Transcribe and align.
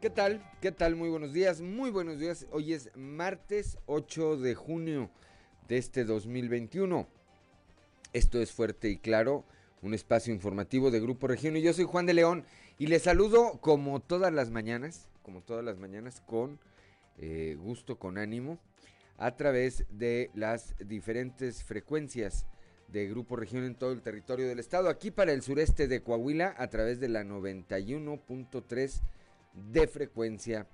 ¿Qué 0.00 0.08
tal? 0.08 0.42
¿Qué 0.62 0.72
tal? 0.72 0.96
Muy 0.96 1.10
buenos 1.10 1.34
días, 1.34 1.60
muy 1.60 1.90
buenos 1.90 2.18
días. 2.18 2.46
Hoy 2.52 2.72
es 2.72 2.88
martes 2.96 3.76
8 3.84 4.38
de 4.38 4.54
junio 4.54 5.10
de 5.68 5.76
este 5.76 6.04
2021. 6.04 7.06
Esto 8.14 8.40
es 8.40 8.50
Fuerte 8.50 8.88
y 8.88 8.96
Claro, 8.96 9.44
un 9.82 9.92
espacio 9.92 10.32
informativo 10.32 10.90
de 10.90 11.00
Grupo 11.00 11.26
Región 11.26 11.54
y 11.58 11.60
yo 11.60 11.74
soy 11.74 11.84
Juan 11.84 12.06
de 12.06 12.14
León 12.14 12.46
y 12.78 12.86
les 12.86 13.02
saludo 13.02 13.60
como 13.60 14.00
todas 14.00 14.32
las 14.32 14.48
mañanas, 14.48 15.10
como 15.22 15.42
todas 15.42 15.62
las 15.62 15.76
mañanas 15.76 16.22
con 16.22 16.58
eh, 17.18 17.58
gusto, 17.60 17.98
con 17.98 18.16
ánimo, 18.16 18.58
a 19.18 19.36
través 19.36 19.84
de 19.90 20.30
las 20.32 20.76
diferentes 20.78 21.62
frecuencias 21.62 22.46
de 22.88 23.06
Grupo 23.06 23.36
Región 23.36 23.64
en 23.64 23.74
todo 23.74 23.92
el 23.92 24.00
territorio 24.00 24.48
del 24.48 24.60
estado. 24.60 24.88
Aquí 24.88 25.10
para 25.10 25.34
el 25.34 25.42
sureste 25.42 25.88
de 25.88 26.02
Coahuila 26.02 26.54
a 26.56 26.68
través 26.68 27.00
de 27.00 27.10
la 27.10 27.22
91.3 27.22 29.02
de 29.54 29.86
frecuencia 29.86 30.66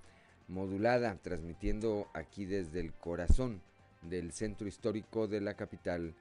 modulada, 0.49 1.17
transmitiendo 1.23 2.09
aquí 2.15 2.45
desde 2.45 2.81
el 2.81 2.93
corazón 2.93 3.61
del 4.03 4.33
centro 4.33 4.69
histórico 4.69 5.27
de 5.27 5.41
la 5.41 5.55
capital 5.55 6.15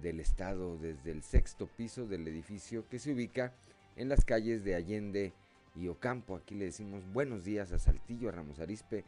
del 0.00 0.20
estado, 0.20 0.76
desde 0.78 1.10
el 1.10 1.22
sexto 1.22 1.66
piso 1.66 2.06
del 2.06 2.26
edificio 2.28 2.88
que 2.88 2.98
se 2.98 3.12
ubica 3.12 3.52
en 3.96 4.08
las 4.08 4.24
calles 4.24 4.64
de 4.64 4.74
Allende 4.74 5.32
y 5.74 5.88
Ocampo. 5.88 6.36
Aquí 6.36 6.54
le 6.54 6.66
decimos 6.66 7.02
buenos 7.12 7.44
días 7.44 7.72
a 7.72 7.78
Saltillo, 7.78 8.28
a 8.28 8.32
Ramos 8.32 8.58
Arispe, 8.60 9.04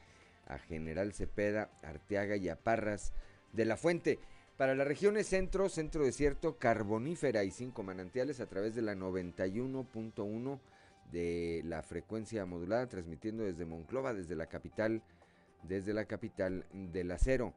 a 0.46 0.58
General 0.58 1.12
Cepeda, 1.12 1.70
Arteaga 1.82 2.36
y 2.36 2.48
a 2.48 2.56
Parras 2.56 3.12
de 3.52 3.64
la 3.64 3.76
Fuente. 3.76 4.18
Para 4.56 4.74
las 4.74 4.86
regiones 4.86 5.26
centro, 5.26 5.68
centro 5.68 6.04
desierto, 6.04 6.58
carbonífera 6.58 7.44
y 7.44 7.50
cinco 7.50 7.82
manantiales 7.82 8.40
a 8.40 8.46
través 8.46 8.74
de 8.74 8.82
la 8.82 8.94
91.1 8.94 10.60
de 11.12 11.62
la 11.64 11.82
frecuencia 11.82 12.44
modulada, 12.46 12.88
transmitiendo 12.88 13.44
desde 13.44 13.64
Monclova, 13.64 14.14
desde 14.14 14.36
la 14.36 14.46
capital, 14.46 15.02
desde 15.62 15.94
la 15.94 16.04
capital 16.06 16.64
del 16.72 17.10
acero. 17.10 17.54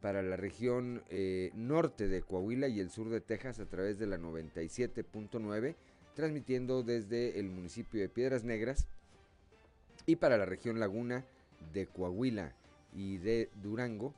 Para 0.00 0.22
la 0.22 0.36
región 0.36 1.02
eh, 1.08 1.50
norte 1.54 2.08
de 2.08 2.22
Coahuila 2.22 2.68
y 2.68 2.80
el 2.80 2.90
sur 2.90 3.08
de 3.08 3.20
Texas 3.20 3.58
a 3.60 3.66
través 3.66 3.98
de 3.98 4.06
la 4.06 4.18
97.9, 4.18 5.74
transmitiendo 6.14 6.82
desde 6.82 7.40
el 7.40 7.50
municipio 7.50 8.00
de 8.00 8.08
Piedras 8.08 8.44
Negras. 8.44 8.88
Y 10.04 10.16
para 10.16 10.36
la 10.36 10.44
región 10.44 10.78
laguna 10.78 11.24
de 11.72 11.86
Coahuila 11.86 12.54
y 12.92 13.18
de 13.18 13.50
Durango 13.62 14.14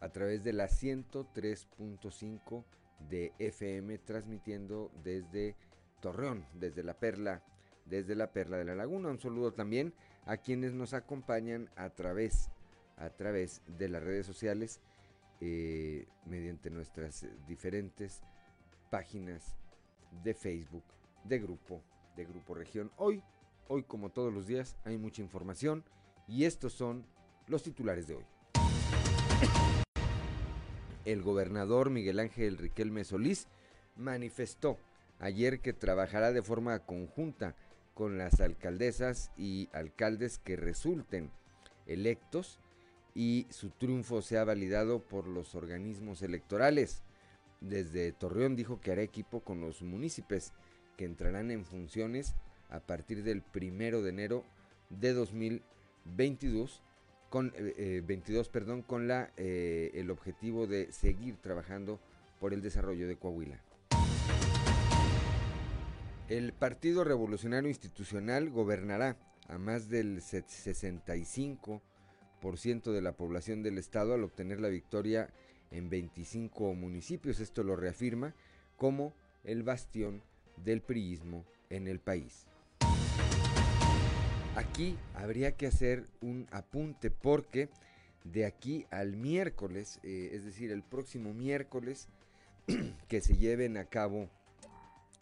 a 0.00 0.10
través 0.10 0.44
de 0.44 0.52
la 0.52 0.66
103.5 0.66 2.64
de 3.08 3.32
FM 3.38 3.98
transmitiendo 3.98 4.90
desde 5.02 5.56
Torreón, 6.00 6.46
desde 6.54 6.82
la 6.82 6.94
Perla, 6.94 7.42
desde 7.84 8.14
la 8.14 8.32
Perla 8.32 8.56
de 8.56 8.64
la 8.64 8.74
Laguna. 8.74 9.10
Un 9.10 9.18
saludo 9.18 9.52
también 9.52 9.92
a 10.26 10.36
quienes 10.36 10.72
nos 10.72 10.94
acompañan 10.94 11.68
a 11.76 11.90
través, 11.90 12.50
a 12.96 13.10
través 13.10 13.62
de 13.66 13.88
las 13.88 14.02
redes 14.02 14.26
sociales, 14.26 14.80
eh, 15.40 16.06
mediante 16.26 16.70
nuestras 16.70 17.26
diferentes 17.46 18.22
páginas 18.90 19.56
de 20.22 20.34
Facebook, 20.34 20.84
de 21.24 21.38
grupo, 21.38 21.82
de 22.16 22.24
Grupo 22.24 22.54
Región. 22.54 22.92
Hoy, 22.96 23.22
hoy 23.68 23.82
como 23.82 24.10
todos 24.10 24.32
los 24.32 24.46
días, 24.46 24.76
hay 24.84 24.96
mucha 24.96 25.22
información 25.22 25.84
y 26.28 26.44
estos 26.44 26.72
son 26.72 27.04
los 27.48 27.62
titulares 27.62 28.06
de 28.06 28.14
hoy 28.14 28.24
el 31.04 31.22
gobernador 31.22 31.90
Miguel 31.90 32.18
Ángel 32.18 32.58
Riquelme 32.58 33.04
Solís 33.04 33.46
manifestó 33.96 34.78
ayer 35.18 35.60
que 35.60 35.72
trabajará 35.72 36.32
de 36.32 36.42
forma 36.42 36.78
conjunta 36.80 37.54
con 37.94 38.18
las 38.18 38.40
alcaldesas 38.40 39.30
y 39.36 39.68
alcaldes 39.72 40.38
que 40.38 40.56
resulten 40.56 41.30
electos 41.86 42.58
y 43.14 43.46
su 43.50 43.70
triunfo 43.70 44.20
se 44.22 44.38
ha 44.38 44.44
validado 44.44 45.00
por 45.00 45.28
los 45.28 45.54
organismos 45.54 46.22
electorales. 46.22 47.02
Desde 47.60 48.12
Torreón 48.12 48.56
dijo 48.56 48.80
que 48.80 48.92
hará 48.92 49.02
equipo 49.02 49.40
con 49.40 49.60
los 49.60 49.82
municipios 49.82 50.52
que 50.96 51.04
entrarán 51.04 51.50
en 51.50 51.64
funciones 51.64 52.34
a 52.68 52.80
partir 52.80 53.22
del 53.22 53.42
primero 53.42 54.02
de 54.02 54.10
enero 54.10 54.44
de 54.90 55.12
2022 55.12 56.82
con 57.30 57.52
22, 57.52 58.46
eh, 58.46 58.50
perdón, 58.52 58.82
con 58.82 59.08
la, 59.08 59.32
eh, 59.36 59.90
el 59.94 60.10
objetivo 60.10 60.68
de 60.68 60.92
seguir 60.92 61.36
trabajando 61.38 61.98
por 62.38 62.54
el 62.54 62.62
desarrollo 62.62 63.08
de 63.08 63.16
Coahuila. 63.16 63.60
El 66.28 66.52
Partido 66.54 67.04
Revolucionario 67.04 67.68
Institucional 67.68 68.48
gobernará 68.48 69.18
a 69.46 69.58
más 69.58 69.90
del 69.90 70.22
65% 70.22 72.92
de 72.92 73.02
la 73.02 73.12
población 73.12 73.62
del 73.62 73.76
estado 73.76 74.14
al 74.14 74.24
obtener 74.24 74.58
la 74.58 74.68
victoria 74.68 75.28
en 75.70 75.90
25 75.90 76.72
municipios. 76.72 77.40
Esto 77.40 77.62
lo 77.62 77.76
reafirma 77.76 78.34
como 78.78 79.12
el 79.44 79.64
bastión 79.64 80.22
del 80.64 80.80
priismo 80.80 81.44
en 81.68 81.88
el 81.88 82.00
país. 82.00 82.46
Aquí 84.56 84.96
habría 85.14 85.56
que 85.56 85.66
hacer 85.66 86.06
un 86.22 86.48
apunte 86.52 87.10
porque 87.10 87.68
de 88.24 88.46
aquí 88.46 88.86
al 88.90 89.14
miércoles, 89.14 90.00
eh, 90.02 90.30
es 90.32 90.46
decir, 90.46 90.72
el 90.72 90.82
próximo 90.82 91.34
miércoles, 91.34 92.08
que 93.08 93.20
se 93.20 93.36
lleven 93.36 93.76
a 93.76 93.84
cabo 93.84 94.30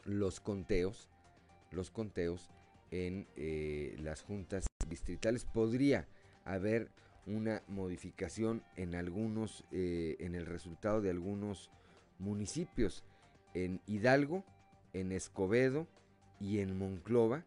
los 0.05 0.41
conteos, 0.41 1.09
los 1.71 1.91
conteos 1.91 2.51
en 2.91 3.27
eh, 3.37 3.97
las 4.01 4.23
juntas 4.23 4.67
distritales, 4.89 5.45
podría 5.45 6.07
haber 6.45 6.91
una 7.27 7.63
modificación 7.69 8.63
en 8.77 8.95
algunos, 8.95 9.65
eh, 9.71 10.17
en 10.21 10.35
el 10.35 10.47
resultado 10.47 11.01
de 11.01 11.11
algunos 11.11 11.71
municipios, 12.19 13.05
en 13.55 13.81
Hidalgo, 13.87 14.45
en 14.93 15.13
Escobedo 15.13 15.87
y 16.41 16.59
en 16.59 16.77
Monclova, 16.77 17.45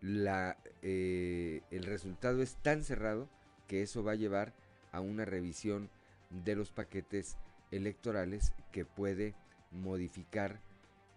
eh, 0.00 1.62
el 1.70 1.84
resultado 1.84 2.42
es 2.42 2.56
tan 2.56 2.84
cerrado 2.84 3.28
que 3.66 3.82
eso 3.82 4.04
va 4.04 4.12
a 4.12 4.16
llevar 4.16 4.54
a 4.92 5.00
una 5.00 5.24
revisión 5.24 5.90
de 6.30 6.54
los 6.54 6.70
paquetes 6.70 7.36
electorales 7.70 8.52
que 8.72 8.84
puede 8.84 9.34
modificar 9.70 10.60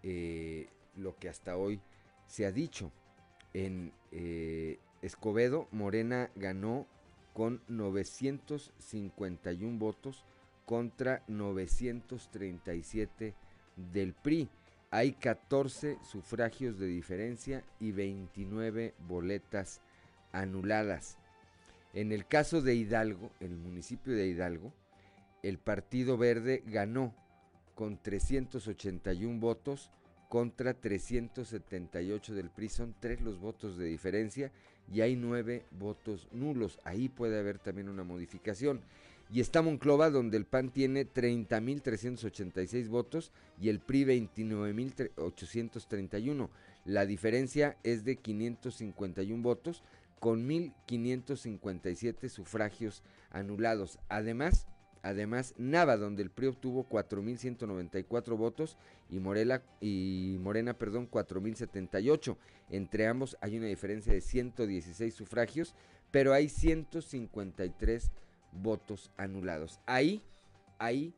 eh, 0.02 0.68
lo 0.96 1.16
que 1.16 1.28
hasta 1.28 1.56
hoy 1.56 1.80
se 2.26 2.46
ha 2.46 2.52
dicho. 2.52 2.90
En 3.54 3.92
eh, 4.10 4.78
Escobedo, 5.02 5.68
Morena 5.72 6.30
ganó 6.36 6.86
con 7.34 7.60
951 7.68 9.78
votos 9.78 10.24
contra 10.64 11.22
937 11.28 13.34
del 13.92 14.14
PRI 14.14 14.48
hay 14.92 15.12
14 15.12 15.96
sufragios 16.02 16.78
de 16.78 16.86
diferencia 16.86 17.64
y 17.80 17.92
29 17.92 18.92
boletas 19.08 19.80
anuladas. 20.32 21.16
En 21.94 22.12
el 22.12 22.26
caso 22.26 22.60
de 22.60 22.74
Hidalgo, 22.74 23.30
el 23.40 23.56
municipio 23.56 24.12
de 24.12 24.26
Hidalgo, 24.26 24.70
el 25.42 25.56
Partido 25.56 26.18
Verde 26.18 26.62
ganó 26.66 27.14
con 27.74 28.02
381 28.02 29.40
votos 29.40 29.90
contra 30.28 30.74
378 30.74 32.34
del 32.34 32.50
PRI. 32.50 32.68
Son 32.68 32.94
tres 32.98 33.20
los 33.20 33.38
votos 33.38 33.76
de 33.76 33.86
diferencia 33.86 34.50
y 34.90 35.02
hay 35.02 35.14
nueve 35.16 35.64
votos 35.70 36.28
nulos. 36.32 36.80
Ahí 36.84 37.08
puede 37.08 37.38
haber 37.38 37.58
también 37.58 37.88
una 37.88 38.04
modificación. 38.04 38.82
Y 39.30 39.40
está 39.40 39.62
Monclova, 39.62 40.10
donde 40.10 40.36
el 40.36 40.44
PAN 40.44 40.70
tiene 40.70 41.06
30.386 41.06 42.88
votos 42.88 43.32
y 43.60 43.68
el 43.70 43.80
PRI 43.80 44.04
29.831. 44.04 46.50
La 46.84 47.06
diferencia 47.06 47.78
es 47.82 48.04
de 48.04 48.16
551 48.16 49.42
votos 49.42 49.82
con 50.18 50.46
1.557 50.48 52.28
sufragios 52.28 53.02
anulados. 53.30 53.98
Además, 54.08 54.66
además 55.02 55.54
Nava, 55.58 55.96
donde 55.96 56.22
el 56.22 56.30
PRI 56.30 56.48
obtuvo 56.48 56.88
4.194 56.88 58.36
votos 58.36 58.78
y, 59.10 59.18
Morela, 59.18 59.62
y 59.80 60.38
Morena 60.40 60.74
perdón, 60.74 61.10
4.078. 61.10 62.36
Entre 62.70 63.06
ambos 63.06 63.36
hay 63.40 63.58
una 63.58 63.66
diferencia 63.66 64.12
de 64.12 64.20
116 64.20 65.14
sufragios, 65.14 65.74
pero 66.10 66.32
hay 66.32 66.48
153 66.48 68.10
votos 68.52 69.10
anulados. 69.16 69.80
Ahí, 69.86 70.22
ahí, 70.78 71.14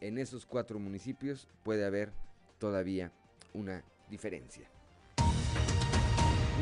en 0.00 0.18
esos 0.18 0.44
cuatro 0.46 0.78
municipios 0.78 1.48
puede 1.62 1.84
haber 1.84 2.12
todavía 2.58 3.12
una 3.52 3.84
diferencia. 4.10 4.73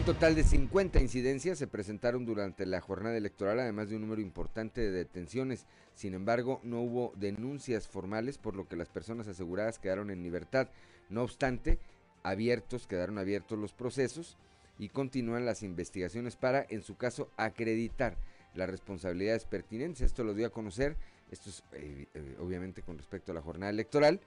Un 0.03 0.07
total 0.07 0.35
de 0.35 0.43
50 0.43 0.99
incidencias 0.99 1.59
se 1.59 1.69
presentaron 1.69 2.25
durante 2.25 2.67
la 2.67 2.81
jornada 2.81 3.17
electoral, 3.17 3.61
además 3.61 3.89
de 3.89 3.95
un 3.95 4.03
número 4.03 4.21
importante 4.21 4.81
de 4.81 4.91
detenciones. 4.91 5.65
Sin 5.95 6.15
embargo, 6.15 6.59
no 6.65 6.81
hubo 6.81 7.13
denuncias 7.15 7.87
formales, 7.87 8.37
por 8.37 8.57
lo 8.57 8.67
que 8.67 8.75
las 8.75 8.89
personas 8.89 9.29
aseguradas 9.29 9.79
quedaron 9.79 10.11
en 10.11 10.25
libertad. 10.25 10.71
No 11.09 11.23
obstante, 11.23 11.79
abiertos, 12.25 12.89
quedaron 12.89 13.17
abiertos 13.17 13.61
los 13.61 13.75
procesos 13.75 14.37
y 14.77 14.89
continúan 14.89 15.47
las 15.47 15.63
investigaciones 15.63 16.35
para, 16.35 16.67
en 16.69 16.83
su 16.83 16.97
caso, 16.97 17.31
acreditar 17.37 18.17
las 18.57 18.69
responsabilidades 18.69 19.45
pertinentes. 19.45 20.03
Esto 20.03 20.25
lo 20.25 20.35
dio 20.35 20.49
a 20.49 20.51
conocer, 20.51 20.97
esto 21.31 21.49
es 21.49 21.63
eh, 21.75 22.07
eh, 22.15 22.37
obviamente 22.41 22.83
con 22.83 22.99
respecto 22.99 23.31
a 23.31 23.37
la 23.37 23.43
jornada 23.43 23.71
electoral, 23.71 24.19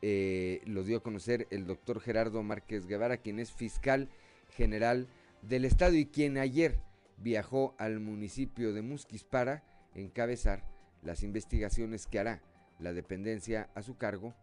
eh, 0.00 0.62
lo 0.64 0.82
dio 0.82 0.96
a 0.96 1.02
conocer 1.02 1.46
el 1.50 1.66
doctor 1.66 2.00
Gerardo 2.00 2.42
Márquez 2.42 2.86
Guevara, 2.86 3.18
quien 3.18 3.38
es 3.38 3.52
fiscal 3.52 4.08
general 4.50 5.08
del 5.42 5.64
Estado 5.64 5.94
y 5.94 6.06
quien 6.06 6.38
ayer 6.38 6.78
viajó 7.16 7.74
al 7.78 8.00
municipio 8.00 8.72
de 8.72 8.82
Musquis 8.82 9.24
para 9.24 9.62
encabezar 9.94 10.64
las 11.02 11.22
investigaciones 11.22 12.06
que 12.06 12.18
hará 12.18 12.42
la 12.78 12.92
dependencia 12.92 13.70
a 13.74 13.82
su 13.82 13.96
cargo 13.96 14.34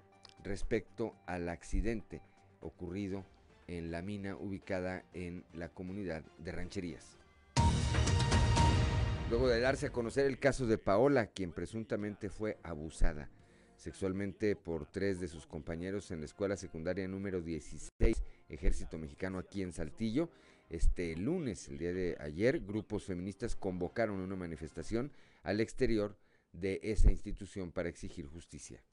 respecto 0.44 1.16
al 1.26 1.50
accidente 1.50 2.22
ocurrido 2.62 3.26
en 3.68 3.92
la 3.92 4.02
mina 4.02 4.36
ubicada 4.36 5.04
en 5.14 5.44
la 5.54 5.70
comunidad 5.70 6.24
de 6.38 6.52
Rancherías. 6.52 7.18
Luego 9.30 9.50
de 9.50 9.60
darse 9.60 9.88
a 9.88 9.92
conocer 9.92 10.26
el 10.26 10.40
caso 10.40 10.68
de 10.68 10.78
Paola, 10.78 11.28
quien 11.28 11.52
presuntamente 11.52 12.30
fue 12.30 12.58
abusada 12.64 13.30
sexualmente 13.76 14.56
por 14.56 14.86
tres 14.88 15.20
de 15.20 15.28
sus 15.28 15.46
compañeros 15.46 16.12
en 16.12 16.20
la 16.20 16.26
escuela 16.26 16.58
secundaria 16.58 17.08
número 17.08 17.42
16, 17.42 18.24
Ejército 18.50 18.98
Mexicano 18.98 19.40
aquí 19.40 19.62
en 19.62 19.74
Saltillo, 19.74 20.30
este 20.70 21.16
lunes, 21.16 21.68
el 21.70 21.78
día 21.78 21.94
de 21.94 22.18
ayer, 22.20 22.60
grupos 22.60 23.06
feministas 23.06 23.56
convocaron 23.56 24.20
una 24.20 24.36
manifestación 24.36 25.12
al 25.44 25.62
exterior 25.62 26.18
de 26.52 26.80
esa 26.84 27.12
institución 27.12 27.72
para 27.72 27.90
exigir 27.90 28.26
justicia. 28.26 28.84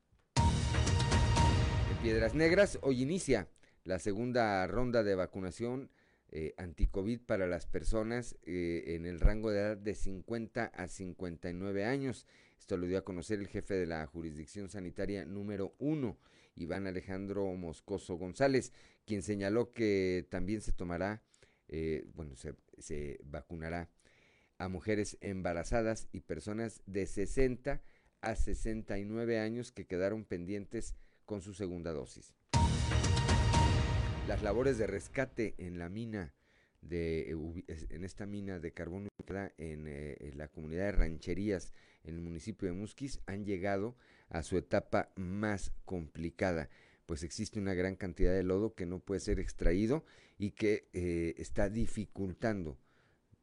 En 1.90 1.96
Piedras 2.02 2.34
Negras, 2.34 2.78
hoy 2.82 3.02
inicia 3.02 3.48
la 3.84 3.98
segunda 3.98 4.66
ronda 4.66 5.02
de 5.02 5.14
vacunación 5.14 5.90
eh, 6.30 6.54
anti-COVID 6.58 7.20
para 7.20 7.46
las 7.46 7.66
personas 7.66 8.36
eh, 8.44 8.96
en 8.96 9.06
el 9.06 9.20
rango 9.20 9.50
de 9.50 9.60
edad 9.60 9.76
de 9.76 9.94
50 9.94 10.64
a 10.64 10.88
59 10.88 11.84
años. 11.84 12.26
Esto 12.58 12.76
lo 12.76 12.86
dio 12.86 12.98
a 12.98 13.04
conocer 13.04 13.38
el 13.38 13.46
jefe 13.46 13.74
de 13.74 13.86
la 13.86 14.06
jurisdicción 14.06 14.68
sanitaria 14.68 15.24
número 15.24 15.74
1, 15.78 16.16
Iván 16.56 16.86
Alejandro 16.86 17.52
Moscoso 17.54 18.16
González, 18.16 18.72
quien 19.04 19.22
señaló 19.22 19.72
que 19.72 20.26
también 20.30 20.60
se 20.60 20.72
tomará, 20.72 21.22
eh, 21.68 22.04
bueno, 22.14 22.34
se, 22.36 23.20
vacunará 23.24 23.90
a 24.58 24.68
mujeres 24.68 25.18
embarazadas 25.20 26.08
y 26.12 26.20
personas 26.20 26.82
de 26.86 27.06
60 27.06 27.82
a 28.20 28.36
69 28.36 29.38
años 29.38 29.72
que 29.72 29.86
quedaron 29.86 30.24
pendientes 30.24 30.94
con 31.24 31.42
su 31.42 31.54
segunda 31.54 31.92
dosis. 31.92 32.34
Las 34.28 34.42
labores 34.42 34.78
de 34.78 34.86
rescate 34.86 35.54
en 35.58 35.78
la 35.78 35.88
mina 35.88 36.34
de 36.80 37.30
en 37.90 38.04
esta 38.04 38.26
mina 38.26 38.58
de 38.58 38.72
carbón 38.72 39.08
en, 39.58 39.86
eh, 39.86 40.16
en 40.20 40.38
la 40.38 40.48
comunidad 40.48 40.84
de 40.84 40.92
rancherías 40.92 41.72
en 42.04 42.14
el 42.14 42.20
municipio 42.20 42.68
de 42.68 42.74
Musquis 42.74 43.20
han 43.26 43.44
llegado 43.44 43.96
a 44.28 44.42
su 44.42 44.56
etapa 44.56 45.10
más 45.16 45.72
complicada, 45.84 46.68
pues 47.06 47.22
existe 47.22 47.58
una 47.58 47.74
gran 47.74 47.96
cantidad 47.96 48.32
de 48.32 48.42
lodo 48.42 48.74
que 48.74 48.86
no 48.86 48.98
puede 48.98 49.20
ser 49.20 49.38
extraído 49.38 50.04
y 50.38 50.52
que 50.52 50.88
eh, 50.92 51.34
está 51.38 51.68
dificultando 51.68 52.78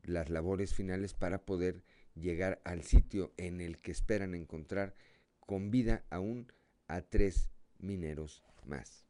las 0.03 0.29
labores 0.29 0.73
finales 0.73 1.13
para 1.13 1.45
poder 1.45 1.83
llegar 2.15 2.59
al 2.63 2.83
sitio 2.83 3.31
en 3.37 3.61
el 3.61 3.77
que 3.79 3.91
esperan 3.91 4.35
encontrar 4.35 4.95
con 5.39 5.71
vida 5.71 6.03
aún 6.09 6.51
a 6.87 7.01
tres 7.01 7.49
mineros 7.79 8.43
más. 8.65 9.05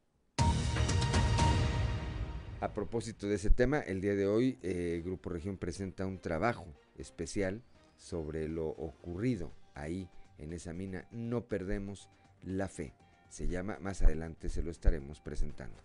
A 2.60 2.74
propósito 2.74 3.26
de 3.26 3.34
ese 3.34 3.50
tema, 3.50 3.80
el 3.80 4.00
día 4.00 4.14
de 4.14 4.26
hoy 4.26 4.58
eh, 4.62 5.02
Grupo 5.04 5.30
Región 5.30 5.58
presenta 5.58 6.06
un 6.06 6.20
trabajo 6.20 6.66
especial 6.96 7.62
sobre 7.96 8.48
lo 8.48 8.68
ocurrido 8.68 9.52
ahí 9.74 10.08
en 10.42 10.52
esa 10.52 10.72
mina. 10.72 11.06
No 11.10 11.46
perdemos 11.46 12.08
la 12.42 12.68
fe. 12.68 12.92
Se 13.28 13.48
llama, 13.48 13.78
más 13.80 14.02
adelante 14.02 14.48
se 14.48 14.62
lo 14.62 14.70
estaremos 14.70 15.20
presentando. 15.20 15.78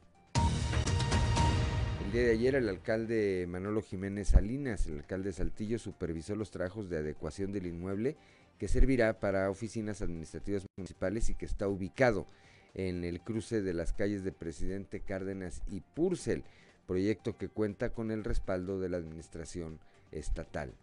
El 2.04 2.12
día 2.12 2.24
de 2.24 2.32
ayer 2.32 2.56
el 2.56 2.70
alcalde 2.70 3.46
Manolo 3.48 3.82
Jiménez 3.82 4.30
Salinas, 4.30 4.88
el 4.88 4.98
alcalde 4.98 5.30
de 5.30 5.34
Saltillo, 5.34 5.78
supervisó 5.78 6.36
los 6.36 6.52
trabajos 6.52 6.90
de 6.90 6.98
adecuación 6.98 7.52
del 7.52 7.68
inmueble 7.68 8.16
que 8.58 8.68
servirá 8.68 9.20
para 9.20 9.50
oficinas 9.50 10.02
administrativas 10.02 10.66
municipales 10.78 11.30
y 11.30 11.36
que 11.36 11.46
está 11.46 11.68
ubicado 11.68 12.26
en 12.74 13.04
el 13.04 13.22
cruce 13.22 13.62
de 13.62 13.74
las 13.74 13.94
calles 13.94 14.24
de 14.24 14.32
Presidente 14.32 15.02
Cárdenas 15.02 15.62
y 15.68 15.82
Purcell, 15.82 16.44
proyecto 16.86 17.38
que 17.38 17.50
cuenta 17.50 17.90
con 17.90 18.12
el 18.12 18.24
respaldo 18.24 18.80
de 18.80 18.90
la 18.90 18.98
administración 18.98 19.80
estatal. 20.12 20.74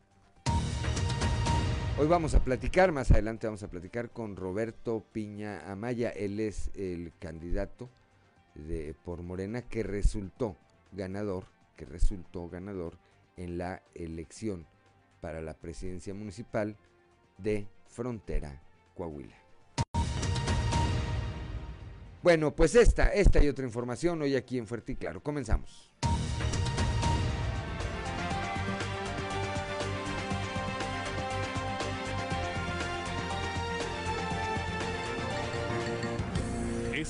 Hoy 1.96 2.08
vamos 2.08 2.35
a 2.35 2.43
platicar, 2.43 2.91
más 2.91 3.12
adelante 3.12 3.46
vamos 3.46 3.62
a 3.62 3.70
platicar 3.70 4.11
con 4.11 4.35
Roberto 4.35 5.05
Piña 5.12 5.70
Amaya, 5.70 6.11
él 6.11 6.41
es 6.41 6.73
el 6.75 7.12
candidato 7.20 7.88
de, 8.56 8.96
por 9.05 9.23
Morena 9.23 9.62
que 9.62 9.85
resultó 9.85 10.56
ganador, 10.91 11.44
que 11.76 11.85
resultó 11.85 12.49
ganador 12.49 12.99
en 13.37 13.58
la 13.58 13.81
elección 13.94 14.67
para 15.20 15.41
la 15.41 15.55
presidencia 15.55 16.14
municipal 16.14 16.76
de 17.38 17.69
Frontera, 17.87 18.61
Coahuila. 18.97 19.37
Bueno, 22.25 22.56
pues 22.56 22.75
esta, 22.75 23.11
esta 23.12 23.44
y 23.44 23.49
otra 23.49 23.67
información 23.67 24.20
hoy 24.23 24.35
aquí 24.35 24.58
en 24.58 24.67
Fuerte 24.67 24.93
y 24.93 24.97
Claro. 24.97 25.23
Comenzamos. 25.23 25.94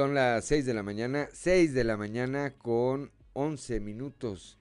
Son 0.00 0.14
las 0.14 0.46
6 0.46 0.64
de 0.64 0.72
la 0.72 0.82
mañana, 0.82 1.28
6 1.30 1.74
de 1.74 1.84
la 1.84 1.98
mañana 1.98 2.54
con 2.56 3.12
11 3.34 3.80
minutos. 3.80 4.58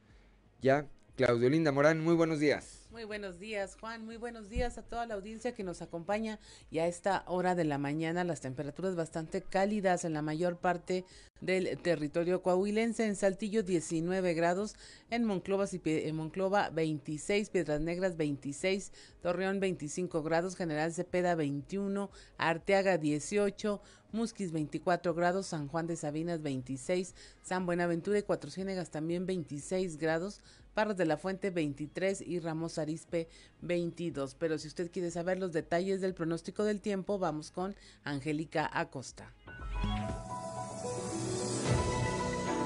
Ya, 0.61 0.85
Claudio 1.15 1.49
Linda 1.49 1.71
Morán, 1.71 2.03
muy 2.03 2.13
buenos 2.13 2.39
días. 2.39 2.78
Muy 2.91 3.03
buenos 3.03 3.37
días, 3.37 3.77
Juan. 3.79 4.03
Muy 4.03 4.17
buenos 4.17 4.49
días 4.49 4.79
a 4.79 4.81
toda 4.81 5.05
la 5.05 5.13
audiencia 5.13 5.53
que 5.53 5.63
nos 5.63 5.83
acompaña. 5.83 6.39
Y 6.71 6.79
a 6.79 6.87
esta 6.87 7.23
hora 7.27 7.53
de 7.53 7.63
la 7.63 7.77
mañana, 7.77 8.23
las 8.23 8.41
temperaturas 8.41 8.95
bastante 8.95 9.43
cálidas 9.43 10.05
en 10.05 10.13
la 10.13 10.23
mayor 10.23 10.57
parte 10.57 11.05
del 11.39 11.77
territorio 11.77 12.41
coahuilense. 12.41 13.05
En 13.05 13.15
Saltillo, 13.15 13.61
19 13.61 14.33
grados. 14.33 14.75
En 15.11 15.23
Monclova, 15.23 15.65
en 15.71 16.15
Monclova 16.15 16.71
26. 16.71 17.51
Piedras 17.51 17.79
Negras, 17.79 18.17
26. 18.17 18.91
Torreón, 19.21 19.59
25 19.59 20.23
grados. 20.23 20.55
General 20.55 20.91
Cepeda, 20.91 21.35
21. 21.35 22.09
Arteaga, 22.39 22.97
18. 22.97 23.81
Musquis 24.11 24.51
24 24.51 25.13
grados, 25.13 25.47
San 25.47 25.67
Juan 25.67 25.85
de 25.85 25.95
Sabinas 25.95 26.41
26, 26.41 27.13
San 27.43 27.65
Buenaventura 27.65 28.17
y 28.17 28.23
Cuatro 28.23 28.49
Ciénegas 28.49 28.89
también 28.89 29.27
26 29.27 29.97
grados, 29.97 30.41
Parras 30.73 30.97
de 30.97 31.05
la 31.05 31.17
Fuente 31.17 31.49
23 31.49 32.21
y 32.21 32.39
Ramos 32.39 32.77
Arispe 32.77 33.27
22. 33.61 34.35
Pero 34.35 34.57
si 34.57 34.67
usted 34.67 34.91
quiere 34.91 35.11
saber 35.11 35.39
los 35.39 35.53
detalles 35.53 36.01
del 36.01 36.13
pronóstico 36.13 36.63
del 36.63 36.81
tiempo, 36.81 37.19
vamos 37.19 37.51
con 37.51 37.75
Angélica 38.03 38.69
Acosta. 38.71 39.33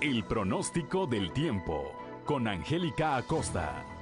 El 0.01 0.23
pronóstico 0.25 1.07
del 1.07 1.31
tiempo 1.31 1.91
con 2.25 2.47
Angélica 2.47 3.15
Acosta. 3.15 3.92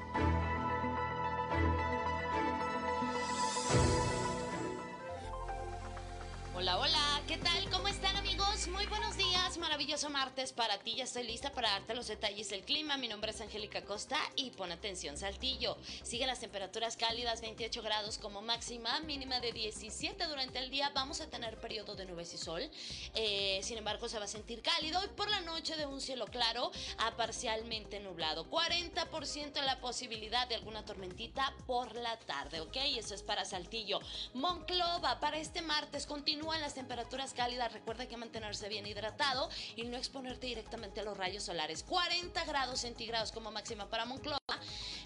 Maravilloso 9.82 10.12
martes 10.12 10.54
para 10.54 10.78
ti. 10.78 10.94
Ya 10.94 11.06
estoy 11.06 11.24
lista 11.24 11.52
para 11.54 11.72
darte 11.72 11.96
los 11.96 12.08
detalles 12.08 12.50
del 12.50 12.62
clima. 12.62 12.98
Mi 12.98 13.08
nombre 13.08 13.32
es 13.32 13.42
Angélica 13.42 13.82
Costa 13.84 14.16
y 14.36 14.52
pon 14.52 14.72
atención, 14.72 15.18
Saltillo. 15.18 15.76
Sigue 16.04 16.28
las 16.28 16.40
temperaturas 16.40 16.96
cálidas, 16.96 17.42
28 17.42 17.82
grados 17.82 18.20
como 18.20 18.44
máxima, 18.44 19.00
mínima 19.00 19.40
de 19.40 19.52
17 19.52 20.24
durante 20.28 20.60
el 20.60 20.70
día. 20.70 20.92
Vamos 20.94 21.20
a 21.20 21.32
tener 21.32 21.60
periodo 21.60 21.96
de 21.96 22.06
nubes 22.06 22.32
y 22.36 22.38
sol. 22.38 22.70
Eh, 23.16 23.60
sin 23.64 23.80
embargo, 23.80 24.08
se 24.08 24.20
va 24.20 24.26
a 24.26 24.28
sentir 24.28 24.62
cálido 24.62 25.04
y 25.04 25.08
por 25.08 25.32
la 25.32 25.42
noche 25.42 25.76
de 25.76 25.88
un 25.88 26.00
cielo 26.00 26.28
claro 26.28 26.72
a 27.00 27.18
parcialmente 27.18 28.00
nublado. 28.02 28.48
40% 28.52 29.64
la 29.64 29.80
posibilidad 29.80 30.48
de 30.48 30.54
alguna 30.54 30.86
tormentita 30.86 31.56
por 31.66 31.96
la 31.96 32.20
tarde, 32.20 32.62
¿ok? 32.62 32.78
Eso 32.98 33.16
es 33.16 33.24
para 33.24 33.46
Saltillo. 33.46 34.00
Monclova, 34.36 35.20
para 35.20 35.40
este 35.40 35.64
martes 35.64 36.06
continúan 36.06 36.62
las 36.62 36.76
temperaturas 36.76 37.34
cálidas. 37.34 37.74
Recuerda 37.74 38.08
que 38.08 38.16
mantenerse 38.16 38.70
bien 38.70 38.86
hidratado 38.86 39.50
y 39.75 39.84
no 39.84 39.98
exponerte 39.98 40.48
directamente 40.48 41.00
a 41.00 41.04
los 41.04 41.18
rayos 41.18 41.44
solares. 41.44 41.84
40 41.84 42.44
grados 42.46 42.82
centígrados 42.82 43.32
como 43.32 43.51
máxima 43.51 43.90
para 43.90 44.06
Monclova, 44.06 44.40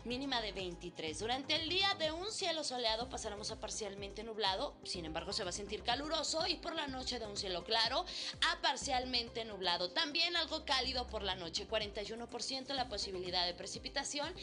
mínima 0.04 0.42
de 0.42 0.52
23. 0.52 1.20
Durante 1.20 1.56
el 1.56 1.70
día 1.70 1.94
de 2.00 2.12
un 2.12 2.32
cielo 2.32 2.64
soleado 2.64 3.10
pasaremos 3.10 3.52
a 3.52 3.60
parcialmente 3.60 4.24
nublado, 4.24 4.76
sin 4.84 5.06
embargo 5.06 5.34
se 5.34 5.44
va 5.44 5.50
a 5.50 5.54
sentir 5.54 5.84
caluroso 5.84 6.46
y 6.48 6.56
por 6.56 6.76
la 6.76 6.88
noche 6.88 7.20
de 7.20 7.26
un 7.26 7.38
cielo 7.38 7.64
claro 7.64 8.06
a 8.52 8.62
parcialmente 8.62 9.46
nublado. 9.46 9.92
También 9.92 10.36
algo 10.36 10.66
cálido 10.66 11.08
por 11.08 11.24
la 11.24 11.36
noche, 11.36 11.68
41% 11.68 12.74
la 12.74 12.90
posibilidad 12.90 13.46
de 13.46 13.54
precipitación 13.54 14.34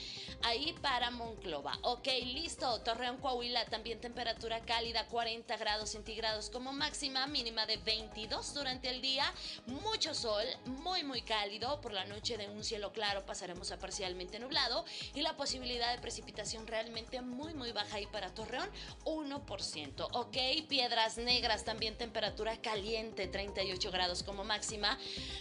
ahí 0.43 0.75
para 0.81 1.11
Monclova. 1.11 1.79
Ok, 1.83 2.09
listo. 2.25 2.81
Torreón, 2.83 3.19
Coahuila, 3.19 3.67
también 3.67 4.01
temperatura 4.01 4.61
cálida, 4.61 5.07
40 5.09 5.57
grados 5.57 5.91
centígrados 5.91 6.51
como 6.51 6.73
máxima, 6.73 7.27
mínima 7.27 7.67
de 7.67 7.77
22 7.79 8.55
durante 8.55 8.89
el 8.89 9.01
día. 9.01 9.33
Mucho 9.67 10.12
sol, 10.15 10.45
muy 10.67 11.05
muy 11.05 11.23
cálido. 11.23 11.81
Por 11.81 11.93
la 11.93 12.05
noche 12.05 12.37
de 12.37 12.49
un 12.49 12.65
cielo 12.65 12.93
claro 12.93 13.25
pasaremos 13.25 13.71
a 13.73 13.79
parcialmente 13.79 14.39
nublado 14.39 14.85
y 15.15 15.23
la 15.23 15.37
posibilidad 15.37 15.95
de 15.95 16.01
precipitación 16.01 16.67
realmente 16.67 17.21
muy 17.21 17.55
muy 17.55 17.73
baja 17.73 17.97
ahí 17.97 18.07
para 18.07 18.33
Torreón, 18.35 18.69
1%. 19.05 20.09
Ok, 20.13 20.37
Piedras 20.69 21.19
Negras, 21.19 21.65
también 21.65 21.97
temperatura 21.97 22.61
caliente, 22.61 23.27
38 23.27 23.91
grados 23.91 24.23
como 24.23 24.45
máxima, 24.45 24.99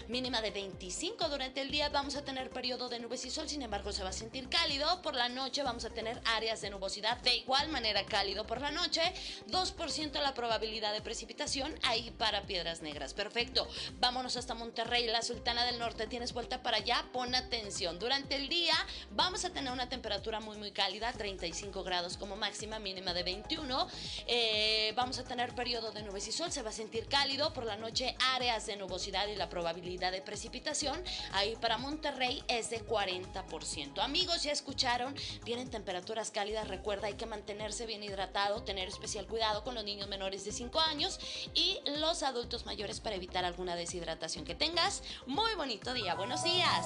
mínima 0.08 0.42
de 0.42 0.52
25 0.52 1.30
durante 1.30 1.62
el 1.62 1.72
día. 1.72 1.90
Vamos 1.90 2.16
a 2.16 2.24
tener 2.24 2.50
periodo 2.50 2.90
de 2.90 3.00
nubes 3.00 3.26
y 3.26 3.30
sol, 3.30 3.50
sin 3.50 3.62
embargo 3.62 3.92
se 3.92 4.04
va 4.04 4.10
a 4.10 4.14
sentir 4.14 4.50
cálido. 4.50 5.02
Por 5.02 5.16
la 5.16 5.30
noche 5.30 5.64
vamos 5.64 5.86
a 5.86 5.90
tener 5.90 6.22
áreas 6.26 6.62
de 6.62 6.70
nubosidad 6.70 7.18
de 7.22 7.36
igual 7.36 7.70
manera 7.70 8.06
cálido 8.06 8.46
por 8.46 8.62
la 8.62 8.72
noche, 8.72 9.02
2% 9.48 10.22
la 10.22 10.34
probabilidad 10.34 10.94
de 10.94 11.02
precipitación 11.02 11.74
ahí 11.84 12.12
para 12.12 12.44
Piedras 12.44 12.82
Negras. 12.82 13.14
Perfecto. 13.14 13.68
Vámonos 14.00 14.38
hasta 14.38 14.54
Monterrey, 14.62 15.08
la 15.08 15.24
Sultana 15.24 15.66
del 15.66 15.80
Norte. 15.80 16.06
¿Tienes 16.06 16.34
vuelta 16.34 16.62
para 16.62 16.78
allá? 16.78 17.04
Pon 17.12 17.34
atención. 17.34 17.98
Durante 17.98 18.36
el 18.36 18.48
día 18.48 18.76
vamos 19.10 19.44
a 19.44 19.50
tener 19.50 19.74
una 19.74 19.90
temperatura 19.90 20.40
muy, 20.40 20.56
muy 20.56 20.72
cálida, 20.72 21.12
35 21.12 21.84
grados 21.84 22.16
como 22.16 22.36
máxima, 22.36 22.78
mínima 22.78 23.12
de 23.16 23.24
21. 23.24 23.88
Eh, 24.28 24.94
vamos 24.96 25.18
a 25.18 25.24
tener 25.24 25.56
periodo 25.56 25.92
de 25.92 26.04
nubes 26.04 26.28
y 26.28 26.32
sol, 26.32 26.52
se 26.52 26.62
va 26.62 26.70
a 26.70 26.74
sentir 26.74 27.08
cálido. 27.08 27.54
Por 27.54 27.66
la 27.66 27.76
noche, 27.76 28.16
áreas 28.36 28.68
de 28.68 28.76
nubosidad 28.76 29.28
y 29.30 29.36
la 29.36 29.50
probabilidad 29.50 30.12
de 30.12 30.22
precipitación 30.22 31.04
ahí 31.32 31.56
para 31.60 31.80
Monterrey 31.80 32.44
es 32.48 32.70
de 32.70 32.86
40%. 32.86 33.98
Amigos, 33.98 34.44
ya 34.44 34.52
escucharon, 34.52 35.16
vienen 35.44 35.72
temperaturas 35.72 36.30
cálidas. 36.30 36.68
Recuerda, 36.68 37.08
hay 37.08 37.16
que 37.16 37.26
mantenerse 37.26 37.88
bien 37.88 38.04
hidratado, 38.04 38.62
tener 38.62 38.88
especial 38.88 39.26
cuidado 39.26 39.64
con 39.64 39.74
los 39.74 39.84
niños 39.84 40.08
menores 40.08 40.46
de 40.46 40.52
5 40.52 40.80
años 40.82 41.20
y 41.56 41.80
los 41.98 42.22
adultos 42.22 42.68
mayores 42.68 43.00
para 43.00 43.16
evitar 43.16 43.44
alguna 43.44 43.76
deshidratación 43.76 44.46
que 44.52 44.66
tengas. 44.66 45.02
Muy 45.28 45.54
bonito 45.56 45.94
día, 45.94 46.14
buenos 46.16 46.44
días. 46.44 46.86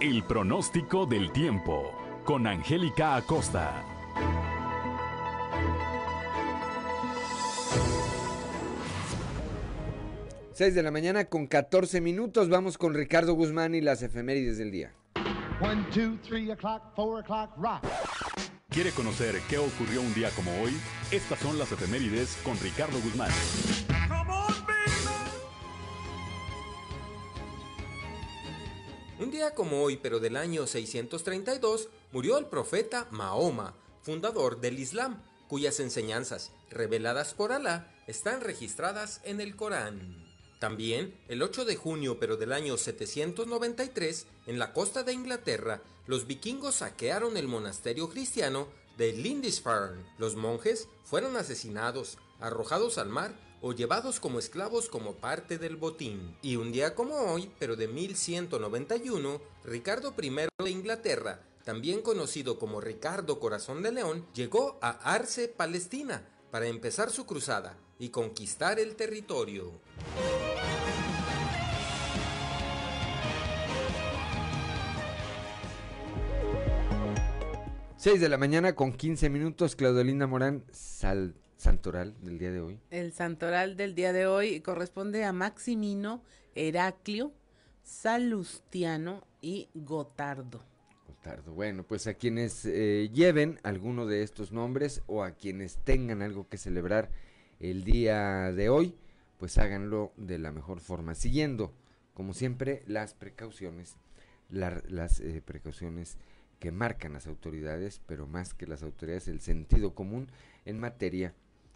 El 0.00 0.24
pronóstico 0.24 1.04
del 1.04 1.32
tiempo 1.32 1.92
con 2.24 2.46
Angélica 2.46 3.16
Acosta. 3.16 3.84
Seis 10.54 10.74
de 10.74 10.82
la 10.82 10.90
mañana 10.90 11.26
con 11.26 11.46
14 11.46 12.00
minutos. 12.00 12.48
Vamos 12.48 12.78
con 12.78 12.94
Ricardo 12.94 13.34
Guzmán 13.34 13.74
y 13.74 13.82
las 13.82 14.02
efemérides 14.02 14.56
del 14.56 14.70
día. 14.70 14.94
One, 15.60 15.84
two, 15.92 16.16
three 16.26 16.50
o'clock, 16.50 16.94
four 16.96 17.20
o'clock, 17.20 17.50
rock. 17.58 17.84
¿Quiere 18.70 18.92
conocer 18.92 19.40
qué 19.50 19.58
ocurrió 19.58 20.00
un 20.00 20.14
día 20.14 20.30
como 20.30 20.50
hoy? 20.62 20.72
Estas 21.10 21.38
son 21.38 21.58
las 21.58 21.70
efemérides 21.70 22.38
con 22.44 22.58
Ricardo 22.60 22.98
Guzmán. 23.00 23.30
Un 29.20 29.30
día 29.30 29.54
como 29.54 29.80
hoy, 29.80 29.96
pero 29.96 30.18
del 30.18 30.36
año 30.36 30.66
632, 30.66 31.88
murió 32.10 32.36
el 32.36 32.46
profeta 32.46 33.06
Mahoma, 33.12 33.76
fundador 34.02 34.60
del 34.60 34.80
Islam, 34.80 35.22
cuyas 35.46 35.78
enseñanzas, 35.78 36.50
reveladas 36.68 37.32
por 37.32 37.52
Alá, 37.52 37.94
están 38.08 38.40
registradas 38.40 39.20
en 39.22 39.40
el 39.40 39.54
Corán. 39.54 40.24
También, 40.58 41.16
el 41.28 41.42
8 41.42 41.64
de 41.64 41.76
junio, 41.76 42.18
pero 42.18 42.36
del 42.36 42.52
año 42.52 42.76
793, 42.76 44.26
en 44.46 44.58
la 44.58 44.72
costa 44.72 45.04
de 45.04 45.12
Inglaterra, 45.12 45.80
los 46.08 46.26
vikingos 46.26 46.76
saquearon 46.76 47.36
el 47.36 47.46
monasterio 47.46 48.10
cristiano 48.10 48.66
de 48.98 49.12
Lindisfarne. 49.12 50.04
Los 50.18 50.34
monjes 50.34 50.88
fueron 51.04 51.36
asesinados, 51.36 52.18
arrojados 52.40 52.98
al 52.98 53.10
mar 53.10 53.32
o 53.66 53.72
llevados 53.72 54.20
como 54.20 54.38
esclavos 54.38 54.90
como 54.90 55.14
parte 55.14 55.56
del 55.56 55.76
botín. 55.76 56.36
Y 56.42 56.56
un 56.56 56.70
día 56.70 56.94
como 56.94 57.14
hoy, 57.14 57.50
pero 57.58 57.76
de 57.76 57.88
1191, 57.88 59.40
Ricardo 59.64 60.14
I 60.20 60.30
de 60.62 60.70
Inglaterra, 60.70 61.40
también 61.64 62.02
conocido 62.02 62.58
como 62.58 62.82
Ricardo 62.82 63.40
Corazón 63.40 63.82
de 63.82 63.90
León, 63.90 64.26
llegó 64.34 64.78
a 64.82 64.90
Arce, 65.14 65.48
Palestina, 65.48 66.28
para 66.50 66.66
empezar 66.66 67.10
su 67.10 67.24
cruzada 67.24 67.78
y 67.98 68.10
conquistar 68.10 68.78
el 68.78 68.96
territorio. 68.96 69.72
6 77.96 78.20
de 78.20 78.28
la 78.28 78.36
mañana 78.36 78.74
con 78.74 78.92
15 78.92 79.30
minutos, 79.30 79.74
Claudelinda 79.74 80.26
Morán, 80.26 80.66
sal, 80.70 81.34
santoral 81.68 82.14
del 82.22 82.38
día 82.38 82.52
de 82.52 82.60
hoy. 82.60 82.78
El 82.90 83.12
santoral 83.12 83.76
del 83.76 83.94
día 83.94 84.12
de 84.12 84.26
hoy 84.26 84.60
corresponde 84.60 85.24
a 85.24 85.32
Maximino, 85.32 86.22
Heraclio, 86.54 87.32
Salustiano 87.82 89.26
y 89.40 89.68
Gotardo. 89.74 90.62
Gotardo. 91.08 91.54
Bueno, 91.54 91.82
pues 91.82 92.06
a 92.06 92.14
quienes 92.14 92.66
eh, 92.66 93.10
lleven 93.14 93.58
alguno 93.62 94.04
de 94.06 94.22
estos 94.22 94.52
nombres 94.52 95.02
o 95.06 95.22
a 95.24 95.32
quienes 95.32 95.78
tengan 95.78 96.20
algo 96.20 96.48
que 96.48 96.58
celebrar 96.58 97.10
el 97.60 97.82
día 97.84 98.52
de 98.52 98.68
hoy, 98.68 98.94
pues 99.38 99.56
háganlo 99.56 100.12
de 100.18 100.38
la 100.38 100.52
mejor 100.52 100.80
forma, 100.80 101.14
siguiendo, 101.14 101.72
como 102.12 102.34
siempre, 102.34 102.82
las 102.86 103.14
precauciones, 103.14 103.96
la- 104.50 104.82
las 104.88 105.18
eh, 105.20 105.40
precauciones 105.42 106.18
que 106.58 106.72
marcan 106.72 107.14
las 107.14 107.26
autoridades, 107.26 108.02
pero 108.06 108.26
más 108.26 108.52
que 108.52 108.66
las 108.66 108.82
autoridades, 108.82 109.28
el 109.28 109.40
sentido 109.40 109.94
común 109.94 110.28
en 110.66 110.78
materia, 110.78 111.34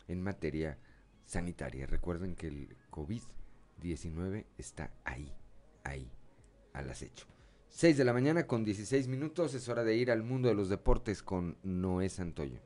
en 0.08 0.22
materia 0.22 0.78
sanitaria. 1.24 1.86
Recuerden 1.86 2.34
que 2.34 2.48
el 2.48 2.76
COVID-19 2.90 4.46
está 4.56 4.90
ahí, 5.04 5.32
ahí, 5.84 6.10
al 6.72 6.90
acecho. 6.90 7.26
6 7.68 7.96
de 7.96 8.04
la 8.04 8.12
mañana 8.12 8.46
con 8.46 8.64
16 8.64 9.08
minutos, 9.08 9.54
es 9.54 9.68
hora 9.68 9.84
de 9.84 9.94
ir 9.94 10.10
al 10.10 10.22
mundo 10.22 10.48
de 10.48 10.54
los 10.54 10.68
deportes 10.68 11.22
con 11.22 11.56
Noé 11.62 12.08
Santoyo. 12.08 12.60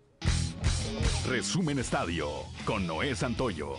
Resumen 1.26 1.78
Estadio 1.78 2.28
con 2.64 2.86
Noé 2.86 3.14
Santoyo. 3.14 3.76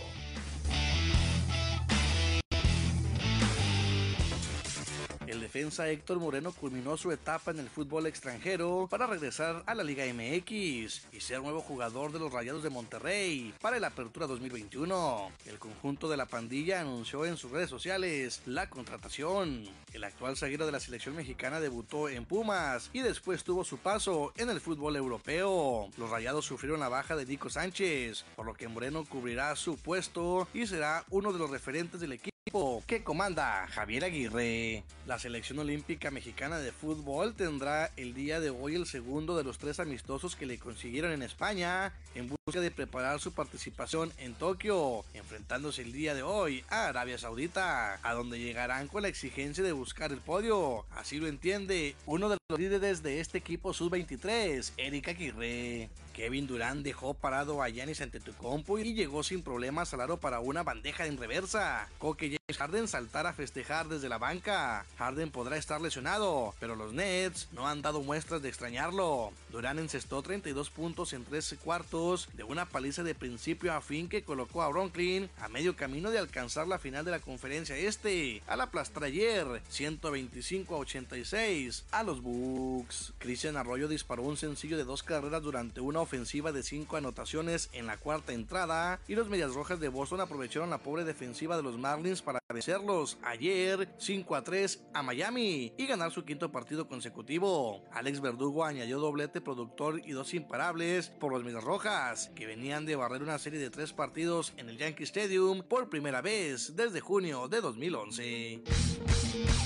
Defensa 5.54 5.88
Héctor 5.88 6.18
Moreno 6.18 6.50
culminó 6.50 6.96
su 6.96 7.12
etapa 7.12 7.52
en 7.52 7.60
el 7.60 7.70
fútbol 7.70 8.08
extranjero 8.08 8.88
para 8.90 9.06
regresar 9.06 9.62
a 9.66 9.76
la 9.76 9.84
Liga 9.84 10.04
MX 10.04 11.06
y 11.12 11.20
ser 11.20 11.42
nuevo 11.42 11.60
jugador 11.60 12.10
de 12.10 12.18
los 12.18 12.32
Rayados 12.32 12.64
de 12.64 12.70
Monterrey 12.70 13.54
para 13.60 13.78
la 13.78 13.86
Apertura 13.86 14.26
2021. 14.26 15.30
El 15.46 15.60
conjunto 15.60 16.08
de 16.08 16.16
la 16.16 16.26
pandilla 16.26 16.80
anunció 16.80 17.24
en 17.24 17.36
sus 17.36 17.52
redes 17.52 17.70
sociales 17.70 18.42
la 18.46 18.68
contratación. 18.68 19.62
El 19.92 20.02
actual 20.02 20.36
zaguero 20.36 20.66
de 20.66 20.72
la 20.72 20.80
selección 20.80 21.14
mexicana 21.14 21.60
debutó 21.60 22.08
en 22.08 22.24
Pumas 22.24 22.90
y 22.92 23.02
después 23.02 23.44
tuvo 23.44 23.62
su 23.62 23.78
paso 23.78 24.32
en 24.36 24.50
el 24.50 24.60
fútbol 24.60 24.96
europeo. 24.96 25.88
Los 25.96 26.10
Rayados 26.10 26.46
sufrieron 26.46 26.80
la 26.80 26.88
baja 26.88 27.14
de 27.14 27.26
Nico 27.26 27.48
Sánchez, 27.48 28.24
por 28.34 28.44
lo 28.44 28.54
que 28.54 28.66
Moreno 28.66 29.04
cubrirá 29.04 29.54
su 29.54 29.76
puesto 29.76 30.48
y 30.52 30.66
será 30.66 31.04
uno 31.10 31.32
de 31.32 31.38
los 31.38 31.48
referentes 31.48 32.00
del 32.00 32.10
equipo 32.10 32.33
equipo 32.46 32.82
que 32.86 33.02
comanda 33.02 33.66
Javier 33.68 34.04
Aguirre. 34.04 34.84
La 35.06 35.18
selección 35.18 35.60
olímpica 35.60 36.10
mexicana 36.10 36.58
de 36.58 36.72
fútbol 36.72 37.34
tendrá 37.34 37.90
el 37.96 38.12
día 38.12 38.38
de 38.38 38.50
hoy 38.50 38.74
el 38.74 38.84
segundo 38.84 39.34
de 39.34 39.44
los 39.44 39.56
tres 39.56 39.80
amistosos 39.80 40.36
que 40.36 40.44
le 40.44 40.58
consiguieron 40.58 41.12
en 41.12 41.22
España 41.22 41.94
en 42.14 42.28
busca 42.28 42.60
de 42.60 42.70
preparar 42.70 43.18
su 43.18 43.32
participación 43.32 44.12
en 44.18 44.34
Tokio, 44.34 45.06
enfrentándose 45.14 45.80
el 45.80 45.92
día 45.92 46.14
de 46.14 46.22
hoy 46.22 46.62
a 46.68 46.88
Arabia 46.88 47.16
Saudita, 47.16 47.98
a 48.02 48.12
donde 48.12 48.38
llegarán 48.38 48.88
con 48.88 49.02
la 49.02 49.08
exigencia 49.08 49.64
de 49.64 49.72
buscar 49.72 50.12
el 50.12 50.20
podio. 50.20 50.84
Así 50.90 51.18
lo 51.18 51.28
entiende 51.28 51.96
uno 52.04 52.28
de 52.28 52.36
los 52.50 52.60
líderes 52.60 53.02
de 53.02 53.20
este 53.20 53.38
equipo 53.38 53.72
sub-23, 53.72 54.72
Erika 54.76 55.12
Aguirre. 55.12 55.88
Kevin 56.12 56.46
Durán 56.46 56.82
dejó 56.82 57.14
parado 57.14 57.62
a 57.62 57.68
Giannis 57.68 58.00
Antetokounmpo 58.00 58.78
y 58.78 58.94
llegó 58.94 59.22
sin 59.22 59.42
problemas 59.42 59.92
al 59.92 60.00
aro 60.02 60.18
para 60.18 60.40
una 60.40 60.62
bandeja 60.62 61.06
en 61.06 61.16
reversa. 61.16 61.88
Coque 61.98 62.33
James 62.34 62.58
Harden 62.58 62.88
saltar 62.88 63.26
a 63.26 63.32
festejar 63.32 63.88
desde 63.88 64.08
la 64.08 64.18
banca. 64.18 64.84
Harden 64.98 65.30
podrá 65.30 65.56
estar 65.56 65.80
lesionado, 65.80 66.54
pero 66.58 66.74
los 66.74 66.92
Nets 66.92 67.48
no 67.52 67.68
han 67.68 67.82
dado 67.82 68.02
muestras 68.02 68.42
de 68.42 68.48
extrañarlo. 68.48 69.32
Durán 69.54 69.78
encestó 69.78 70.20
32 70.20 70.68
puntos 70.70 71.12
en 71.12 71.24
13 71.24 71.58
cuartos 71.58 72.28
de 72.32 72.42
una 72.42 72.66
paliza 72.66 73.04
de 73.04 73.14
principio 73.14 73.72
a 73.72 73.80
fin 73.80 74.08
que 74.08 74.24
colocó 74.24 74.62
a 74.62 74.68
Bronklin 74.68 75.30
a 75.38 75.48
medio 75.48 75.76
camino 75.76 76.10
de 76.10 76.18
alcanzar 76.18 76.66
la 76.66 76.80
final 76.80 77.04
de 77.04 77.12
la 77.12 77.20
conferencia 77.20 77.76
este 77.76 78.42
al 78.48 78.60
aplastar 78.60 79.04
ayer 79.04 79.62
125 79.68 80.74
a 80.74 80.78
86 80.78 81.84
a 81.92 82.02
los 82.02 82.20
Bucks. 82.20 83.12
Christian 83.18 83.56
Arroyo 83.56 83.86
disparó 83.86 84.24
un 84.24 84.36
sencillo 84.36 84.76
de 84.76 84.82
dos 84.82 85.04
carreras 85.04 85.42
durante 85.44 85.80
una 85.80 86.00
ofensiva 86.00 86.50
de 86.50 86.64
5 86.64 86.96
anotaciones 86.96 87.70
en 87.72 87.86
la 87.86 87.96
cuarta 87.96 88.32
entrada 88.32 88.98
y 89.06 89.14
los 89.14 89.28
Medias 89.28 89.54
Rojas 89.54 89.78
de 89.78 89.88
Boston 89.88 90.20
aprovecharon 90.20 90.70
la 90.70 90.78
pobre 90.78 91.04
defensiva 91.04 91.56
de 91.56 91.62
los 91.62 91.78
Marlins 91.78 92.22
para 92.22 92.40
vencerlos 92.52 93.18
ayer 93.22 93.88
5 93.98 94.34
a 94.34 94.42
3 94.42 94.82
a 94.94 95.04
Miami 95.04 95.72
y 95.78 95.86
ganar 95.86 96.10
su 96.10 96.24
quinto 96.24 96.50
partido 96.50 96.88
consecutivo. 96.88 97.84
Alex 97.92 98.20
Verdugo 98.20 98.64
añadió 98.64 98.98
doblete 98.98 99.43
productor 99.44 100.00
y 100.04 100.12
dos 100.12 100.34
imparables 100.34 101.10
por 101.10 101.32
los 101.32 101.44
Medias 101.44 101.62
Rojas 101.62 102.32
que 102.34 102.46
venían 102.46 102.86
de 102.86 102.96
barrer 102.96 103.22
una 103.22 103.38
serie 103.38 103.60
de 103.60 103.70
tres 103.70 103.92
partidos 103.92 104.52
en 104.56 104.68
el 104.68 104.78
Yankee 104.78 105.04
Stadium 105.04 105.62
por 105.62 105.88
primera 105.88 106.22
vez 106.22 106.74
desde 106.74 107.00
junio 107.00 107.46
de 107.46 107.60
2011. 107.60 108.62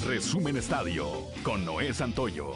Resumen 0.06 0.56
Estadio 0.56 1.06
con 1.42 1.64
Noé 1.64 1.94
Santoyo. 1.94 2.54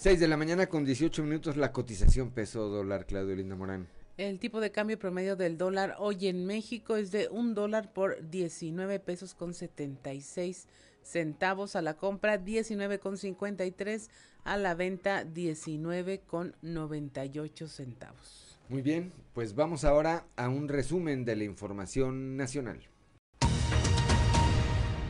6 0.00 0.20
de 0.20 0.28
la 0.28 0.36
mañana 0.36 0.68
con 0.68 0.84
18 0.84 1.24
minutos 1.24 1.56
la 1.56 1.72
cotización 1.72 2.30
peso 2.30 2.68
dólar 2.68 3.04
Claudio 3.04 3.34
Linda 3.34 3.56
Morán. 3.56 3.88
El 4.18 4.40
tipo 4.40 4.60
de 4.60 4.72
cambio 4.72 4.98
promedio 4.98 5.36
del 5.36 5.56
dólar 5.56 5.94
hoy 6.00 6.26
en 6.26 6.44
México 6.44 6.96
es 6.96 7.12
de 7.12 7.28
un 7.28 7.54
dólar 7.54 7.92
por 7.92 8.28
19 8.28 8.98
pesos 8.98 9.32
con 9.32 9.54
76 9.54 10.66
centavos 11.02 11.76
a 11.76 11.82
la 11.82 11.94
compra, 11.94 12.36
19 12.36 12.98
con 12.98 13.16
53 13.16 14.10
a 14.42 14.56
la 14.56 14.74
venta, 14.74 15.22
19 15.22 16.22
con 16.26 16.56
98 16.62 17.68
centavos. 17.68 18.58
Muy 18.68 18.82
bien, 18.82 19.12
pues 19.34 19.54
vamos 19.54 19.84
ahora 19.84 20.26
a 20.34 20.48
un 20.48 20.66
resumen 20.66 21.24
de 21.24 21.36
la 21.36 21.44
información 21.44 22.36
nacional. 22.36 22.80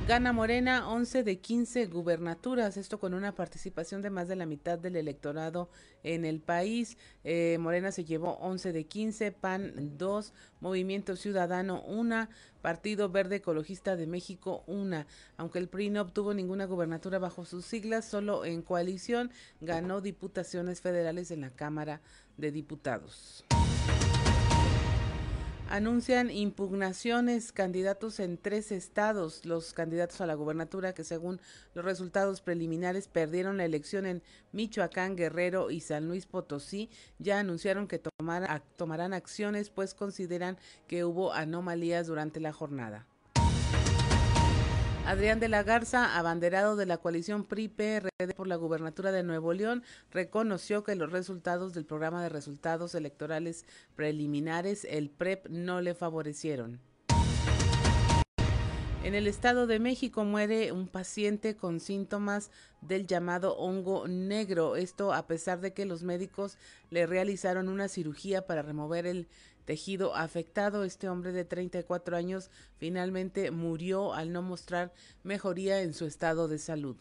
Gana 0.08 0.32
Morena 0.32 0.88
11 0.88 1.22
de 1.22 1.38
15 1.38 1.84
gubernaturas, 1.84 2.78
esto 2.78 2.98
con 2.98 3.12
una 3.12 3.34
participación 3.34 4.00
de 4.00 4.08
más 4.08 4.26
de 4.26 4.36
la 4.36 4.46
mitad 4.46 4.78
del 4.78 4.96
electorado 4.96 5.68
en 6.02 6.24
el 6.24 6.40
país. 6.40 6.96
Eh, 7.24 7.58
Morena 7.60 7.92
se 7.92 8.06
llevó 8.06 8.38
11 8.38 8.72
de 8.72 8.86
15, 8.86 9.32
PAN 9.32 9.98
2, 9.98 10.32
Movimiento 10.60 11.14
Ciudadano 11.14 11.82
1, 11.82 12.26
Partido 12.62 13.10
Verde 13.10 13.36
Ecologista 13.36 13.96
de 13.96 14.06
México 14.06 14.64
1. 14.66 15.04
Aunque 15.36 15.58
el 15.58 15.68
PRI 15.68 15.90
no 15.90 16.00
obtuvo 16.00 16.32
ninguna 16.32 16.64
gubernatura 16.64 17.18
bajo 17.18 17.44
sus 17.44 17.66
siglas, 17.66 18.06
solo 18.06 18.46
en 18.46 18.62
coalición 18.62 19.30
ganó 19.60 20.00
diputaciones 20.00 20.80
federales 20.80 21.30
en 21.30 21.42
la 21.42 21.50
Cámara 21.50 22.00
de 22.38 22.50
Diputados. 22.50 23.44
Anuncian 25.70 26.30
impugnaciones 26.30 27.52
candidatos 27.52 28.20
en 28.20 28.38
tres 28.38 28.72
estados. 28.72 29.44
Los 29.44 29.74
candidatos 29.74 30.18
a 30.22 30.26
la 30.26 30.32
gubernatura 30.32 30.94
que 30.94 31.04
según 31.04 31.42
los 31.74 31.84
resultados 31.84 32.40
preliminares 32.40 33.06
perdieron 33.06 33.58
la 33.58 33.66
elección 33.66 34.06
en 34.06 34.22
Michoacán, 34.52 35.14
Guerrero 35.14 35.70
y 35.70 35.80
San 35.80 36.08
Luis 36.08 36.24
Potosí 36.24 36.88
ya 37.18 37.38
anunciaron 37.38 37.86
que 37.86 37.98
tomarán 37.98 39.12
acciones 39.12 39.68
pues 39.68 39.92
consideran 39.92 40.56
que 40.86 41.04
hubo 41.04 41.34
anomalías 41.34 42.06
durante 42.06 42.40
la 42.40 42.54
jornada. 42.54 43.06
Adrián 45.08 45.40
de 45.40 45.48
la 45.48 45.62
Garza, 45.62 46.18
abanderado 46.18 46.76
de 46.76 46.84
la 46.84 46.98
coalición 46.98 47.44
PRI-PRD 47.44 48.34
por 48.36 48.46
la 48.46 48.56
gubernatura 48.56 49.10
de 49.10 49.22
Nuevo 49.22 49.54
León, 49.54 49.82
reconoció 50.10 50.84
que 50.84 50.96
los 50.96 51.10
resultados 51.10 51.72
del 51.72 51.86
programa 51.86 52.22
de 52.22 52.28
resultados 52.28 52.94
electorales 52.94 53.64
preliminares, 53.96 54.84
el 54.84 55.08
PREP, 55.08 55.48
no 55.48 55.80
le 55.80 55.94
favorecieron. 55.94 56.82
En 59.02 59.14
el 59.14 59.26
Estado 59.26 59.66
de 59.66 59.78
México 59.78 60.26
muere 60.26 60.72
un 60.72 60.86
paciente 60.86 61.56
con 61.56 61.80
síntomas 61.80 62.50
del 62.82 63.06
llamado 63.06 63.56
hongo 63.56 64.06
negro. 64.08 64.76
Esto 64.76 65.14
a 65.14 65.26
pesar 65.26 65.62
de 65.62 65.72
que 65.72 65.86
los 65.86 66.02
médicos 66.02 66.58
le 66.90 67.06
realizaron 67.06 67.70
una 67.70 67.88
cirugía 67.88 68.46
para 68.46 68.60
remover 68.60 69.06
el 69.06 69.26
tejido 69.68 70.16
afectado. 70.16 70.82
Este 70.82 71.10
hombre 71.10 71.30
de 71.32 71.44
34 71.44 72.16
años 72.16 72.50
finalmente 72.78 73.50
murió 73.50 74.14
al 74.14 74.32
no 74.32 74.40
mostrar 74.40 74.94
mejoría 75.24 75.82
en 75.82 75.92
su 75.92 76.06
estado 76.06 76.48
de 76.48 76.58
salud. 76.58 76.96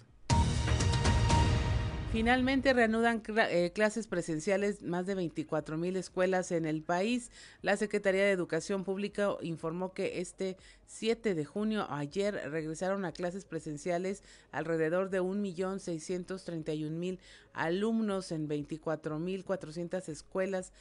Finalmente 2.12 2.72
reanudan 2.72 3.22
eh, 3.28 3.72
clases 3.76 4.08
presenciales 4.08 4.82
más 4.82 5.06
de 5.06 5.14
24 5.14 5.78
mil 5.78 5.98
escuelas 5.98 6.54
en 6.54 6.66
el 6.66 6.82
país. 6.82 7.32
La 7.62 7.76
Secretaría 7.76 8.24
de 8.24 8.32
Educación 8.32 8.86
Pública 8.86 9.32
informó 9.42 9.92
que 9.92 10.22
este 10.22 10.56
7 10.86 11.36
de 11.36 11.44
junio, 11.44 11.86
ayer, 11.90 12.50
regresaron 12.50 13.04
a 13.04 13.12
clases 13.12 13.44
presenciales 13.44 14.24
alrededor 14.52 15.10
de 15.10 15.22
1.631.000 15.22 17.20
alumnos 17.52 18.32
en 18.32 18.48
24.400 18.48 20.08
escuelas 20.08 20.72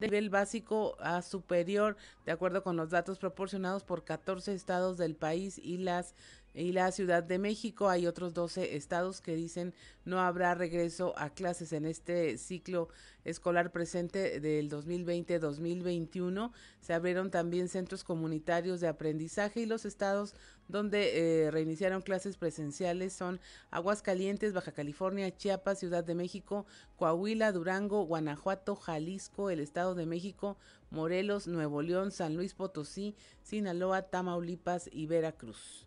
de 0.00 0.08
nivel 0.08 0.30
básico 0.30 0.96
a 0.98 1.22
superior, 1.22 1.96
de 2.26 2.32
acuerdo 2.32 2.64
con 2.64 2.76
los 2.76 2.90
datos 2.90 3.20
proporcionados 3.20 3.84
por 3.84 4.02
14 4.04 4.52
estados 4.52 4.98
del 4.98 5.14
país 5.14 5.58
y 5.58 5.78
las 5.78 6.16
y 6.54 6.72
la 6.72 6.92
Ciudad 6.92 7.22
de 7.22 7.38
México. 7.38 7.88
Hay 7.88 8.06
otros 8.06 8.34
12 8.34 8.76
estados 8.76 9.20
que 9.20 9.34
dicen 9.34 9.74
no 10.04 10.20
habrá 10.20 10.54
regreso 10.54 11.14
a 11.16 11.30
clases 11.30 11.72
en 11.72 11.86
este 11.86 12.36
ciclo 12.38 12.88
escolar 13.24 13.70
presente 13.70 14.40
del 14.40 14.68
2020-2021. 14.68 16.50
Se 16.80 16.92
abrieron 16.92 17.30
también 17.30 17.68
centros 17.68 18.04
comunitarios 18.04 18.80
de 18.80 18.88
aprendizaje 18.88 19.60
y 19.60 19.66
los 19.66 19.84
estados 19.84 20.34
donde 20.68 21.44
eh, 21.44 21.50
reiniciaron 21.50 22.02
clases 22.02 22.36
presenciales 22.36 23.12
son 23.12 23.40
Aguascalientes, 23.70 24.52
Baja 24.52 24.72
California, 24.72 25.36
Chiapas, 25.36 25.78
Ciudad 25.78 26.02
de 26.02 26.14
México, 26.14 26.66
Coahuila, 26.96 27.52
Durango, 27.52 28.04
Guanajuato, 28.04 28.74
Jalisco, 28.74 29.50
el 29.50 29.60
Estado 29.60 29.94
de 29.94 30.06
México, 30.06 30.56
Morelos, 30.90 31.46
Nuevo 31.46 31.82
León, 31.82 32.10
San 32.10 32.36
Luis 32.36 32.54
Potosí, 32.54 33.14
Sinaloa, 33.42 34.02
Tamaulipas 34.02 34.88
y 34.92 35.06
Veracruz. 35.06 35.86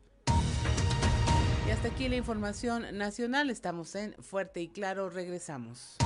Y 1.68 1.72
hasta 1.72 1.88
aquí 1.88 2.08
la 2.08 2.16
información 2.16 2.86
nacional. 2.96 3.50
Estamos 3.50 3.96
en 3.96 4.14
Fuerte 4.22 4.62
y 4.62 4.68
Claro. 4.68 5.10
Regresamos. 5.10 5.98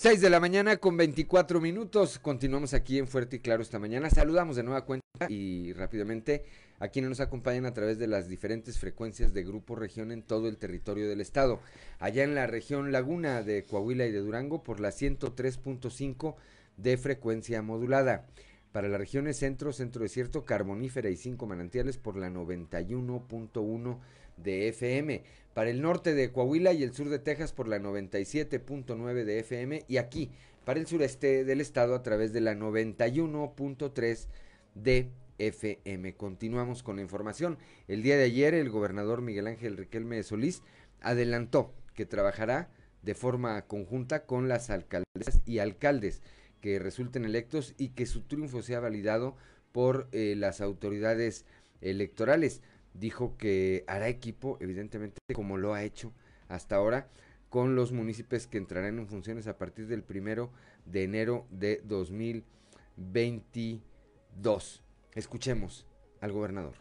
6 0.00 0.20
de 0.20 0.30
la 0.30 0.38
mañana 0.38 0.76
con 0.76 0.96
24 0.96 1.60
minutos. 1.60 2.20
Continuamos 2.20 2.72
aquí 2.72 3.00
en 3.00 3.08
Fuerte 3.08 3.34
y 3.34 3.38
Claro 3.40 3.62
esta 3.62 3.80
mañana. 3.80 4.08
Saludamos 4.08 4.54
de 4.54 4.62
nueva 4.62 4.84
cuenta 4.84 5.04
y 5.28 5.72
rápidamente 5.72 6.44
a 6.78 6.86
quienes 6.86 7.08
nos 7.08 7.18
acompañan 7.18 7.66
a 7.66 7.74
través 7.74 7.98
de 7.98 8.06
las 8.06 8.28
diferentes 8.28 8.78
frecuencias 8.78 9.34
de 9.34 9.42
Grupo 9.42 9.74
Región 9.74 10.12
en 10.12 10.22
todo 10.22 10.46
el 10.46 10.56
territorio 10.56 11.08
del 11.08 11.20
estado. 11.20 11.58
Allá 11.98 12.22
en 12.22 12.36
la 12.36 12.46
región 12.46 12.92
Laguna 12.92 13.42
de 13.42 13.64
Coahuila 13.64 14.06
y 14.06 14.12
de 14.12 14.20
Durango 14.20 14.62
por 14.62 14.78
la 14.78 14.90
103.5 14.90 16.36
de 16.76 16.96
frecuencia 16.96 17.60
modulada. 17.62 18.28
Para 18.70 18.86
las 18.86 19.00
regiones 19.00 19.38
centro, 19.38 19.72
centro 19.72 20.04
desierto, 20.04 20.44
carbonífera 20.44 21.10
y 21.10 21.16
cinco 21.16 21.48
manantiales 21.48 21.98
por 21.98 22.16
la 22.16 22.30
91.1 22.30 23.98
de 24.42 24.68
FM 24.68 25.22
para 25.54 25.70
el 25.70 25.82
norte 25.82 26.14
de 26.14 26.30
Coahuila 26.30 26.72
y 26.72 26.82
el 26.82 26.94
sur 26.94 27.08
de 27.08 27.18
Texas 27.18 27.52
por 27.52 27.68
la 27.68 27.78
97.9 27.78 29.24
de 29.24 29.38
FM 29.40 29.84
y 29.88 29.96
aquí 29.96 30.30
para 30.64 30.78
el 30.78 30.86
sureste 30.86 31.44
del 31.44 31.60
estado 31.60 31.94
a 31.94 32.02
través 32.02 32.32
de 32.32 32.40
la 32.40 32.54
91.3 32.54 34.26
de 34.74 35.10
FM. 35.38 36.14
Continuamos 36.14 36.82
con 36.82 36.96
la 36.96 37.02
información. 37.02 37.58
El 37.86 38.02
día 38.02 38.16
de 38.16 38.24
ayer 38.24 38.54
el 38.54 38.70
gobernador 38.70 39.22
Miguel 39.22 39.46
Ángel 39.46 39.76
Riquelme 39.76 40.16
de 40.16 40.22
Solís 40.22 40.62
adelantó 41.00 41.72
que 41.94 42.06
trabajará 42.06 42.70
de 43.02 43.14
forma 43.14 43.62
conjunta 43.62 44.26
con 44.26 44.48
las 44.48 44.70
alcaldesas 44.70 45.40
y 45.46 45.60
alcaldes 45.60 46.22
que 46.60 46.78
resulten 46.78 47.24
electos 47.24 47.74
y 47.78 47.90
que 47.90 48.06
su 48.06 48.22
triunfo 48.22 48.62
sea 48.62 48.80
validado 48.80 49.36
por 49.72 50.08
eh, 50.12 50.34
las 50.36 50.60
autoridades 50.60 51.44
electorales. 51.80 52.62
Dijo 52.98 53.36
que 53.36 53.84
hará 53.86 54.08
equipo, 54.08 54.56
evidentemente, 54.60 55.20
como 55.32 55.56
lo 55.56 55.72
ha 55.72 55.84
hecho 55.84 56.12
hasta 56.48 56.74
ahora, 56.74 57.08
con 57.48 57.76
los 57.76 57.92
municipios 57.92 58.48
que 58.48 58.58
entrarán 58.58 58.98
en 58.98 59.06
funciones 59.06 59.46
a 59.46 59.56
partir 59.56 59.86
del 59.86 60.02
primero 60.02 60.50
de 60.84 61.04
enero 61.04 61.46
de 61.50 61.80
2022. 61.84 64.82
Escuchemos 65.14 65.86
al 66.20 66.32
gobernador. 66.32 66.74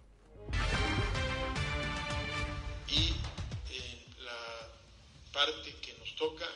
Y 2.87 3.13
en 3.69 4.25
la 4.25 4.71
parte 5.31 5.75
que 5.83 5.93
nos 5.99 6.15
toca, 6.15 6.47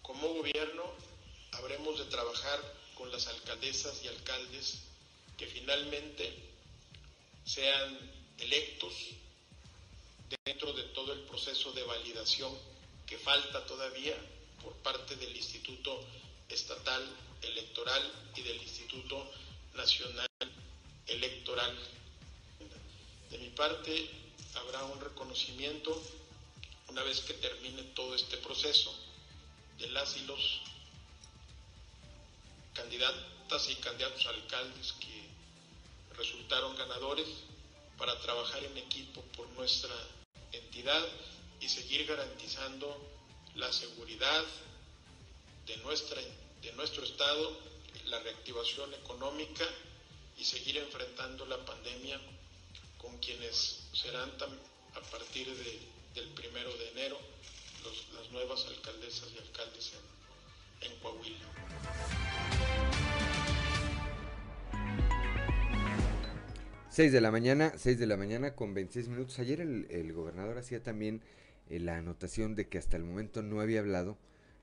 como 0.00 0.32
gobierno, 0.34 0.84
habremos 1.52 1.98
de 1.98 2.06
trabajar 2.06 2.60
con 2.96 3.12
las 3.12 3.28
alcaldesas 3.28 4.02
y 4.02 4.08
alcaldes 4.08 4.84
que 5.36 5.44
finalmente 5.46 6.55
sean 7.46 7.98
electos 8.38 8.92
dentro 10.44 10.72
de 10.72 10.82
todo 10.94 11.12
el 11.12 11.20
proceso 11.20 11.72
de 11.72 11.84
validación 11.84 12.52
que 13.06 13.16
falta 13.18 13.64
todavía 13.66 14.16
por 14.62 14.74
parte 14.78 15.14
del 15.16 15.34
Instituto 15.34 16.04
Estatal 16.48 17.02
Electoral 17.42 18.02
y 18.34 18.42
del 18.42 18.56
Instituto 18.60 19.30
Nacional 19.74 20.26
Electoral. 21.06 21.72
De 23.30 23.38
mi 23.38 23.50
parte, 23.50 24.10
habrá 24.54 24.84
un 24.84 25.00
reconocimiento 25.00 26.02
una 26.88 27.04
vez 27.04 27.20
que 27.20 27.34
termine 27.34 27.82
todo 27.94 28.14
este 28.16 28.38
proceso 28.38 28.92
de 29.78 29.88
las 29.90 30.16
y 30.16 30.26
los 30.26 30.60
candidatas 32.74 33.70
y 33.70 33.74
candidatos 33.76 34.26
alcaldes 34.26 34.92
que 34.94 35.25
resultaron 36.16 36.76
ganadores 36.76 37.26
para 37.98 38.18
trabajar 38.20 38.62
en 38.64 38.76
equipo 38.78 39.22
por 39.36 39.48
nuestra 39.50 39.94
entidad 40.52 41.04
y 41.60 41.68
seguir 41.68 42.06
garantizando 42.06 42.96
la 43.54 43.72
seguridad 43.72 44.44
de, 45.66 45.76
nuestra, 45.78 46.20
de 46.62 46.72
nuestro 46.72 47.04
Estado, 47.04 47.56
la 48.06 48.20
reactivación 48.20 48.92
económica 48.94 49.64
y 50.36 50.44
seguir 50.44 50.76
enfrentando 50.78 51.46
la 51.46 51.64
pandemia 51.64 52.20
con 52.98 53.16
quienes 53.18 53.80
serán 53.92 54.30
a 54.94 55.00
partir 55.10 55.48
de, 55.54 55.78
del 56.14 56.28
primero 56.30 56.76
de 56.76 56.90
enero 56.90 57.18
las 58.14 58.30
nuevas 58.32 58.64
alcaldesas 58.66 59.28
y 59.34 59.38
alcaldes 59.38 59.92
en, 60.80 60.90
en 60.90 60.98
Coahuila. 61.00 62.35
6 66.96 67.12
de 67.12 67.20
la 67.20 67.30
mañana, 67.30 67.74
6 67.76 67.98
de 67.98 68.06
la 68.06 68.16
mañana 68.16 68.54
con 68.54 68.72
26 68.72 69.08
minutos. 69.10 69.38
Ayer 69.38 69.60
el, 69.60 70.12
gobernador 70.14 70.56
hacía 70.56 70.82
también 70.82 71.20
eh, 71.68 71.78
la 71.78 71.98
anotación 71.98 72.54
de 72.54 72.68
que 72.68 72.78
hasta 72.78 72.96
el 72.96 73.04
momento 73.04 73.42
no 73.42 73.60
había 73.60 73.80
hablado 73.80 74.16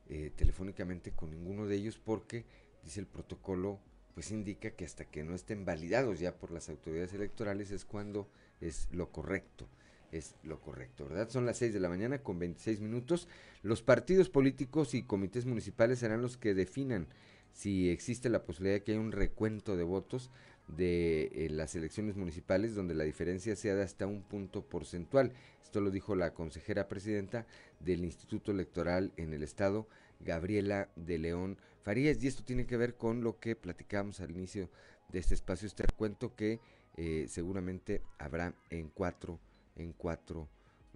eh, 0.09 0.31
telefónicamente 0.35 1.11
con 1.11 1.29
ninguno 1.29 1.67
de 1.67 1.75
ellos 1.75 1.99
porque, 2.03 2.43
dice 2.83 3.01
el 3.01 3.05
protocolo, 3.05 3.79
pues 4.15 4.31
indica 4.31 4.71
que 4.71 4.83
hasta 4.83 5.05
que 5.05 5.23
no 5.23 5.35
estén 5.35 5.63
validados 5.63 6.19
ya 6.19 6.35
por 6.35 6.49
las 6.49 6.69
autoridades 6.69 7.13
electorales 7.13 7.69
es 7.69 7.85
cuando 7.85 8.27
es 8.61 8.87
lo 8.91 9.11
correcto. 9.11 9.69
Es 10.11 10.33
lo 10.41 10.59
correcto, 10.59 11.07
¿verdad? 11.07 11.29
Son 11.29 11.45
las 11.45 11.59
6 11.59 11.71
de 11.71 11.79
la 11.79 11.89
mañana 11.89 12.23
con 12.23 12.39
26 12.39 12.79
minutos. 12.79 13.27
Los 13.61 13.83
partidos 13.83 14.31
políticos 14.31 14.95
y 14.95 15.03
comités 15.03 15.45
municipales 15.45 15.99
serán 15.99 16.23
los 16.23 16.37
que 16.37 16.55
definan 16.55 17.05
si 17.51 17.91
existe 17.91 18.29
la 18.29 18.43
posibilidad 18.43 18.77
de 18.77 18.83
que 18.83 18.93
haya 18.93 19.01
un 19.01 19.11
recuento 19.11 19.77
de 19.77 19.83
votos 19.83 20.31
de 20.67 21.29
eh, 21.33 21.49
las 21.49 21.75
elecciones 21.75 22.15
municipales 22.15 22.75
donde 22.75 22.95
la 22.95 23.03
diferencia 23.03 23.55
sea 23.55 23.75
de 23.75 23.83
hasta 23.83 24.07
un 24.07 24.21
punto 24.23 24.63
porcentual. 24.63 25.33
Esto 25.61 25.81
lo 25.81 25.91
dijo 25.91 26.15
la 26.15 26.33
consejera 26.33 26.87
presidenta 26.87 27.45
del 27.79 28.03
Instituto 28.03 28.51
Electoral 28.51 29.11
en 29.17 29.33
el 29.33 29.43
Estado, 29.43 29.87
Gabriela 30.19 30.89
de 30.95 31.17
León 31.17 31.57
Farías. 31.83 32.23
Y 32.23 32.27
esto 32.27 32.43
tiene 32.43 32.65
que 32.65 32.77
ver 32.77 32.95
con 32.95 33.23
lo 33.23 33.39
que 33.39 33.55
platicamos 33.55 34.19
al 34.19 34.31
inicio 34.31 34.69
de 35.09 35.19
este 35.19 35.33
espacio, 35.33 35.67
este 35.67 35.83
recuento 35.83 36.35
que 36.35 36.59
eh, 36.95 37.25
seguramente 37.27 38.01
habrá 38.19 38.53
en 38.69 38.89
cuatro, 38.89 39.39
en 39.75 39.93
cuatro 39.93 40.47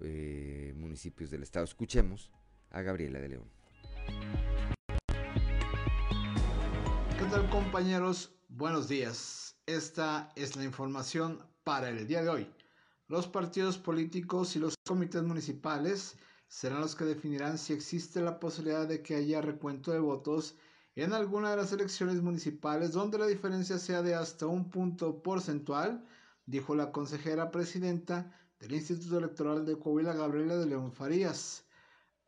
eh, 0.01 0.73
municipios 0.75 1.31
del 1.31 1.43
Estado. 1.43 1.65
Escuchemos 1.65 2.31
a 2.71 2.81
Gabriela 2.81 3.19
de 3.19 3.29
León. 3.29 3.49
¿Qué 7.17 7.25
tal 7.31 7.49
compañeros? 7.49 8.35
Buenos 8.47 8.87
días. 8.87 9.46
Esta 9.67 10.31
es 10.37 10.55
la 10.55 10.63
información 10.63 11.43
para 11.65 11.89
el 11.89 12.07
día 12.07 12.23
de 12.23 12.29
hoy. 12.29 12.47
Los 13.09 13.27
partidos 13.27 13.77
políticos 13.77 14.55
y 14.55 14.59
los 14.59 14.75
comités 14.87 15.23
municipales 15.23 16.15
serán 16.47 16.79
los 16.79 16.95
que 16.95 17.03
definirán 17.03 17.57
si 17.57 17.73
existe 17.73 18.21
la 18.21 18.39
posibilidad 18.39 18.87
de 18.87 19.01
que 19.01 19.15
haya 19.15 19.41
recuento 19.41 19.91
de 19.91 19.99
votos 19.99 20.55
en 20.95 21.11
alguna 21.11 21.51
de 21.51 21.57
las 21.57 21.73
elecciones 21.73 22.21
municipales 22.21 22.93
donde 22.93 23.17
la 23.17 23.27
diferencia 23.27 23.77
sea 23.77 24.01
de 24.01 24.15
hasta 24.15 24.45
un 24.45 24.69
punto 24.69 25.21
porcentual, 25.21 26.01
dijo 26.45 26.73
la 26.73 26.93
consejera 26.93 27.51
presidenta 27.51 28.33
del 28.61 28.71
Instituto 28.71 29.17
Electoral 29.17 29.65
de 29.65 29.77
Coahuila, 29.77 30.13
Gabriela 30.13 30.55
de 30.55 30.67
León 30.67 30.93
Farías. 30.93 31.66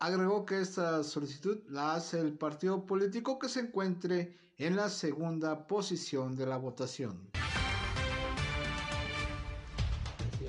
Agregó 0.02 0.46
que 0.46 0.62
esta 0.62 1.04
solicitud 1.04 1.60
la 1.68 1.96
hace 1.96 2.22
el 2.22 2.32
partido 2.32 2.86
político 2.86 3.38
que 3.38 3.50
se 3.50 3.60
encuentre 3.60 4.34
en 4.58 4.78
la 4.78 4.88
segunda 4.88 5.68
posición 5.68 6.38
de 6.38 6.46
la 6.46 6.56
votación. 6.56 7.30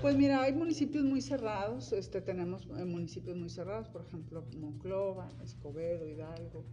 Pues 0.01 0.17
mira, 0.17 0.43
hay 0.43 0.53
municipios 0.53 1.05
muy 1.05 1.21
cerrados, 1.21 1.93
este, 1.93 2.21
tenemos 2.21 2.69
eh, 2.79 2.85
municipios 2.85 3.37
muy 3.37 3.51
cerrados, 3.51 3.89
por 3.89 4.03
ejemplo, 4.03 4.45
Monclova, 4.57 5.29
Escobedo, 5.43 6.07
Hidalgo, 6.07 6.65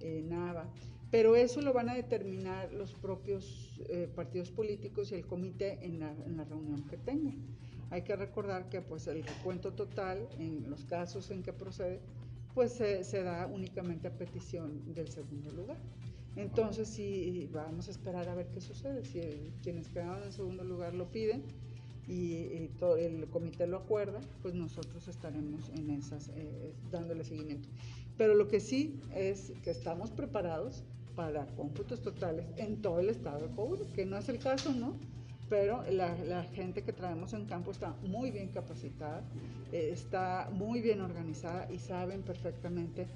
eh, 0.00 0.24
Nava, 0.26 0.66
pero 1.10 1.36
eso 1.36 1.60
lo 1.60 1.74
van 1.74 1.90
a 1.90 1.94
determinar 1.94 2.72
los 2.72 2.94
propios 2.94 3.80
eh, 3.90 4.10
partidos 4.16 4.50
políticos 4.50 5.12
y 5.12 5.16
el 5.16 5.26
comité 5.26 5.78
en 5.84 6.00
la, 6.00 6.10
en 6.24 6.38
la, 6.38 6.44
reunión 6.44 6.82
que 6.88 6.96
tengan. 6.96 7.36
Hay 7.94 8.02
que 8.02 8.16
recordar 8.16 8.68
que 8.68 8.80
pues 8.80 9.06
el 9.06 9.22
recuento 9.22 9.72
total 9.72 10.28
en 10.40 10.68
los 10.68 10.84
casos 10.84 11.30
en 11.30 11.44
que 11.44 11.52
procede, 11.52 12.00
pues 12.52 12.72
se 12.72 13.22
da 13.22 13.46
únicamente 13.46 14.08
a 14.08 14.10
petición 14.10 14.92
del 14.92 15.08
segundo 15.10 15.52
lugar. 15.52 15.76
Entonces, 16.34 16.88
sí, 16.88 17.48
vamos 17.52 17.86
a 17.86 17.92
esperar 17.92 18.28
a 18.28 18.34
ver 18.34 18.48
qué 18.48 18.60
sucede. 18.60 19.04
Si 19.04 19.52
quienes 19.62 19.86
quedaron 19.86 20.24
en 20.24 20.32
segundo 20.32 20.64
lugar 20.64 20.92
lo 20.92 21.08
piden 21.12 21.44
y, 22.08 22.66
todo 22.80 22.96
el 22.96 23.28
comité 23.28 23.68
lo 23.68 23.76
acuerda, 23.76 24.20
pues 24.42 24.54
nosotros 24.54 25.06
estaremos 25.06 25.68
en 25.68 25.90
esas, 25.90 26.30
eh, 26.34 26.74
dándole 26.90 27.22
seguimiento. 27.22 27.68
Pero 28.18 28.34
lo 28.34 28.48
que 28.48 28.58
sí 28.58 29.00
es 29.14 29.52
que 29.62 29.70
estamos 29.70 30.10
preparados 30.10 30.82
para 31.14 31.46
cómputos 31.54 32.02
totales 32.02 32.44
en 32.56 32.82
todo 32.82 32.98
el 32.98 33.08
estado 33.08 33.46
de 33.46 33.54
Coahuila, 33.54 33.86
que 33.94 34.04
no 34.04 34.18
es 34.18 34.28
el 34.28 34.40
caso, 34.40 34.72
¿no? 34.72 34.96
Pero 35.48 35.82
la, 35.90 36.42
gente 36.54 36.82
que 36.82 36.92
traemos 36.92 37.32
en 37.34 37.46
campo 37.46 37.70
está 37.70 37.94
muy 38.02 38.30
bien 38.30 38.48
capacitada, 38.48 39.22
eh, 39.72 39.90
está 39.92 40.48
muy 40.52 40.80
bien 40.80 41.00
organizada 41.00 41.70
y 41.70 41.78
saben 41.78 42.22
perfectamente 42.22 43.06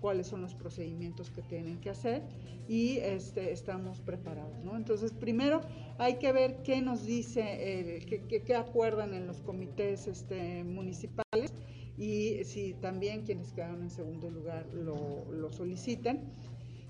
cuáles 0.00 0.26
son 0.26 0.42
los 0.42 0.54
procedimientos 0.54 1.30
que 1.30 1.42
tienen 1.42 1.80
que 1.80 1.90
hacer 1.90 2.22
y 2.68 2.98
este, 2.98 3.52
estamos 3.52 4.00
preparados. 4.00 4.52
Entonces, 4.74 5.12
primero 5.12 5.60
hay 5.98 6.16
que 6.16 6.32
ver 6.32 6.62
qué 6.62 6.82
nos 6.82 7.06
dice, 7.06 8.02
qué, 8.28 8.54
acuerdan 8.54 9.14
en 9.14 9.26
los 9.26 9.40
comités 9.40 10.06
este, 10.06 10.64
municipales 10.64 11.52
y 11.96 12.44
si 12.44 12.74
también 12.74 13.24
quienes 13.24 13.52
quedaron 13.52 13.82
en 13.82 13.90
segundo 13.90 14.30
lugar 14.30 14.66
lo, 14.74 15.24
lo 15.32 15.52
solicitan 15.52 16.20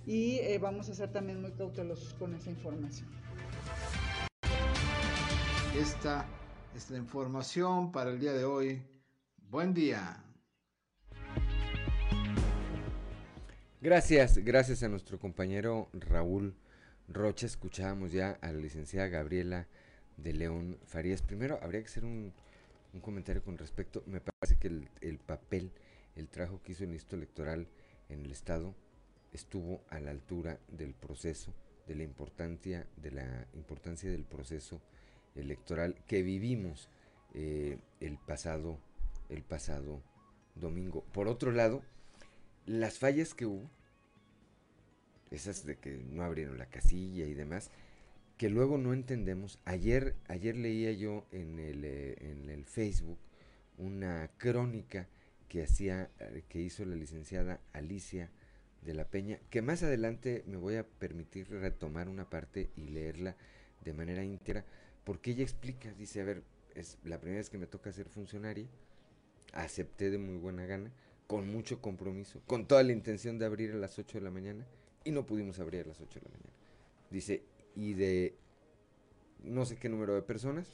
y 0.07 0.39
eh, 0.39 0.59
vamos 0.59 0.89
a 0.89 0.95
ser 0.95 1.11
también 1.11 1.41
muy 1.41 1.53
cautelosos 1.53 2.15
con 2.15 2.35
esa 2.35 2.51
información. 2.51 3.09
Esta 5.79 6.27
es 6.75 6.89
la 6.89 6.97
información 6.97 7.93
para 7.93 8.09
el 8.09 8.19
día 8.19 8.33
de 8.33 8.47
hoy. 8.47 8.83
Buen 9.51 9.75
día. 9.75 10.25
Gracias, 13.83 14.39
gracias 14.39 14.83
a 14.83 14.89
nuestro 14.89 15.19
compañero 15.19 15.91
Raúl 15.93 16.57
Rocha. 17.09 17.45
Escuchábamos 17.45 18.11
ya 18.11 18.39
a 18.41 18.53
la 18.53 18.59
licenciada 18.59 19.09
Gabriela 19.09 19.67
de 20.17 20.33
León 20.33 20.79
Farías. 20.87 21.21
Primero, 21.21 21.59
habría 21.63 21.83
que 21.83 21.89
hacer 21.89 22.07
un, 22.07 22.33
comentario 23.03 23.45
con 23.45 23.59
respecto. 23.59 24.03
Me 24.07 24.23
parece 24.23 24.59
que 24.59 24.69
el, 25.03 25.19
papel, 25.19 25.73
el 26.15 26.29
trabajo 26.29 26.63
que 26.63 26.73
hizo 26.73 26.85
el 26.85 26.93
Instituto 26.93 27.17
Electoral 27.17 27.69
en 28.09 28.25
el 28.25 28.33
Estado 28.33 28.75
estuvo 29.31 29.85
a 29.91 30.01
la 30.01 30.11
altura 30.11 30.59
del 30.69 30.95
proceso 30.95 31.53
de 31.87 31.97
la 31.97 32.03
importancia, 32.03 32.87
de 32.97 33.11
la 33.11 33.47
importancia 33.53 34.11
del 34.11 34.25
proceso 34.25 34.81
electoral 35.37 35.97
que 36.07 36.23
vivimos 36.23 36.89
eh, 37.35 37.79
el 38.01 38.19
pasado, 38.19 38.79
el 39.29 39.43
pasado 39.43 40.03
domingo. 40.55 41.05
Por 41.13 41.29
otro 41.29 41.53
lado, 41.53 41.83
las 42.67 42.99
fallas 42.99 43.35
que 43.35 43.47
hubo, 43.47 43.71
esas 45.31 45.65
de 45.67 45.77
que 45.77 45.99
no 46.11 46.23
abrieron 46.23 46.59
la 46.59 46.67
casilla 46.67 47.27
y 47.27 47.35
demás, 47.35 47.71
que 48.37 48.51
luego 48.51 48.79
no 48.79 48.93
entendemos. 48.93 49.59
Ayer, 49.65 50.15
ayer 50.29 50.57
leía 50.57 50.93
yo 50.93 51.27
en 51.33 51.59
el, 51.59 51.85
eh, 51.85 52.17
en 52.21 52.51
el 52.51 52.65
Facebook 52.65 53.19
una 53.79 54.31
crónica 54.39 55.09
que 55.49 55.63
hacía, 55.63 56.11
eh, 56.19 56.43
que 56.49 56.61
hizo 56.61 56.85
la 56.85 56.97
licenciada 56.97 57.61
Alicia 57.73 58.31
de 58.83 58.95
la 58.95 59.05
Peña, 59.09 59.39
que 59.51 59.63
más 59.63 59.83
adelante 59.83 60.45
me 60.47 60.57
voy 60.57 60.77
a 60.77 60.87
permitir 60.87 61.49
retomar 61.51 62.09
una 62.09 62.29
parte 62.29 62.71
y 62.77 62.89
leerla 62.89 63.37
de 63.85 63.93
manera 63.93 64.25
íntegra, 64.25 64.65
porque 65.07 65.31
ella 65.31 65.45
explica, 65.45 65.93
dice, 65.93 66.21
a 66.21 66.25
ver, 66.25 66.43
es 66.75 66.99
la 67.05 67.21
primera 67.21 67.39
vez 67.39 67.49
que 67.49 67.59
me 67.59 67.69
toca 67.69 67.93
ser 67.93 68.09
funcionaria, 68.09 68.67
acepté 69.53 70.11
de 70.11 70.19
muy 70.19 70.37
buena 70.37 70.67
gana, 70.67 70.91
con 71.29 71.49
mucho 71.49 71.81
compromiso, 71.81 72.43
con 72.49 72.67
toda 72.67 72.83
la 72.83 72.91
intención 72.91 73.39
de 73.39 73.47
abrir 73.47 73.71
a 73.71 73.77
las 73.77 74.01
8 74.01 74.19
de 74.19 74.25
la 74.25 74.33
mañana, 74.33 74.67
y 75.05 75.13
no 75.13 75.25
pudimos 75.25 75.61
abrir 75.61 75.85
a 75.85 75.89
las 75.89 76.01
8 76.01 76.19
de 76.19 76.25
la 76.25 76.31
mañana. 76.33 76.53
Dice, 77.13 77.45
y 77.77 77.95
de 77.95 78.35
no 79.45 79.65
sé 79.65 79.77
qué 79.77 79.89
número 79.89 80.13
de 80.13 80.23
personas, 80.23 80.67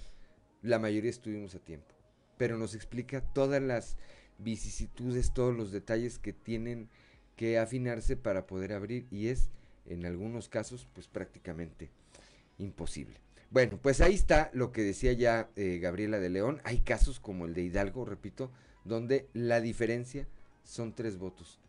la 0.63 0.79
mayoría 0.79 1.11
estuvimos 1.11 1.55
a 1.55 1.59
tiempo. 1.59 1.95
Pero 2.39 2.57
nos 2.57 2.75
explica 2.75 3.21
todas 3.21 3.63
las 3.63 3.99
vicisitudes, 4.39 5.35
todos 5.35 5.55
los 5.55 5.73
detalles 5.73 6.19
que 6.19 6.33
tienen 6.33 6.89
que 7.37 7.59
afinarse 7.59 8.17
para 8.17 8.47
poder 8.47 8.73
abrir 8.73 9.07
y 9.11 9.29
es 9.29 9.51
en 9.85 10.07
algunos 10.07 10.49
casos 10.49 10.89
pues 10.95 11.07
prácticamente 11.07 11.91
imposible. 12.57 13.22
Bueno, 13.53 13.79
pues 13.83 14.01
ahí 14.01 14.15
está 14.15 14.51
lo 14.55 14.73
que 14.73 14.83
decía 14.83 15.13
ya 15.13 15.51
eh, 15.57 15.79
Gabriela 15.79 16.19
de 16.19 16.31
León. 16.31 16.63
Hay 16.65 16.79
casos 16.79 17.21
como 17.21 17.45
el 17.45 17.53
de 17.53 17.63
Hidalgo, 17.63 18.07
repito, 18.07 18.51
donde 18.85 19.29
la 19.35 19.61
diferencia 19.61 20.27
son 20.65 20.95
tres 20.95 21.19
votos. 21.19 21.61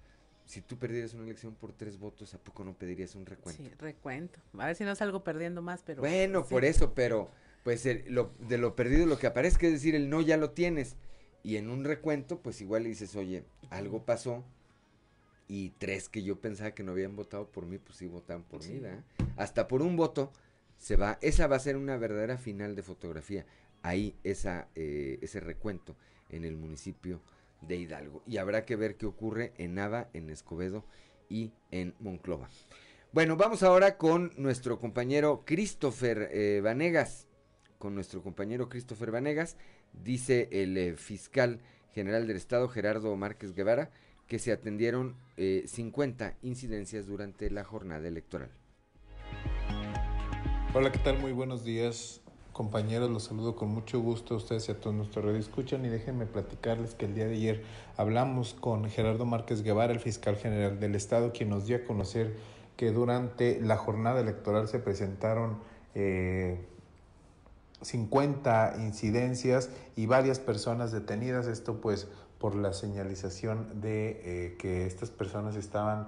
Si 0.45 0.61
tú 0.61 0.77
perdieras 0.77 1.13
una 1.13 1.23
elección 1.23 1.55
por 1.55 1.73
tres 1.73 1.99
votos, 1.99 2.33
¿a 2.33 2.37
poco 2.37 2.63
no 2.63 2.73
pedirías 2.73 3.15
un 3.15 3.25
recuento? 3.25 3.61
Sí, 3.61 3.69
recuento. 3.77 4.39
A 4.57 4.67
ver 4.67 4.75
si 4.77 4.85
no 4.85 4.95
salgo 4.95 5.25
perdiendo 5.25 5.61
más, 5.61 5.83
pero... 5.83 6.01
Bueno, 6.01 6.45
por 6.45 6.63
eso, 6.63 6.93
pero 6.93 7.29
pues 7.63 7.85
lo, 8.07 8.31
de 8.47 8.57
lo 8.57 8.77
perdido 8.77 9.05
lo 9.05 9.17
que 9.17 9.27
aparezca, 9.27 9.67
es 9.67 9.73
decir, 9.73 9.93
el 9.93 10.09
no 10.09 10.21
ya 10.21 10.37
lo 10.37 10.51
tienes. 10.51 10.95
Y 11.43 11.57
en 11.57 11.69
un 11.69 11.83
recuento, 11.83 12.39
pues 12.39 12.61
igual 12.61 12.83
le 12.83 12.89
dices, 12.89 13.13
oye, 13.17 13.43
algo 13.69 14.05
pasó, 14.05 14.45
y 15.49 15.71
tres 15.71 16.07
que 16.07 16.23
yo 16.23 16.39
pensaba 16.39 16.71
que 16.71 16.83
no 16.83 16.93
habían 16.93 17.17
votado 17.17 17.47
por 17.47 17.65
mí, 17.65 17.77
pues 17.77 17.97
sí 17.97 18.07
votaron 18.07 18.43
por 18.43 18.65
mí, 18.65 18.79
¿verdad? 18.79 19.03
Hasta 19.35 19.67
por 19.67 19.81
un 19.81 19.97
voto 19.97 20.31
se 20.83 20.97
va, 20.97 21.17
esa 21.21 21.47
va 21.47 21.55
a 21.55 21.59
ser 21.59 21.77
una 21.77 21.95
verdadera 21.95 22.37
final 22.37 22.75
de 22.75 22.83
fotografía, 22.83 23.45
ahí 23.83 24.17
esa, 24.25 24.67
eh, 24.75 25.17
ese 25.21 25.39
recuento 25.39 25.95
en 26.27 26.43
el 26.43 26.57
municipio 26.57 27.21
de 27.61 27.77
Hidalgo. 27.77 28.21
Y 28.27 28.35
habrá 28.35 28.65
que 28.65 28.75
ver 28.75 28.97
qué 28.97 29.05
ocurre 29.05 29.53
en 29.57 29.75
Nava, 29.75 30.09
en 30.11 30.29
Escobedo 30.29 30.83
y 31.29 31.53
en 31.71 31.95
Monclova. 31.99 32.49
Bueno, 33.13 33.37
vamos 33.37 33.63
ahora 33.63 33.97
con 33.97 34.33
nuestro 34.35 34.77
compañero 34.77 35.43
Christopher 35.45 36.29
eh, 36.33 36.59
Vanegas. 36.61 37.27
Con 37.77 37.95
nuestro 37.95 38.21
compañero 38.21 38.67
Christopher 38.67 39.11
Vanegas, 39.11 39.55
dice 39.93 40.49
el 40.51 40.77
eh, 40.77 40.97
fiscal 40.97 41.61
general 41.93 42.27
del 42.27 42.35
Estado, 42.35 42.67
Gerardo 42.67 43.15
Márquez 43.15 43.53
Guevara, 43.53 43.89
que 44.27 44.37
se 44.37 44.51
atendieron 44.51 45.15
50 45.37 46.27
eh, 46.27 46.35
incidencias 46.41 47.07
durante 47.07 47.49
la 47.49 47.63
jornada 47.63 48.05
electoral. 48.05 48.51
Hola, 50.75 50.91
¿qué 50.91 50.97
tal? 50.97 51.19
Muy 51.19 51.33
buenos 51.33 51.63
días, 51.63 52.19
compañeros. 52.51 53.07
Los 53.11 53.25
saludo 53.25 53.55
con 53.55 53.69
mucho 53.69 53.99
gusto 53.99 54.33
a 54.33 54.37
ustedes 54.37 54.69
y 54.69 54.71
a 54.71 54.79
todos 54.79 54.95
nuestros 54.95 55.23
radio 55.23 55.37
escuchan 55.37 55.85
y 55.85 55.87
déjenme 55.87 56.25
platicarles 56.25 56.95
que 56.95 57.05
el 57.05 57.13
día 57.13 57.27
de 57.27 57.35
ayer 57.35 57.63
hablamos 57.95 58.55
con 58.55 58.89
Gerardo 58.89 59.23
Márquez 59.23 59.61
Guevara, 59.61 59.93
el 59.93 59.99
fiscal 59.99 60.35
general 60.35 60.79
del 60.79 60.95
Estado, 60.95 61.31
quien 61.31 61.49
nos 61.49 61.67
dio 61.67 61.77
a 61.77 61.83
conocer 61.83 62.35
que 62.75 62.91
durante 62.91 63.61
la 63.61 63.77
jornada 63.77 64.19
electoral 64.19 64.67
se 64.67 64.79
presentaron 64.79 65.59
eh, 65.93 66.65
50 67.83 68.77
incidencias 68.79 69.69
y 69.95 70.07
varias 70.07 70.39
personas 70.39 70.91
detenidas. 70.91 71.45
Esto 71.45 71.81
pues 71.81 72.07
por 72.39 72.55
la 72.55 72.73
señalización 72.73 73.79
de 73.79 74.21
eh, 74.23 74.57
que 74.57 74.87
estas 74.87 75.11
personas 75.11 75.55
estaban 75.55 76.07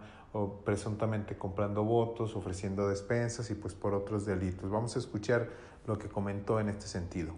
presuntamente 0.65 1.37
comprando 1.37 1.83
votos, 1.83 2.35
ofreciendo 2.35 2.89
despensas 2.89 3.49
y 3.51 3.55
pues 3.55 3.73
por 3.73 3.93
otros 3.93 4.25
delitos. 4.25 4.69
Vamos 4.69 4.95
a 4.95 4.99
escuchar 4.99 5.49
lo 5.85 5.97
que 5.97 6.07
comentó 6.09 6.59
en 6.59 6.69
este 6.69 6.87
sentido. 6.87 7.35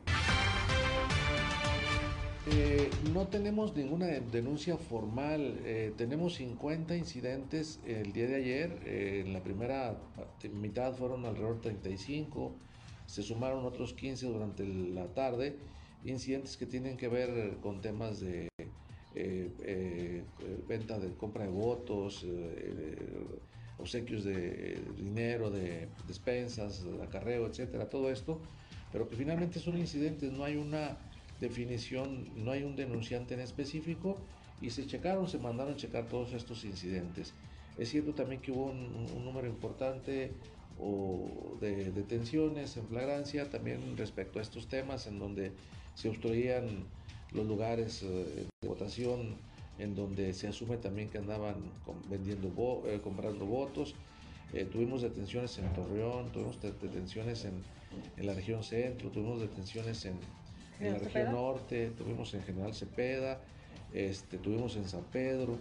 Eh, 2.50 2.90
no 3.14 3.28
tenemos 3.28 3.76
ninguna 3.76 4.08
denuncia 4.08 4.78
formal, 4.78 5.60
eh, 5.66 5.94
tenemos 5.98 6.36
50 6.36 6.96
incidentes 6.96 7.80
el 7.86 8.14
día 8.14 8.26
de 8.28 8.36
ayer, 8.36 8.82
en 8.86 9.34
la 9.34 9.44
primera 9.44 9.98
mitad 10.54 10.94
fueron 10.94 11.26
alrededor 11.26 11.56
de 11.56 11.72
35, 11.72 12.54
se 13.06 13.22
sumaron 13.22 13.66
otros 13.66 13.94
15 13.94 14.28
durante 14.28 14.66
la 14.66 15.08
tarde, 15.08 15.58
incidentes 16.06 16.56
que 16.56 16.66
tienen 16.66 16.96
que 16.96 17.10
ver 17.10 17.58
con 17.62 17.82
temas 17.82 18.22
de 18.22 18.48
eh, 19.20 19.50
eh, 19.64 20.24
venta 20.68 21.00
de 21.00 21.12
compra 21.16 21.44
de 21.44 21.50
votos, 21.50 22.24
eh, 22.24 22.96
obsequios 23.80 24.24
de 24.24 24.80
dinero, 24.96 25.50
de 25.50 25.88
despensas, 26.08 26.84
de 26.84 27.02
acarreo, 27.02 27.48
etcétera, 27.48 27.90
todo 27.90 28.12
esto, 28.12 28.40
pero 28.92 29.10
que 29.10 29.16
finalmente 29.16 29.60
son 29.60 29.76
incidentes, 29.80 30.32
no 30.32 30.44
hay 30.44 30.58
una 30.58 31.00
definición, 31.40 32.30
no 32.36 32.52
hay 32.52 32.62
un 32.62 32.76
denunciante 32.76 33.34
en 33.34 33.40
específico 33.40 34.18
y 34.62 34.70
se 34.70 34.86
checaron, 34.86 35.28
se 35.28 35.40
mandaron 35.40 35.74
a 35.74 35.78
checar 35.78 36.08
todos 36.08 36.34
estos 36.34 36.64
incidentes. 36.64 37.34
Es 37.80 37.90
cierto 37.90 38.14
también 38.14 38.40
que 38.40 38.52
hubo 38.52 38.66
un, 38.66 39.26
número 39.26 39.48
importante 39.48 40.32
de 41.60 41.92
detenciones 41.92 42.78
en 42.78 42.86
flagrancia 42.86 43.50
también 43.50 43.98
respecto 43.98 44.38
a 44.38 44.44
estos 44.44 44.68
temas 44.68 45.08
en 45.08 45.18
donde 45.18 45.54
se 45.96 46.08
obstruían 46.10 46.86
los 47.32 47.46
lugares 47.46 48.04
eh, 48.04 48.48
de 48.62 48.68
votación 48.68 49.36
en 49.80 49.96
donde 49.96 50.34
se 50.34 50.48
asume 50.48 50.78
también 50.78 51.10
que 51.10 51.18
andaban 51.18 51.56
vendiendo, 52.10 52.50
eh, 52.86 53.00
comprando 53.04 53.46
votos. 53.46 53.96
Eh, 54.54 54.66
tuvimos 54.66 55.02
detenciones 55.02 55.58
en 55.60 55.72
Torreón, 55.74 56.32
tuvimos 56.32 56.62
detenciones 56.62 57.46
en, 57.46 57.64
la 58.18 58.34
región 58.34 58.64
centro, 58.64 59.10
tuvimos 59.10 59.40
detenciones 59.42 60.06
en, 60.06 60.20
la 60.80 61.00
región 61.00 61.32
norte, 61.32 61.92
tuvimos 61.98 62.34
en 62.34 62.44
General 62.44 62.74
Cepeda, 62.74 63.42
este, 63.94 64.38
tuvimos 64.38 64.76
en 64.76 64.88
San 64.88 65.04
Pedro, 65.06 65.58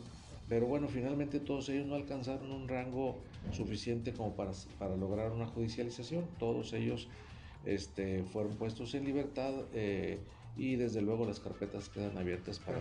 pero 0.49 0.67
bueno, 0.67 0.89
finalmente 0.89 1.41
todos 1.41 1.69
ellos 1.71 1.87
no 1.87 1.95
alcanzaron 1.95 2.51
un 2.51 2.69
rango 2.69 3.17
suficiente 3.53 4.13
como 4.13 4.35
para, 4.35 4.53
para 4.79 4.97
lograr 4.97 5.33
una 5.33 5.47
judicialización, 5.47 6.27
todos 6.39 6.73
ellos 6.75 7.09
este, 7.65 8.23
fueron 8.25 8.57
puestos 8.57 8.95
en 8.95 9.05
libertad 9.05 9.53
y 10.57 10.77
desde 10.77 11.03
luego 11.03 11.25
las 11.25 11.41
carpetas 11.41 11.89
quedan 11.89 12.17
abiertas 12.19 12.59
para... 12.59 12.79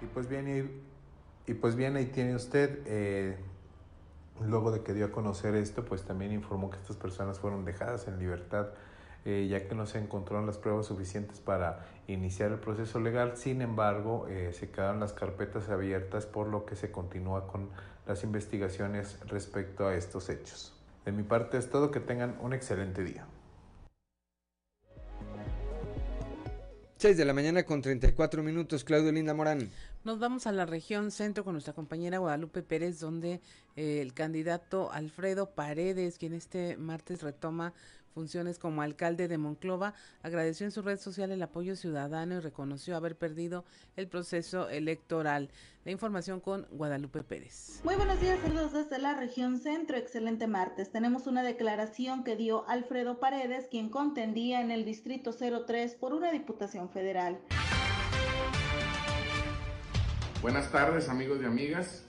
Y 0.00 0.06
pues 0.06 0.28
bien, 0.28 0.82
y, 1.46 1.54
pues 1.54 1.76
bien 1.76 1.96
ahí 1.96 2.06
tiene 2.06 2.34
usted, 2.34 2.80
eh, 2.86 3.36
luego 4.44 4.70
de 4.70 4.82
que 4.82 4.92
dio 4.92 5.06
a 5.06 5.10
conocer 5.10 5.54
esto, 5.54 5.84
pues 5.84 6.02
también 6.02 6.32
informó 6.32 6.70
que 6.70 6.76
estas 6.76 6.96
personas 6.96 7.38
fueron 7.38 7.64
dejadas 7.64 8.06
en 8.08 8.18
libertad. 8.18 8.68
Eh, 9.26 9.46
ya 9.48 9.66
que 9.66 9.74
no 9.74 9.86
se 9.86 9.98
encontraron 9.98 10.44
las 10.44 10.58
pruebas 10.58 10.84
suficientes 10.84 11.40
para 11.40 11.86
iniciar 12.08 12.52
el 12.52 12.58
proceso 12.58 13.00
legal. 13.00 13.38
Sin 13.38 13.62
embargo, 13.62 14.26
eh, 14.28 14.50
se 14.52 14.70
quedaron 14.70 15.00
las 15.00 15.14
carpetas 15.14 15.70
abiertas, 15.70 16.26
por 16.26 16.46
lo 16.48 16.66
que 16.66 16.76
se 16.76 16.92
continúa 16.92 17.46
con 17.46 17.70
las 18.06 18.22
investigaciones 18.22 19.18
respecto 19.26 19.86
a 19.86 19.94
estos 19.94 20.28
hechos. 20.28 20.74
De 21.06 21.12
mi 21.12 21.22
parte 21.22 21.56
es 21.56 21.70
todo, 21.70 21.90
que 21.90 22.00
tengan 22.00 22.36
un 22.42 22.52
excelente 22.52 23.02
día. 23.02 23.26
6 27.04 27.18
de 27.18 27.26
la 27.26 27.34
mañana 27.34 27.64
con 27.64 27.82
34 27.82 28.42
minutos, 28.42 28.82
Claudio 28.82 29.12
Linda 29.12 29.34
Morán. 29.34 29.68
Nos 30.04 30.18
vamos 30.18 30.46
a 30.46 30.52
la 30.52 30.64
región 30.64 31.10
centro 31.10 31.44
con 31.44 31.52
nuestra 31.52 31.74
compañera 31.74 32.16
Guadalupe 32.16 32.62
Pérez, 32.62 32.98
donde 32.98 33.42
eh, 33.76 34.00
el 34.00 34.14
candidato 34.14 34.90
Alfredo 34.90 35.50
Paredes, 35.50 36.16
quien 36.16 36.32
este 36.32 36.78
martes 36.78 37.20
retoma 37.20 37.74
funciones 38.14 38.58
como 38.58 38.80
alcalde 38.80 39.28
de 39.28 39.36
Monclova, 39.36 39.92
agradeció 40.22 40.64
en 40.64 40.70
su 40.70 40.80
red 40.80 40.98
social 40.98 41.32
el 41.32 41.42
apoyo 41.42 41.76
ciudadano 41.76 42.36
y 42.36 42.40
reconoció 42.40 42.96
haber 42.96 43.18
perdido 43.18 43.64
el 43.96 44.08
proceso 44.08 44.70
electoral. 44.70 45.50
La 45.84 45.90
información 45.90 46.40
con 46.40 46.66
Guadalupe 46.70 47.22
Pérez. 47.22 47.80
Muy 47.84 47.96
buenos 47.96 48.20
días, 48.20 48.40
saludos 48.40 48.72
desde 48.72 48.98
la 48.98 49.14
región 49.14 49.58
centro. 49.58 49.98
Excelente 49.98 50.46
martes. 50.46 50.90
Tenemos 50.90 51.26
una 51.26 51.42
declaración 51.42 52.24
que 52.24 52.36
dio 52.36 52.66
Alfredo 52.68 53.20
Paredes, 53.20 53.66
quien 53.70 53.90
contendía 53.90 54.62
en 54.62 54.70
el 54.70 54.84
distrito 54.84 55.32
03 55.32 55.94
por 55.96 56.14
una 56.14 56.30
diputación 56.30 56.88
federal. 56.88 57.38
Buenas 60.40 60.70
tardes, 60.70 61.08
amigos 61.08 61.40
y 61.42 61.46
amigas. 61.46 62.04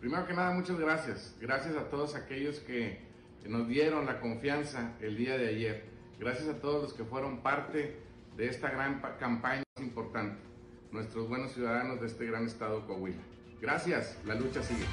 Primero 0.00 0.26
que 0.26 0.32
nada, 0.32 0.52
muchas 0.52 0.78
gracias. 0.78 1.36
Gracias 1.40 1.76
a 1.76 1.90
todos 1.90 2.14
aquellos 2.14 2.58
que 2.60 3.09
nos 3.48 3.68
dieron 3.68 4.06
la 4.06 4.20
confianza 4.20 4.96
el 5.00 5.16
día 5.16 5.36
de 5.38 5.48
ayer. 5.48 5.84
Gracias 6.18 6.48
a 6.48 6.60
todos 6.60 6.82
los 6.82 6.92
que 6.92 7.04
fueron 7.04 7.42
parte 7.42 7.96
de 8.36 8.46
esta 8.46 8.70
gran 8.70 9.00
campaña 9.18 9.62
importante. 9.80 10.40
Nuestros 10.92 11.28
buenos 11.28 11.52
ciudadanos 11.52 12.00
de 12.00 12.06
este 12.06 12.26
gran 12.26 12.46
estado 12.46 12.86
Coahuila. 12.86 13.22
Gracias, 13.60 14.18
la 14.24 14.34
lucha 14.34 14.62
sigue. 14.62 14.84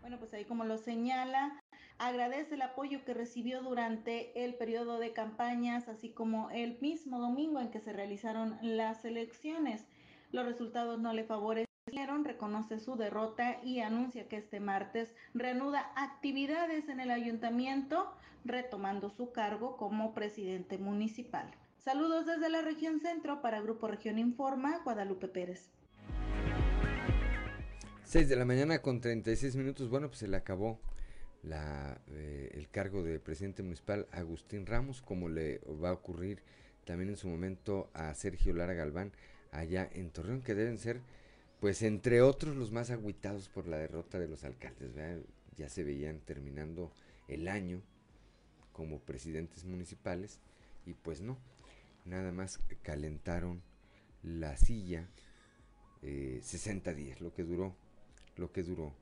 Bueno, 0.00 0.18
pues 0.18 0.32
ahí 0.34 0.44
como 0.44 0.64
lo 0.64 0.78
señala, 0.78 1.60
agradece 1.98 2.54
el 2.54 2.62
apoyo 2.62 3.04
que 3.04 3.14
recibió 3.14 3.62
durante 3.62 4.44
el 4.44 4.54
periodo 4.54 4.98
de 4.98 5.12
campañas, 5.12 5.88
así 5.88 6.10
como 6.10 6.50
el 6.50 6.78
mismo 6.80 7.20
domingo 7.20 7.60
en 7.60 7.70
que 7.70 7.80
se 7.80 7.92
realizaron 7.92 8.58
las 8.62 9.04
elecciones. 9.04 9.84
Los 10.32 10.46
resultados 10.46 10.98
no 10.98 11.12
le 11.12 11.24
favorecen 11.24 11.65
reconoce 12.04 12.78
su 12.78 12.96
derrota 12.96 13.58
y 13.64 13.80
anuncia 13.80 14.28
que 14.28 14.36
este 14.36 14.60
martes 14.60 15.14
reanuda 15.32 15.90
actividades 15.96 16.88
en 16.88 17.00
el 17.00 17.10
ayuntamiento, 17.10 18.12
retomando 18.44 19.08
su 19.08 19.32
cargo 19.32 19.76
como 19.76 20.12
presidente 20.12 20.76
municipal. 20.76 21.50
Saludos 21.78 22.26
desde 22.26 22.50
la 22.50 22.60
región 22.60 23.00
centro 23.00 23.40
para 23.40 23.62
Grupo 23.62 23.88
Región 23.88 24.18
Informa, 24.18 24.80
Guadalupe 24.84 25.28
Pérez. 25.28 25.70
6 28.04 28.28
de 28.28 28.36
la 28.36 28.44
mañana 28.44 28.82
con 28.82 29.00
36 29.00 29.56
minutos. 29.56 29.88
Bueno, 29.88 30.08
pues 30.08 30.18
se 30.18 30.28
le 30.28 30.36
acabó 30.36 30.78
eh, 31.44 32.50
el 32.52 32.68
cargo 32.68 33.02
de 33.02 33.18
presidente 33.20 33.62
municipal 33.62 34.06
Agustín 34.12 34.66
Ramos, 34.66 35.00
como 35.00 35.28
le 35.28 35.60
va 35.82 35.90
a 35.90 35.94
ocurrir 35.94 36.42
también 36.84 37.08
en 37.08 37.16
su 37.16 37.28
momento 37.28 37.88
a 37.94 38.12
Sergio 38.14 38.52
Lara 38.52 38.74
Galván 38.74 39.12
allá 39.50 39.88
en 39.92 40.10
Torreón, 40.10 40.42
que 40.42 40.54
deben 40.54 40.78
ser 40.78 41.00
pues 41.60 41.82
entre 41.82 42.20
otros 42.20 42.56
los 42.56 42.72
más 42.72 42.90
aguitados 42.90 43.48
por 43.48 43.66
la 43.66 43.78
derrota 43.78 44.18
de 44.18 44.28
los 44.28 44.44
alcaldes, 44.44 44.92
ya 45.56 45.68
se 45.68 45.84
veían 45.84 46.20
terminando 46.20 46.92
el 47.28 47.48
año 47.48 47.82
como 48.72 49.00
presidentes 49.00 49.64
municipales 49.64 50.38
y 50.84 50.92
pues 50.92 51.20
no, 51.20 51.38
nada 52.04 52.30
más 52.32 52.60
calentaron 52.82 53.62
la 54.22 54.56
silla 54.56 55.08
60 56.02 56.90
eh, 56.90 56.94
días, 56.94 57.20
lo 57.20 57.32
que 57.32 57.42
duró, 57.42 57.74
lo 58.36 58.52
que 58.52 58.62
duró 58.62 58.94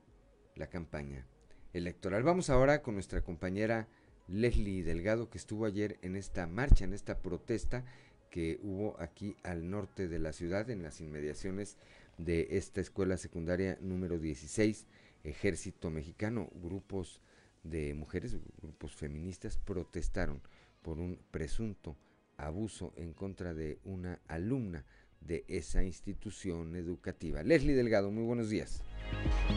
la 0.55 0.67
campaña 0.67 1.25
electoral. 1.73 2.23
Vamos 2.23 2.49
ahora 2.49 2.81
con 2.81 2.93
nuestra 2.93 3.21
compañera 3.21 3.87
Leslie 4.27 4.83
Delgado 4.83 5.29
que 5.29 5.37
estuvo 5.37 5.65
ayer 5.65 5.99
en 6.01 6.15
esta 6.15 6.47
marcha, 6.47 6.85
en 6.85 6.93
esta 6.93 7.19
protesta 7.19 7.83
que 8.31 8.59
hubo 8.63 8.99
aquí 8.99 9.35
al 9.43 9.69
norte 9.69 10.07
de 10.07 10.19
la 10.19 10.33
ciudad, 10.33 10.69
en 10.69 10.83
las 10.83 10.99
inmediaciones 10.99 11.77
de 12.17 12.47
esta 12.51 12.81
escuela 12.81 13.17
secundaria 13.17 13.77
número 13.81 14.19
16, 14.19 14.85
Ejército 15.23 15.89
Mexicano, 15.89 16.49
grupos 16.53 17.21
de 17.63 17.93
mujeres, 17.93 18.37
grupos 18.61 18.95
feministas 18.95 19.57
protestaron 19.57 20.41
por 20.81 20.99
un 20.99 21.19
presunto 21.31 21.97
abuso 22.37 22.93
en 22.95 23.13
contra 23.13 23.53
de 23.53 23.79
una 23.83 24.19
alumna 24.27 24.85
de 25.27 25.43
esa 25.47 25.83
institución 25.83 26.75
educativa. 26.75 27.43
Leslie 27.43 27.75
Delgado, 27.75 28.11
muy 28.11 28.23
buenos 28.23 28.49
días. 28.49 28.81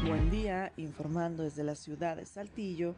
Buen 0.07 0.31
día, 0.31 0.73
informando 0.77 1.43
desde 1.43 1.65
la 1.65 1.75
ciudad 1.75 2.17
de 2.17 2.27
Saltillo. 2.27 2.95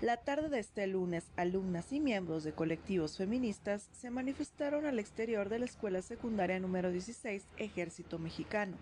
La 0.00 0.18
tarde 0.18 0.48
de 0.48 0.58
este 0.58 0.86
lunes, 0.86 1.24
alumnas 1.36 1.92
y 1.92 2.00
miembros 2.00 2.44
de 2.44 2.52
colectivos 2.52 3.16
feministas 3.16 3.88
se 3.92 4.10
manifestaron 4.10 4.86
al 4.86 4.98
exterior 4.98 5.48
de 5.48 5.58
la 5.58 5.64
escuela 5.64 6.02
secundaria 6.02 6.60
número 6.60 6.90
16, 6.90 7.44
Ejército 7.56 8.18
Mexicano 8.18 8.76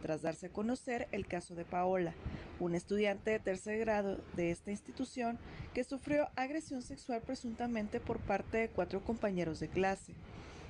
tras 0.00 0.22
darse 0.22 0.46
a 0.46 0.50
conocer 0.50 1.08
el 1.12 1.26
caso 1.26 1.54
de 1.54 1.64
Paola, 1.64 2.14
un 2.58 2.74
estudiante 2.74 3.30
de 3.30 3.38
tercer 3.38 3.78
grado 3.78 4.18
de 4.34 4.50
esta 4.50 4.70
institución 4.70 5.38
que 5.74 5.84
sufrió 5.84 6.28
agresión 6.36 6.82
sexual 6.82 7.22
presuntamente 7.22 8.00
por 8.00 8.18
parte 8.18 8.58
de 8.58 8.68
cuatro 8.68 9.04
compañeros 9.04 9.60
de 9.60 9.68
clase. 9.68 10.14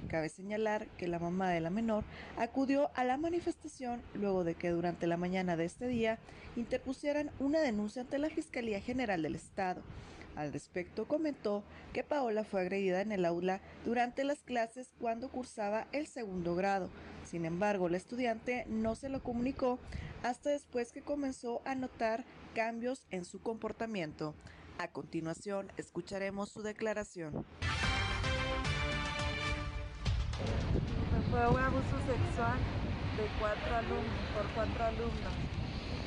Cabe 0.08 0.28
señalar 0.28 0.86
que 0.98 1.08
la 1.08 1.18
mamá 1.18 1.50
de 1.50 1.60
la 1.60 1.70
menor 1.70 2.04
acudió 2.36 2.90
a 2.94 3.04
la 3.04 3.16
manifestación 3.16 4.02
luego 4.14 4.44
de 4.44 4.54
que 4.54 4.70
durante 4.70 5.06
la 5.06 5.16
mañana 5.16 5.56
de 5.56 5.64
este 5.64 5.86
día 5.86 6.18
interpusieran 6.56 7.30
una 7.38 7.60
denuncia 7.60 8.02
ante 8.02 8.18
la 8.18 8.30
Fiscalía 8.30 8.80
General 8.80 9.22
del 9.22 9.34
Estado. 9.34 9.82
Al 10.36 10.52
respecto 10.52 11.06
comentó 11.06 11.62
que 11.92 12.04
Paola 12.04 12.44
fue 12.44 12.60
agredida 12.60 13.00
en 13.00 13.12
el 13.12 13.24
aula 13.24 13.60
durante 13.84 14.24
las 14.24 14.42
clases 14.42 14.92
cuando 15.00 15.28
cursaba 15.28 15.86
el 15.92 16.06
segundo 16.06 16.54
grado, 16.54 16.88
sin 17.30 17.44
embargo, 17.44 17.88
la 17.88 17.96
estudiante 17.96 18.64
no 18.68 18.96
se 18.96 19.08
lo 19.08 19.22
comunicó 19.22 19.78
hasta 20.24 20.50
después 20.50 20.90
que 20.90 21.00
comenzó 21.00 21.62
a 21.64 21.76
notar 21.76 22.24
cambios 22.54 23.06
en 23.12 23.24
su 23.24 23.40
comportamiento. 23.40 24.34
A 24.78 24.88
continuación, 24.88 25.70
escucharemos 25.76 26.50
su 26.50 26.62
declaración. 26.62 27.44
Fue 31.30 31.42
un 31.46 31.60
abuso 31.62 31.96
sexual 32.06 32.58
de 33.16 33.24
cuatro 33.38 33.70
alumnos, 33.76 34.24
por 34.34 34.46
cuatro 34.54 34.80
alumnos. 34.84 35.34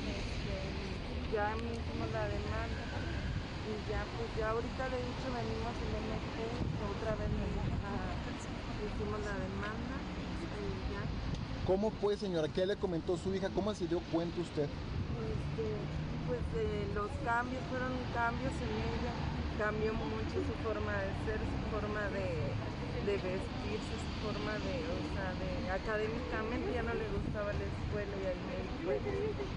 Este, 0.04 0.56
ya 1.32 1.56
hicimos 1.56 2.10
la 2.12 2.26
demanda 2.28 2.84
y 3.64 3.74
ya 3.88 4.04
pues 4.18 4.28
ya 4.38 4.52
ahorita 4.52 4.84
de 4.92 5.00
hecho 5.00 5.28
venimos 5.32 5.76
en 5.80 5.92
MP, 6.04 6.38
otra 6.84 7.16
vez 7.16 7.32
hicimos 8.84 9.20
la 9.24 9.36
demanda 9.40 9.96
¿Cómo 11.66 11.92
fue, 11.92 12.18
señora? 12.18 12.50
¿Qué 12.50 12.66
le 12.66 12.76
comentó 12.76 13.16
su 13.16 13.34
hija? 13.34 13.50
¿Cómo 13.56 13.74
se 13.74 13.88
dio 13.88 14.02
cuenta 14.12 14.36
usted? 14.42 14.68
Este, 14.68 15.66
pues 16.28 16.44
eh, 16.60 16.92
los 16.94 17.08
cambios 17.24 17.64
fueron 17.72 17.96
cambios 18.14 18.52
en 18.60 18.72
ella. 18.84 19.14
Cambió 19.58 19.94
mucho 19.94 20.44
su 20.44 20.54
forma 20.60 20.92
de 20.92 21.08
ser, 21.24 21.40
su 21.40 21.64
forma 21.72 22.02
de, 22.12 22.52
vestirse, 23.12 23.94
su 24.00 24.12
forma 24.26 24.54
de, 24.64 24.80
o 24.88 25.00
sea, 25.14 25.30
de 25.36 25.72
académicamente 25.72 26.74
ya 26.74 26.84
no 26.84 26.94
le 26.94 27.06
gustaba 27.10 27.52
la 27.54 27.66
escuela 27.68 28.14
y 28.22 28.26
ahí 28.28 28.40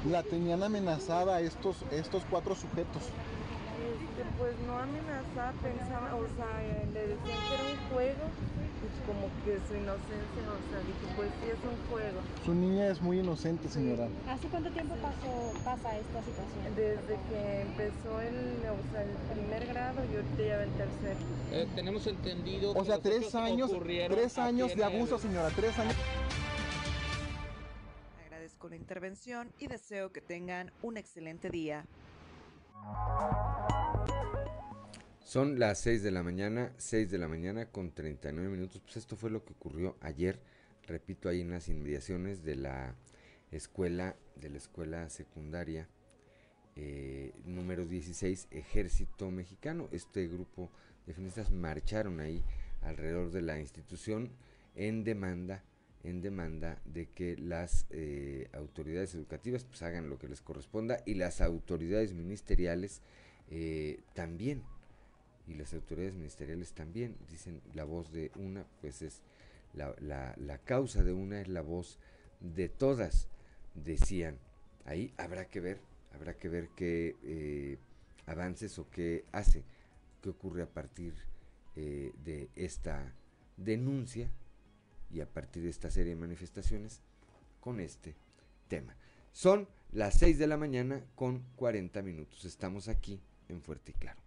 me 0.04 0.10
La 0.10 0.22
tenían 0.22 0.62
amenazada 0.62 1.40
estos, 1.40 1.82
estos 1.90 2.24
cuatro 2.28 2.54
sujetos. 2.54 3.02
Este, 3.04 4.22
pues 4.38 4.54
no 4.66 4.78
amenazaba, 4.78 5.52
pensaba, 5.62 6.14
o 6.14 6.26
sea, 6.36 6.62
le 6.92 7.06
decían 7.08 7.38
que 7.48 7.54
era 7.54 7.64
un 7.64 7.94
juego 7.94 8.24
como 9.06 9.28
que 9.44 9.58
su 9.68 9.74
inocencia, 9.74 10.44
o 10.46 10.62
sea, 10.70 10.78
dije, 10.80 11.06
pues 11.16 11.30
sí 11.40 11.50
es 11.50 11.60
un 11.64 11.76
juego. 11.90 12.20
Su 12.44 12.54
niña 12.54 12.88
es 12.88 13.00
muy 13.00 13.20
inocente, 13.20 13.68
señora. 13.68 14.08
¿Hace 14.28 14.48
cuánto 14.48 14.70
tiempo 14.70 14.94
pasó, 14.96 15.52
pasa 15.64 15.96
esta 15.96 16.22
situación? 16.22 16.74
Desde 16.74 17.18
que 17.28 17.60
empezó 17.62 18.20
el, 18.20 18.36
o 18.66 18.92
sea, 18.92 19.02
el 19.02 19.16
primer 19.34 19.66
grado 19.66 20.00
y 20.04 20.16
ahorita 20.16 20.42
ya 20.42 20.56
va 20.56 20.62
el 20.64 20.72
tercer. 20.72 21.16
Eh, 21.52 21.68
tenemos 21.74 22.06
entendido 22.06 22.72
O 22.72 22.84
sea, 22.84 22.98
tres 22.98 23.34
años, 23.34 23.70
tres 24.08 24.38
años 24.38 24.74
de 24.74 24.84
abuso, 24.84 25.18
señora, 25.18 25.50
tres 25.54 25.78
años. 25.78 25.94
Agradezco 28.24 28.68
la 28.68 28.76
intervención 28.76 29.52
y 29.58 29.66
deseo 29.66 30.12
que 30.12 30.20
tengan 30.20 30.72
un 30.82 30.96
excelente 30.96 31.50
día. 31.50 31.84
Son 35.26 35.58
las 35.58 35.80
6 35.80 36.04
de 36.04 36.12
la 36.12 36.22
mañana, 36.22 36.72
6 36.76 37.10
de 37.10 37.18
la 37.18 37.26
mañana 37.26 37.66
con 37.66 37.90
39 37.90 38.48
minutos. 38.48 38.80
Pues 38.80 38.96
esto 38.96 39.16
fue 39.16 39.28
lo 39.28 39.44
que 39.44 39.54
ocurrió 39.54 39.96
ayer, 40.00 40.38
repito, 40.86 41.28
ahí 41.28 41.40
en 41.40 41.50
las 41.50 41.68
inmediaciones 41.68 42.44
de 42.44 42.54
la 42.54 42.94
escuela, 43.50 44.14
de 44.36 44.50
la 44.50 44.58
escuela 44.58 45.10
secundaria 45.10 45.88
eh, 46.76 47.32
número 47.44 47.86
16, 47.86 48.46
Ejército 48.52 49.32
Mexicano. 49.32 49.88
Este 49.90 50.28
grupo 50.28 50.70
de 51.08 51.14
feministas 51.14 51.50
marcharon 51.50 52.20
ahí 52.20 52.44
alrededor 52.82 53.32
de 53.32 53.42
la 53.42 53.58
institución 53.58 54.30
en 54.76 55.02
demanda 55.02 55.64
en 56.04 56.22
demanda 56.22 56.80
de 56.84 57.06
que 57.06 57.36
las 57.36 57.86
eh, 57.90 58.48
autoridades 58.52 59.12
educativas 59.16 59.64
pues 59.64 59.82
hagan 59.82 60.08
lo 60.08 60.20
que 60.20 60.28
les 60.28 60.40
corresponda 60.40 61.02
y 61.04 61.14
las 61.14 61.40
autoridades 61.40 62.14
ministeriales 62.14 63.02
eh, 63.50 63.98
también 64.14 64.62
y 65.46 65.54
las 65.54 65.72
autoridades 65.74 66.14
ministeriales 66.14 66.72
también 66.72 67.16
dicen 67.30 67.60
la 67.74 67.84
voz 67.84 68.12
de 68.12 68.30
una, 68.36 68.64
pues 68.80 69.02
es 69.02 69.22
la, 69.74 69.94
la, 70.36 70.58
causa 70.58 71.02
de 71.02 71.12
una 71.12 71.40
es 71.40 71.48
la 71.48 71.60
voz 71.60 71.98
de 72.40 72.68
todas, 72.68 73.28
decían. 73.74 74.38
Ahí 74.84 75.12
habrá 75.16 75.46
que 75.46 75.60
ver, 75.60 75.80
habrá 76.14 76.36
que 76.36 76.48
ver 76.48 76.68
qué 76.76 77.16
eh, 77.22 77.78
avances 78.26 78.78
o 78.78 78.88
qué 78.90 79.24
hace, 79.32 79.64
qué 80.22 80.30
ocurre 80.30 80.62
a 80.62 80.70
partir 80.70 81.14
eh, 81.76 82.12
de 82.24 82.48
esta 82.56 83.12
denuncia 83.56 84.30
y 85.10 85.20
a 85.20 85.26
partir 85.26 85.62
de 85.62 85.70
esta 85.70 85.90
serie 85.90 86.14
de 86.14 86.20
manifestaciones 86.20 87.00
con 87.60 87.80
este 87.80 88.14
tema. 88.68 88.96
Son 89.32 89.68
las 89.92 90.18
6 90.18 90.38
de 90.38 90.46
la 90.46 90.56
mañana 90.56 91.04
con 91.14 91.42
40 91.56 92.02
minutos. 92.02 92.44
Estamos 92.44 92.88
aquí 92.88 93.20
en 93.48 93.60
Fuerte 93.60 93.92
y 93.92 93.94
Claro. 93.94 94.25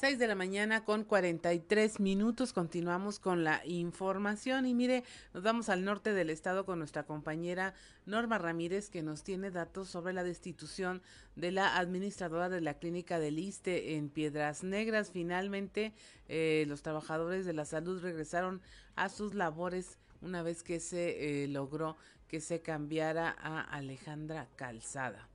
6 0.00 0.16
de 0.20 0.28
la 0.28 0.36
mañana 0.36 0.84
con 0.84 1.02
43 1.02 1.98
minutos. 1.98 2.52
Continuamos 2.52 3.18
con 3.18 3.42
la 3.42 3.66
información 3.66 4.64
y 4.64 4.72
mire, 4.72 5.02
nos 5.34 5.42
vamos 5.42 5.68
al 5.68 5.84
norte 5.84 6.12
del 6.12 6.30
estado 6.30 6.64
con 6.64 6.78
nuestra 6.78 7.02
compañera 7.02 7.74
Norma 8.06 8.38
Ramírez 8.38 8.90
que 8.90 9.02
nos 9.02 9.24
tiene 9.24 9.50
datos 9.50 9.88
sobre 9.88 10.12
la 10.12 10.22
destitución 10.22 11.02
de 11.34 11.50
la 11.50 11.76
administradora 11.76 12.48
de 12.48 12.60
la 12.60 12.74
clínica 12.74 13.18
del 13.18 13.40
ISTE 13.40 13.96
en 13.96 14.08
Piedras 14.08 14.62
Negras. 14.62 15.10
Finalmente, 15.10 15.92
eh, 16.28 16.64
los 16.68 16.82
trabajadores 16.82 17.44
de 17.44 17.54
la 17.54 17.64
salud 17.64 18.00
regresaron 18.00 18.62
a 18.94 19.08
sus 19.08 19.34
labores 19.34 19.98
una 20.20 20.44
vez 20.44 20.62
que 20.62 20.78
se 20.78 21.42
eh, 21.42 21.48
logró 21.48 21.96
que 22.28 22.40
se 22.40 22.60
cambiara 22.60 23.34
a 23.36 23.62
Alejandra 23.62 24.46
Calzada. 24.54 25.28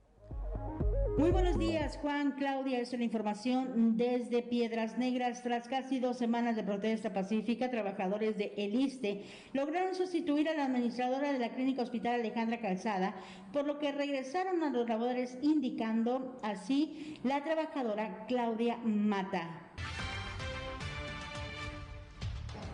Muy 1.16 1.30
buenos 1.30 1.60
días, 1.60 2.00
Juan, 2.02 2.32
Claudia. 2.32 2.80
Esta 2.80 2.96
es 2.96 3.00
la 3.00 3.06
información 3.06 3.98
desde 3.98 4.42
Piedras 4.42 4.98
Negras. 4.98 5.44
Tras 5.44 5.68
casi 5.68 6.00
dos 6.00 6.18
semanas 6.18 6.56
de 6.56 6.64
protesta 6.64 7.14
pacífica, 7.14 7.70
trabajadores 7.70 8.36
de 8.36 8.52
Eliste 8.58 9.24
lograron 9.54 9.94
sustituir 9.94 10.50
a 10.50 10.56
la 10.56 10.66
administradora 10.66 11.32
de 11.32 11.38
la 11.38 11.50
Clínica 11.50 11.84
Hospital 11.84 12.16
Alejandra 12.16 12.58
Calzada, 12.60 13.14
por 13.52 13.68
lo 13.68 13.78
que 13.78 13.92
regresaron 13.92 14.64
a 14.64 14.72
los 14.72 14.90
labores, 14.90 15.38
indicando 15.44 16.36
así 16.42 17.20
la 17.24 17.44
trabajadora 17.44 18.26
Claudia 18.28 18.78
Mata. 18.78 19.50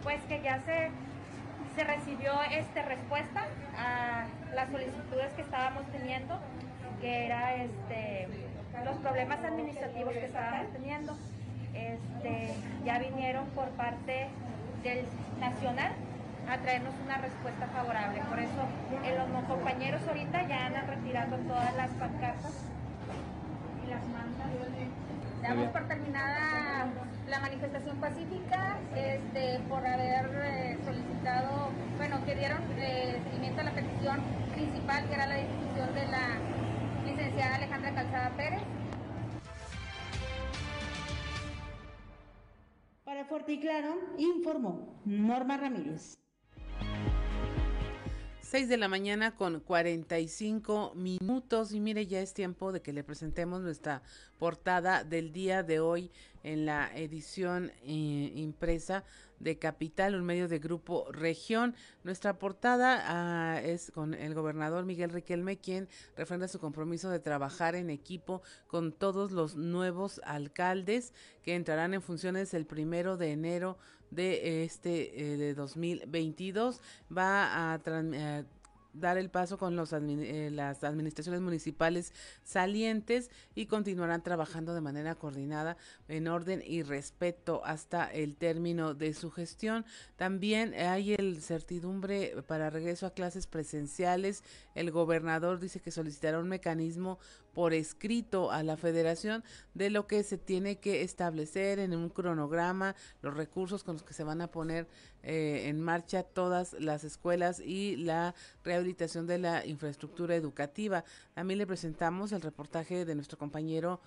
Pues 0.02 0.22
que 0.30 0.42
ya 0.42 0.62
se, 0.62 0.92
se 1.76 1.84
recibió 1.84 2.32
esta 2.52 2.84
respuesta 2.84 3.48
a 3.78 4.28
las 4.56 4.72
solicitudes 4.72 5.34
que 5.34 5.42
estábamos 5.42 5.86
teniendo 5.92 6.40
que 7.02 7.26
era 7.26 7.56
este, 7.56 8.28
los 8.86 8.98
problemas 8.98 9.44
administrativos 9.44 10.14
que 10.14 10.26
estábamos 10.26 10.72
teniendo. 10.74 11.18
Este, 11.74 12.54
ya 12.86 13.00
vinieron 13.00 13.46
por 13.50 13.70
parte 13.70 14.28
del 14.84 15.06
Nacional 15.40 15.92
a 16.50 16.58
traernos 16.58 16.94
una 17.06 17.18
respuesta 17.18 17.68
favorable. 17.68 18.22
Por 18.28 18.40
eso 18.40 18.62
eh, 19.06 19.16
los 19.16 19.44
compañeros 19.46 20.02
ahorita 20.08 20.48
ya 20.48 20.66
andan 20.66 20.88
retirando 20.88 21.38
todas 21.38 21.76
las 21.76 21.90
pancartas 21.92 22.54
y 23.86 23.90
las 23.90 24.06
mantas. 24.08 24.48
Damos 25.42 25.68
por 25.68 25.88
terminada 25.88 26.88
la 27.30 27.40
manifestación 27.40 27.98
pacífica 27.98 28.78
este, 28.96 29.60
por 29.70 29.86
haber 29.86 30.30
eh, 30.44 30.78
solicitado, 30.84 31.70
bueno, 31.98 32.26
que 32.26 32.36
dieron 32.36 32.60
eh, 32.78 33.20
seguimiento 33.24 33.62
a 33.62 33.64
la 33.66 33.72
petición 33.72 34.20
principal, 34.54 35.06
que 35.08 35.14
era 35.14 35.28
la 35.28 35.36
discusión 35.36 35.94
de 35.94 36.06
la 36.08 36.59
licenciada 37.40 37.56
Alejandra 37.56 37.94
Calzada 37.96 38.36
Pérez. 38.36 38.62
Para 43.06 43.26
Fuerte 43.26 43.54
y 43.54 43.60
Claro, 43.60 43.98
informó 44.18 45.02
Norma 45.06 45.58
Ramírez. 45.58 46.18
6 48.42 48.68
de 48.68 48.78
la 48.78 48.88
mañana 48.88 49.36
con 49.36 49.60
45 49.60 50.94
minutos 50.96 51.72
y 51.72 51.80
mire 51.80 52.08
ya 52.08 52.20
es 52.20 52.34
tiempo 52.34 52.72
de 52.72 52.82
que 52.82 52.94
le 52.94 53.04
presentemos 53.04 53.62
nuestra 53.62 54.02
portada 54.40 55.04
del 55.04 55.32
día 55.32 55.62
de 55.62 55.80
hoy 55.80 56.12
en 56.44 56.66
la 56.66 56.90
edición 56.96 57.72
eh, 57.84 58.32
impresa 58.36 59.04
de 59.40 59.58
Capital, 59.58 60.16
un 60.16 60.26
medio 60.26 60.48
de 60.48 60.60
Grupo 60.60 61.12
Región. 61.12 61.76
Nuestra 62.04 62.38
portada 62.38 63.04
ah, 63.06 63.62
es 63.62 63.92
con 63.92 64.14
el 64.14 64.34
gobernador 64.34 64.86
Miguel 64.86 65.12
Riquelme, 65.12 65.58
quien 65.58 65.88
refrenda 66.16 66.48
su 66.48 66.60
compromiso 66.60 67.10
de 67.10 67.20
trabajar 67.20 67.76
en 67.76 67.90
equipo 67.90 68.42
con 68.68 68.92
todos 68.92 69.32
los 69.32 69.56
nuevos 69.56 70.22
alcaldes 70.24 71.14
que 71.44 71.56
entrarán 71.56 71.94
en 71.94 72.02
funciones 72.02 72.54
el 72.54 72.66
primero 72.66 73.18
de 73.18 73.32
enero 73.32 73.78
de 74.12 74.64
este 74.64 75.34
eh, 75.34 75.38
de 75.38 75.54
2022. 75.54 76.82
Va 77.16 77.74
a 77.74 77.80
eh, 77.86 78.46
dar 78.94 79.18
el 79.18 79.30
paso 79.30 79.58
con 79.58 79.76
los 79.76 79.94
eh, 79.94 80.50
las 80.52 80.84
administraciones 80.84 81.42
municipales 81.42 82.14
salientes 82.44 83.30
y 83.56 83.66
continuarán 83.68 84.24
trabajando 84.24 84.74
de 84.74 84.82
manera 84.82 85.16
coordinada 85.16 85.78
en 86.08 86.28
orden 86.28 86.64
y 86.66 86.84
respeto 86.84 87.62
hasta 87.66 88.06
el 88.06 88.36
término 88.36 88.94
de 88.94 89.14
su 89.14 89.32
gestión. 89.32 89.86
También 90.16 90.74
hay 90.74 91.14
el 91.14 91.42
certidumbre 91.42 92.44
para 92.48 92.70
regreso 92.70 93.06
a 93.06 93.14
clases 93.14 93.48
presenciales. 93.48 94.44
El 94.76 94.92
gobernador 94.92 95.60
dice 95.60 95.80
que 95.80 95.92
solicitará 95.92 96.40
un 96.40 96.50
mecanismo 96.50 97.20
por 97.60 97.74
escrito 97.74 98.54
a 98.54 98.64
la 98.64 98.78
federación 98.78 99.44
de 99.74 99.90
lo 99.90 100.08
que 100.08 100.24
se 100.24 100.38
tiene 100.38 100.78
que 100.78 101.02
establecer 101.02 101.80
en 101.80 101.94
un 101.94 102.08
cronograma, 102.08 102.96
los 103.22 103.36
recursos 103.36 103.84
con 103.84 103.96
los 103.96 104.04
que 104.04 104.14
se 104.14 104.24
van 104.24 104.40
a 104.40 104.48
poner 104.48 104.88
eh, 105.24 105.64
en 105.66 105.82
marcha 105.82 106.24
todas 106.24 106.72
las 106.80 107.04
escuelas 107.04 107.60
y 107.60 107.98
la 107.98 108.34
rehabilitación 108.64 109.28
de 109.28 109.40
la 109.40 109.66
infraestructura 109.66 110.36
educativa. 110.36 111.04
También 111.34 111.58
le 111.58 111.68
presentamos 111.68 112.32
el 112.32 112.40
reportaje 112.40 113.04
de 113.04 113.16
nuestro 113.16 113.38
compañero 113.38 114.00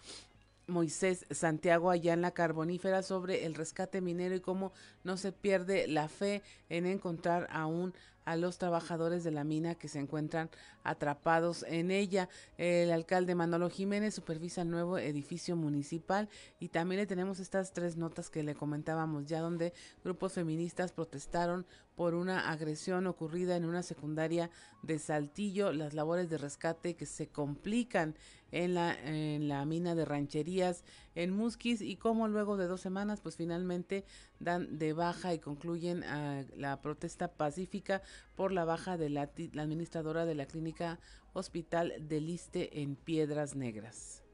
Moisés 0.67 1.27
Santiago 1.31 1.91
allá 1.91 2.15
en 2.15 2.23
la 2.23 2.31
carbonífera 2.31 3.03
sobre 3.03 3.45
el 3.45 3.55
rescate 3.55 4.01
minero 4.01 4.35
y 4.35 4.41
cómo 4.41 4.73
no 5.05 5.19
se 5.19 5.31
pierde 5.31 5.87
la 5.89 6.09
fe 6.09 6.41
en 6.71 6.87
encontrar 6.87 7.49
aún 7.51 7.93
a 8.25 8.37
los 8.37 8.59
trabajadores 8.59 9.25
de 9.25 9.31
la 9.31 9.45
mina 9.45 9.75
que 9.75 9.89
se 9.89 9.99
encuentran 9.99 10.51
atrapados 10.85 11.65
en 11.69 11.91
ella. 11.91 12.29
El 12.59 12.93
alcalde 12.93 13.35
Manolo 13.35 13.71
Jiménez 13.71 14.15
supervisa 14.15 14.63
el 14.63 14.71
nuevo 14.71 14.99
edificio 14.99 15.57
municipal 15.57 16.29
y 16.61 16.69
también 16.69 17.01
le 17.01 17.07
tenemos 17.07 17.41
estas 17.41 17.73
tres 17.73 17.97
notas 17.97 18.31
que 18.31 18.43
le 18.43 18.55
comentábamos 18.55 19.27
ya 19.27 19.41
donde 19.41 19.73
grupos 20.05 20.33
feministas 20.33 20.93
protestaron 20.93 21.67
por 22.03 22.15
una 22.15 22.51
agresión 22.51 23.07
ocurrida 23.07 23.55
en 23.55 23.65
una 23.65 23.85
secundaria 23.85 24.51
de 24.83 24.99
Saltillo, 24.99 25.73
las 25.73 25.95
labores 25.95 26.29
de 26.29 26.37
rescate 26.37 26.97
que 26.97 27.07
se 27.07 27.29
complican 27.29 28.17
en 28.51 28.75
la, 28.75 29.65
mina 29.67 29.95
de 29.95 30.05
rancherías 30.05 30.83
en 31.15 31.31
Musquis 31.31 31.81
y 31.81 31.95
cómo 31.95 32.27
luego 32.27 32.57
de 32.57 32.67
dos 32.67 32.81
semanas 32.81 33.21
pues 33.21 33.37
finalmente 33.37 34.05
dan 34.41 34.81
de 34.81 34.95
baja 34.95 35.33
y 35.33 35.39
concluyen 35.39 36.03
ah, 36.03 36.43
la 36.57 36.83
protesta 36.83 37.29
pacífica 37.29 38.03
por 38.35 38.51
la 38.51 38.65
baja 38.65 38.97
de 38.97 39.09
la, 39.09 39.31
administradora 39.63 40.27
de 40.27 40.35
la 40.35 40.47
clínica 40.47 40.99
Hospital 41.35 41.95
del 42.01 42.27
Liste 42.27 42.83
en 42.83 42.97
Piedras 42.97 43.55
Negras. 43.55 44.25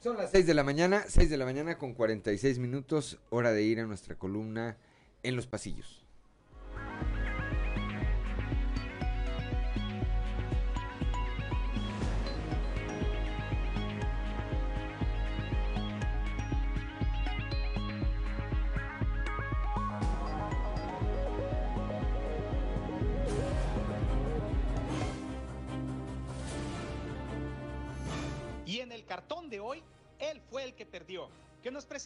Son 0.00 0.16
las 0.16 0.32
6 0.32 0.48
de 0.48 0.54
la 0.54 0.64
mañana, 0.64 1.04
6 1.06 1.30
de 1.30 1.36
la 1.36 1.44
mañana 1.44 1.78
con 1.78 1.94
46 1.94 2.58
minutos, 2.58 3.20
hora 3.30 3.52
de 3.52 3.62
ir 3.62 3.78
a 3.78 3.86
nuestra 3.86 4.16
columna 4.16 4.76
en 5.26 5.36
los 5.36 5.46
pasillos. 5.46 6.05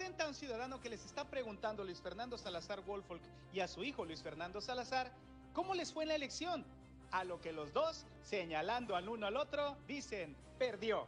Presenta 0.00 0.24
a 0.24 0.28
un 0.28 0.34
ciudadano 0.34 0.80
que 0.80 0.88
les 0.88 1.04
está 1.04 1.28
preguntando 1.28 1.82
a 1.82 1.84
Luis 1.84 2.00
Fernando 2.00 2.38
Salazar 2.38 2.80
Wolfolk 2.86 3.20
y 3.52 3.60
a 3.60 3.68
su 3.68 3.84
hijo 3.84 4.06
Luis 4.06 4.22
Fernando 4.22 4.62
Salazar 4.62 5.12
cómo 5.52 5.74
les 5.74 5.92
fue 5.92 6.04
en 6.04 6.08
la 6.08 6.14
elección. 6.14 6.64
A 7.10 7.22
lo 7.22 7.38
que 7.42 7.52
los 7.52 7.74
dos, 7.74 8.06
señalando 8.22 8.96
al 8.96 9.10
uno 9.10 9.26
al 9.26 9.36
otro, 9.36 9.76
dicen, 9.86 10.34
perdió. 10.58 11.06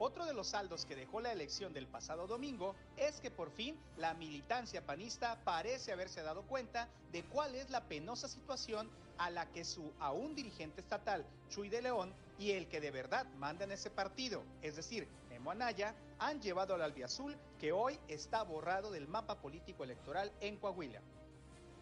Otro 0.00 0.26
de 0.26 0.34
los 0.34 0.48
saldos 0.48 0.84
que 0.84 0.96
dejó 0.96 1.20
la 1.20 1.30
elección 1.30 1.72
del 1.72 1.86
pasado 1.86 2.26
domingo 2.26 2.74
es 2.96 3.20
que 3.20 3.30
por 3.30 3.52
fin 3.52 3.78
la 3.96 4.12
militancia 4.14 4.84
panista 4.84 5.38
parece 5.44 5.92
haberse 5.92 6.20
dado 6.22 6.42
cuenta 6.42 6.88
de 7.12 7.22
cuál 7.22 7.54
es 7.54 7.70
la 7.70 7.84
penosa 7.84 8.26
situación 8.26 8.90
a 9.18 9.30
la 9.30 9.46
que 9.52 9.64
su 9.64 9.92
aún 10.00 10.34
dirigente 10.34 10.80
estatal, 10.80 11.24
Chuy 11.48 11.68
de 11.68 11.80
León, 11.80 12.12
y 12.40 12.50
el 12.50 12.66
que 12.66 12.80
de 12.80 12.90
verdad 12.90 13.24
manda 13.38 13.64
en 13.64 13.70
ese 13.70 13.88
partido, 13.88 14.42
es 14.62 14.74
decir, 14.74 15.06
Anaya, 15.50 15.94
han 16.18 16.40
llevado 16.40 16.74
al 16.74 16.82
albiazul 16.82 17.36
que 17.58 17.72
hoy 17.72 17.98
está 18.08 18.42
borrado 18.42 18.90
del 18.90 19.08
mapa 19.08 19.40
político 19.40 19.84
electoral 19.84 20.32
en 20.40 20.56
Coahuila. 20.56 21.00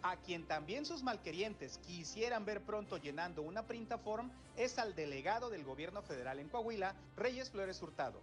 A 0.02 0.16
quien 0.16 0.46
también 0.46 0.86
sus 0.86 1.02
malquerientes 1.02 1.78
quisieran 1.78 2.46
ver 2.46 2.62
pronto 2.62 2.96
llenando 2.96 3.42
una 3.42 3.66
printaform 3.66 4.30
es 4.56 4.78
al 4.78 4.94
delegado 4.94 5.50
del 5.50 5.64
gobierno 5.64 6.00
federal 6.00 6.38
en 6.38 6.48
Coahuila, 6.48 6.94
Reyes 7.16 7.50
Flores 7.50 7.82
Hurtado. 7.82 8.20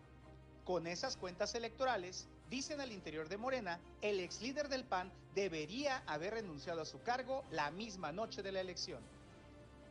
Con 0.66 0.88
esas 0.88 1.18
cuentas 1.18 1.54
electorales, 1.54 2.28
dicen 2.50 2.82
al 2.82 2.92
interior 2.92 3.30
de 3.30 3.38
Morena, 3.38 3.80
el 4.02 4.20
ex 4.20 4.42
líder 4.42 4.70
del 4.70 4.86
PAN 4.86 5.12
debería 5.36 6.04
haber 6.08 6.34
renunciado 6.34 6.82
a 6.82 6.86
su 6.86 7.02
cargo 7.04 7.44
la 7.52 7.70
misma 7.70 8.12
noche 8.12 8.42
de 8.42 8.52
la 8.52 8.62
elección. 8.62 9.02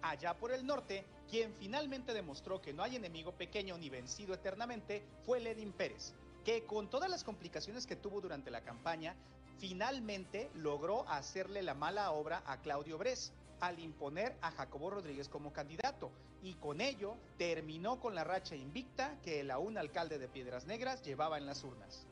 Allá 0.07 0.34
por 0.34 0.52
el 0.52 0.64
norte, 0.64 1.04
quien 1.28 1.52
finalmente 1.54 2.14
demostró 2.14 2.62
que 2.62 2.72
no 2.72 2.84
hay 2.84 2.94
enemigo 2.94 3.32
pequeño 3.32 3.76
ni 3.76 3.90
vencido 3.90 4.34
eternamente 4.34 5.02
fue 5.24 5.40
Lenin 5.40 5.72
Pérez, 5.72 6.14
que 6.44 6.64
con 6.64 6.88
todas 6.88 7.11
las 7.11 7.24
complicaciones 7.24 7.88
que 7.88 7.96
tuvo 7.96 8.20
durante 8.20 8.52
la 8.52 8.61
campaña, 8.61 9.16
finalmente 9.59 10.48
logró 10.54 11.09
hacerle 11.09 11.64
la 11.64 11.74
mala 11.74 12.12
obra 12.12 12.44
a 12.46 12.61
Claudio 12.61 12.98
Bres 12.98 13.32
al 13.59 13.80
imponer 13.80 14.36
a 14.42 14.52
Jacobo 14.52 14.90
Rodríguez 14.90 15.28
como 15.28 15.52
candidato 15.52 16.12
y 16.40 16.54
con 16.54 16.80
ello 16.80 17.16
terminó 17.36 17.98
con 17.98 18.14
la 18.14 18.22
racha 18.22 18.54
invicta 18.54 19.18
que 19.24 19.40
el 19.40 19.50
aún 19.50 19.76
alcalde 19.76 20.20
de 20.20 20.28
Piedras 20.28 20.66
Negras 20.66 21.02
llevaba 21.02 21.36
en 21.36 21.46
las 21.46 21.64
urnas. 21.64 22.07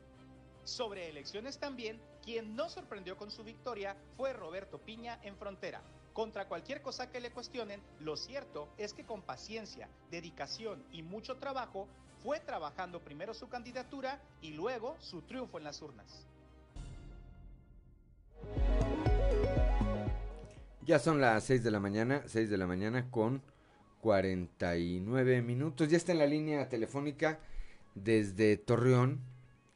Sobre 0.64 1.10
elecciones 1.10 1.60
también, 1.60 2.00
quien 2.24 2.56
no 2.56 2.68
sorprendió 2.68 3.16
con 3.16 3.30
su 3.30 3.44
victoria 3.44 3.96
fue 4.16 4.32
Roberto 4.32 4.78
Piña 4.78 5.20
en 5.22 5.36
Frontera. 5.36 5.80
Contra 6.14 6.46
cualquier 6.46 6.80
cosa 6.80 7.10
que 7.10 7.18
le 7.18 7.32
cuestionen, 7.32 7.80
lo 7.98 8.16
cierto 8.16 8.68
es 8.78 8.94
que 8.94 9.02
con 9.04 9.20
paciencia, 9.20 9.88
dedicación 10.12 10.80
y 10.92 11.02
mucho 11.02 11.38
trabajo 11.38 11.88
fue 12.22 12.38
trabajando 12.38 13.00
primero 13.00 13.34
su 13.34 13.48
candidatura 13.48 14.20
y 14.40 14.52
luego 14.52 14.96
su 15.00 15.22
triunfo 15.22 15.58
en 15.58 15.64
las 15.64 15.82
urnas. 15.82 16.24
Ya 20.86 21.00
son 21.00 21.20
las 21.20 21.42
6 21.42 21.64
de 21.64 21.70
la 21.72 21.80
mañana, 21.80 22.22
6 22.26 22.48
de 22.48 22.58
la 22.58 22.68
mañana 22.68 23.10
con 23.10 23.42
49 24.00 25.42
minutos. 25.42 25.88
Ya 25.88 25.96
está 25.96 26.12
en 26.12 26.18
la 26.18 26.26
línea 26.26 26.68
telefónica 26.68 27.40
desde 27.96 28.56
Torreón, 28.56 29.18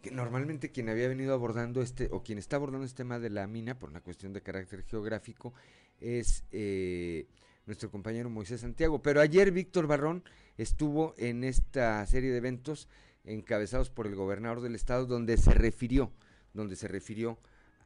que 0.03 0.13
normalmente 0.13 0.71
quien 0.71 0.89
había 0.89 1.09
venido 1.09 1.35
abordando 1.35 1.83
este, 1.83 2.11
o 2.13 2.23
quien 2.23 2.39
está 2.39 2.55
abordando 2.55 2.87
este 2.87 2.99
tema 2.99 3.19
de 3.19 3.31
la 3.31 3.49
mina, 3.49 3.77
por 3.77 3.91
una 3.91 4.03
cuestión 4.03 4.33
de 4.33 4.41
carácter 4.41 4.85
geográfico, 4.85 5.53
es 6.01 6.45
eh, 6.53 7.27
nuestro 7.67 7.91
compañero 7.91 8.31
Moisés 8.31 8.61
Santiago. 8.61 9.03
Pero 9.03 9.21
ayer 9.21 9.51
Víctor 9.51 9.87
Barrón 9.87 10.25
estuvo 10.57 11.15
en 11.19 11.45
esta 11.45 12.05
serie 12.07 12.31
de 12.31 12.39
eventos 12.39 12.89
encabezados 13.25 13.91
por 13.91 14.07
el 14.07 14.15
gobernador 14.15 14.61
del 14.61 14.75
estado, 14.75 15.07
donde 15.07 15.37
se 15.37 15.53
refirió, 15.53 16.13
donde 16.55 16.77
se 16.77 16.89
refirió 16.89 17.39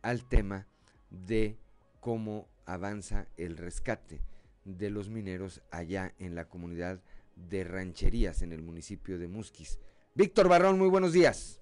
al 0.03 0.25
tema 0.25 0.67
de 1.11 1.59
cómo 2.01 2.49
avanza 2.65 3.27
el 3.37 3.57
rescate 3.57 4.21
de 4.65 4.91
los 4.91 5.09
mineros 5.09 5.63
allá 5.71 6.15
en 6.19 6.35
la 6.35 6.49
comunidad 6.49 7.01
de 7.35 7.65
rancherías 7.65 8.43
en 8.43 8.53
el 8.53 8.63
municipio 8.63 9.19
de 9.19 9.29
Musquis. 9.29 9.79
Víctor 10.15 10.49
Barrón, 10.49 10.79
muy 10.79 10.89
buenos 10.89 11.13
días. 11.13 11.62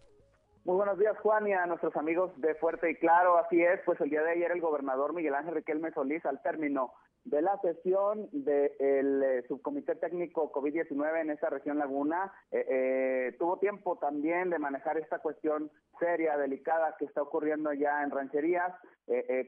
Muy 0.65 0.77
buenos 0.77 0.99
días, 0.99 1.17
Juan, 1.21 1.49
y 1.49 1.55
a 1.55 1.65
nuestros 1.65 1.97
amigos 1.97 2.39
de 2.39 2.55
Fuerte 2.55 2.91
y 2.91 2.95
Claro. 2.97 3.39
Así 3.39 3.63
es, 3.63 3.81
pues 3.87 3.99
el 4.03 4.11
día 4.11 4.23
de 4.23 4.33
ayer 4.33 4.53
el 4.53 4.61
gobernador 4.61 5.15
Miguel 5.15 5.35
Ángel 5.35 5.55
Riquelme 5.55 5.91
Solís, 5.93 6.25
al 6.27 6.43
término 6.43 6.93
de 7.25 7.41
la 7.41 7.59
sesión 7.63 8.29
del 8.31 9.23
eh, 9.23 9.43
subcomité 9.49 9.95
técnico 9.95 10.53
COVID-19 10.53 11.23
en 11.23 11.31
esa 11.31 11.49
región 11.49 11.79
Laguna. 11.79 12.31
Eh, 12.51 12.67
eh, 12.69 13.37
tuvo 13.39 13.59
tiempo 13.59 13.97
también 13.97 14.51
de 14.51 14.59
manejar 14.59 14.99
esta 14.99 15.21
cuestión 15.21 15.71
seria, 15.99 16.37
delicada 16.37 16.95
que 16.99 17.07
está 17.07 17.23
ocurriendo 17.23 17.73
ya 17.73 18.03
en 18.03 18.11
rancherías. 18.11 18.75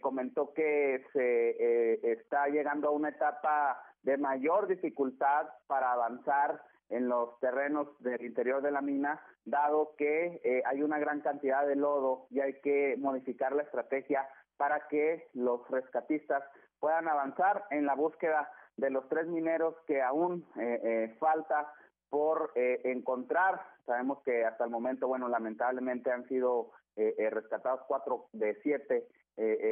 comentó 0.01 0.55
que 0.55 1.05
se 1.13 2.11
está 2.11 2.49
llegando 2.49 2.89
a 2.89 2.93
una 2.93 3.11
etapa 3.11 3.79
de 4.03 4.17
mayor 4.17 4.67
dificultad 4.67 5.47
para 5.67 5.93
avanzar 5.93 6.63
en 6.89 7.09
los 7.09 7.39
terrenos 7.41 7.89
del 8.01 8.23
interior 8.23 8.63
de 8.63 8.71
la 8.71 8.81
mina, 8.81 9.21
dado 9.45 9.95
que 9.97 10.63
hay 10.65 10.83
una 10.83 10.99
gran 10.99 11.21
cantidad 11.21 11.67
de 11.67 11.77
lodo 11.77 12.27
y 12.31 12.41
hay 12.41 12.61
que 12.61 12.97
modificar 12.99 13.53
la 13.53 13.63
estrategia 13.63 14.29
para 14.57 14.87
que 14.89 15.29
los 15.35 15.69
rescatistas 15.71 16.45
puedan 16.79 17.09
avanzar 17.09 17.65
en 17.71 17.87
la 17.87 17.95
búsqueda 17.95 18.51
de 18.77 18.91
los 18.91 19.09
tres 19.09 19.27
mineros 19.27 19.75
que 19.87 20.03
aún 20.03 20.47
eh, 20.57 20.81
eh, 20.83 21.17
falta 21.19 21.73
por 22.11 22.53
eh, 22.55 22.81
encontrar. 22.85 23.61
Sabemos 23.87 24.23
que 24.25 24.45
hasta 24.45 24.65
el 24.65 24.71
momento, 24.71 25.09
bueno, 25.09 25.29
lamentablemente 25.29 26.11
han 26.11 26.27
sido 26.29 26.71
rescatados 26.95 27.81
cuatro 27.89 28.27
de 28.33 28.55
siete, 28.63 29.09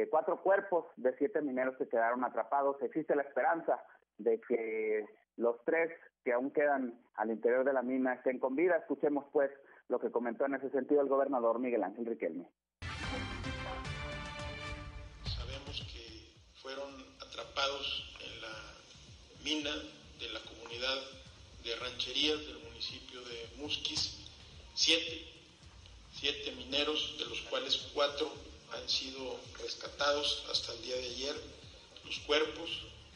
cuatro 0.09 0.41
cuerpos 0.41 0.87
de 0.95 1.15
siete 1.17 1.39
mineros 1.41 1.77
que 1.77 1.87
quedaron 1.87 2.23
atrapados. 2.23 2.81
Existe 2.81 3.15
la 3.15 3.21
esperanza 3.21 3.79
de 4.17 4.41
que 4.41 5.05
los 5.37 5.63
tres 5.63 5.91
que 6.23 6.33
aún 6.33 6.51
quedan 6.51 6.99
al 7.15 7.31
interior 7.31 7.63
de 7.65 7.73
la 7.73 7.81
mina 7.81 8.13
estén 8.13 8.39
con 8.39 8.55
vida. 8.55 8.77
Escuchemos 8.77 9.25
pues 9.31 9.51
lo 9.89 9.99
que 9.99 10.11
comentó 10.11 10.45
en 10.45 10.55
ese 10.55 10.69
sentido 10.69 11.01
el 11.01 11.09
gobernador 11.09 11.59
Miguel 11.59 11.83
Ángel 11.83 12.05
Riquelme. 12.05 12.47
en 17.61 18.41
la 18.41 18.73
mina 19.43 19.69
de 20.19 20.29
la 20.29 20.39
comunidad 20.39 20.97
de 21.63 21.75
rancherías 21.75 22.39
del 22.39 22.59
municipio 22.59 23.21
de 23.21 23.49
Musquis, 23.57 24.17
siete, 24.73 25.27
siete 26.11 26.53
mineros, 26.53 27.17
de 27.19 27.25
los 27.25 27.41
cuales 27.41 27.89
cuatro 27.93 28.31
han 28.73 28.89
sido 28.89 29.39
rescatados 29.61 30.45
hasta 30.51 30.73
el 30.73 30.81
día 30.81 30.95
de 30.95 31.03
ayer. 31.03 31.35
Los 32.03 32.19
cuerpos, 32.19 32.69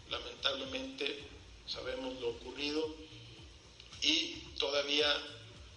lamentablemente, 0.10 1.24
sabemos 1.68 2.20
lo 2.22 2.30
ocurrido 2.30 2.95
y 4.01 4.36
todavía 4.59 5.07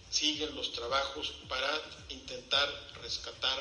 siguen 0.09 0.55
los 0.55 0.71
trabajos 0.73 1.33
para 1.47 1.69
intentar 2.09 2.69
rescatar 3.01 3.59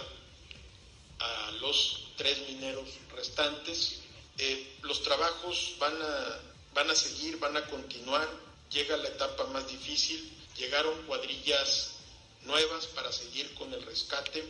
a 1.18 1.50
los 1.60 2.04
tres 2.16 2.38
mineros 2.48 2.88
restantes. 3.14 4.00
Eh, 4.38 4.76
los 4.82 5.02
trabajos 5.02 5.74
van 5.78 6.00
a, 6.00 6.40
van 6.74 6.90
a 6.90 6.94
seguir, 6.94 7.38
van 7.38 7.56
a 7.56 7.66
continuar, 7.66 8.28
llega 8.70 8.96
la 8.96 9.08
etapa 9.08 9.44
más 9.46 9.66
difícil, 9.68 10.30
llegaron 10.56 11.02
cuadrillas 11.06 11.92
nuevas 12.44 12.86
para 12.88 13.12
seguir 13.12 13.52
con 13.54 13.72
el 13.74 13.82
rescate. 13.82 14.44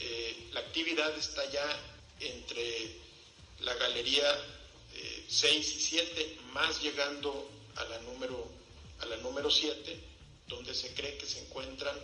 Eh, 0.00 0.48
la 0.52 0.60
actividad 0.60 1.16
está 1.16 1.44
ya 1.50 1.80
entre 2.20 2.96
la 3.60 3.74
galería 3.74 4.26
6 5.28 5.44
eh, 5.44 5.58
y 5.58 5.80
7, 5.80 6.38
más 6.52 6.82
llegando 6.82 7.50
a 7.76 7.84
la 7.84 7.98
número 8.00 8.48
a 9.00 9.06
la 9.06 9.16
número 9.18 9.50
7, 9.50 9.98
donde 10.48 10.74
se 10.74 10.94
cree 10.94 11.18
que 11.18 11.26
se 11.26 11.40
encuentran 11.40 11.94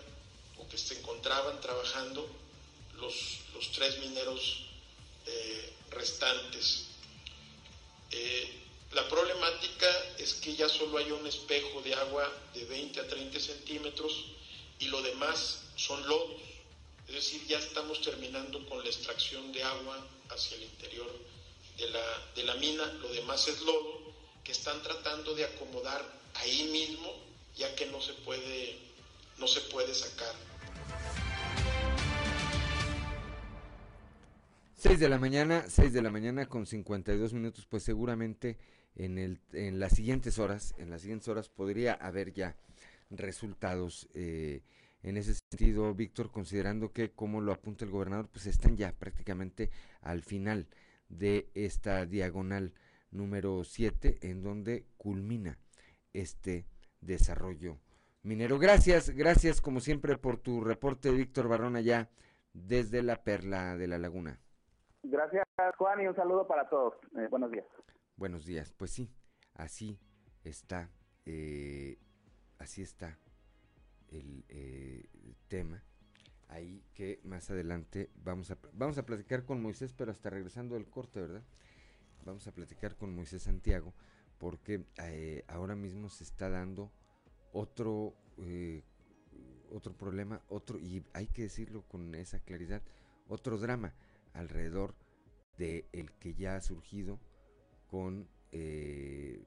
o 0.59 0.68
que 0.68 0.76
se 0.76 0.99
encontraban 0.99 1.59
trabajando 1.61 2.28
los, 2.99 3.38
los 3.55 3.72
tres 3.72 3.99
mineros 4.01 4.66
restantes. 5.90 6.86
Eh, 8.11 8.59
la 8.93 9.09
problemática 9.09 9.88
es 10.18 10.34
que 10.34 10.55
ya 10.55 10.68
solo 10.68 10.99
hay 10.99 11.11
un 11.11 11.26
espejo 11.26 11.80
de 11.80 11.95
agua 11.95 12.30
de 12.53 12.64
20 12.66 13.01
a 13.01 13.09
30 13.09 13.40
centímetros 13.40 14.26
y 14.78 14.86
lo 14.86 15.01
demás 15.01 15.62
son 15.76 16.07
lodos. 16.07 16.40
Es 17.09 17.14
decir, 17.14 17.47
ya 17.47 17.59
estamos 17.59 18.01
terminando 18.03 18.64
con 18.66 18.82
la 18.82 18.90
extracción 18.90 19.53
de 19.53 19.62
agua 19.62 20.07
hacia 20.28 20.57
el 20.57 20.64
interior 20.64 21.11
de 21.78 21.90
la, 21.90 22.02
de 22.34 22.44
la 22.44 22.54
mina. 22.56 22.84
Lo 23.00 23.08
demás 23.12 23.46
es 23.48 23.60
lodo 23.62 24.14
que 24.44 24.52
están 24.52 24.82
tratando 24.82 25.34
de 25.34 25.44
acomodar 25.44 26.02
ahí 26.34 26.68
mismo, 26.72 27.08
ya 27.56 27.74
que 27.74 27.86
no 27.86 28.00
se 28.00 28.12
puede, 28.24 28.78
no 29.38 29.46
se 29.46 29.60
puede 29.62 29.94
sacar. 29.94 30.34
6 34.76 34.98
de 34.98 35.08
la 35.08 35.18
mañana, 35.18 35.64
6 35.68 35.92
de 35.92 36.02
la 36.02 36.10
mañana 36.10 36.46
con 36.46 36.66
52 36.66 37.32
minutos, 37.32 37.66
pues 37.70 37.84
seguramente 37.84 38.58
en, 38.96 39.16
el, 39.16 39.40
en 39.52 39.78
las 39.78 39.92
siguientes 39.92 40.40
horas, 40.40 40.74
en 40.76 40.90
las 40.90 41.02
siguientes 41.02 41.28
horas 41.28 41.48
podría 41.48 41.94
haber 41.94 42.32
ya 42.32 42.56
resultados 43.10 44.08
eh, 44.14 44.62
en 45.02 45.16
ese 45.16 45.34
sentido, 45.34 45.94
Víctor, 45.94 46.30
considerando 46.30 46.92
que, 46.92 47.10
como 47.10 47.40
lo 47.40 47.52
apunta 47.52 47.84
el 47.84 47.90
gobernador, 47.90 48.28
pues 48.28 48.46
están 48.46 48.76
ya 48.76 48.92
prácticamente 48.92 49.70
al 50.00 50.22
final 50.22 50.66
de 51.12 51.50
esta 51.54 52.06
diagonal 52.06 52.72
número 53.10 53.62
7, 53.64 54.18
en 54.22 54.42
donde 54.42 54.86
culmina 54.96 55.58
este 56.12 56.66
desarrollo 57.00 57.78
minero. 58.22 58.58
Gracias, 58.58 59.10
gracias 59.10 59.60
como 59.60 59.80
siempre 59.80 60.16
por 60.16 60.38
tu 60.38 60.62
reporte, 60.62 61.10
Víctor 61.10 61.48
Barrón, 61.48 61.76
allá 61.76 62.08
desde 62.54 63.02
la 63.02 63.22
Perla 63.22 63.76
de 63.76 63.86
la 63.86 63.98
Laguna. 63.98 64.40
Gracias, 65.02 65.44
Juan, 65.78 66.00
y 66.00 66.06
un 66.06 66.16
saludo 66.16 66.46
para 66.46 66.68
todos. 66.68 66.94
Eh, 67.16 67.28
buenos 67.30 67.50
días. 67.50 67.66
Buenos 68.16 68.46
días. 68.46 68.72
Pues 68.72 68.90
sí, 68.92 69.10
así 69.54 69.98
está, 70.44 70.90
eh, 71.26 71.98
así 72.58 72.82
está 72.82 73.18
el 74.08 74.44
eh, 74.48 75.08
tema. 75.48 75.82
Ahí 76.53 76.84
que 76.92 77.18
más 77.24 77.50
adelante 77.50 78.11
vamos 78.14 78.50
a, 78.50 78.59
vamos 78.74 78.98
a 78.98 79.07
platicar 79.07 79.46
con 79.46 79.62
Moisés, 79.62 79.94
pero 79.94 80.11
hasta 80.11 80.28
regresando 80.28 80.74
del 80.74 80.86
corte, 80.86 81.18
¿verdad? 81.18 81.42
Vamos 82.26 82.46
a 82.46 82.53
platicar 82.53 82.94
con 82.96 83.14
Moisés 83.14 83.44
Santiago, 83.44 83.94
porque 84.38 84.84
ahora 85.48 85.74
mismo 85.74 86.11
se 86.11 86.24
está 86.24 86.50
dando 86.50 86.92
otro, 87.55 88.14
otro 89.70 89.96
problema, 89.96 90.42
otro, 90.48 90.78
y 90.78 91.03
hay 91.14 91.26
que 91.28 91.44
decirlo 91.44 91.88
con 91.88 92.14
esa 92.14 92.38
claridad, 92.40 92.82
otro 93.28 93.57
drama 93.57 93.94
alrededor 94.34 94.94
de 95.57 95.86
que 96.20 96.34
ya 96.34 96.57
ha 96.57 96.61
surgido 96.61 97.18
con 97.86 98.28
eh, 98.50 99.42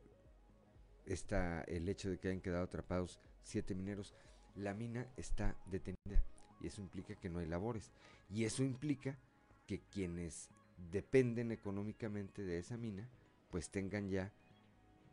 esta, 1.06 1.62
el 1.66 1.88
hecho 1.88 2.10
de 2.10 2.18
que 2.18 2.30
hayan 2.30 2.42
quedado 2.42 2.64
atrapados 2.64 3.20
siete 3.44 3.76
mineros. 3.76 4.16
La 4.56 4.74
mina 4.74 5.08
está 5.18 5.56
detenida 5.68 6.25
y 6.66 6.68
eso 6.68 6.82
implica 6.82 7.14
que 7.14 7.30
no 7.30 7.38
hay 7.38 7.46
labores. 7.46 7.92
Y 8.28 8.44
eso 8.46 8.64
implica 8.64 9.16
que 9.68 9.82
quienes 9.82 10.50
dependen 10.92 11.52
económicamente 11.52 12.44
de 12.44 12.58
esa 12.58 12.76
mina, 12.76 13.08
pues 13.52 13.70
tengan 13.70 14.10
ya, 14.10 14.32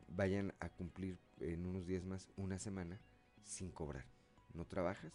vayan 0.08 0.54
a 0.60 0.70
cumplir 0.70 1.18
en 1.40 1.66
unos 1.66 1.86
días 1.86 2.04
más 2.04 2.26
una 2.38 2.58
semana 2.58 2.98
sin 3.44 3.70
cobrar. 3.70 4.06
No 4.54 4.64
trabajas, 4.64 5.12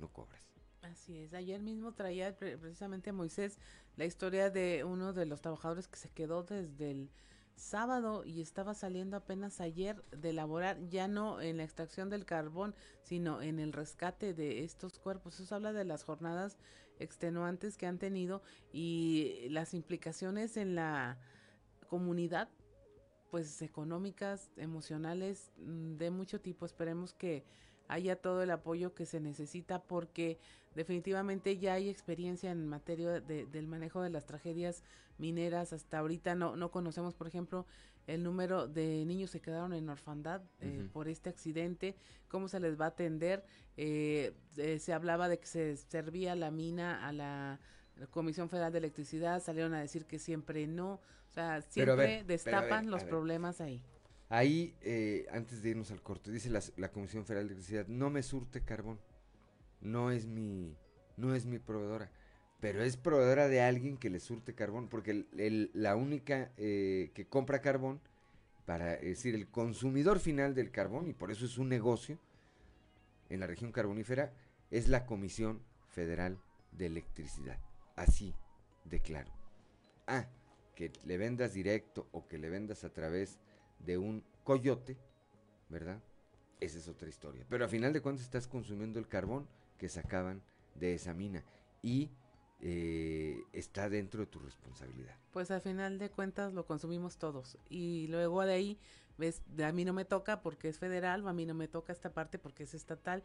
no 0.00 0.08
cobras. 0.08 0.42
Así 0.82 1.16
es, 1.16 1.32
ayer 1.32 1.62
mismo 1.62 1.92
traía 1.92 2.36
precisamente 2.36 3.12
Moisés 3.12 3.58
la 3.96 4.04
historia 4.04 4.50
de 4.50 4.82
uno 4.82 5.12
de 5.12 5.26
los 5.26 5.40
trabajadores 5.40 5.86
que 5.86 5.96
se 5.96 6.08
quedó 6.08 6.42
desde 6.42 6.90
el 6.90 7.10
sábado 7.56 8.24
y 8.24 8.40
estaba 8.40 8.74
saliendo 8.74 9.16
apenas 9.16 9.60
ayer 9.60 10.04
de 10.10 10.30
elaborar, 10.30 10.78
ya 10.88 11.08
no 11.08 11.40
en 11.40 11.56
la 11.56 11.64
extracción 11.64 12.10
del 12.10 12.24
carbón, 12.24 12.74
sino 13.02 13.42
en 13.42 13.58
el 13.58 13.72
rescate 13.72 14.34
de 14.34 14.62
estos 14.62 14.98
cuerpos. 14.98 15.40
Eso 15.40 15.54
habla 15.54 15.72
de 15.72 15.84
las 15.84 16.04
jornadas 16.04 16.58
extenuantes 16.98 17.76
que 17.76 17.86
han 17.86 17.98
tenido 17.98 18.42
y 18.72 19.48
las 19.50 19.74
implicaciones 19.74 20.56
en 20.56 20.74
la 20.74 21.18
comunidad, 21.88 22.48
pues 23.30 23.60
económicas, 23.62 24.50
emocionales, 24.56 25.52
mm, 25.58 25.96
de 25.96 26.10
mucho 26.10 26.40
tipo. 26.40 26.66
Esperemos 26.66 27.12
que 27.12 27.44
haya 27.88 28.16
todo 28.16 28.42
el 28.42 28.50
apoyo 28.50 28.94
que 28.94 29.06
se 29.06 29.20
necesita 29.20 29.82
porque 29.82 30.38
definitivamente 30.74 31.58
ya 31.58 31.74
hay 31.74 31.88
experiencia 31.88 32.50
en 32.50 32.66
materia 32.66 33.20
de, 33.20 33.46
del 33.46 33.66
manejo 33.66 34.02
de 34.02 34.10
las 34.10 34.26
tragedias 34.26 34.82
mineras. 35.18 35.72
Hasta 35.72 35.98
ahorita 35.98 36.34
no, 36.34 36.56
no 36.56 36.70
conocemos, 36.70 37.14
por 37.14 37.26
ejemplo, 37.26 37.66
el 38.06 38.22
número 38.22 38.68
de 38.68 39.04
niños 39.04 39.32
que 39.32 39.40
quedaron 39.40 39.72
en 39.72 39.88
orfandad 39.88 40.42
eh, 40.60 40.86
por 40.92 41.08
este 41.08 41.28
accidente, 41.28 41.96
cómo 42.28 42.48
se 42.48 42.60
les 42.60 42.80
va 42.80 42.86
a 42.86 42.88
atender. 42.88 43.44
Eh, 43.76 44.32
eh, 44.56 44.78
se 44.78 44.92
hablaba 44.92 45.28
de 45.28 45.38
que 45.38 45.46
se 45.46 45.76
servía 45.76 46.34
la 46.36 46.50
mina 46.50 47.06
a 47.06 47.12
la 47.12 47.58
Comisión 48.10 48.48
Federal 48.48 48.72
de 48.72 48.78
Electricidad, 48.78 49.42
salieron 49.42 49.74
a 49.74 49.80
decir 49.80 50.04
que 50.06 50.18
siempre 50.18 50.66
no. 50.66 51.00
O 51.30 51.32
sea, 51.32 51.60
siempre 51.62 52.24
destapan 52.24 52.90
los 52.90 53.04
problemas 53.04 53.60
ahí. 53.60 53.82
Ahí, 54.28 54.74
antes 55.30 55.62
de 55.62 55.70
irnos 55.70 55.90
al 55.90 56.02
corte, 56.02 56.30
dice 56.30 56.50
la, 56.50 56.88
Comisión 56.90 57.24
Federal 57.24 57.46
de 57.46 57.54
Electricidad, 57.54 57.86
no 57.86 58.10
me 58.10 58.22
surte 58.22 58.62
carbón, 58.62 58.98
no 59.80 60.10
es 60.10 60.26
mi, 60.26 60.76
no 61.16 61.34
es 61.34 61.46
mi 61.46 61.58
proveedora 61.58 62.10
pero 62.60 62.82
es 62.82 62.96
proveedora 62.96 63.48
de 63.48 63.60
alguien 63.60 63.96
que 63.96 64.10
le 64.10 64.20
surte 64.20 64.54
carbón, 64.54 64.88
porque 64.88 65.26
la 65.74 65.96
única 65.96 66.52
eh, 66.56 67.10
que 67.14 67.26
compra 67.26 67.60
carbón, 67.60 68.00
para 68.64 68.96
decir, 68.96 69.34
el 69.34 69.48
consumidor 69.48 70.18
final 70.18 70.54
del 70.54 70.70
carbón, 70.70 71.06
y 71.08 71.12
por 71.12 71.30
eso 71.30 71.44
es 71.44 71.58
un 71.58 71.68
negocio 71.68 72.18
en 73.28 73.40
la 73.40 73.46
región 73.46 73.72
carbonífera, 73.72 74.32
es 74.70 74.88
la 74.88 75.06
Comisión 75.06 75.62
Federal 75.90 76.38
de 76.72 76.86
Electricidad. 76.86 77.58
Así 77.94 78.34
de 78.84 79.00
claro. 79.00 79.30
Ah, 80.06 80.26
que 80.74 80.92
le 81.04 81.18
vendas 81.18 81.54
directo 81.54 82.08
o 82.12 82.26
que 82.26 82.38
le 82.38 82.48
vendas 82.48 82.84
a 82.84 82.92
través 82.92 83.38
de 83.86 83.96
un 83.96 84.22
coyote, 84.44 84.98
¿verdad? 85.68 86.02
Esa 86.60 86.78
es 86.78 86.88
otra 86.88 87.08
historia. 87.08 87.46
Pero 87.48 87.64
a 87.64 87.68
final 87.68 87.92
de 87.92 88.00
cuentas 88.02 88.24
estás 88.24 88.46
consumiendo 88.46 88.98
el 88.98 89.08
carbón 89.08 89.46
que 89.78 89.88
sacaban 89.88 90.42
de 90.74 90.94
esa 90.94 91.14
mina. 91.14 91.44
Y 91.82 92.10
eh, 92.60 93.44
está 93.52 93.88
dentro 93.88 94.20
de 94.20 94.26
tu 94.26 94.38
responsabilidad. 94.38 95.14
Pues 95.32 95.50
al 95.50 95.60
final 95.60 95.98
de 95.98 96.10
cuentas 96.10 96.54
lo 96.54 96.66
consumimos 96.66 97.18
todos 97.18 97.58
y 97.68 98.06
luego 98.08 98.42
de 98.44 98.54
ahí, 98.54 98.78
ves, 99.18 99.42
a 99.62 99.72
mí 99.72 99.84
no 99.84 99.92
me 99.92 100.06
toca 100.06 100.40
porque 100.40 100.68
es 100.68 100.78
federal, 100.78 101.26
a 101.28 101.32
mí 101.34 101.44
no 101.44 101.52
me 101.52 101.68
toca 101.68 101.92
esta 101.92 102.14
parte 102.14 102.38
porque 102.38 102.62
es 102.62 102.72
estatal, 102.72 103.22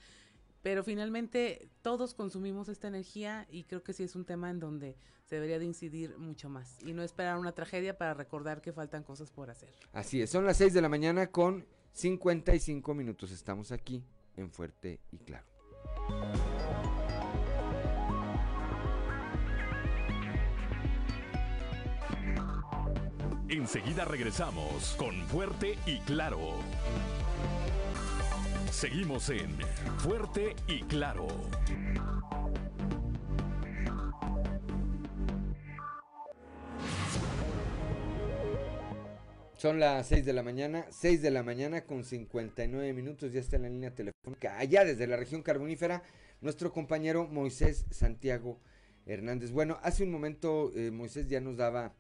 pero 0.62 0.84
finalmente 0.84 1.70
todos 1.82 2.14
consumimos 2.14 2.70
esta 2.70 2.88
energía 2.88 3.48
y 3.50 3.64
creo 3.64 3.84
que 3.84 3.94
sí 3.94 4.04
es 4.04 4.16
un 4.16 4.26
tema 4.26 4.50
en 4.50 4.60
donde 4.60 4.96
se 5.26 5.36
debería 5.36 5.60
de 5.60 5.66
incidir 5.66 6.18
mucho 6.18 6.50
más 6.50 6.78
y 6.86 6.94
no 6.94 7.04
esperar 7.04 7.38
una 7.38 7.54
tragedia 7.54 7.98
para 7.98 8.14
recordar 8.14 8.62
que 8.62 8.74
faltan 8.74 9.04
cosas 9.04 9.32
por 9.32 9.50
hacer. 9.50 9.70
Así 9.94 10.22
es, 10.22 10.30
son 10.30 10.46
las 10.46 10.58
6 10.58 10.74
de 10.74 10.82
la 10.82 10.90
mañana 10.90 11.28
con 11.28 11.66
55 11.94 12.94
minutos, 12.94 13.32
estamos 13.32 13.72
aquí 13.72 14.04
en 14.36 14.50
Fuerte 14.52 15.00
y 15.12 15.20
Claro. 15.20 15.46
Enseguida 23.50 24.06
regresamos 24.06 24.96
con 24.98 25.14
Fuerte 25.28 25.78
y 25.86 26.00
Claro. 26.00 26.40
Seguimos 28.72 29.30
en 29.30 29.60
Fuerte 30.00 30.56
y 30.68 30.82
Claro. 30.84 31.28
Son 39.56 39.80
las 39.80 40.08
6 40.08 40.26
de 40.26 40.34
la 40.34 40.42
mañana, 40.42 40.88
6 40.90 41.22
de 41.22 41.30
la 41.30 41.44
mañana 41.44 41.86
con 41.86 42.04
59 42.04 42.94
minutos, 42.94 43.32
ya 43.32 43.42
está 43.42 43.58
en 43.58 43.62
la 43.64 43.70
línea 43.70 43.94
telefónica, 43.94 44.58
allá 44.58 44.84
desde 44.84 45.06
la 45.06 45.18
región 45.18 45.44
carbonífera, 45.44 46.02
nuestro 46.40 46.72
compañero 46.72 47.28
Moisés 47.28 47.86
Santiago 47.92 48.60
Hernández. 49.06 49.52
Bueno, 49.52 49.78
hace 49.84 50.04
un 50.04 50.12
momento 50.12 50.72
eh, 50.74 50.90
Moisés 50.90 51.28
ya 51.28 51.42
nos 51.42 51.58
daba 51.58 51.94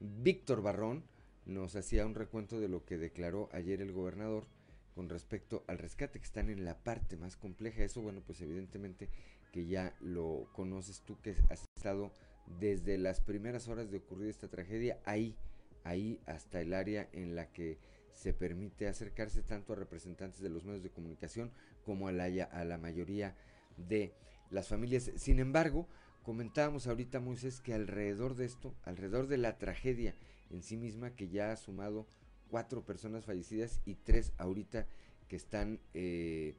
Víctor 0.00 0.62
Barrón 0.62 1.04
nos 1.46 1.76
hacía 1.76 2.06
un 2.06 2.14
recuento 2.14 2.58
de 2.58 2.68
lo 2.68 2.84
que 2.84 2.96
declaró 2.96 3.48
ayer 3.52 3.82
el 3.82 3.92
gobernador 3.92 4.46
con 4.94 5.08
respecto 5.08 5.64
al 5.66 5.78
rescate, 5.78 6.18
que 6.18 6.24
están 6.24 6.50
en 6.50 6.64
la 6.64 6.82
parte 6.82 7.16
más 7.16 7.36
compleja. 7.36 7.82
Eso, 7.82 8.00
bueno, 8.02 8.22
pues 8.24 8.40
evidentemente 8.40 9.08
que 9.52 9.66
ya 9.66 9.94
lo 10.00 10.48
conoces 10.52 11.02
tú, 11.02 11.20
que 11.20 11.36
has 11.50 11.64
estado 11.76 12.12
desde 12.58 12.98
las 12.98 13.20
primeras 13.20 13.68
horas 13.68 13.90
de 13.90 13.98
ocurrir 13.98 14.28
esta 14.28 14.48
tragedia, 14.48 14.98
ahí, 15.04 15.36
ahí 15.84 16.20
hasta 16.26 16.60
el 16.60 16.74
área 16.74 17.08
en 17.12 17.34
la 17.34 17.52
que 17.52 17.78
se 18.12 18.32
permite 18.32 18.86
acercarse 18.86 19.42
tanto 19.42 19.72
a 19.72 19.76
representantes 19.76 20.40
de 20.40 20.50
los 20.50 20.64
medios 20.64 20.82
de 20.82 20.90
comunicación 20.90 21.50
como 21.84 22.08
a 22.08 22.12
la, 22.12 22.24
a 22.24 22.64
la 22.64 22.78
mayoría 22.78 23.36
de 23.76 24.12
las 24.50 24.68
familias. 24.68 25.10
Sin 25.16 25.40
embargo, 25.40 25.88
Comentábamos 26.24 26.86
ahorita, 26.86 27.20
Moisés, 27.20 27.60
que 27.60 27.74
alrededor 27.74 28.34
de 28.34 28.46
esto, 28.46 28.74
alrededor 28.84 29.26
de 29.26 29.36
la 29.36 29.58
tragedia 29.58 30.14
en 30.48 30.62
sí 30.62 30.78
misma, 30.78 31.14
que 31.14 31.28
ya 31.28 31.52
ha 31.52 31.56
sumado 31.56 32.06
cuatro 32.50 32.84
personas 32.84 33.24
fallecidas 33.24 33.80
y 33.84 33.94
tres 33.96 34.32
ahorita 34.38 34.86
que 35.28 35.36
están 35.36 35.80
eh, 35.94 36.54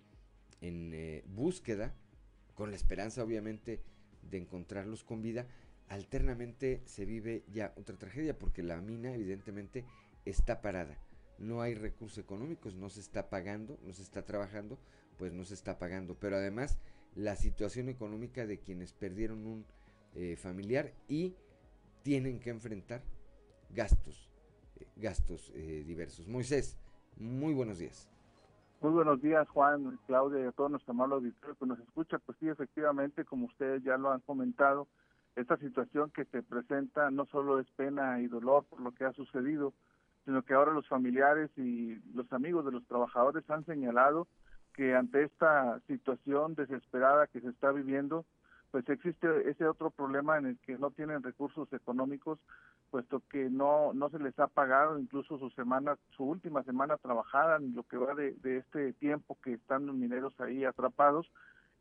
en 0.61 0.91
eh, 0.93 1.23
búsqueda, 1.27 1.93
con 2.53 2.69
la 2.69 2.75
esperanza 2.75 3.23
obviamente 3.23 3.81
de 4.21 4.37
encontrarlos 4.37 5.03
con 5.03 5.21
vida, 5.21 5.47
alternamente 5.89 6.81
se 6.85 7.05
vive 7.05 7.43
ya 7.51 7.73
otra 7.77 7.97
tragedia, 7.97 8.37
porque 8.37 8.63
la 8.63 8.81
mina 8.81 9.13
evidentemente 9.13 9.85
está 10.25 10.61
parada. 10.61 10.97
No 11.37 11.61
hay 11.61 11.75
recursos 11.75 12.17
económicos, 12.17 12.75
no 12.75 12.89
se 12.89 13.01
está 13.01 13.29
pagando, 13.29 13.77
no 13.83 13.93
se 13.93 14.01
está 14.01 14.25
trabajando, 14.25 14.79
pues 15.17 15.33
no 15.33 15.43
se 15.43 15.53
está 15.53 15.77
pagando. 15.77 16.17
Pero 16.19 16.37
además 16.37 16.77
la 17.13 17.35
situación 17.35 17.89
económica 17.89 18.45
de 18.45 18.59
quienes 18.59 18.93
perdieron 18.93 19.45
un 19.45 19.65
eh, 20.15 20.35
familiar 20.37 20.93
y 21.07 21.35
tienen 22.03 22.39
que 22.39 22.49
enfrentar 22.49 23.03
gastos, 23.69 24.29
gastos 24.95 25.51
eh, 25.55 25.83
diversos. 25.85 26.27
Moisés, 26.27 26.77
muy 27.17 27.53
buenos 27.53 27.79
días. 27.79 28.09
Muy 28.81 28.91
buenos 28.91 29.21
días, 29.21 29.47
Juan, 29.49 29.97
Claudia 30.05 30.41
y 30.41 30.47
a 30.47 30.51
todos 30.51 30.69
nuestro 30.69 30.91
amable 30.91 31.15
auditorio 31.15 31.55
que 31.55 31.65
nos 31.65 31.79
escucha. 31.79 32.19
Pues 32.19 32.37
sí, 32.39 32.47
efectivamente, 32.47 33.25
como 33.25 33.47
ustedes 33.47 33.83
ya 33.83 33.97
lo 33.97 34.11
han 34.11 34.19
comentado, 34.21 34.87
esta 35.35 35.57
situación 35.57 36.11
que 36.11 36.25
se 36.25 36.43
presenta 36.43 37.09
no 37.11 37.25
solo 37.25 37.59
es 37.59 37.67
pena 37.71 38.21
y 38.21 38.27
dolor 38.27 38.65
por 38.65 38.81
lo 38.81 38.91
que 38.91 39.05
ha 39.05 39.13
sucedido, 39.13 39.73
sino 40.23 40.43
que 40.43 40.53
ahora 40.53 40.71
los 40.71 40.87
familiares 40.87 41.49
y 41.57 41.95
los 42.13 42.31
amigos 42.31 42.65
de 42.65 42.71
los 42.71 42.85
trabajadores 42.85 43.49
han 43.49 43.65
señalado 43.65 44.27
que 44.73 44.93
ante 44.93 45.23
esta 45.23 45.79
situación 45.87 46.55
desesperada 46.55 47.27
que 47.27 47.41
se 47.41 47.49
está 47.49 47.71
viviendo, 47.71 48.25
pues 48.71 48.87
existe 48.89 49.49
ese 49.49 49.65
otro 49.65 49.89
problema 49.89 50.37
en 50.37 50.47
el 50.47 50.57
que 50.59 50.77
no 50.77 50.91
tienen 50.91 51.23
recursos 51.23 51.71
económicos, 51.71 52.39
puesto 52.95 53.21
que 53.29 53.49
no 53.49 53.91
no 53.93 54.09
se 54.09 54.19
les 54.19 54.39
ha 54.39 54.47
pagado 54.47 54.97
incluso 54.97 55.37
su 55.37 55.49
semana, 55.49 55.97
su 56.15 56.23
última 56.23 56.63
semana 56.63 56.95
trabajada, 56.95 57.57
en 57.57 57.75
lo 57.75 57.83
que 57.83 57.97
va 57.97 58.15
de, 58.15 58.31
de 58.35 58.59
este 58.59 58.93
tiempo 58.93 59.37
que 59.43 59.55
están 59.55 59.85
los 59.85 59.97
mineros 59.97 60.33
ahí 60.39 60.63
atrapados, 60.63 61.29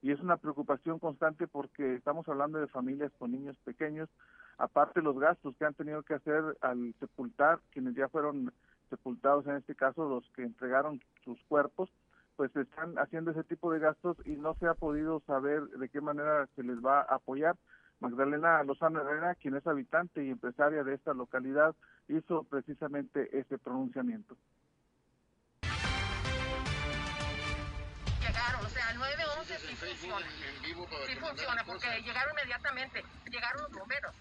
y 0.03 0.11
es 0.11 0.19
una 0.19 0.39
preocupación 0.39 0.99
constante 0.99 1.47
porque 1.47 1.95
estamos 1.95 2.29
hablando 2.29 2.59
de 2.59 2.67
familias 2.67 3.13
con 3.17 3.31
niños 3.31 3.57
pequeños, 3.59 4.09
aparte 4.59 5.03
los 5.03 5.17
gastos 5.17 5.55
que 5.57 5.65
han 5.65 5.75
tenido 5.75 6.03
que 6.03 6.15
hacer 6.15 6.43
al 6.63 6.93
sepultar, 6.99 7.61
quienes 7.71 7.95
ya 7.95 8.09
fueron 8.09 8.53
sepultados 8.91 9.47
en 9.47 9.55
este 9.55 9.77
caso, 9.77 10.09
los 10.09 10.29
que 10.31 10.43
entregaron 10.43 11.01
sus 11.25 11.41
cuerpos, 11.45 11.91
pues 12.35 12.51
están 12.57 12.99
haciendo 12.99 13.31
ese 13.31 13.45
tipo 13.45 13.71
de 13.71 13.79
gastos 13.79 14.17
y 14.25 14.33
no 14.33 14.55
se 14.55 14.67
ha 14.67 14.75
podido 14.75 15.21
saber 15.29 15.63
de 15.69 15.89
qué 15.89 16.01
manera 16.01 16.49
se 16.57 16.65
les 16.65 16.85
va 16.85 17.03
a 17.03 17.15
apoyar. 17.15 17.55
Magdalena 18.01 18.63
Lozano 18.65 19.01
Herrera, 19.01 19.35
quien 19.35 19.57
es 19.57 19.67
habitante 19.67 20.25
y 20.25 20.31
empresaria 20.31 20.85
de 20.85 20.95
esta 20.95 21.15
localidad, 21.15 21.75
hizo 22.09 22.45
precisamente 22.45 23.39
ese 23.39 23.59
pronunciamiento. 23.59 24.37
Llegaron, 28.21 28.65
o 28.65 28.69
sea, 28.69 28.89
al 28.89 28.99
911 28.99 29.59
sí 29.59 29.75
funciona. 29.77 30.27
Sí 31.07 31.17
funciona, 31.17 31.65
porque 31.65 32.03
llegaron 32.03 32.33
inmediatamente, 32.39 33.05
llegaron 33.31 33.63
los 33.63 33.73
bomberos. 33.73 34.15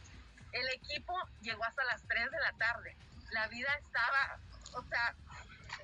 El 0.51 0.67
equipo 0.75 1.13
llegó 1.41 1.63
hasta 1.63 1.83
las 1.85 2.01
3 2.07 2.31
de 2.31 2.39
la 2.39 2.51
tarde. 2.57 2.95
La 3.31 3.47
vida 3.47 3.69
estaba, 3.79 4.37
o 4.77 4.83
sea, 4.83 5.15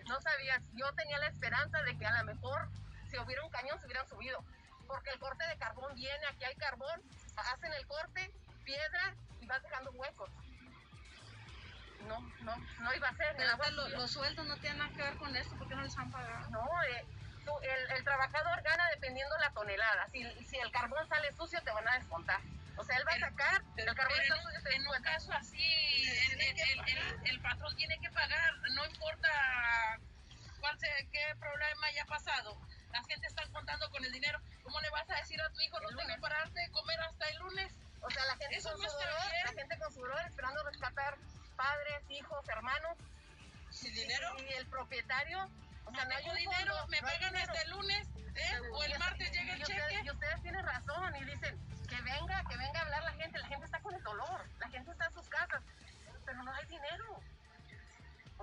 no 0.08 0.20
sabías, 0.22 0.62
yo 0.76 0.86
tenía 0.94 1.18
la 1.18 1.28
esperanza 1.28 1.82
de 1.84 1.98
que 1.98 2.06
a 2.06 2.24
lo 2.24 2.34
mejor 2.34 2.70
si 3.10 3.18
hubiera 3.18 3.44
un 3.44 3.50
cañón 3.50 3.80
se 3.80 3.86
hubieran 3.86 4.08
subido, 4.08 4.44
porque 4.90 5.12
el 5.12 5.20
corte 5.20 5.48
de 5.48 5.58
carbón 5.58 5.94
viene, 5.96 6.26
aquí 6.28 6.44
hay 6.44 6.56
carbón, 6.56 7.02
hacen 7.38 7.72
el 7.74 7.88
corte, 7.88 8.34
piedra 8.66 9.16
y 9.40 9.46
vas 9.46 9.62
dejando 9.62 9.92
huecos. 9.92 10.30
No, 12.08 12.20
no, 12.42 12.56
no 12.80 12.94
iba 12.96 13.08
a 13.08 13.16
ser. 13.16 13.36
Pero 13.38 13.72
los, 13.72 13.92
los, 13.92 14.12
sueldos 14.12 14.46
no 14.48 14.58
tienen 14.58 14.80
nada 14.80 14.92
que 14.96 15.04
ver 15.04 15.16
con 15.18 15.36
esto, 15.36 15.56
porque 15.58 15.76
no 15.76 15.84
les 15.84 15.98
han 15.98 16.12
pagado? 16.12 16.50
No, 16.50 16.66
eh, 16.84 17.06
tú, 17.46 17.52
el, 17.62 17.92
el, 17.98 18.04
trabajador 18.04 18.62
gana 18.64 18.90
dependiendo 18.96 19.38
la 19.38 19.52
tonelada. 19.52 20.08
Si, 20.12 20.24
si 20.46 20.58
el 20.58 20.72
carbón 20.72 21.08
sale 21.08 21.32
sucio, 21.34 21.62
te 21.62 21.72
van 21.72 21.88
a 21.88 22.00
descontar. 22.00 22.42
O 22.78 22.84
sea, 22.84 22.98
él 22.98 23.04
va 23.08 23.14
a 23.14 23.20
sacar, 23.20 23.62
el 23.78 23.94
carbón 23.94 24.20
está 24.22 24.36
sucio, 24.38 24.60
en 24.72 24.88
un 24.88 25.04
caso 25.04 25.34
así, 25.34 26.10
el, 26.32 26.42
el, 26.42 27.28
el, 27.28 27.42
patrón 27.42 27.76
tiene 27.76 28.00
que 28.00 28.10
pagar, 28.10 28.54
no 28.74 28.86
importa 28.86 30.00
cuál 30.62 30.80
sea, 30.80 30.96
qué 31.12 31.36
problema 31.40 31.88
haya 31.88 32.06
pasado. 32.06 32.58
La 32.92 33.04
gente 33.04 33.28
está 33.28 33.44
contando 33.52 33.90
con 33.92 34.04
el 34.04 34.12
dinero. 34.12 34.40
¿Cómo 34.64 34.80
le 34.82 34.90
vas 34.90 35.10
a 35.10 35.16
decir 35.16 35.42
a 35.42 35.50
tu 35.52 35.60
hijo, 35.62 35.80
no 35.80 35.90
tengo 35.90 36.22
para 36.22 36.38
darte 36.40 36.60
de 36.60 36.70
comer 36.72 37.00
hasta 37.02 37.30
el 37.30 37.38
lunes? 37.38 37.74
O 38.02 38.10
sea, 38.10 38.26
la 38.26 38.36
gente, 38.38 38.56
Eso 38.58 38.72
con 38.72 38.82
no 38.82 38.90
su 38.90 38.96
dolor, 38.98 39.24
la 39.46 39.52
gente 39.54 39.78
con 39.78 39.94
su 39.94 40.00
dolor 40.02 40.22
esperando 40.26 40.64
rescatar 40.64 41.18
padres, 41.56 42.02
hijos, 42.10 42.48
hermanos. 42.50 42.98
¿Sin 43.70 43.94
dinero? 43.94 44.28
Y, 44.40 44.54
el 44.54 44.66
propietario, 44.68 45.50
o 45.86 45.92
sea, 45.94 46.06
no 46.06 46.16
hay 46.16 46.24
dinero, 46.38 46.74
fondo, 46.74 46.88
me 46.88 47.02
no 47.02 47.08
pagan 47.08 47.34
dinero. 47.34 47.52
hasta 47.52 47.62
el 47.62 47.70
lunes, 47.72 48.08
¿eh? 48.36 48.60
O 48.74 48.84
el 48.84 49.00
martes 49.00 49.32
llega 49.32 49.54
el 49.54 49.62
ustedes- 49.62 49.88
cheque. 49.90 50.02
Y 50.06 50.10
ustedes 50.12 50.42
tienen 50.42 50.66
razón 50.66 51.16
y 51.18 51.24
dicen 51.26 51.60
que 51.88 52.02
venga, 52.02 52.44
que 52.50 52.58
venga 52.58 52.80
a 52.80 52.84
hablar 52.84 53.04
la 53.04 53.14
gente. 53.14 53.38
La 53.40 53.48
gente 53.48 53.66
está 53.66 53.80
con 53.82 53.94
el 53.94 54.04
dolor, 54.04 54.46
la 54.60 54.70
gente 54.70 54.92
está 54.92 55.06
en 55.06 55.14
sus 55.14 55.28
casas, 55.30 55.62
pero 56.26 56.42
no 56.44 56.54
hay 56.54 56.66
dinero. 56.66 57.22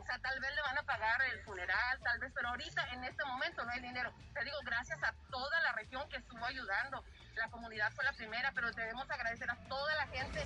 Sea, 0.07 0.19
tal 0.21 0.39
vez 0.39 0.55
le 0.55 0.63
van 0.63 0.79
a 0.79 0.83
pagar 0.85 1.21
el 1.33 1.41
funeral, 1.41 1.99
tal 2.05 2.21
vez, 2.21 2.33
pero 2.33 2.49
ahorita, 2.49 2.93
en 2.93 3.03
este 3.05 3.25
momento, 3.25 3.65
no 3.65 3.71
hay 3.71 3.81
dinero. 3.81 4.15
Te 4.35 4.45
digo, 4.45 4.57
gracias 4.65 5.03
a 5.03 5.13
toda 5.31 5.61
la 5.63 5.73
región 5.73 6.09
que 6.09 6.17
estuvo 6.17 6.45
ayudando. 6.45 7.03
La 7.35 7.51
comunidad 7.51 7.93
fue 7.93 8.05
la 8.05 8.13
primera, 8.13 8.53
pero 8.55 8.71
debemos 8.73 9.11
agradecer 9.11 9.51
a 9.51 9.57
toda 9.69 9.95
la 9.97 10.07
gente. 10.07 10.45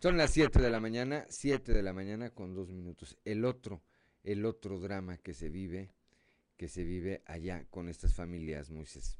Son 0.00 0.16
las 0.16 0.30
7 0.30 0.58
de 0.58 0.70
la 0.70 0.80
mañana, 0.80 1.26
7 1.28 1.72
de 1.72 1.82
la 1.82 1.92
mañana 1.92 2.30
con 2.30 2.54
dos 2.54 2.70
minutos. 2.70 3.18
El 3.24 3.44
otro, 3.44 3.82
el 4.24 4.46
otro 4.46 4.78
drama 4.78 5.18
que 5.18 5.34
se 5.34 5.50
vive, 5.50 5.92
que 6.56 6.68
se 6.68 6.84
vive 6.84 7.22
allá 7.26 7.66
con 7.68 7.88
estas 7.88 8.14
familias, 8.14 8.70
Moisés. 8.70 9.18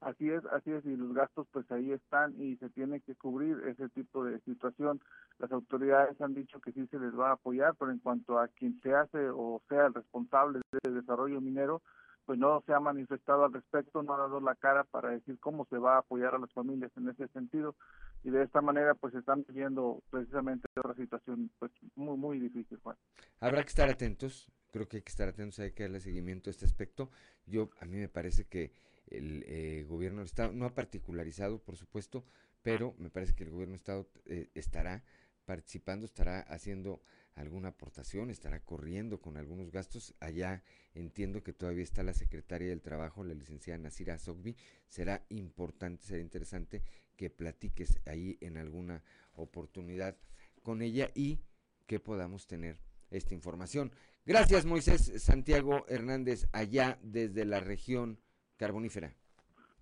Así 0.00 0.30
es, 0.30 0.44
así 0.46 0.72
es, 0.72 0.84
y 0.84 0.94
los 0.96 1.14
gastos 1.14 1.46
pues 1.50 1.70
ahí 1.72 1.92
están 1.92 2.34
y 2.40 2.56
se 2.56 2.68
tiene 2.70 3.00
que 3.00 3.14
cubrir 3.14 3.58
ese 3.66 3.88
tipo 3.88 4.24
de 4.24 4.38
situación. 4.40 5.00
Las 5.38 5.50
autoridades 5.52 6.20
han 6.20 6.34
dicho 6.34 6.60
que 6.60 6.72
sí 6.72 6.86
se 6.88 6.98
les 6.98 7.18
va 7.18 7.30
a 7.30 7.34
apoyar, 7.34 7.74
pero 7.78 7.90
en 7.90 7.98
cuanto 7.98 8.38
a 8.38 8.48
quien 8.48 8.78
se 8.82 8.94
hace 8.94 9.30
o 9.30 9.62
sea 9.68 9.86
el 9.86 9.94
responsable 9.94 10.60
del 10.82 10.94
desarrollo 10.94 11.40
minero, 11.40 11.82
pues 12.26 12.38
no 12.38 12.62
se 12.66 12.74
ha 12.74 12.80
manifestado 12.80 13.44
al 13.44 13.52
respecto, 13.52 14.02
no 14.02 14.14
ha 14.14 14.18
dado 14.18 14.40
la 14.40 14.56
cara 14.56 14.84
para 14.84 15.10
decir 15.10 15.38
cómo 15.38 15.64
se 15.66 15.78
va 15.78 15.94
a 15.94 15.98
apoyar 16.00 16.34
a 16.34 16.38
las 16.38 16.52
familias 16.52 16.90
en 16.96 17.08
ese 17.08 17.28
sentido 17.28 17.76
y 18.24 18.30
de 18.30 18.42
esta 18.42 18.60
manera 18.60 18.94
pues 18.94 19.14
están 19.14 19.44
viviendo 19.48 20.02
precisamente 20.10 20.68
otra 20.76 20.94
situación 20.94 21.50
pues 21.58 21.70
muy 21.94 22.16
muy 22.16 22.40
difícil, 22.40 22.78
Juan. 22.82 22.96
Habrá 23.40 23.62
que 23.62 23.68
estar 23.68 23.88
atentos, 23.88 24.50
creo 24.72 24.88
que 24.88 24.98
hay 24.98 25.02
que 25.02 25.10
estar 25.10 25.28
atentos, 25.28 25.60
hay 25.60 25.72
que 25.72 25.84
darle 25.84 26.00
seguimiento 26.00 26.50
a 26.50 26.52
este 26.52 26.64
aspecto. 26.64 27.10
Yo, 27.46 27.70
a 27.80 27.86
mí 27.86 27.96
me 27.96 28.08
parece 28.08 28.44
que 28.44 28.72
el 29.06 29.44
eh, 29.46 29.84
gobierno 29.88 30.18
del 30.18 30.26
Estado, 30.26 30.52
no 30.52 30.66
ha 30.66 30.74
particularizado, 30.74 31.62
por 31.62 31.76
supuesto, 31.76 32.24
pero 32.62 32.94
me 32.98 33.10
parece 33.10 33.34
que 33.34 33.44
el 33.44 33.50
gobierno 33.50 33.72
del 33.72 33.80
Estado 33.80 34.08
eh, 34.26 34.50
estará 34.54 35.04
participando, 35.44 36.04
estará 36.06 36.40
haciendo 36.40 37.02
alguna 37.36 37.68
aportación, 37.68 38.30
estará 38.30 38.60
corriendo 38.60 39.20
con 39.20 39.36
algunos 39.36 39.70
gastos. 39.70 40.14
Allá 40.20 40.62
entiendo 40.94 41.42
que 41.42 41.52
todavía 41.52 41.84
está 41.84 42.02
la 42.02 42.14
secretaria 42.14 42.68
del 42.68 42.82
Trabajo, 42.82 43.22
la 43.22 43.34
licenciada 43.34 43.78
Nasira 43.78 44.18
Sogbi. 44.18 44.56
Será 44.88 45.24
importante, 45.28 46.04
será 46.04 46.20
interesante 46.20 46.82
que 47.16 47.30
platiques 47.30 48.00
ahí 48.06 48.36
en 48.40 48.56
alguna 48.56 49.04
oportunidad 49.34 50.16
con 50.62 50.82
ella 50.82 51.10
y 51.14 51.40
que 51.86 52.00
podamos 52.00 52.46
tener 52.46 52.80
esta 53.10 53.34
información. 53.34 53.92
Gracias, 54.24 54.64
Moisés 54.64 55.12
Santiago 55.22 55.86
Hernández, 55.88 56.48
allá 56.52 56.98
desde 57.02 57.44
la 57.44 57.60
región 57.60 58.18
carbonífera. 58.56 59.12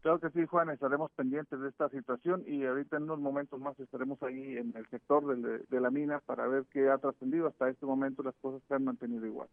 Claro 0.03 0.20
que 0.20 0.29
sí, 0.31 0.45
Juan, 0.45 0.68
estaremos 0.68 1.11
pendientes 1.12 1.59
de 1.59 1.68
esta 1.70 1.89
situación 1.89 2.45
y 2.47 2.66
ahorita 2.66 2.99
en 2.99 3.05
unos 3.05 3.20
momentos 3.20 3.59
más 3.59 3.79
estaremos 3.81 4.22
ahí 4.22 4.59
en 4.59 4.77
el 4.77 4.87
sector 4.91 5.25
de, 5.35 5.64
de 5.66 5.81
la 5.81 5.91
mina 5.91 6.20
para 6.20 6.47
ver 6.47 6.64
qué 6.70 6.91
ha 6.91 6.99
trascendido. 6.99 7.47
Hasta 7.47 7.70
este 7.70 7.87
momento 7.87 8.22
las 8.22 8.35
cosas 8.43 8.61
se 8.68 8.75
han 8.75 8.85
mantenido 8.85 9.25
igual. 9.25 9.49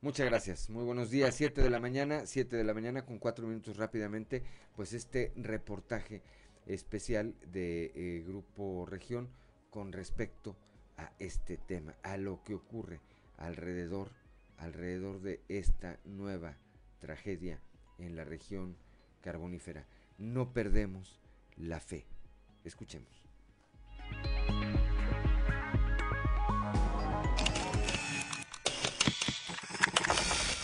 Muchas 0.00 0.26
gracias, 0.26 0.68
muy 0.68 0.84
buenos 0.84 1.10
días. 1.10 1.34
Siete 1.34 1.62
de 1.62 1.70
la 1.70 1.80
mañana, 1.80 2.26
siete 2.26 2.56
de 2.56 2.64
la 2.64 2.74
mañana 2.74 3.06
con 3.06 3.18
cuatro 3.18 3.46
minutos 3.46 3.76
rápidamente, 3.76 4.42
pues 4.74 4.92
este 4.92 5.32
reportaje 5.36 6.22
especial 6.66 7.34
de 7.52 7.92
eh, 7.94 8.24
Grupo 8.26 8.86
Región 8.86 9.28
con 9.70 9.92
respecto 9.92 10.56
a 10.96 11.10
este 11.18 11.56
tema, 11.56 11.94
a 12.02 12.16
lo 12.16 12.42
que 12.42 12.54
ocurre 12.54 13.00
alrededor, 13.38 14.08
alrededor 14.58 15.20
de 15.20 15.40
esta 15.48 15.98
nueva 16.04 16.56
tragedia 16.98 17.60
en 17.98 18.16
la 18.16 18.24
región 18.24 18.76
carbonífera. 19.20 19.84
No 20.18 20.52
perdemos 20.52 21.20
la 21.56 21.80
fe. 21.80 22.06
Escuchemos. 22.64 23.22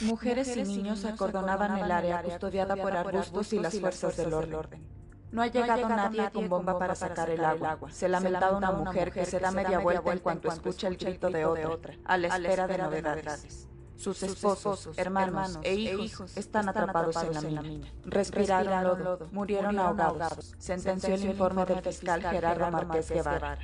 Mujeres 0.02 0.56
y 0.56 0.62
niños 0.62 1.04
acordonaban 1.04 1.78
el 1.78 1.90
área 1.90 2.22
custodiada 2.22 2.74
por 2.76 2.96
arbustos 2.96 3.52
y 3.52 3.58
las 3.58 3.78
fuerzas 3.78 4.16
del 4.16 4.32
orden. 4.32 5.00
No 5.30 5.42
ha 5.42 5.46
llegado 5.46 5.88
nadie 5.88 6.30
con 6.32 6.48
bomba 6.48 6.78
para 6.78 6.94
sacar 6.94 7.30
el 7.30 7.44
agua. 7.44 7.76
Se 7.90 8.08
lamentaba 8.08 8.56
una 8.56 8.72
mujer 8.72 9.12
que 9.12 9.24
se 9.24 9.38
da 9.38 9.50
media 9.50 9.78
vuelta 9.78 10.12
en 10.12 10.18
cuanto 10.18 10.48
escucha 10.48 10.88
el 10.88 10.96
grito 10.96 11.30
de 11.30 11.44
otra, 11.44 11.94
a 12.04 12.16
la 12.16 12.28
espera 12.28 12.66
de 12.66 12.78
novedades. 12.78 13.68
Sus 14.00 14.22
esposos, 14.22 14.88
hermanos 14.96 15.58
e 15.62 15.74
hijos 15.74 16.34
están 16.38 16.70
atrapados 16.70 17.16
en 17.16 17.34
la 17.34 17.42
mina. 17.42 17.92
Respiraron 18.06 19.04
lodo, 19.04 19.28
murieron 19.30 19.78
ahogados, 19.78 20.54
sentenció 20.58 21.14
el 21.14 21.24
informe 21.26 21.66
del 21.66 21.82
fiscal 21.82 22.22
Gerardo 22.22 22.70
Márquez 22.70 23.10
Guevara. 23.10 23.58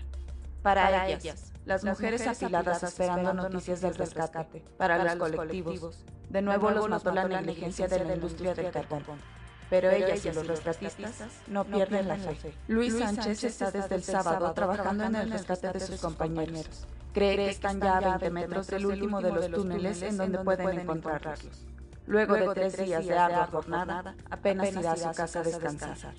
Para 0.61 1.09
ellas, 1.09 1.55
las 1.65 1.85
mujeres 1.85 2.27
afiladas 2.27 2.83
esperando 2.83 3.33
noticias 3.33 3.81
del 3.81 3.95
rescate, 3.95 4.63
para 4.77 5.03
los 5.03 5.17
colectivos, 5.17 6.05
de 6.29 6.43
nuevo 6.43 6.71
los 6.71 6.87
mató 6.91 7.13
la 7.13 7.27
negligencia 7.27 7.89
de 7.89 8.05
la 8.05 8.15
industria 8.15 8.55
del 8.55 8.71
carbón. 8.71 9.36
Pero 9.69 9.91
ellas 9.91 10.25
y 10.25 10.33
los 10.33 10.47
rescatistas 10.47 11.29
no 11.49 11.65
pierden 11.65 12.09
la 12.09 12.17
fe. 12.17 12.55
Luis 12.69 12.97
Sánchez 12.99 13.45
está 13.45 13.71
desde 13.71 13.97
el 13.97 14.03
sábado 14.03 14.53
trabajando 14.53 15.05
en 15.05 15.17
el 15.17 15.31
rescate 15.31 15.73
de 15.73 15.81
sus 15.81 16.01
compañeros. 16.01 16.87
Cree 17.13 17.37
que 17.37 17.51
están 17.51 17.81
ya 17.81 17.97
a 17.97 18.19
20 18.19 18.31
metros 18.31 18.67
del 18.67 18.87
último 18.87 19.21
de 19.21 19.33
los 19.33 19.51
túneles 19.51 20.03
en 20.03 20.17
donde 20.17 20.39
pueden 20.39 20.81
encontrarlos. 20.81 21.67
Luego 22.07 22.35
de 22.35 22.55
tres 22.55 22.77
días 22.77 23.07
de 23.07 23.19
ardua 23.19 23.47
jornada, 23.47 24.15
apenas 24.31 24.73
irá 24.73 24.93
a 24.93 24.97
su 24.97 25.11
casa 25.13 25.41
a 25.41 25.43
descansar. 25.43 26.15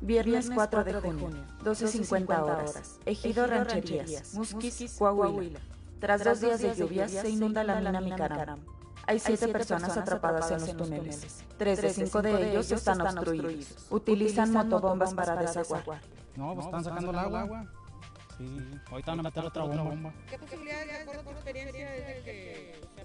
Viernes 0.00 0.50
4 0.54 0.84
de 0.84 0.94
junio, 0.94 1.44
12.50 1.64 2.42
horas. 2.42 3.00
Ejido 3.06 3.46
Rancherías, 3.46 4.34
Musquis, 4.34 4.96
Coahuila. 4.98 5.60
Tras 5.98 6.22
dos 6.22 6.40
días 6.40 6.60
de 6.60 6.74
lluvias, 6.74 7.10
se 7.10 7.30
inunda 7.30 7.64
la 7.64 7.80
mina 7.80 8.00
Micaram. 8.00 8.60
Hay 9.06 9.18
siete 9.18 9.48
personas 9.48 9.96
atrapadas 9.96 10.50
en 10.50 10.60
los 10.60 10.76
túneles. 10.76 11.44
Tres 11.58 11.82
de 11.82 11.90
cinco 11.90 12.22
de 12.22 12.50
ellos 12.50 12.70
están 12.70 13.00
obstruidos. 13.00 13.86
Utilizan 13.90 14.52
motobombas 14.52 15.14
para 15.14 15.36
desaguar. 15.36 16.00
No, 16.36 16.54
pues 16.54 16.66
están 16.66 16.84
sacando 16.84 17.10
el 17.10 17.18
agua. 17.18 17.66
Sí, 18.38 18.58
ahorita 18.90 19.12
van 19.12 19.20
a 19.20 19.22
meter 19.22 19.44
otra 19.44 19.62
bomba. 19.62 20.12
¿Qué 20.28 20.38
posibilidades, 20.38 20.88
de 20.88 20.94
acuerdo 20.94 21.20
a 21.20 21.24
tu 21.24 21.30
experiencia, 21.30 21.94
es 21.94 22.06
de 22.06 22.22
que 22.24 22.80
se 22.80 23.04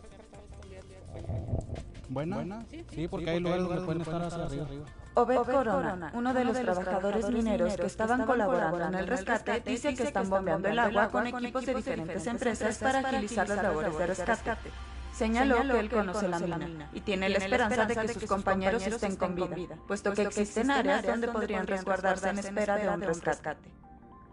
¿Buena? 2.10 2.36
¿Buena? 2.38 2.66
Sí, 2.92 3.08
porque 3.08 3.30
hay 3.30 3.40
lugares 3.40 3.66
donde 3.66 3.86
pueden 3.86 4.02
estar 4.02 4.22
hacia 4.24 4.44
arriba. 4.44 4.66
Obed 5.14 5.38
Corona, 5.38 6.12
uno 6.14 6.34
de 6.34 6.46
los 6.46 6.60
trabajadores 6.60 7.30
mineros 7.30 7.76
que 7.76 7.86
estaban 7.86 8.26
colaborando 8.26 8.86
en 8.86 8.96
el 8.96 9.08
rescate, 9.08 9.60
dice 9.66 9.94
que 9.94 10.04
están 10.04 10.30
bombeando 10.30 10.68
el 10.68 10.80
agua 10.80 11.10
con 11.10 11.28
equipos 11.28 11.66
de 11.66 11.76
diferentes 11.76 12.26
empresas 12.26 12.78
para 12.80 13.00
agilizar 13.00 13.48
las 13.50 13.62
labores 13.62 13.98
de 13.98 14.08
rescate. 14.08 14.72
Señaló 15.14 15.62
que 15.62 15.80
él 15.80 15.90
conoce 15.90 16.28
la 16.28 16.40
mina 16.40 16.90
y 16.94 17.02
tiene 17.02 17.30
la 17.30 17.38
esperanza 17.38 17.86
de 17.86 17.96
que 17.96 18.08
sus 18.10 18.26
compañeros 18.26 18.86
estén 18.86 19.16
con 19.16 19.36
vida, 19.36 19.78
puesto 19.88 20.14
que 20.14 20.24
existen 20.24 20.72
áreas 20.72 21.06
donde 21.06 21.28
podrían 21.28 21.68
resguardarse 21.68 22.30
en 22.30 22.40
espera 22.40 22.78
de 22.78 22.90
un 22.90 23.02
rescate. 23.02 23.70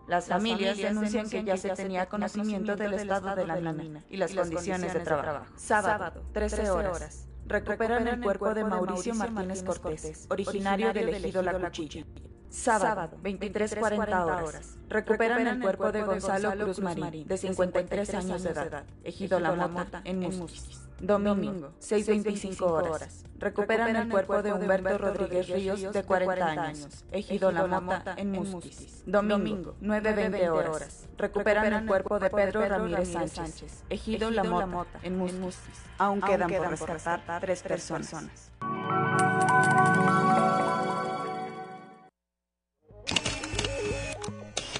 Las 0.06 0.26
familias 0.26 0.78
denuncian 0.78 1.28
que 1.28 1.42
ya 1.42 1.56
se 1.56 1.70
tenía 1.70 2.06
conocimiento 2.06 2.76
del 2.76 2.94
estado 2.94 3.34
de 3.34 3.46
la 3.46 3.72
mina 3.72 4.04
y 4.08 4.16
las 4.16 4.32
condiciones 4.34 4.94
de 4.94 5.00
trabajo. 5.00 5.46
Sábado, 5.56 6.22
13 6.32 6.70
horas. 6.70 7.28
Recuperan 7.46 8.08
el 8.08 8.20
cuerpo 8.20 8.54
de 8.54 8.64
Mauricio 8.64 9.14
Martínez 9.14 9.62
Cortés, 9.62 10.26
originario 10.30 10.92
del 10.92 11.08
ejido 11.10 11.42
La 11.42 11.58
Cuchilla. 11.58 12.04
Sábado, 12.50 13.18
23.40 13.22 14.24
horas. 14.24 14.78
Recuperan 14.88 15.46
el 15.46 15.60
cuerpo 15.60 15.92
de 15.92 16.02
Gonzalo 16.02 16.52
Cruz 16.52 16.80
Marín, 16.80 17.26
de 17.26 17.36
53 17.36 18.14
años 18.14 18.42
de 18.42 18.50
edad, 18.50 18.84
ejido 19.04 19.40
La 19.40 19.54
Mota, 19.68 20.00
en 20.04 20.20
Musquis. 20.20 20.82
Domingo, 21.00 21.72
6.25 21.80 22.62
horas. 22.62 23.24
Recuperan 23.38 23.94
el 23.96 24.08
cuerpo 24.08 24.42
de 24.42 24.52
Humberto 24.52 24.96
Rodríguez 24.96 25.48
Ríos, 25.48 25.92
de 25.92 26.02
40 26.02 26.62
años, 26.62 27.04
ejido 27.12 27.52
La 27.52 27.66
Mota, 27.66 28.14
en 28.16 28.32
Musquis. 28.32 29.02
Domingo, 29.06 29.74
9.20 29.82 30.48
horas. 30.48 31.06
Recuperan 31.18 31.72
el 31.72 31.86
cuerpo 31.86 32.18
de 32.18 32.30
Pedro 32.30 32.66
Ramírez 32.66 33.12
Sánchez, 33.12 33.84
ejido 33.90 34.30
La 34.30 34.44
Mota, 34.44 34.98
en 35.02 35.18
Musquis. 35.18 35.58
Aún 35.98 36.20
quedan 36.20 36.50
por 36.50 36.70
rescatar 36.70 37.40
tres 37.40 37.62
personas. 37.62 38.52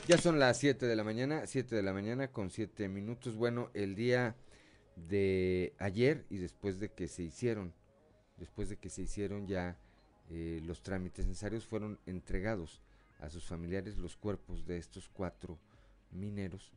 Ya 0.07 0.19
son 0.19 0.39
las 0.39 0.59
7 0.59 0.87
de 0.87 0.95
la 0.95 1.03
mañana, 1.03 1.49
7 1.49 1.75
de 1.75 1.83
la 1.83 1.93
mañana 1.93 2.29
con 2.29 2.51
7 2.51 2.89
minutos. 2.89 3.35
Bueno, 3.35 3.71
el 3.75 3.97
día 3.97 4.37
de 4.95 5.75
ayer 5.81 6.25
y 6.31 6.37
después 6.37 6.79
de 6.79 6.93
que 6.93 7.09
se 7.09 7.25
hicieron, 7.25 7.75
después 8.37 8.69
de 8.69 8.77
que 8.77 8.89
se 8.89 9.03
hicieron 9.03 9.49
ya 9.49 9.77
eh, 10.31 10.63
los 10.65 10.85
trámites 10.85 11.27
necesarios, 11.27 11.67
fueron 11.67 11.99
entregados 12.07 12.83
a 13.19 13.31
sus 13.31 13.47
familiares 13.47 13.99
los 13.99 14.17
cuerpos 14.17 14.65
de 14.65 14.79
estos 14.79 15.09
cuatro 15.09 15.59
mineros 16.13 16.73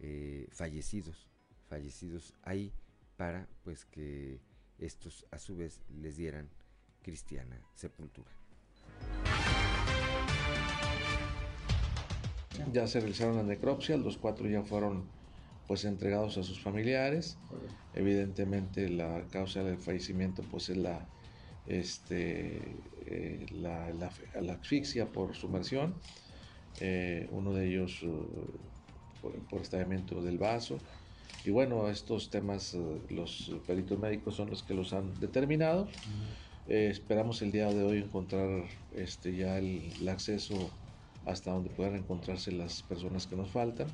eh, 0.00 0.46
fallecidos, 0.50 1.26
fallecidos 1.70 2.34
ahí 2.42 2.70
para 3.16 3.48
pues 3.62 3.86
que 3.86 4.42
estos 4.78 5.24
a 5.30 5.38
su 5.38 5.56
vez 5.56 5.80
les 5.88 6.16
dieran 6.16 6.50
cristiana 7.02 7.58
sepultura. 7.74 8.30
Ya 12.72 12.86
se 12.86 13.00
realizaron 13.00 13.36
las 13.36 13.44
necropsias, 13.44 13.98
los 13.98 14.16
cuatro 14.16 14.48
ya 14.48 14.62
fueron 14.62 15.04
pues 15.66 15.84
entregados 15.84 16.36
a 16.38 16.42
sus 16.42 16.60
familiares. 16.60 17.38
Evidentemente 17.94 18.88
la 18.88 19.22
causa 19.30 19.62
del 19.62 19.78
fallecimiento 19.78 20.42
pues 20.50 20.68
es 20.68 20.76
la, 20.76 21.06
este, 21.66 22.60
eh, 23.06 23.46
la, 23.52 23.90
la, 24.40 24.52
asfixia 24.52 25.06
por 25.06 25.34
sumersión, 25.34 25.94
eh, 26.80 27.28
uno 27.30 27.52
de 27.52 27.68
ellos 27.68 28.02
uh, 28.02 28.26
por, 29.48 29.60
estallamiento 29.60 30.22
del 30.22 30.38
vaso. 30.38 30.78
Y 31.44 31.50
bueno, 31.50 31.88
estos 31.88 32.30
temas 32.30 32.74
uh, 32.74 33.00
los 33.10 33.52
peritos 33.66 33.98
médicos 33.98 34.34
son 34.34 34.50
los 34.50 34.62
que 34.62 34.74
los 34.74 34.92
han 34.92 35.18
determinado. 35.20 35.88
Eh, 36.68 36.88
esperamos 36.90 37.42
el 37.42 37.52
día 37.52 37.68
de 37.68 37.82
hoy 37.84 37.98
encontrar 37.98 38.64
este, 38.96 39.36
ya 39.36 39.58
el, 39.58 39.92
el 40.00 40.08
acceso 40.08 40.70
hasta 41.26 41.50
donde 41.50 41.70
puedan 41.70 41.96
encontrarse 41.96 42.52
las 42.52 42.82
personas 42.82 43.26
que 43.26 43.36
nos 43.36 43.50
faltan. 43.50 43.88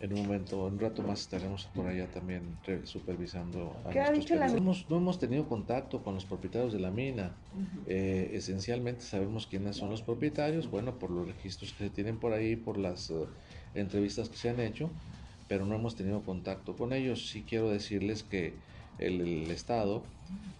En 0.00 0.12
un 0.14 0.22
momento, 0.22 0.66
en 0.66 0.74
un 0.74 0.80
rato 0.80 1.02
más 1.02 1.20
estaremos 1.20 1.66
por 1.66 1.86
allá 1.86 2.08
también 2.10 2.58
supervisando. 2.82 3.76
A 3.84 3.90
¿Qué 3.90 4.00
ha 4.00 4.10
dicho 4.10 4.34
la 4.34 4.48
no 4.48 4.56
hemos, 4.56 4.90
no 4.90 4.96
hemos 4.96 5.20
tenido 5.20 5.48
contacto 5.48 6.02
con 6.02 6.14
los 6.14 6.24
propietarios 6.24 6.72
de 6.72 6.80
la 6.80 6.90
mina. 6.90 7.36
Eh, 7.86 8.30
esencialmente 8.32 9.02
sabemos 9.02 9.46
quiénes 9.46 9.76
son 9.76 9.90
los 9.90 10.02
propietarios, 10.02 10.68
bueno, 10.68 10.98
por 10.98 11.10
los 11.12 11.28
registros 11.28 11.72
que 11.72 11.84
se 11.84 11.90
tienen 11.90 12.18
por 12.18 12.32
ahí, 12.32 12.56
por 12.56 12.78
las 12.78 13.10
eh, 13.10 13.26
entrevistas 13.74 14.28
que 14.28 14.36
se 14.36 14.50
han 14.50 14.58
hecho, 14.58 14.90
pero 15.46 15.66
no 15.66 15.76
hemos 15.76 15.94
tenido 15.94 16.22
contacto 16.22 16.76
con 16.76 16.92
ellos. 16.92 17.28
Sí 17.28 17.44
quiero 17.48 17.70
decirles 17.70 18.24
que 18.24 18.54
el, 18.98 19.20
el 19.20 19.50
Estado 19.52 20.02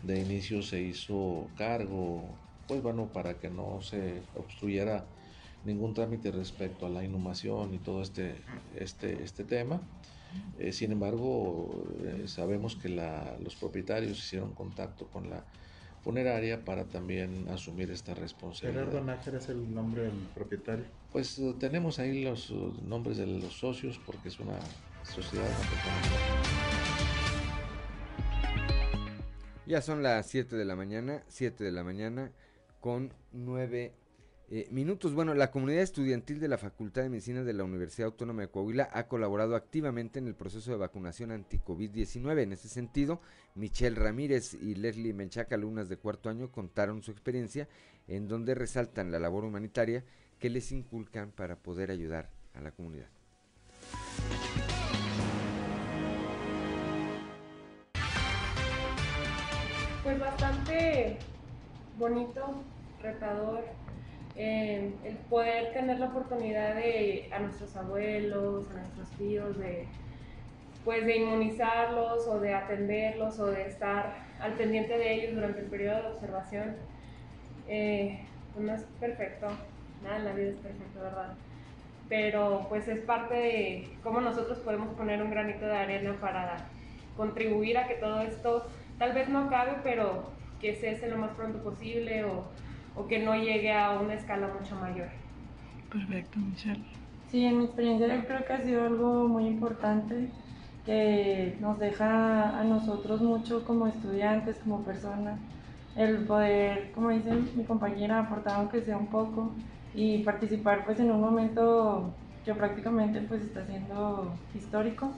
de 0.04 0.20
inicio 0.20 0.62
se 0.62 0.82
hizo 0.82 1.48
cargo, 1.56 2.22
pues 2.68 2.80
bueno, 2.80 3.08
para 3.12 3.40
que 3.40 3.50
no 3.50 3.82
se 3.82 4.22
obstruyera 4.36 5.04
ningún 5.64 5.94
trámite 5.94 6.30
respecto 6.30 6.86
a 6.86 6.88
la 6.88 7.04
inhumación 7.04 7.74
y 7.74 7.78
todo 7.78 8.02
este, 8.02 8.34
este, 8.76 9.22
este 9.22 9.44
tema. 9.44 9.80
Eh, 10.58 10.72
sin 10.72 10.92
embargo, 10.92 11.84
eh, 12.04 12.24
sabemos 12.26 12.76
que 12.76 12.88
la, 12.88 13.36
los 13.42 13.54
propietarios 13.54 14.18
hicieron 14.18 14.52
contacto 14.52 15.06
con 15.06 15.28
la 15.28 15.44
funeraria 16.02 16.64
para 16.64 16.84
también 16.84 17.48
asumir 17.48 17.90
esta 17.90 18.14
responsabilidad. 18.14 18.86
¿Gerardo 18.86 19.04
Nájera 19.04 19.38
es 19.38 19.48
el 19.48 19.72
nombre 19.72 20.02
del 20.02 20.18
propietario? 20.34 20.84
Pues 21.12 21.38
uh, 21.38 21.54
tenemos 21.54 21.98
ahí 21.98 22.24
los 22.24 22.50
uh, 22.50 22.74
nombres 22.86 23.18
de 23.18 23.26
los 23.26 23.58
socios 23.58 24.00
porque 24.04 24.28
es 24.28 24.40
una 24.40 24.58
sociedad. 25.04 25.46
Ya 29.66 29.80
son 29.80 30.02
las 30.02 30.26
7 30.26 30.56
de 30.56 30.64
la 30.64 30.74
mañana, 30.74 31.22
7 31.28 31.62
de 31.62 31.70
la 31.72 31.84
mañana 31.84 32.32
con 32.80 33.12
9 33.32 33.92
eh, 34.54 34.68
minutos. 34.70 35.14
Bueno, 35.14 35.32
la 35.32 35.50
comunidad 35.50 35.80
estudiantil 35.80 36.38
de 36.38 36.46
la 36.46 36.58
Facultad 36.58 37.00
de 37.00 37.08
Medicina 37.08 37.42
de 37.42 37.54
la 37.54 37.64
Universidad 37.64 38.08
Autónoma 38.08 38.42
de 38.42 38.48
Coahuila 38.48 38.86
ha 38.92 39.08
colaborado 39.08 39.56
activamente 39.56 40.18
en 40.18 40.26
el 40.26 40.34
proceso 40.34 40.70
de 40.70 40.76
vacunación 40.76 41.30
anti-COVID-19. 41.30 42.42
En 42.42 42.52
ese 42.52 42.68
sentido, 42.68 43.22
Michelle 43.54 43.96
Ramírez 43.96 44.52
y 44.52 44.74
Leslie 44.74 45.14
Menchaca, 45.14 45.54
alumnas 45.54 45.88
de 45.88 45.96
cuarto 45.96 46.28
año, 46.28 46.52
contaron 46.52 47.02
su 47.02 47.12
experiencia 47.12 47.66
en 48.08 48.28
donde 48.28 48.54
resaltan 48.54 49.10
la 49.10 49.18
labor 49.18 49.46
humanitaria 49.46 50.04
que 50.38 50.50
les 50.50 50.70
inculcan 50.70 51.30
para 51.30 51.56
poder 51.56 51.90
ayudar 51.90 52.28
a 52.52 52.60
la 52.60 52.72
comunidad. 52.72 53.08
Pues 60.02 60.20
bastante 60.20 61.16
bonito, 61.96 62.62
retador, 63.00 63.64
el 64.34 64.94
poder 65.28 65.72
tener 65.72 65.98
la 65.98 66.06
oportunidad 66.06 66.74
de 66.74 67.28
a 67.32 67.38
nuestros 67.40 67.76
abuelos, 67.76 68.70
a 68.70 68.74
nuestros 68.74 69.10
tíos, 69.18 69.58
de 69.58 69.86
pues 70.84 71.06
de 71.06 71.16
inmunizarlos 71.16 72.26
o 72.26 72.40
de 72.40 72.54
atenderlos 72.54 73.38
o 73.38 73.46
de 73.46 73.66
estar 73.68 74.16
al 74.40 74.54
pendiente 74.54 74.98
de 74.98 75.14
ellos 75.14 75.34
durante 75.34 75.60
el 75.60 75.66
periodo 75.66 76.02
de 76.02 76.08
observación. 76.08 76.76
Eh, 77.68 78.20
pues 78.52 78.66
no 78.66 78.74
es 78.74 78.82
perfecto, 78.98 79.46
nada 80.02 80.16
en 80.16 80.24
la 80.24 80.32
vida 80.32 80.48
es 80.50 80.56
perfecto, 80.56 81.00
¿verdad? 81.00 81.34
Pero 82.08 82.66
pues 82.68 82.88
es 82.88 83.00
parte 83.00 83.34
de 83.34 83.88
cómo 84.02 84.20
nosotros 84.20 84.58
podemos 84.58 84.94
poner 84.96 85.22
un 85.22 85.30
granito 85.30 85.66
de 85.66 85.76
arena 85.76 86.16
para 86.20 86.56
contribuir 87.16 87.78
a 87.78 87.86
que 87.86 87.94
todo 87.94 88.20
esto 88.20 88.66
tal 88.98 89.12
vez 89.12 89.28
no 89.28 89.46
acabe, 89.46 89.76
pero 89.82 90.30
que 90.60 90.74
cese 90.74 91.08
lo 91.08 91.18
más 91.18 91.30
pronto 91.32 91.62
posible 91.62 92.24
o 92.24 92.44
o 92.96 93.06
que 93.06 93.18
no 93.18 93.34
llegue 93.34 93.72
a 93.72 93.98
una 93.98 94.14
escala 94.14 94.48
mucho 94.48 94.76
mayor. 94.76 95.08
Perfecto, 95.90 96.38
Michelle. 96.38 96.82
Sí, 97.30 97.44
en 97.44 97.58
mi 97.58 97.64
experiencia 97.64 98.14
yo 98.14 98.26
creo 98.26 98.44
que 98.44 98.52
ha 98.52 98.60
sido 98.60 98.84
algo 98.84 99.28
muy 99.28 99.46
importante 99.46 100.28
que 100.84 101.56
nos 101.60 101.78
deja 101.78 102.58
a 102.58 102.64
nosotros 102.64 103.22
mucho 103.22 103.64
como 103.64 103.86
estudiantes, 103.86 104.58
como 104.58 104.84
personas, 104.84 105.38
el 105.96 106.24
poder, 106.26 106.92
como 106.92 107.10
dice 107.10 107.32
mi 107.54 107.64
compañera, 107.64 108.20
aportar 108.20 108.56
aunque 108.56 108.82
sea 108.82 108.96
un 108.96 109.06
poco 109.06 109.50
y 109.94 110.22
participar 110.24 110.84
pues 110.84 110.98
en 111.00 111.10
un 111.10 111.20
momento 111.20 112.14
que 112.44 112.54
prácticamente 112.54 113.20
pues 113.20 113.42
está 113.42 113.64
siendo 113.64 114.34
histórico 114.54 115.10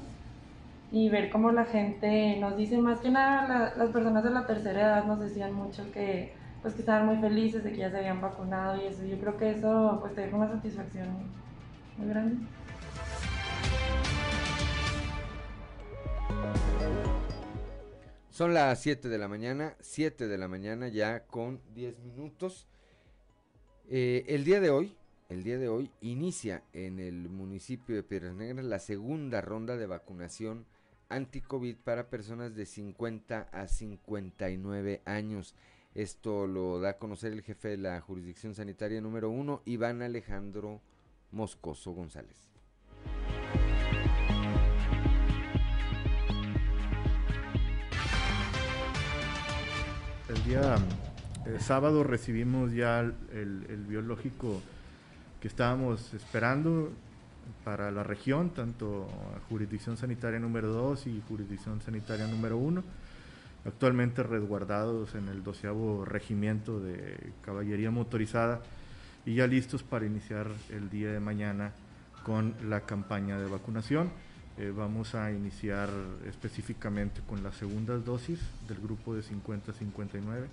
y 0.92 1.08
ver 1.08 1.30
cómo 1.30 1.50
la 1.50 1.64
gente 1.64 2.36
nos 2.40 2.56
dice, 2.56 2.78
más 2.78 3.00
que 3.00 3.10
nada 3.10 3.74
las 3.76 3.90
personas 3.90 4.22
de 4.22 4.30
la 4.30 4.46
tercera 4.46 4.80
edad 4.80 5.04
nos 5.04 5.20
decían 5.20 5.52
mucho 5.54 5.90
que 5.92 6.34
pues 6.64 6.72
que 6.72 6.80
estaban 6.80 7.04
muy 7.04 7.18
felices 7.18 7.62
de 7.62 7.72
que 7.72 7.76
ya 7.76 7.90
se 7.90 7.98
habían 7.98 8.22
vacunado 8.22 8.82
y 8.82 8.86
eso. 8.86 9.04
Yo 9.04 9.18
creo 9.18 9.36
que 9.36 9.50
eso 9.50 9.98
pues 10.00 10.14
te 10.14 10.22
deja 10.22 10.34
una 10.34 10.48
satisfacción 10.48 11.08
muy 11.98 12.08
grande. 12.08 12.46
Son 18.30 18.54
las 18.54 18.80
7 18.80 19.10
de 19.10 19.18
la 19.18 19.28
mañana, 19.28 19.74
7 19.80 20.26
de 20.26 20.38
la 20.38 20.48
mañana 20.48 20.88
ya 20.88 21.26
con 21.26 21.60
10 21.74 21.98
minutos. 21.98 22.66
Eh, 23.90 24.24
el 24.28 24.44
día 24.44 24.58
de 24.60 24.70
hoy, 24.70 24.96
el 25.28 25.44
día 25.44 25.58
de 25.58 25.68
hoy 25.68 25.90
inicia 26.00 26.62
en 26.72 26.98
el 26.98 27.28
municipio 27.28 27.94
de 27.94 28.02
Piedras 28.02 28.36
Negras 28.36 28.64
la 28.64 28.78
segunda 28.78 29.42
ronda 29.42 29.76
de 29.76 29.84
vacunación 29.84 30.64
anti-COVID 31.10 31.76
para 31.76 32.08
personas 32.08 32.54
de 32.54 32.64
50 32.64 33.50
a 33.52 33.68
59 33.68 35.02
años. 35.04 35.54
Esto 35.94 36.48
lo 36.48 36.80
da 36.80 36.90
a 36.90 36.98
conocer 36.98 37.32
el 37.32 37.42
jefe 37.42 37.68
de 37.68 37.76
la 37.76 38.00
jurisdicción 38.00 38.52
sanitaria 38.52 39.00
número 39.00 39.30
uno, 39.30 39.62
Iván 39.64 40.02
Alejandro 40.02 40.80
Moscoso 41.30 41.92
González. 41.92 42.36
El 50.28 50.44
día 50.44 50.78
sábado 51.60 52.02
recibimos 52.02 52.72
ya 52.72 52.98
el, 52.98 53.14
el 53.32 53.84
biológico 53.86 54.60
que 55.40 55.46
estábamos 55.46 56.12
esperando 56.12 56.90
para 57.62 57.92
la 57.92 58.02
región, 58.02 58.50
tanto 58.50 59.06
jurisdicción 59.48 59.96
sanitaria 59.96 60.40
número 60.40 60.72
2 60.72 61.06
y 61.06 61.22
jurisdicción 61.28 61.80
sanitaria 61.80 62.26
número 62.26 62.56
1 62.56 62.82
actualmente 63.64 64.22
resguardados 64.22 65.14
en 65.14 65.28
el 65.28 65.42
doceavo 65.42 66.04
regimiento 66.04 66.80
de 66.80 67.16
caballería 67.42 67.90
motorizada 67.90 68.60
y 69.26 69.34
ya 69.34 69.46
listos 69.46 69.82
para 69.82 70.06
iniciar 70.06 70.48
el 70.70 70.90
día 70.90 71.12
de 71.12 71.20
mañana 71.20 71.72
con 72.24 72.54
la 72.68 72.80
campaña 72.80 73.38
de 73.38 73.48
vacunación. 73.48 74.10
Eh, 74.56 74.72
vamos 74.74 75.14
a 75.14 75.32
iniciar 75.32 75.88
específicamente 76.28 77.20
con 77.26 77.42
las 77.42 77.56
segundas 77.56 78.04
dosis 78.04 78.38
del 78.68 78.78
grupo 78.78 79.14
de 79.14 79.22
50-59. 79.22 80.46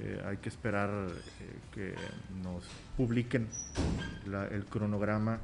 Eh, 0.00 0.22
hay 0.26 0.36
que 0.36 0.48
esperar 0.48 0.90
eh, 0.90 1.58
que 1.74 1.94
nos 2.42 2.64
publiquen 2.96 3.48
el 4.50 4.64
cronograma 4.66 5.38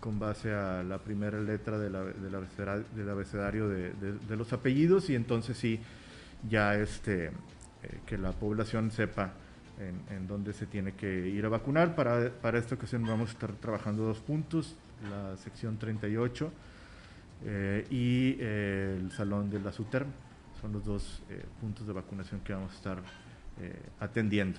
con 0.00 0.18
base 0.18 0.52
a 0.52 0.82
la 0.82 0.98
primera 0.98 1.40
letra 1.40 1.78
del 1.78 3.08
abecedario 3.10 3.68
de, 3.68 4.36
los 4.36 4.52
apellidos 4.52 5.10
y 5.10 5.14
entonces 5.14 5.56
sí, 5.56 5.80
ya 6.48 6.74
este, 6.74 7.30
que 8.06 8.18
la 8.18 8.32
población 8.32 8.90
sepa 8.90 9.32
en, 9.80 10.26
dónde 10.26 10.52
se 10.52 10.66
tiene 10.66 10.92
que 10.92 11.28
ir 11.28 11.44
a 11.46 11.48
vacunar. 11.48 11.94
Para, 11.94 12.30
para 12.30 12.58
esta 12.58 12.74
ocasión 12.74 13.04
vamos 13.04 13.30
a 13.30 13.32
estar 13.32 13.52
trabajando 13.52 14.04
dos 14.04 14.20
puntos, 14.20 14.76
la 15.08 15.36
sección 15.36 15.78
38 15.78 16.52
eh, 17.44 17.86
y 17.90 18.36
eh, 18.38 18.98
el 19.00 19.10
Salón 19.12 19.50
de 19.50 19.60
la 19.60 19.72
SUTERM. 19.72 20.08
Son 20.60 20.72
los 20.72 20.84
dos 20.84 21.22
eh, 21.30 21.42
puntos 21.60 21.86
de 21.86 21.92
vacunación 21.92 22.40
que 22.40 22.52
vamos 22.52 22.72
a 22.72 22.76
estar 22.76 23.02
atendiendo 23.98 24.58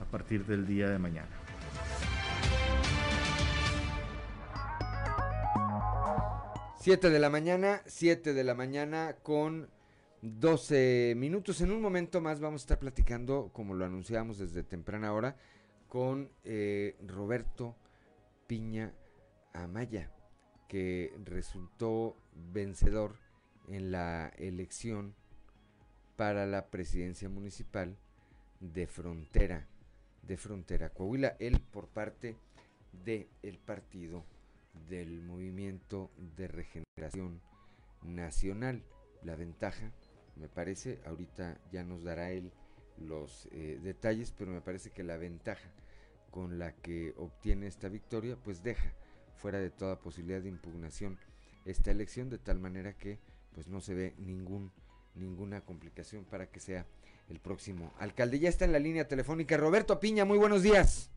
a 0.00 0.04
partir 0.04 0.44
del 0.44 0.66
día 0.66 0.88
de 0.88 0.98
mañana. 0.98 1.28
Siete 6.82 7.10
de 7.10 7.18
la 7.18 7.28
mañana, 7.28 7.82
siete 7.84 8.32
de 8.32 8.42
la 8.42 8.54
mañana 8.54 9.16
con 9.22 9.68
12 10.22 11.12
minutos. 11.14 11.60
En 11.60 11.72
un 11.72 11.82
momento 11.82 12.22
más 12.22 12.40
vamos 12.40 12.62
a 12.62 12.64
estar 12.64 12.78
platicando, 12.78 13.50
como 13.52 13.74
lo 13.74 13.84
anunciamos 13.84 14.38
desde 14.38 14.62
temprana 14.62 15.12
hora, 15.12 15.36
con 15.88 16.30
Roberto 17.06 17.76
Piña 18.46 18.94
Amaya 19.52 20.10
que 20.68 21.12
resultó 21.22 22.16
vencedor 22.54 23.16
en 23.68 23.90
la 23.90 24.32
elección 24.38 25.14
para 26.16 26.46
la 26.46 26.70
presidencia 26.70 27.28
municipal 27.28 27.98
de 28.60 28.86
Frontera, 28.86 29.66
de 30.22 30.38
Frontera 30.38 30.88
Coahuila, 30.88 31.36
él 31.40 31.60
por 31.60 31.88
parte 31.88 32.36
del 33.04 33.28
el 33.42 33.58
partido 33.58 34.24
del 34.88 35.22
Movimiento 35.22 36.10
de 36.36 36.48
Regeneración 36.48 37.40
Nacional. 38.02 38.82
La 39.22 39.36
ventaja, 39.36 39.92
me 40.36 40.48
parece, 40.48 41.00
ahorita 41.06 41.60
ya 41.70 41.84
nos 41.84 42.02
dará 42.02 42.30
él 42.30 42.52
los 42.98 43.48
eh, 43.52 43.78
detalles, 43.82 44.32
pero 44.36 44.50
me 44.50 44.60
parece 44.60 44.90
que 44.90 45.02
la 45.02 45.16
ventaja 45.16 45.70
con 46.30 46.58
la 46.58 46.72
que 46.72 47.14
obtiene 47.16 47.66
esta 47.66 47.88
victoria, 47.88 48.36
pues 48.36 48.62
deja 48.62 48.94
fuera 49.36 49.58
de 49.58 49.70
toda 49.70 50.00
posibilidad 50.00 50.40
de 50.40 50.48
impugnación 50.48 51.18
esta 51.64 51.90
elección, 51.90 52.30
de 52.30 52.38
tal 52.38 52.58
manera 52.58 52.96
que 52.96 53.18
pues 53.52 53.68
no 53.68 53.80
se 53.80 53.94
ve 53.94 54.14
ningún, 54.18 54.70
ninguna 55.14 55.62
complicación 55.62 56.24
para 56.24 56.50
que 56.50 56.60
sea 56.60 56.86
el 57.28 57.40
próximo 57.40 57.92
alcalde. 57.98 58.38
Ya 58.38 58.48
está 58.48 58.64
en 58.64 58.72
la 58.72 58.78
línea 58.78 59.08
telefónica 59.08 59.56
Roberto 59.56 59.98
Piña, 60.00 60.24
muy 60.24 60.38
buenos 60.38 60.62
días. 60.62 61.10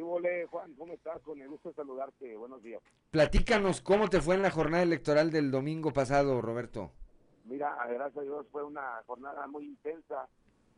Sí, 0.00 0.04
vole, 0.04 0.46
Juan, 0.46 0.72
¿cómo 0.78 0.94
estás? 0.94 1.20
Con 1.20 1.42
el 1.42 1.48
gusto 1.50 1.68
de 1.68 1.74
saludarte, 1.74 2.34
buenos 2.34 2.62
días. 2.62 2.80
Platícanos 3.10 3.82
cómo 3.82 4.08
te 4.08 4.22
fue 4.22 4.34
en 4.34 4.40
la 4.40 4.50
jornada 4.50 4.82
electoral 4.82 5.30
del 5.30 5.50
domingo 5.50 5.92
pasado, 5.92 6.40
Roberto. 6.40 6.90
Mira, 7.44 7.76
gracias 7.86 8.16
a 8.16 8.22
Dios 8.22 8.46
fue 8.50 8.64
una 8.64 9.02
jornada 9.06 9.46
muy 9.46 9.66
intensa, 9.66 10.26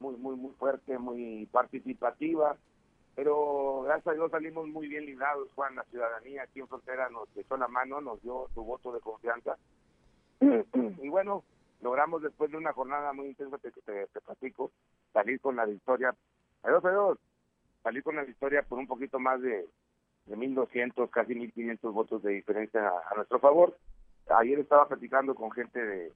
muy, 0.01 0.17
muy, 0.17 0.35
muy 0.35 0.51
fuerte, 0.55 0.99
muy 0.99 1.47
participativa 1.53 2.57
pero 3.15 3.83
gracias 3.85 4.09
a 4.09 4.15
Dios 4.15 4.31
salimos 4.33 4.67
muy 4.67 4.89
bien 4.89 5.07
librados, 5.07 5.49
Juan, 5.55 5.77
la 5.77 5.85
ciudadanía 5.85 6.43
aquí 6.43 6.59
en 6.59 6.67
Frontera 6.67 7.09
nos 7.11 7.29
echó 7.37 7.57
la 7.57 7.69
mano, 7.69 8.01
nos 8.01 8.21
dio 8.23 8.49
su 8.55 8.65
voto 8.65 8.91
de 8.91 9.01
confianza, 9.01 9.57
y 10.41 11.09
bueno, 11.09 11.45
logramos 11.81 12.23
después 12.23 12.51
de 12.51 12.57
una 12.57 12.73
jornada 12.73 13.13
muy 13.13 13.29
intensa, 13.29 13.59
te, 13.59 13.71
te, 13.71 14.21
platico, 14.21 14.73
salir 15.13 15.41
con 15.41 15.55
la 15.55 15.67
victoria, 15.67 16.13
adiós, 16.65 16.85
adiós, 16.85 17.19
salir 17.83 18.03
con 18.03 18.17
la 18.17 18.25
victoria 18.25 18.63
por 18.63 18.79
un 18.79 18.87
poquito 18.87 19.19
más 19.19 19.41
de, 19.41 19.67
de 20.27 20.37
1.200, 20.37 21.11
casi 21.11 21.35
1.500 21.35 21.93
votos 21.93 22.23
de 22.23 22.33
diferencia 22.33 22.89
a, 22.89 23.15
nuestro 23.15 23.39
favor. 23.39 23.77
Ayer 24.39 24.59
estaba 24.61 24.89
platicando 24.89 25.35
con 25.35 25.51
gente 25.51 25.81
de, 25.85 26.13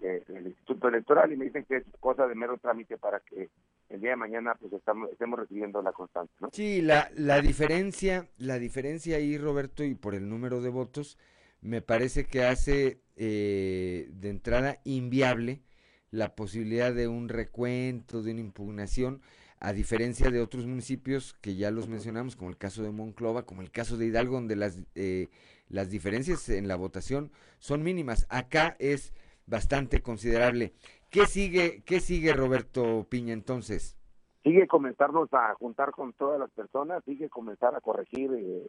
del 0.00 0.46
Instituto 0.46 0.88
Electoral 0.88 1.32
y 1.32 1.36
me 1.36 1.46
dicen 1.46 1.64
que 1.64 1.76
es 1.76 1.84
cosa 2.00 2.26
de 2.26 2.34
mero 2.34 2.58
trámite 2.58 2.98
para 2.98 3.20
que 3.20 3.48
el 3.88 4.00
día 4.00 4.10
de 4.10 4.16
mañana 4.16 4.54
pues 4.60 4.72
estamos, 4.72 5.10
estemos 5.10 5.38
recibiendo 5.38 5.80
la 5.82 5.92
constancia. 5.92 6.34
¿no? 6.40 6.50
Sí, 6.52 6.82
la, 6.82 7.10
la 7.14 7.40
diferencia, 7.40 8.28
la 8.38 8.58
diferencia 8.58 9.16
ahí, 9.16 9.38
Roberto, 9.38 9.84
y 9.84 9.94
por 9.94 10.14
el 10.14 10.28
número 10.28 10.60
de 10.60 10.68
votos, 10.68 11.18
me 11.60 11.80
parece 11.80 12.26
que 12.26 12.44
hace 12.44 13.00
eh, 13.16 14.08
de 14.12 14.28
entrada 14.28 14.78
inviable 14.84 15.62
la 16.10 16.34
posibilidad 16.34 16.94
de 16.94 17.08
un 17.08 17.28
recuento, 17.28 18.22
de 18.22 18.32
una 18.32 18.40
impugnación, 18.40 19.22
a 19.66 19.72
diferencia 19.72 20.30
de 20.30 20.40
otros 20.40 20.64
municipios 20.64 21.34
que 21.40 21.56
ya 21.56 21.72
los 21.72 21.88
mencionamos, 21.88 22.36
como 22.36 22.50
el 22.50 22.56
caso 22.56 22.84
de 22.84 22.92
Monclova, 22.92 23.46
como 23.46 23.62
el 23.62 23.72
caso 23.72 23.96
de 23.96 24.06
Hidalgo, 24.06 24.36
donde 24.36 24.54
las, 24.54 24.78
eh, 24.94 25.28
las 25.68 25.90
diferencias 25.90 26.48
en 26.50 26.68
la 26.68 26.76
votación 26.76 27.32
son 27.58 27.82
mínimas. 27.82 28.28
Acá 28.30 28.76
es 28.78 29.12
bastante 29.44 30.02
considerable. 30.02 30.72
¿Qué 31.10 31.26
sigue, 31.26 31.82
qué 31.84 31.98
sigue 31.98 32.32
Roberto 32.32 33.08
Piña 33.10 33.32
entonces? 33.32 33.96
Sigue 34.44 34.68
comenzarnos 34.68 35.34
a 35.34 35.52
juntar 35.54 35.90
con 35.90 36.12
todas 36.12 36.38
las 36.38 36.50
personas, 36.52 37.02
sigue 37.02 37.28
comenzar 37.28 37.74
a 37.74 37.80
corregir 37.80 38.30
eh, 38.34 38.68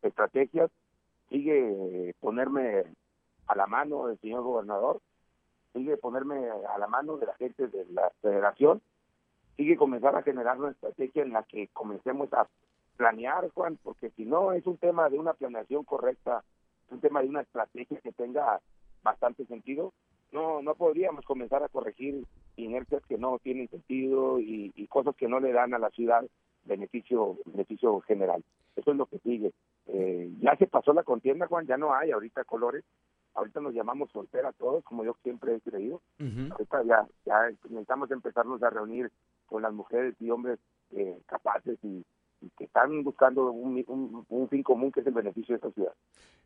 estrategias, 0.00 0.70
sigue 1.28 2.14
ponerme 2.20 2.84
a 3.48 3.54
la 3.54 3.66
mano 3.66 4.06
del 4.06 4.18
señor 4.20 4.44
gobernador, 4.44 5.02
sigue 5.74 5.98
ponerme 5.98 6.36
a 6.74 6.78
la 6.78 6.86
mano 6.86 7.18
de 7.18 7.26
la 7.26 7.34
gente 7.34 7.68
de 7.68 7.84
la 7.90 8.10
federación, 8.22 8.80
sigue 9.58 9.76
comenzar 9.76 10.14
a 10.14 10.22
generar 10.22 10.56
una 10.56 10.70
estrategia 10.70 11.22
en 11.22 11.32
la 11.32 11.42
que 11.42 11.66
comencemos 11.72 12.32
a 12.32 12.46
planear, 12.96 13.50
Juan, 13.50 13.76
porque 13.82 14.10
si 14.10 14.24
no 14.24 14.52
es 14.52 14.64
un 14.66 14.78
tema 14.78 15.10
de 15.10 15.18
una 15.18 15.34
planeación 15.34 15.82
correcta, 15.84 16.44
es 16.86 16.92
un 16.92 17.00
tema 17.00 17.20
de 17.22 17.28
una 17.28 17.40
estrategia 17.40 17.98
que 18.00 18.12
tenga 18.12 18.60
bastante 19.02 19.44
sentido, 19.46 19.92
no 20.30 20.62
no 20.62 20.76
podríamos 20.76 21.24
comenzar 21.24 21.62
a 21.64 21.68
corregir 21.68 22.24
inercias 22.56 23.02
que 23.06 23.18
no 23.18 23.38
tienen 23.40 23.68
sentido 23.68 24.38
y, 24.38 24.86
cosas 24.88 25.16
que 25.16 25.28
no 25.28 25.40
le 25.40 25.52
dan 25.52 25.74
a 25.74 25.78
la 25.78 25.90
ciudad 25.90 26.24
beneficio 26.64 27.36
beneficio 27.46 28.00
general. 28.00 28.44
Eso 28.76 28.92
es 28.92 28.96
lo 28.96 29.06
que 29.06 29.18
sigue. 29.18 29.52
Eh, 29.86 30.30
ya 30.40 30.54
se 30.56 30.66
pasó 30.66 30.92
la 30.92 31.02
contienda, 31.02 31.46
Juan, 31.46 31.66
ya 31.66 31.76
no 31.76 31.94
hay 31.94 32.12
ahorita 32.12 32.44
colores. 32.44 32.84
Ahorita 33.34 33.60
nos 33.60 33.74
llamamos 33.74 34.10
soltera 34.10 34.52
todos, 34.52 34.84
como 34.84 35.04
yo 35.04 35.14
siempre 35.22 35.54
he 35.54 35.60
creído. 35.60 36.00
Ahorita 36.50 36.82
ya, 36.84 37.06
ya 37.24 37.50
necesitamos 37.68 38.10
empezarnos 38.10 38.62
a 38.62 38.70
reunir 38.70 39.10
con 39.48 39.62
las 39.62 39.72
mujeres 39.72 40.14
y 40.20 40.30
hombres 40.30 40.58
eh, 40.90 41.20
capaces 41.26 41.78
y, 41.82 42.04
que 42.56 42.64
están 42.64 43.02
buscando 43.02 43.50
un, 43.50 44.24
un, 44.28 44.48
fin 44.48 44.62
común 44.62 44.92
que 44.92 45.00
es 45.00 45.06
el 45.08 45.12
beneficio 45.12 45.54
de 45.54 45.56
esta 45.56 45.72
ciudad. 45.72 45.92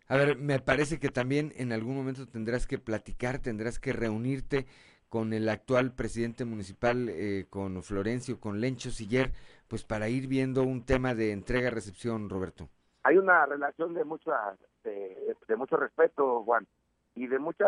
A 0.09 0.17
ver, 0.17 0.39
me 0.39 0.59
parece 0.59 0.99
que 0.99 1.11
también 1.11 1.53
en 1.57 1.71
algún 1.71 1.95
momento 1.95 2.27
tendrás 2.27 2.67
que 2.67 2.79
platicar, 2.79 3.41
tendrás 3.41 3.79
que 3.79 3.93
reunirte 3.93 4.65
con 5.11 5.35
el 5.35 5.47
actual 5.51 5.93
presidente 5.93 6.47
municipal, 6.47 7.11
eh, 7.11 7.45
con 7.51 7.83
Florencio, 7.83 8.41
con 8.41 8.63
Lencho 8.63 8.91
Siller, 8.91 9.33
pues 9.69 9.85
para 9.85 10.09
ir 10.09 10.27
viendo 10.27 10.63
un 10.63 10.87
tema 10.87 11.15
de 11.15 11.33
entrega-recepción, 11.33 12.31
Roberto. 12.31 12.71
Hay 13.03 13.19
una 13.19 13.45
relación 13.45 13.93
de 13.93 14.05
mucha, 14.05 14.57
de, 14.85 15.57
mucho 15.57 15.77
respeto, 15.77 16.43
Juan, 16.45 16.67
y 17.15 17.27
de 17.27 17.39
mucha 17.39 17.67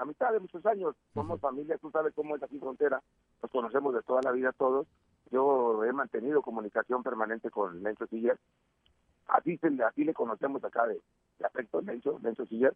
amistad 0.00 0.32
de 0.32 0.40
muchos 0.40 0.64
años. 0.66 0.94
Somos 1.14 1.40
familia, 1.40 1.78
tú 1.78 1.90
sabes 1.90 2.12
cómo 2.14 2.36
es 2.36 2.42
aquí 2.42 2.58
frontera, 2.58 3.02
nos 3.42 3.50
conocemos 3.50 3.94
de 3.94 4.02
toda 4.02 4.22
la 4.22 4.32
vida 4.32 4.52
todos. 4.52 4.86
Yo 5.30 5.84
he 5.84 5.92
mantenido 5.92 6.42
comunicación 6.42 7.02
permanente 7.02 7.50
con 7.50 7.82
Lencho 7.82 8.06
Siller. 8.06 8.38
Así, 9.26 9.58
se, 9.58 9.68
así 9.82 10.04
le 10.04 10.14
conocemos 10.14 10.62
acá 10.62 10.86
de, 10.86 11.00
de 11.38 11.46
afecto, 11.46 11.80
Lencho, 11.80 12.18
Lencho 12.22 12.46
Siller. 12.46 12.74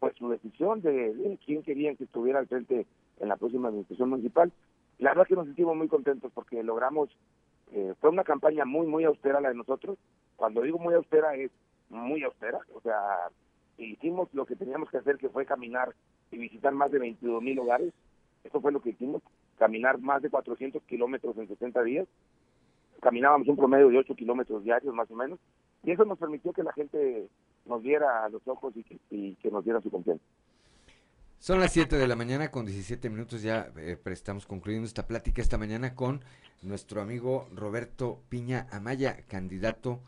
pues 0.00 0.16
su 0.16 0.28
decisión 0.28 0.80
de, 0.80 1.38
quién 1.44 1.62
querían 1.62 1.96
que 1.96 2.04
estuviera 2.04 2.40
al 2.40 2.48
frente 2.48 2.86
en 3.20 3.28
la 3.28 3.36
próxima 3.36 3.68
administración 3.68 4.10
municipal. 4.10 4.50
La 4.98 5.10
verdad 5.10 5.26
que 5.28 5.36
nos 5.36 5.46
sentimos 5.46 5.76
muy 5.76 5.86
contentos 5.86 6.32
porque 6.34 6.62
logramos, 6.64 7.08
eh, 7.70 7.94
fue 8.00 8.10
una 8.10 8.24
campaña 8.24 8.64
muy, 8.64 8.86
muy 8.86 9.04
austera 9.04 9.40
la 9.40 9.50
de 9.50 9.54
nosotros. 9.54 9.98
Cuando 10.34 10.62
digo 10.62 10.78
muy 10.78 10.94
austera 10.94 11.36
es 11.36 11.52
muy 11.88 12.24
austera, 12.24 12.58
o 12.74 12.80
sea, 12.80 13.28
hicimos 13.78 14.28
lo 14.32 14.46
que 14.46 14.56
teníamos 14.56 14.90
que 14.90 14.96
hacer, 14.96 15.18
que 15.18 15.28
fue 15.28 15.46
caminar 15.46 15.94
y 16.32 16.38
visitar 16.38 16.72
más 16.72 16.90
de 16.90 16.98
22 16.98 17.42
mil 17.42 17.58
hogares. 17.60 17.92
Eso 18.42 18.60
fue 18.60 18.72
lo 18.72 18.80
que 18.80 18.90
hicimos, 18.90 19.22
caminar 19.56 20.00
más 20.00 20.22
de 20.22 20.30
400 20.30 20.82
kilómetros 20.82 21.36
en 21.36 21.46
60 21.46 21.82
días. 21.84 22.08
Caminábamos 23.02 23.48
un 23.48 23.56
promedio 23.56 23.88
de 23.88 23.98
8 23.98 24.14
kilómetros 24.14 24.62
diarios 24.62 24.94
más 24.94 25.10
o 25.10 25.16
menos. 25.16 25.40
Y 25.82 25.90
eso 25.90 26.04
nos 26.04 26.18
permitió 26.18 26.52
que 26.52 26.62
la 26.62 26.72
gente 26.72 27.28
nos 27.66 27.82
viera 27.82 28.24
a 28.24 28.28
los 28.28 28.46
ojos 28.46 28.72
y 28.76 29.34
que, 29.34 29.50
nos 29.50 29.64
diera 29.64 29.80
su 29.80 29.90
confianza. 29.90 30.24
Son 31.40 31.58
las 31.58 31.72
7 31.72 31.96
de 31.96 32.06
la 32.06 32.14
mañana 32.14 32.52
con 32.52 32.64
17 32.64 33.10
minutos, 33.10 33.42
ya 33.42 33.72
eh, 33.76 33.98
estamos 34.04 34.46
concluyendo 34.46 34.86
esta 34.86 35.08
plática 35.08 35.42
esta 35.42 35.58
mañana 35.58 35.96
con 35.96 36.20
nuestro 36.62 37.00
amigo 37.00 37.48
Roberto 37.52 38.20
Piña 38.28 38.68
Amaya, 38.70 39.16
candidato, 39.26 39.98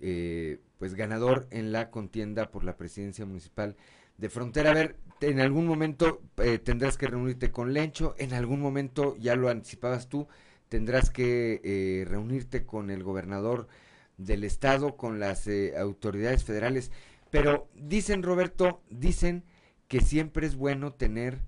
eh, 0.00 0.60
pues 0.78 0.94
ganador 0.94 1.48
en 1.50 1.72
la 1.72 1.90
contienda 1.90 2.52
por 2.52 2.62
la 2.62 2.76
presidencia 2.76 3.26
municipal 3.26 3.74
de 4.18 4.28
Frontera. 4.28 4.70
A 4.70 4.74
ver, 4.74 4.94
en 5.20 5.40
algún 5.40 5.66
momento 5.66 6.20
eh, 6.36 6.58
tendrás 6.58 6.96
que 6.96 7.08
reunirte 7.08 7.50
con 7.50 7.72
Lencho, 7.72 8.14
en 8.18 8.32
algún 8.32 8.60
momento, 8.60 9.16
ya 9.16 9.34
lo 9.34 9.48
anticipabas 9.48 10.08
tú, 10.08 10.28
tendrás 10.68 11.10
que 11.10 11.60
eh, 11.64 12.04
reunirte 12.06 12.64
con 12.64 12.90
el 12.90 13.02
gobernador 13.02 13.68
del 14.16 14.44
estado, 14.44 14.96
con 14.96 15.20
las 15.20 15.46
eh, 15.46 15.74
autoridades 15.76 16.44
federales, 16.44 16.90
pero 17.30 17.68
dicen, 17.74 18.22
Roberto, 18.22 18.82
dicen 18.88 19.44
que 19.88 20.00
siempre 20.00 20.46
es 20.46 20.56
bueno 20.56 20.94
tener 20.94 21.40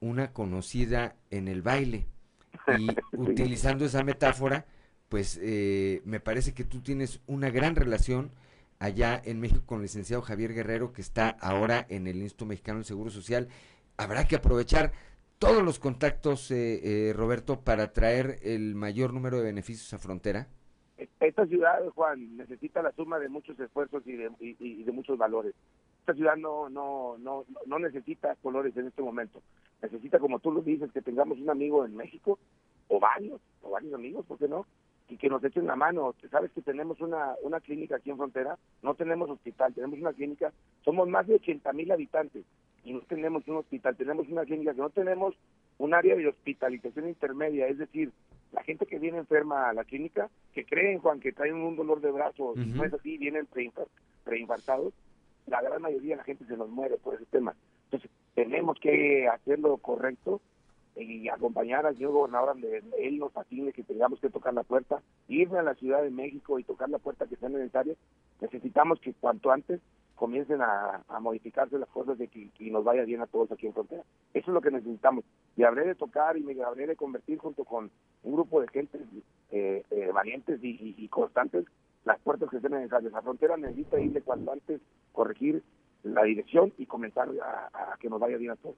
una 0.00 0.32
conocida 0.32 1.16
en 1.30 1.48
el 1.48 1.62
baile. 1.62 2.06
Y 2.78 2.88
utilizando 3.16 3.84
esa 3.84 4.04
metáfora, 4.04 4.66
pues 5.08 5.38
eh, 5.42 6.02
me 6.04 6.20
parece 6.20 6.54
que 6.54 6.64
tú 6.64 6.82
tienes 6.82 7.20
una 7.26 7.50
gran 7.50 7.76
relación 7.76 8.32
allá 8.78 9.20
en 9.24 9.40
México 9.40 9.62
con 9.66 9.78
el 9.78 9.84
licenciado 9.84 10.22
Javier 10.22 10.54
Guerrero, 10.54 10.92
que 10.92 11.02
está 11.02 11.28
ahora 11.28 11.86
en 11.88 12.06
el 12.06 12.16
Instituto 12.16 12.46
Mexicano 12.46 12.78
del 12.78 12.86
Seguro 12.86 13.10
Social. 13.10 13.48
Habrá 13.96 14.26
que 14.26 14.36
aprovechar 14.36 14.92
todos 15.38 15.62
los 15.62 15.78
contactos, 15.78 16.50
eh, 16.50 17.08
eh, 17.08 17.12
Roberto, 17.12 17.60
para 17.60 17.92
traer 17.92 18.38
el 18.42 18.74
mayor 18.74 19.12
número 19.12 19.38
de 19.38 19.44
beneficios 19.44 19.92
a 19.92 19.98
frontera. 19.98 20.48
Esta 21.20 21.46
ciudad, 21.46 21.86
Juan, 21.94 22.36
necesita 22.36 22.82
la 22.82 22.92
suma 22.92 23.18
de 23.18 23.28
muchos 23.28 23.58
esfuerzos 23.58 24.06
y 24.06 24.12
de, 24.12 24.30
y, 24.40 24.56
y 24.58 24.84
de 24.84 24.92
muchos 24.92 25.18
valores. 25.18 25.54
Esta 26.00 26.14
ciudad 26.14 26.36
no, 26.36 26.68
no, 26.68 27.16
no, 27.18 27.44
no 27.66 27.78
necesita 27.78 28.36
colores 28.36 28.76
en 28.76 28.86
este 28.86 29.02
momento. 29.02 29.42
Necesita, 29.82 30.18
como 30.18 30.38
tú 30.38 30.52
lo 30.52 30.60
dices, 30.60 30.92
que 30.92 31.02
tengamos 31.02 31.38
un 31.38 31.50
amigo 31.50 31.84
en 31.84 31.96
México, 31.96 32.38
o 32.88 33.00
varios, 33.00 33.40
o 33.62 33.70
varios 33.70 33.94
amigos, 33.94 34.24
¿por 34.26 34.38
qué 34.38 34.46
no? 34.46 34.66
Y 35.08 35.16
que 35.16 35.28
nos 35.28 35.42
echen 35.42 35.66
la 35.66 35.76
mano. 35.76 36.14
Sabes 36.30 36.50
que 36.52 36.62
tenemos 36.62 37.00
una, 37.00 37.34
una 37.42 37.60
clínica 37.60 37.96
aquí 37.96 38.10
en 38.10 38.16
Frontera, 38.16 38.58
no 38.82 38.94
tenemos 38.94 39.28
hospital, 39.30 39.74
tenemos 39.74 39.98
una 39.98 40.12
clínica, 40.12 40.52
somos 40.84 41.08
más 41.08 41.26
de 41.26 41.36
80 41.36 41.72
mil 41.72 41.90
habitantes 41.90 42.44
y 42.84 42.92
no 42.92 43.00
tenemos 43.00 43.46
un 43.48 43.56
hospital, 43.56 43.96
tenemos 43.96 44.28
una 44.28 44.44
clínica 44.44 44.74
que 44.74 44.80
no 44.80 44.90
tenemos 44.90 45.34
un 45.78 45.94
área 45.94 46.14
de 46.14 46.28
hospitalización 46.28 47.08
intermedia, 47.08 47.66
es 47.66 47.78
decir, 47.78 48.12
la 48.52 48.62
gente 48.62 48.86
que 48.86 48.98
viene 48.98 49.18
enferma 49.18 49.68
a 49.68 49.72
la 49.72 49.84
clínica, 49.84 50.28
que 50.52 50.64
creen, 50.64 50.98
Juan, 51.00 51.18
que 51.18 51.32
traen 51.32 51.54
un 51.56 51.74
dolor 51.76 52.00
de 52.00 52.12
brazo, 52.12 52.52
y 52.56 52.66
no 52.76 52.84
es 52.84 52.92
así, 52.92 53.18
vienen 53.18 53.48
preinfar- 53.48 53.88
preinfartados, 54.22 54.92
la 55.46 55.60
gran 55.60 55.82
mayoría 55.82 56.10
de 56.10 56.16
la 56.18 56.24
gente 56.24 56.44
se 56.46 56.56
nos 56.56 56.68
muere 56.70 56.96
por 56.98 57.14
ese 57.14 57.26
tema. 57.26 57.54
Entonces, 57.86 58.10
tenemos 58.34 58.78
que 58.80 59.26
hacer 59.28 59.58
lo 59.58 59.76
correcto 59.78 60.40
y 60.96 61.28
acompañar 61.28 61.84
al 61.86 61.96
señor 61.96 62.12
gobernador 62.12 62.50
donde 62.54 62.82
él 63.00 63.18
nos 63.18 63.32
fascine 63.32 63.72
que 63.72 63.82
tengamos 63.82 64.20
que 64.20 64.30
tocar 64.30 64.54
la 64.54 64.62
puerta, 64.62 65.02
irme 65.28 65.58
a 65.58 65.62
la 65.62 65.74
Ciudad 65.74 66.02
de 66.02 66.10
México 66.10 66.58
y 66.58 66.64
tocar 66.64 66.88
la 66.88 66.98
puerta 66.98 67.26
que 67.26 67.36
sea 67.36 67.48
necesaria. 67.48 67.94
Necesitamos 68.40 69.00
que 69.00 69.12
cuanto 69.14 69.50
antes 69.50 69.80
comiencen 70.14 70.62
a, 70.62 71.02
a 71.08 71.20
modificarse 71.20 71.78
las 71.78 71.88
cosas 71.88 72.18
de 72.18 72.28
que, 72.28 72.50
nos 72.70 72.84
vaya 72.84 73.04
bien 73.04 73.20
a 73.20 73.26
todos 73.26 73.50
aquí 73.52 73.66
en 73.66 73.72
Frontera. 73.72 74.02
Eso 74.32 74.50
es 74.50 74.54
lo 74.54 74.60
que 74.60 74.70
necesitamos. 74.70 75.24
Y 75.56 75.62
habré 75.64 75.86
de 75.86 75.94
tocar 75.94 76.36
y 76.36 76.42
me 76.42 76.60
habré 76.62 76.86
de 76.86 76.96
convertir 76.96 77.38
junto 77.38 77.64
con 77.64 77.90
un 78.22 78.32
grupo 78.32 78.60
de 78.60 78.68
gente 78.68 78.98
eh, 79.50 79.82
eh, 79.90 80.10
valientes 80.12 80.58
y, 80.62 81.08
constantes 81.08 81.64
las 82.04 82.18
puertas 82.20 82.50
que 82.50 82.60
sean 82.60 82.72
necesarias. 82.72 83.12
La 83.12 83.22
frontera 83.22 83.56
necesita 83.56 84.00
irle 84.00 84.20
cuanto 84.22 84.52
antes, 84.52 84.80
corregir 85.12 85.62
la 86.02 86.22
dirección 86.24 86.72
y 86.76 86.86
comenzar 86.86 87.28
a, 87.42 87.96
que 87.98 88.08
nos 88.08 88.20
vaya 88.20 88.36
bien 88.36 88.52
a 88.52 88.56
todos. 88.56 88.76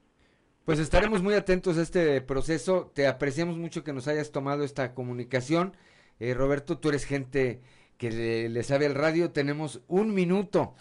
Pues 0.65 0.79
estaremos 0.79 1.23
muy 1.23 1.33
atentos 1.33 1.77
a 1.77 1.81
este 1.81 2.21
proceso. 2.21 2.91
Te 2.93 3.07
apreciamos 3.07 3.57
mucho 3.57 3.83
que 3.83 3.93
nos 3.93 4.07
hayas 4.07 4.31
tomado 4.31 4.63
esta 4.63 4.93
comunicación. 4.93 5.73
Eh, 6.19 6.33
Roberto, 6.33 6.77
tú 6.77 6.89
eres 6.89 7.05
gente 7.05 7.61
que 7.97 8.49
le, 8.49 8.63
sabe 8.63 8.85
al 8.85 8.95
radio. 8.95 9.31
Tenemos 9.31 9.81
un 9.87 10.13
minuto 10.13 10.75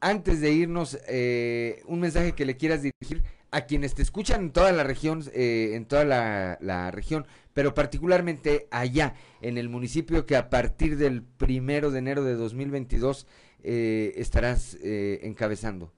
antes 0.00 0.40
de 0.40 0.52
irnos. 0.52 0.98
eh, 1.08 1.82
un 1.86 2.00
mensaje 2.00 2.34
que 2.34 2.44
le 2.44 2.56
quieras 2.56 2.82
dirigir 2.82 3.22
a 3.52 3.62
quienes 3.62 3.94
te 3.94 4.02
escuchan 4.02 4.42
en 4.42 4.52
toda 4.52 4.72
la 4.72 4.84
región, 4.84 5.22
eh, 5.32 5.72
en 5.74 5.86
toda 5.86 6.04
la, 6.04 6.90
región, 6.90 7.26
pero 7.52 7.74
particularmente 7.74 8.68
allá 8.70 9.14
en 9.40 9.58
el 9.58 9.68
municipio 9.68 10.26
que 10.26 10.36
a 10.36 10.50
partir 10.50 10.96
del 10.96 11.22
primero 11.22 11.90
de 11.90 11.98
enero 11.98 12.22
de 12.22 12.34
2022 12.34 13.26
eh, 13.62 14.12
estarás 14.16 14.76
eh, 14.82 15.20
encabezando. 15.22 15.90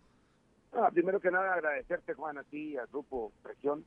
Ah, 0.72 0.88
primero 0.92 1.20
que 1.20 1.30
nada, 1.30 1.54
agradecerte, 1.54 2.14
Juan, 2.14 2.38
a 2.38 2.44
ti 2.44 2.72
y 2.72 2.76
al 2.76 2.86
Grupo 2.86 3.32
Región, 3.44 3.84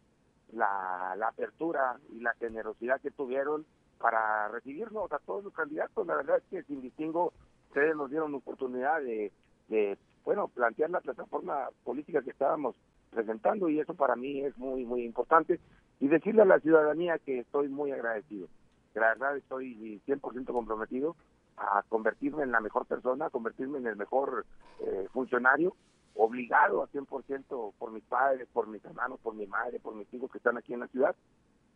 la 0.53 1.17
apertura 1.27 1.97
y 2.13 2.19
la 2.21 2.33
generosidad 2.35 3.01
que 3.01 3.09
tuvieron 3.11 3.65
para 3.97 4.47
recibirnos 4.49 5.11
a 5.11 5.19
todos 5.19 5.43
los 5.43 5.53
candidatos. 5.53 6.05
La 6.05 6.15
verdad 6.15 6.37
es 6.37 6.43
que 6.51 6.63
sin 6.63 6.81
distingo, 6.81 7.33
ustedes 7.69 7.95
nos 7.95 8.11
dieron 8.11 8.35
oportunidad 8.35 9.01
de, 9.01 9.31
de, 9.67 9.97
bueno, 10.23 10.47
plantear 10.47 10.89
la 10.89 11.01
plataforma 11.01 11.69
política 11.83 12.21
que 12.21 12.31
estábamos 12.31 12.75
presentando 13.11 13.69
y 13.69 13.79
eso 13.79 13.93
para 13.93 14.15
mí 14.15 14.41
es 14.41 14.57
muy, 14.57 14.85
muy 14.85 15.03
importante. 15.03 15.59
Y 15.99 16.07
decirle 16.07 16.41
a 16.41 16.45
la 16.45 16.59
ciudadanía 16.59 17.17
que 17.19 17.39
estoy 17.39 17.69
muy 17.69 17.91
agradecido. 17.91 18.47
Que 18.93 18.99
la 18.99 19.07
verdad 19.09 19.37
estoy 19.37 20.01
100% 20.05 20.45
comprometido 20.51 21.15
a 21.57 21.83
convertirme 21.87 22.43
en 22.43 22.51
la 22.51 22.59
mejor 22.59 22.85
persona, 22.85 23.27
a 23.27 23.29
convertirme 23.29 23.77
en 23.77 23.87
el 23.87 23.95
mejor 23.95 24.45
eh, 24.81 25.07
funcionario, 25.13 25.73
obligado 26.15 26.83
a 26.83 26.87
100% 26.89 27.73
por 27.77 27.91
mis 27.91 28.03
padres, 28.03 28.47
por 28.51 28.67
mis 28.67 28.83
hermanos, 28.83 29.19
por 29.21 29.35
mi 29.35 29.47
madre, 29.47 29.79
por 29.79 29.95
mis 29.95 30.13
hijos 30.13 30.29
que 30.31 30.37
están 30.37 30.57
aquí 30.57 30.73
en 30.73 30.81
la 30.81 30.87
ciudad, 30.87 31.15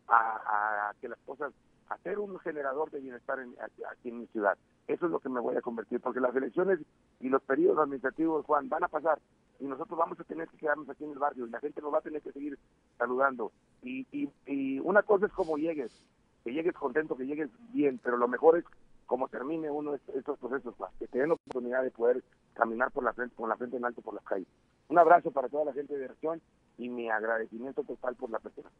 a, 0.08 0.88
a 0.90 0.94
que 1.00 1.08
las 1.08 1.18
cosas, 1.20 1.52
a 1.88 1.96
ser 1.98 2.18
un 2.18 2.38
generador 2.40 2.90
de 2.90 3.00
bienestar 3.00 3.38
en- 3.40 3.54
aquí, 3.62 3.82
aquí 3.90 4.08
en 4.10 4.20
mi 4.20 4.26
ciudad. 4.28 4.56
Eso 4.90 5.06
es 5.06 5.12
lo 5.12 5.20
que 5.20 5.28
me 5.28 5.40
voy 5.40 5.56
a 5.56 5.60
convertir, 5.60 6.00
porque 6.00 6.18
las 6.18 6.34
elecciones 6.34 6.80
y 7.20 7.28
los 7.28 7.40
periodos 7.42 7.78
administrativos, 7.78 8.44
Juan, 8.44 8.68
van 8.68 8.82
a 8.82 8.88
pasar 8.88 9.20
y 9.60 9.64
nosotros 9.66 9.96
vamos 9.96 10.18
a 10.18 10.24
tener 10.24 10.48
que 10.48 10.56
quedarnos 10.56 10.88
aquí 10.88 11.04
en 11.04 11.12
el 11.12 11.18
barrio 11.18 11.46
y 11.46 11.50
la 11.50 11.60
gente 11.60 11.80
nos 11.80 11.94
va 11.94 11.98
a 11.98 12.02
tener 12.02 12.20
que 12.20 12.32
seguir 12.32 12.58
saludando. 12.98 13.52
Y, 13.82 14.06
y, 14.10 14.28
y 14.46 14.80
una 14.80 15.02
cosa 15.02 15.26
es 15.26 15.32
como 15.32 15.58
llegues, 15.58 15.92
que 16.42 16.52
llegues 16.52 16.74
contento, 16.74 17.16
que 17.16 17.26
llegues 17.26 17.50
bien, 17.72 18.00
pero 18.02 18.16
lo 18.16 18.26
mejor 18.26 18.58
es 18.58 18.64
como 19.06 19.28
termine 19.28 19.70
uno 19.70 19.92
de 19.92 20.00
estos 20.14 20.38
procesos, 20.38 20.74
Juan, 20.76 20.90
que 20.98 21.06
te 21.06 21.18
den 21.18 21.28
la 21.28 21.34
oportunidad 21.34 21.82
de 21.84 21.90
poder 21.90 22.24
caminar 22.54 22.90
por 22.90 23.04
la 23.04 23.12
frente, 23.12 23.34
con 23.36 23.48
la 23.48 23.56
frente 23.56 23.76
en 23.76 23.84
alto 23.84 24.00
por 24.02 24.14
las 24.14 24.24
calles. 24.24 24.48
Un 24.88 24.98
abrazo 24.98 25.30
para 25.30 25.48
toda 25.48 25.66
la 25.66 25.72
gente 25.72 25.96
de 25.96 26.08
región 26.08 26.40
y 26.78 26.88
mi 26.88 27.08
agradecimiento 27.10 27.84
total 27.84 28.16
por 28.16 28.30
la 28.30 28.38
apertura. 28.38 28.70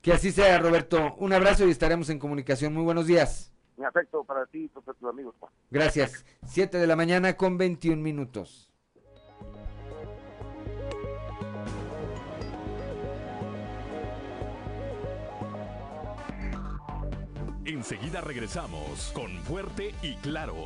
Que 0.00 0.12
así 0.12 0.32
sea, 0.32 0.58
Roberto. 0.58 1.14
Un 1.18 1.32
abrazo 1.32 1.64
y 1.66 1.70
estaremos 1.70 2.10
en 2.10 2.18
comunicación. 2.18 2.74
Muy 2.74 2.82
buenos 2.82 3.06
días. 3.06 3.52
Mi 3.76 3.84
afecto 3.84 4.11
para 4.32 4.46
ti 4.46 4.64
y 4.64 4.68
para 4.68 4.94
tus 4.94 5.08
amigos, 5.08 5.34
Juan. 5.38 5.52
Gracias. 5.70 6.24
7 6.46 6.78
de 6.78 6.86
la 6.86 6.96
mañana 6.96 7.36
con 7.36 7.58
21 7.58 8.00
minutos. 8.02 8.70
Enseguida 17.64 18.20
regresamos 18.20 19.12
con 19.14 19.30
Fuerte 19.44 19.94
y 20.02 20.14
Claro. 20.16 20.56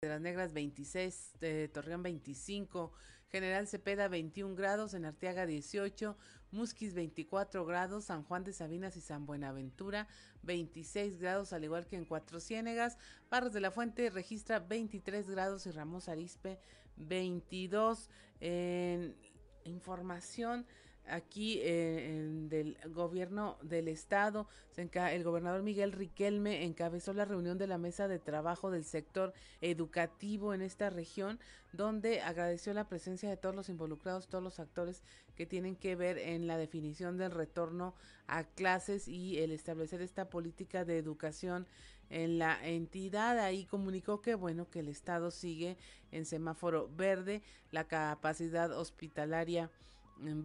de 0.00 0.08
las 0.08 0.20
Negras 0.20 0.52
26, 0.52 1.32
eh, 1.40 1.70
Torreón 1.72 2.02
25, 2.02 2.92
General 3.30 3.66
Cepeda 3.66 4.08
21 4.08 4.54
grados, 4.54 4.92
en 4.94 5.06
Arteaga 5.06 5.46
18, 5.46 6.16
Musquis 6.54 6.94
24 6.94 7.66
grados, 7.66 8.04
San 8.04 8.22
Juan 8.22 8.44
de 8.44 8.52
Sabinas 8.52 8.96
y 8.96 9.00
San 9.00 9.26
Buenaventura 9.26 10.08
26 10.42 11.18
grados, 11.18 11.52
al 11.52 11.64
igual 11.64 11.86
que 11.86 11.96
en 11.96 12.04
Cuatro 12.04 12.40
Ciénegas. 12.40 12.96
Barros 13.30 13.52
de 13.52 13.60
la 13.60 13.70
Fuente 13.70 14.08
registra 14.10 14.60
23 14.60 15.28
grados 15.28 15.66
y 15.66 15.70
Ramos 15.70 16.08
Arispe 16.08 16.58
22. 16.96 18.08
En 18.40 19.16
información 19.64 20.66
aquí 21.06 21.60
eh, 21.62 22.46
del 22.48 22.76
gobierno 22.92 23.58
del 23.62 23.88
estado. 23.88 24.46
El 24.76 25.24
gobernador 25.24 25.62
Miguel 25.62 25.92
Riquelme 25.92 26.64
encabezó 26.64 27.12
la 27.12 27.24
reunión 27.24 27.58
de 27.58 27.66
la 27.66 27.78
mesa 27.78 28.08
de 28.08 28.18
trabajo 28.18 28.70
del 28.70 28.84
sector 28.84 29.32
educativo 29.60 30.54
en 30.54 30.62
esta 30.62 30.90
región, 30.90 31.38
donde 31.72 32.22
agradeció 32.22 32.72
la 32.74 32.88
presencia 32.88 33.28
de 33.28 33.36
todos 33.36 33.54
los 33.54 33.68
involucrados, 33.68 34.28
todos 34.28 34.42
los 34.42 34.60
actores 34.60 35.02
que 35.34 35.46
tienen 35.46 35.76
que 35.76 35.96
ver 35.96 36.18
en 36.18 36.46
la 36.46 36.56
definición 36.56 37.16
del 37.16 37.30
retorno 37.30 37.94
a 38.26 38.44
clases 38.44 39.08
y 39.08 39.38
el 39.38 39.50
establecer 39.50 40.00
esta 40.00 40.28
política 40.28 40.84
de 40.84 40.98
educación 40.98 41.66
en 42.10 42.38
la 42.38 42.64
entidad. 42.66 43.38
Ahí 43.38 43.64
comunicó 43.64 44.20
que 44.20 44.34
bueno 44.34 44.68
que 44.70 44.80
el 44.80 44.88
estado 44.88 45.30
sigue 45.30 45.76
en 46.12 46.24
semáforo 46.26 46.88
verde, 46.94 47.42
la 47.70 47.88
capacidad 47.88 48.70
hospitalaria 48.76 49.70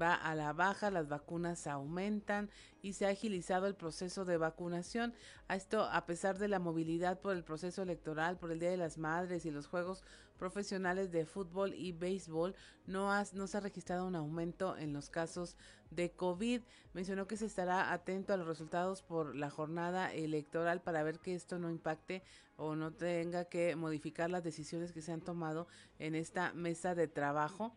va 0.01 0.15
a 0.15 0.35
la 0.35 0.53
baja, 0.53 0.91
las 0.91 1.07
vacunas 1.07 1.67
aumentan 1.67 2.49
y 2.81 2.93
se 2.93 3.05
ha 3.05 3.09
agilizado 3.09 3.67
el 3.67 3.75
proceso 3.75 4.25
de 4.25 4.37
vacunación. 4.37 5.13
A 5.47 5.55
esto, 5.55 5.83
a 5.83 6.05
pesar 6.05 6.37
de 6.37 6.47
la 6.47 6.59
movilidad 6.59 7.19
por 7.19 7.35
el 7.35 7.43
proceso 7.43 7.83
electoral, 7.83 8.37
por 8.37 8.51
el 8.51 8.59
Día 8.59 8.71
de 8.71 8.77
las 8.77 8.97
Madres 8.97 9.45
y 9.45 9.51
los 9.51 9.67
Juegos 9.67 10.03
Profesionales 10.39 11.11
de 11.11 11.25
Fútbol 11.25 11.73
y 11.75 11.91
Béisbol, 11.91 12.55
no, 12.87 13.11
no 13.33 13.47
se 13.47 13.57
ha 13.57 13.59
registrado 13.59 14.07
un 14.07 14.15
aumento 14.15 14.77
en 14.77 14.93
los 14.93 15.09
casos 15.09 15.57
de 15.91 16.11
COVID. 16.11 16.61
Mencionó 16.93 17.27
que 17.27 17.37
se 17.37 17.45
estará 17.45 17.93
atento 17.93 18.33
a 18.33 18.37
los 18.37 18.47
resultados 18.47 19.03
por 19.03 19.35
la 19.35 19.51
jornada 19.51 20.11
electoral 20.13 20.81
para 20.81 21.03
ver 21.03 21.19
que 21.19 21.35
esto 21.35 21.59
no 21.59 21.69
impacte 21.69 22.23
o 22.55 22.75
no 22.75 22.91
tenga 22.91 23.45
que 23.45 23.75
modificar 23.75 24.29
las 24.29 24.43
decisiones 24.43 24.93
que 24.93 25.01
se 25.01 25.11
han 25.11 25.21
tomado 25.21 25.67
en 25.99 26.15
esta 26.15 26.53
mesa 26.53 26.95
de 26.95 27.07
trabajo 27.07 27.75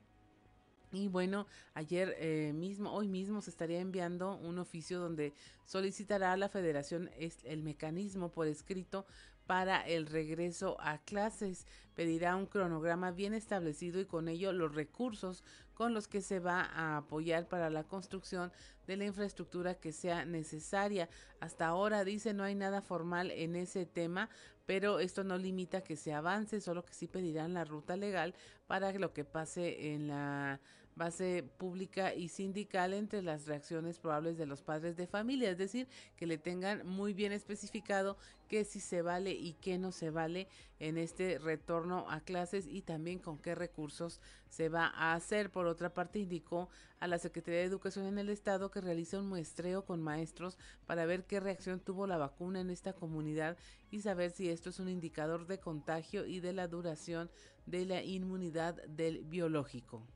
y 0.92 1.08
bueno, 1.08 1.46
ayer 1.72 2.14
eh, 2.18 2.52
mismo, 2.54 2.92
hoy 2.92 3.08
mismo 3.08 3.40
se 3.40 3.48
estaría 3.48 3.80
enviando 3.80 4.36
un 4.36 4.58
oficio 4.58 5.00
donde 5.00 5.32
solicitará 5.64 6.32
a 6.32 6.36
la 6.36 6.50
federación 6.50 7.10
el 7.44 7.62
mecanismo 7.62 8.30
por 8.30 8.46
escrito 8.46 9.06
para 9.46 9.80
el 9.80 10.06
regreso 10.06 10.76
a 10.80 10.98
clases. 10.98 11.66
Pedirá 11.94 12.36
un 12.36 12.46
cronograma 12.46 13.10
bien 13.10 13.34
establecido 13.34 14.00
y 14.00 14.06
con 14.06 14.28
ello 14.28 14.52
los 14.52 14.74
recursos 14.74 15.44
con 15.74 15.94
los 15.94 16.08
que 16.08 16.20
se 16.20 16.38
va 16.38 16.62
a 16.62 16.98
apoyar 16.98 17.48
para 17.48 17.70
la 17.70 17.84
construcción 17.84 18.52
de 18.86 18.96
la 18.96 19.04
infraestructura 19.04 19.74
que 19.74 19.92
sea 19.92 20.24
necesaria. 20.24 21.08
Hasta 21.40 21.66
ahora 21.66 22.04
dice 22.04 22.34
no 22.34 22.44
hay 22.44 22.54
nada 22.54 22.82
formal 22.82 23.30
en 23.30 23.56
ese 23.56 23.86
tema, 23.86 24.28
pero 24.66 25.00
esto 25.00 25.24
no 25.24 25.38
limita 25.38 25.82
que 25.82 25.96
se 25.96 26.12
avance, 26.12 26.60
solo 26.60 26.84
que 26.84 26.94
sí 26.94 27.08
pedirán 27.08 27.54
la 27.54 27.64
ruta 27.64 27.96
legal 27.96 28.34
para 28.66 28.92
lo 28.92 29.12
que 29.12 29.24
pase 29.24 29.92
en 29.92 30.08
la 30.08 30.60
base 30.94 31.42
pública 31.58 32.14
y 32.14 32.28
sindical 32.28 32.92
entre 32.92 33.22
las 33.22 33.46
reacciones 33.46 33.98
probables 33.98 34.36
de 34.36 34.46
los 34.46 34.62
padres 34.62 34.96
de 34.96 35.06
familia, 35.06 35.50
es 35.50 35.58
decir, 35.58 35.88
que 36.16 36.26
le 36.26 36.38
tengan 36.38 36.86
muy 36.86 37.14
bien 37.14 37.32
especificado 37.32 38.16
qué 38.48 38.64
sí 38.64 38.80
se 38.80 39.00
vale 39.00 39.32
y 39.32 39.54
qué 39.54 39.78
no 39.78 39.92
se 39.92 40.10
vale 40.10 40.48
en 40.78 40.98
este 40.98 41.38
retorno 41.38 42.04
a 42.10 42.20
clases 42.20 42.66
y 42.66 42.82
también 42.82 43.18
con 43.18 43.38
qué 43.38 43.54
recursos 43.54 44.20
se 44.48 44.68
va 44.68 44.86
a 44.88 45.14
hacer. 45.14 45.50
Por 45.50 45.66
otra 45.66 45.94
parte, 45.94 46.18
indicó 46.18 46.68
a 47.00 47.06
la 47.06 47.18
Secretaría 47.18 47.60
de 47.60 47.66
Educación 47.66 48.04
en 48.04 48.18
el 48.18 48.28
Estado 48.28 48.70
que 48.70 48.82
realiza 48.82 49.18
un 49.18 49.28
muestreo 49.28 49.86
con 49.86 50.02
maestros 50.02 50.58
para 50.86 51.06
ver 51.06 51.24
qué 51.24 51.40
reacción 51.40 51.80
tuvo 51.80 52.06
la 52.06 52.18
vacuna 52.18 52.60
en 52.60 52.68
esta 52.68 52.92
comunidad 52.92 53.56
y 53.90 54.00
saber 54.00 54.30
si 54.30 54.50
esto 54.50 54.68
es 54.68 54.78
un 54.78 54.88
indicador 54.88 55.46
de 55.46 55.58
contagio 55.58 56.26
y 56.26 56.40
de 56.40 56.52
la 56.52 56.68
duración 56.68 57.30
de 57.64 57.86
la 57.86 58.02
inmunidad 58.02 58.82
del 58.84 59.24
biológico. 59.24 60.06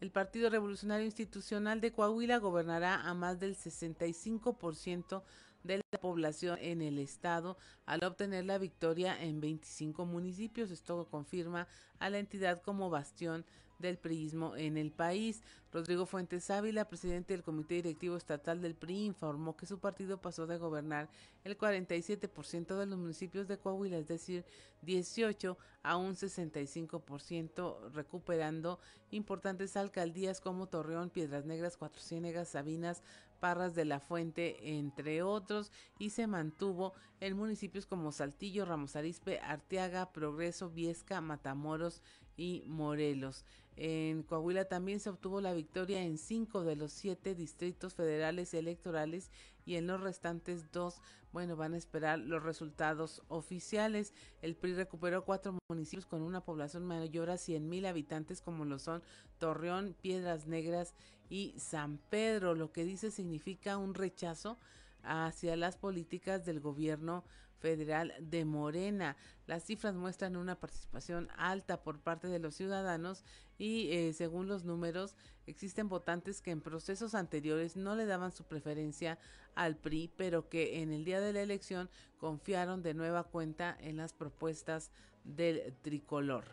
El 0.00 0.10
Partido 0.10 0.50
Revolucionario 0.50 1.04
Institucional 1.04 1.80
de 1.80 1.92
Coahuila 1.92 2.38
gobernará 2.38 3.02
a 3.02 3.14
más 3.14 3.40
del 3.40 3.56
65% 3.56 5.22
de 5.66 5.82
la 5.90 6.00
población 6.00 6.58
en 6.60 6.82
el 6.82 6.98
estado 6.98 7.56
al 7.84 8.04
obtener 8.04 8.44
la 8.44 8.58
victoria 8.58 9.20
en 9.22 9.40
25 9.40 10.06
municipios. 10.06 10.70
Esto 10.70 11.06
confirma 11.10 11.66
a 11.98 12.10
la 12.10 12.18
entidad 12.18 12.62
como 12.62 12.90
bastión 12.90 13.44
del 13.78 13.98
priismo 13.98 14.56
en 14.56 14.76
el 14.76 14.90
país. 14.90 15.42
Rodrigo 15.72 16.06
Fuentes 16.06 16.50
Ávila, 16.50 16.88
presidente 16.88 17.34
del 17.34 17.42
Comité 17.42 17.74
Directivo 17.74 18.16
Estatal 18.16 18.62
del 18.62 18.74
PRI, 18.74 19.04
informó 19.04 19.56
que 19.56 19.66
su 19.66 19.78
partido 19.78 20.20
pasó 20.20 20.46
de 20.46 20.56
gobernar 20.56 21.10
el 21.44 21.58
47% 21.58 22.78
de 22.78 22.86
los 22.86 22.98
municipios 22.98 23.46
de 23.46 23.58
Coahuila, 23.58 23.98
es 23.98 24.08
decir, 24.08 24.44
18 24.82 25.58
a 25.82 25.96
un 25.96 26.14
65%, 26.14 27.90
recuperando 27.92 28.80
importantes 29.10 29.76
alcaldías 29.76 30.40
como 30.40 30.68
Torreón, 30.68 31.10
Piedras 31.10 31.44
Negras, 31.44 31.76
Cuatro 31.76 32.00
Ciénegas, 32.00 32.48
Sabinas, 32.48 33.02
Parras 33.40 33.74
de 33.74 33.84
la 33.84 34.00
Fuente, 34.00 34.78
entre 34.78 35.22
otros, 35.22 35.70
y 35.98 36.10
se 36.10 36.26
mantuvo 36.26 36.94
en 37.20 37.36
municipios 37.36 37.86
como 37.86 38.12
Saltillo, 38.12 38.64
Ramos 38.64 38.96
Arizpe, 38.96 39.40
Arteaga, 39.40 40.12
Progreso, 40.12 40.70
Viesca, 40.70 41.20
Matamoros 41.20 42.02
y 42.36 42.62
Morelos. 42.66 43.44
En 43.76 44.22
Coahuila 44.22 44.64
también 44.64 45.00
se 45.00 45.10
obtuvo 45.10 45.42
la 45.42 45.52
victoria 45.52 46.02
en 46.02 46.16
cinco 46.16 46.64
de 46.64 46.76
los 46.76 46.92
siete 46.92 47.34
distritos 47.34 47.94
federales 47.94 48.54
electorales 48.54 49.30
y 49.66 49.74
en 49.74 49.86
los 49.86 50.00
restantes 50.00 50.72
dos, 50.72 51.02
bueno, 51.32 51.56
van 51.56 51.74
a 51.74 51.76
esperar 51.76 52.18
los 52.18 52.42
resultados 52.42 53.22
oficiales. 53.28 54.14
El 54.40 54.56
PRI 54.56 54.72
recuperó 54.74 55.26
cuatro 55.26 55.58
municipios 55.68 56.06
con 56.06 56.22
una 56.22 56.40
población 56.40 56.86
mayor 56.86 57.28
a 57.28 57.36
100 57.36 57.68
mil 57.68 57.84
habitantes 57.84 58.40
como 58.40 58.64
lo 58.64 58.78
son 58.78 59.02
Torreón, 59.38 59.94
Piedras 60.00 60.46
Negras 60.46 60.94
y 61.28 61.54
San 61.58 61.98
Pedro, 62.10 62.54
lo 62.54 62.72
que 62.72 62.84
dice 62.84 63.10
significa 63.10 63.76
un 63.76 63.94
rechazo 63.94 64.58
hacia 65.02 65.56
las 65.56 65.76
políticas 65.76 66.44
del 66.44 66.60
gobierno 66.60 67.24
federal 67.58 68.12
de 68.20 68.44
Morena. 68.44 69.16
Las 69.46 69.64
cifras 69.64 69.94
muestran 69.94 70.36
una 70.36 70.58
participación 70.58 71.28
alta 71.36 71.82
por 71.82 71.98
parte 71.98 72.28
de 72.28 72.38
los 72.38 72.54
ciudadanos 72.54 73.24
y 73.58 73.90
eh, 73.92 74.12
según 74.12 74.46
los 74.46 74.64
números 74.64 75.16
existen 75.46 75.88
votantes 75.88 76.42
que 76.42 76.50
en 76.50 76.60
procesos 76.60 77.14
anteriores 77.14 77.76
no 77.76 77.96
le 77.96 78.06
daban 78.06 78.32
su 78.32 78.44
preferencia 78.44 79.18
al 79.54 79.76
PRI, 79.76 80.10
pero 80.16 80.48
que 80.48 80.82
en 80.82 80.92
el 80.92 81.04
día 81.04 81.20
de 81.20 81.32
la 81.32 81.42
elección 81.42 81.88
confiaron 82.18 82.82
de 82.82 82.94
nueva 82.94 83.24
cuenta 83.24 83.76
en 83.80 83.96
las 83.96 84.12
propuestas 84.12 84.90
del 85.24 85.74
tricolor. 85.82 86.44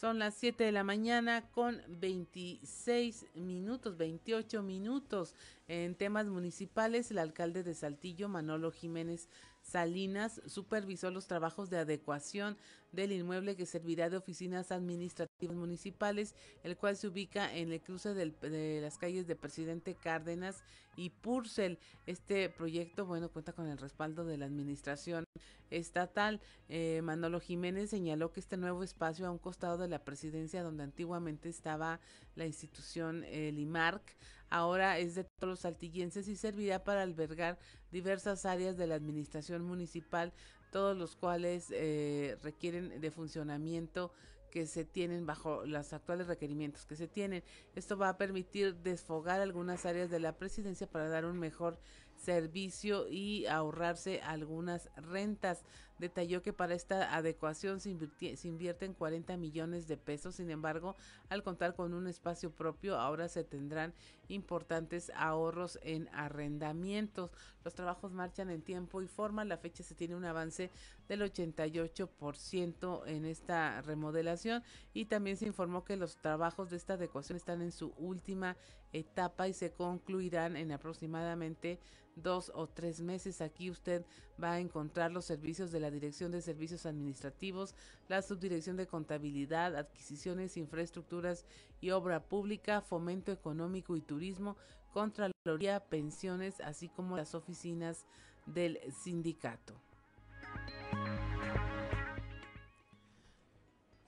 Son 0.00 0.18
las 0.18 0.32
7 0.36 0.64
de 0.64 0.72
la 0.72 0.82
mañana 0.82 1.50
con 1.50 1.82
26 1.86 3.26
minutos, 3.34 3.98
28 3.98 4.62
minutos. 4.62 5.34
En 5.68 5.94
temas 5.94 6.24
municipales, 6.24 7.10
el 7.10 7.18
alcalde 7.18 7.62
de 7.62 7.74
Saltillo, 7.74 8.26
Manolo 8.26 8.72
Jiménez 8.72 9.28
Salinas, 9.70 10.40
supervisó 10.46 11.10
los 11.10 11.26
trabajos 11.26 11.70
de 11.70 11.78
adecuación 11.78 12.56
del 12.92 13.12
inmueble 13.12 13.54
que 13.54 13.66
servirá 13.66 14.10
de 14.10 14.16
oficinas 14.16 14.72
administrativas 14.72 15.56
municipales, 15.56 16.34
el 16.64 16.76
cual 16.76 16.96
se 16.96 17.06
ubica 17.06 17.54
en 17.54 17.70
el 17.70 17.80
cruce 17.80 18.12
de 18.14 18.80
las 18.80 18.98
calles 18.98 19.26
de 19.28 19.36
Presidente 19.36 19.94
Cárdenas 19.94 20.64
y 20.96 21.10
Purcell. 21.10 21.78
Este 22.06 22.48
proyecto, 22.48 23.06
bueno, 23.06 23.30
cuenta 23.30 23.52
con 23.52 23.68
el 23.68 23.78
respaldo 23.78 24.24
de 24.24 24.38
la 24.38 24.46
administración 24.46 25.24
estatal. 25.70 26.40
Eh, 26.68 27.00
Manolo 27.02 27.38
Jiménez 27.40 27.90
señaló 27.90 28.32
que 28.32 28.40
este 28.40 28.56
nuevo 28.56 28.82
espacio 28.82 29.26
a 29.26 29.30
un 29.30 29.38
costado 29.38 29.78
de 29.78 29.88
la 29.88 30.04
presidencia 30.04 30.62
donde 30.62 30.82
antiguamente 30.82 31.48
estaba 31.48 32.00
la 32.34 32.46
institución 32.46 33.24
el 33.24 33.58
IMARC, 33.58 34.16
ahora 34.50 34.98
es 34.98 35.14
de 35.14 35.24
todos 35.24 35.50
los 35.50 35.60
saltillenses 35.60 36.28
y 36.28 36.36
servirá 36.36 36.84
para 36.84 37.02
albergar 37.02 37.58
diversas 37.90 38.44
áreas 38.44 38.76
de 38.76 38.86
la 38.86 38.96
administración 38.96 39.64
municipal, 39.64 40.32
todos 40.70 40.96
los 40.96 41.16
cuales 41.16 41.68
eh, 41.70 42.36
requieren 42.42 43.00
de 43.00 43.10
funcionamiento 43.10 44.12
que 44.50 44.66
se 44.66 44.84
tienen 44.84 45.26
bajo 45.26 45.64
los 45.64 45.92
actuales 45.92 46.26
requerimientos 46.26 46.84
que 46.84 46.96
se 46.96 47.08
tienen. 47.08 47.42
Esto 47.74 47.96
va 47.96 48.10
a 48.10 48.18
permitir 48.18 48.74
desfogar 48.76 49.40
algunas 49.40 49.86
áreas 49.86 50.10
de 50.10 50.20
la 50.20 50.36
presidencia 50.36 50.88
para 50.88 51.08
dar 51.08 51.24
un 51.24 51.38
mejor 51.38 51.78
servicio 52.16 53.08
y 53.08 53.46
ahorrarse 53.46 54.20
algunas 54.22 54.90
rentas. 54.96 55.64
Detalló 56.00 56.42
que 56.42 56.52
para 56.52 56.74
esta 56.74 57.14
adecuación 57.14 57.78
se, 57.78 57.96
se 58.36 58.48
invierten 58.48 58.94
40 58.94 59.36
millones 59.36 59.86
de 59.86 59.96
pesos, 59.96 60.36
sin 60.36 60.50
embargo, 60.50 60.96
al 61.28 61.42
contar 61.42 61.74
con 61.74 61.94
un 61.94 62.08
espacio 62.08 62.50
propio, 62.50 62.98
ahora 62.98 63.28
se 63.28 63.44
tendrán 63.44 63.94
importantes 64.28 65.12
ahorros 65.14 65.78
en 65.82 66.08
arrendamientos. 66.12 67.30
Los 67.64 67.74
trabajos 67.74 68.12
marchan 68.12 68.50
en 68.50 68.62
tiempo 68.62 69.02
y 69.02 69.06
forma, 69.06 69.44
la 69.44 69.58
fecha 69.58 69.84
se 69.84 69.94
tiene 69.94 70.16
un 70.16 70.24
avance 70.24 70.70
del 71.08 71.20
88% 71.20 73.06
en 73.06 73.24
esta 73.26 73.82
remodelación 73.82 74.62
y 74.94 75.04
también 75.04 75.36
se 75.36 75.46
informó 75.46 75.84
que 75.84 75.96
los 75.96 76.16
trabajos 76.16 76.70
de 76.70 76.76
esta 76.76 76.94
adecuación 76.94 77.36
están 77.36 77.60
en 77.60 77.72
su 77.72 77.92
última 77.98 78.56
etapa 78.92 79.48
y 79.48 79.52
se 79.52 79.72
concluirán 79.72 80.56
en 80.56 80.72
aproximadamente 80.72 81.78
dos 82.16 82.50
o 82.54 82.66
tres 82.68 83.00
meses. 83.00 83.40
Aquí 83.40 83.70
usted 83.70 84.04
va 84.42 84.52
a 84.52 84.60
encontrar 84.60 85.12
los 85.12 85.24
servicios 85.24 85.70
de 85.70 85.80
la 85.80 85.89
Dirección 85.90 86.30
de 86.32 86.42
Servicios 86.42 86.86
Administrativos, 86.86 87.74
la 88.08 88.22
Subdirección 88.22 88.76
de 88.76 88.86
Contabilidad, 88.86 89.76
Adquisiciones, 89.76 90.56
Infraestructuras 90.56 91.44
y 91.80 91.90
Obra 91.90 92.20
Pública, 92.22 92.80
Fomento 92.80 93.32
Económico 93.32 93.96
y 93.96 94.00
Turismo, 94.00 94.56
Contraloría, 94.92 95.80
Pensiones, 95.80 96.60
así 96.60 96.88
como 96.88 97.16
las 97.16 97.34
oficinas 97.34 98.06
del 98.46 98.78
sindicato. 98.92 99.74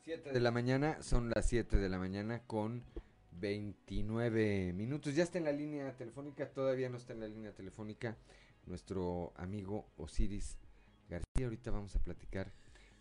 7 0.05 0.33
de 0.33 0.41
la 0.41 0.51
mañana, 0.51 1.01
son 1.03 1.31
las 1.31 1.49
7 1.49 1.77
de 1.77 1.89
la 1.89 1.99
mañana 1.99 2.43
con 2.47 2.83
29 3.41 4.73
minutos. 4.73 5.15
Ya 5.15 5.23
está 5.23 5.39
en 5.39 5.45
la 5.45 5.53
línea 5.53 5.97
telefónica, 5.97 6.49
todavía 6.51 6.89
no 6.89 6.97
está 6.97 7.13
en 7.13 7.21
la 7.21 7.29
línea 7.29 7.53
telefónica 7.53 8.17
nuestro 8.67 9.33
amigo 9.37 9.87
Osiris 9.97 10.59
Ahorita 11.45 11.71
vamos 11.71 11.97
a 11.97 12.03
platicar 12.03 12.53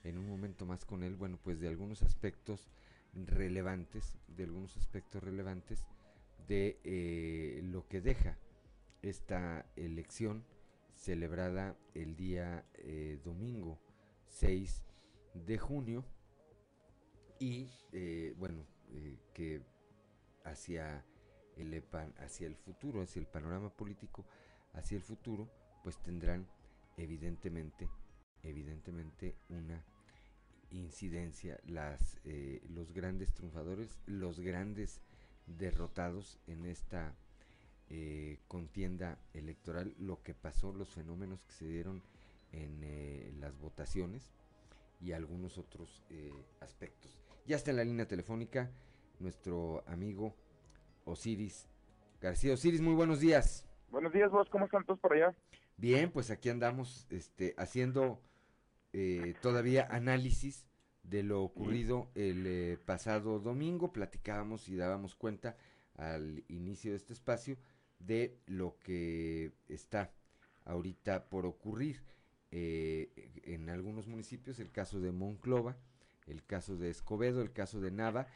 en 0.03 0.17
un 0.17 0.27
momento 0.27 0.65
más 0.65 0.85
con 0.85 1.03
él, 1.03 1.15
bueno, 1.15 1.39
pues 1.43 1.59
de 1.59 1.67
algunos 1.67 2.01
aspectos 2.01 2.69
relevantes, 3.13 4.17
de 4.27 4.45
algunos 4.45 4.77
aspectos 4.77 5.23
relevantes 5.23 5.85
de 6.47 6.79
eh, 6.83 7.61
lo 7.63 7.87
que 7.87 8.01
deja 8.01 8.37
esta 9.01 9.65
elección 9.75 10.43
celebrada 10.95 11.75
el 11.93 12.15
día 12.15 12.65
eh, 12.75 13.19
domingo 13.23 13.79
6 14.27 14.81
de 15.33 15.57
junio 15.57 16.05
y 17.39 17.69
eh, 17.91 18.33
bueno, 18.37 18.65
que 19.33 19.61
hacia 20.43 21.05
el, 21.57 21.83
hacia 22.19 22.47
el 22.47 22.55
futuro, 22.55 23.01
hacia 23.01 23.19
el 23.19 23.27
panorama 23.27 23.69
político, 23.69 24.25
hacia 24.73 24.95
el 24.95 25.03
futuro, 25.03 25.49
pues 25.83 25.97
tendrán 25.97 26.47
evidentemente, 26.97 27.89
evidentemente 28.43 29.35
una 29.49 29.83
incidencia 30.71 31.59
las 31.65 32.17
eh, 32.23 32.61
los 32.69 32.93
grandes 32.93 33.33
triunfadores, 33.33 33.99
los 34.05 34.39
grandes 34.39 35.01
derrotados 35.45 36.39
en 36.47 36.65
esta 36.65 37.13
eh, 37.89 38.39
contienda 38.47 39.17
electoral, 39.33 39.93
lo 39.99 40.21
que 40.23 40.33
pasó, 40.33 40.71
los 40.73 40.89
fenómenos 40.89 41.43
que 41.43 41.51
se 41.51 41.67
dieron 41.67 42.01
en 42.51 42.79
eh, 42.83 43.33
las 43.39 43.57
votaciones 43.59 44.31
y 45.01 45.11
algunos 45.13 45.57
otros 45.57 46.03
aspectos. 46.59 47.17
Ya 47.47 47.55
está 47.55 47.71
en 47.71 47.77
la 47.77 47.83
línea 47.83 48.07
telefónica 48.07 48.69
nuestro 49.19 49.83
amigo 49.87 50.35
Osiris 51.05 51.67
García. 52.21 52.53
Osiris, 52.53 52.81
muy 52.81 52.93
buenos 52.93 53.19
días. 53.19 53.65
Buenos 53.89 54.13
días, 54.13 54.29
vos, 54.31 54.47
¿cómo 54.49 54.65
están 54.65 54.85
todos 54.85 54.99
por 54.99 55.13
allá? 55.13 55.35
Bien, 55.75 56.11
pues 56.11 56.29
aquí 56.29 56.49
andamos 56.49 57.07
este, 57.09 57.55
haciendo 57.57 58.21
eh, 58.93 59.35
todavía 59.41 59.87
análisis 59.89 60.65
de 61.03 61.23
lo 61.23 61.43
ocurrido 61.43 62.09
el 62.15 62.45
eh, 62.45 62.77
pasado 62.85 63.39
domingo. 63.39 63.91
Platicábamos 63.91 64.69
y 64.69 64.75
dábamos 64.75 65.15
cuenta 65.15 65.57
al 65.95 66.43
inicio 66.47 66.91
de 66.91 66.97
este 66.97 67.13
espacio 67.13 67.57
de 67.99 68.39
lo 68.47 68.77
que 68.79 69.51
está 69.67 70.11
ahorita 70.65 71.29
por 71.29 71.45
ocurrir 71.45 72.01
eh, 72.51 73.09
en 73.43 73.69
algunos 73.69 74.07
municipios, 74.07 74.59
el 74.59 74.71
caso 74.71 74.99
de 74.99 75.11
Monclova, 75.11 75.77
el 76.27 76.43
caso 76.43 76.75
de 76.75 76.89
Escobedo, 76.89 77.41
el 77.41 77.53
caso 77.53 77.79
de 77.79 77.91
Nava 77.91 78.27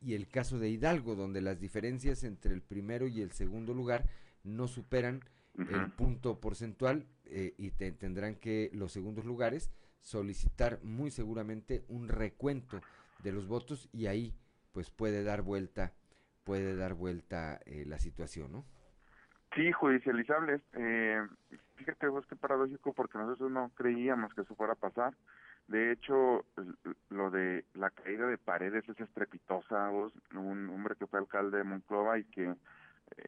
y 0.00 0.14
el 0.14 0.28
caso 0.28 0.58
de 0.58 0.68
Hidalgo, 0.68 1.14
donde 1.14 1.40
las 1.40 1.60
diferencias 1.60 2.24
entre 2.24 2.54
el 2.54 2.62
primero 2.62 3.06
y 3.06 3.20
el 3.20 3.32
segundo 3.32 3.72
lugar 3.72 4.08
no 4.42 4.66
superan 4.66 5.24
el 5.56 5.92
punto 5.92 6.40
porcentual 6.40 7.06
eh, 7.26 7.54
y 7.58 7.70
tendrán 7.70 8.36
que 8.36 8.70
los 8.72 8.90
segundos 8.90 9.24
lugares 9.26 9.70
solicitar 10.02 10.80
muy 10.82 11.10
seguramente 11.10 11.84
un 11.88 12.08
recuento 12.08 12.80
de 13.22 13.32
los 13.32 13.48
votos 13.48 13.88
y 13.92 14.06
ahí 14.06 14.34
pues 14.72 14.90
puede 14.90 15.22
dar 15.24 15.42
vuelta 15.42 15.92
puede 16.44 16.76
dar 16.76 16.94
vuelta 16.94 17.60
eh, 17.66 17.84
la 17.86 17.98
situación, 17.98 18.52
¿no? 18.52 18.64
Sí, 19.54 19.70
judicializables. 19.70 20.60
Eh, 20.72 21.20
fíjate 21.76 22.08
vos 22.08 22.26
qué 22.26 22.36
paradójico 22.36 22.92
porque 22.92 23.18
nosotros 23.18 23.50
no 23.50 23.70
creíamos 23.74 24.32
que 24.34 24.40
eso 24.40 24.54
fuera 24.54 24.72
a 24.72 24.76
pasar. 24.76 25.14
De 25.68 25.92
hecho, 25.92 26.44
lo 27.10 27.30
de 27.30 27.64
la 27.74 27.90
caída 27.90 28.26
de 28.26 28.38
paredes 28.38 28.88
es 28.88 28.98
estrepitosa. 28.98 29.90
un 29.90 30.70
hombre 30.70 30.96
que 30.96 31.06
fue 31.06 31.20
alcalde 31.20 31.58
de 31.58 31.64
Monclova 31.64 32.18
y 32.18 32.24
que 32.24 32.44
eh, 32.44 32.54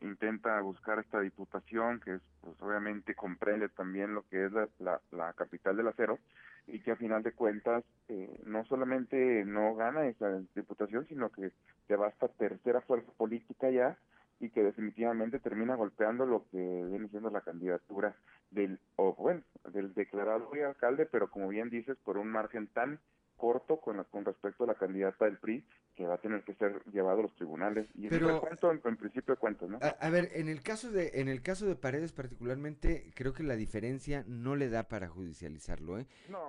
intenta 0.00 0.60
buscar 0.60 0.98
esta 0.98 1.20
diputación, 1.20 2.00
que 2.00 2.14
es, 2.14 2.22
pues 2.40 2.60
obviamente 2.60 3.14
comprende 3.14 3.68
también 3.68 4.14
lo 4.14 4.26
que 4.28 4.46
es 4.46 4.52
la, 4.52 5.00
la, 5.10 5.32
capital 5.34 5.76
del 5.76 5.88
acero, 5.88 6.18
y 6.66 6.80
que 6.80 6.92
a 6.92 6.96
final 6.96 7.22
de 7.22 7.32
cuentas 7.32 7.84
eh, 8.08 8.40
no 8.44 8.64
solamente 8.64 9.44
no 9.44 9.74
gana 9.74 10.06
esa 10.06 10.40
diputación, 10.54 11.06
sino 11.06 11.30
que 11.30 11.52
se 11.86 11.96
va 11.96 12.08
hasta 12.08 12.28
tercera 12.28 12.80
fuerza 12.80 13.12
política 13.16 13.70
ya, 13.70 13.98
y 14.40 14.50
que 14.50 14.62
definitivamente 14.62 15.38
termina 15.38 15.76
golpeando 15.76 16.26
lo 16.26 16.44
que 16.50 16.58
viene 16.58 17.08
siendo 17.08 17.30
la 17.30 17.40
candidatura 17.40 18.14
del, 18.50 18.78
o 18.96 19.14
bueno, 19.14 19.42
del 19.72 19.94
declarado 19.94 20.50
alcalde, 20.66 21.06
pero 21.06 21.30
como 21.30 21.48
bien 21.48 21.70
dices, 21.70 21.96
por 22.04 22.18
un 22.18 22.28
margen 22.28 22.66
tan 22.68 22.98
corto 23.36 23.78
con, 23.78 24.02
con 24.04 24.24
respecto 24.24 24.64
a 24.64 24.68
la 24.68 24.74
candidata 24.74 25.24
del 25.24 25.38
PRI 25.38 25.64
que 25.94 26.06
va 26.06 26.14
a 26.14 26.18
tener 26.18 26.42
que 26.42 26.54
ser 26.54 26.82
llevado 26.92 27.20
a 27.20 27.22
los 27.22 27.34
tribunales. 27.34 27.86
Y 27.94 28.08
pero, 28.08 28.30
en, 28.30 28.80
en, 28.84 28.96
principio 28.96 29.34
de 29.34 29.40
cuentas 29.40 29.68
no 29.68 29.78
a, 29.80 30.10
ver 30.10 30.30
en 30.34 30.48
el 30.48 30.62
caso 30.62 30.90
de 30.90 31.12
en 31.14 31.28
el 31.28 31.42
caso 31.42 31.66
de 31.66 31.76
Paredes 31.76 32.12
particularmente 32.12 33.12
creo 33.14 33.32
que 33.32 33.42
la 33.42 33.56
diferencia 33.56 34.24
no 34.26 34.56
le 34.56 34.68
da 34.68 34.88
para 34.88 35.08
judicializarlo 35.08 35.98
eh 35.98 36.06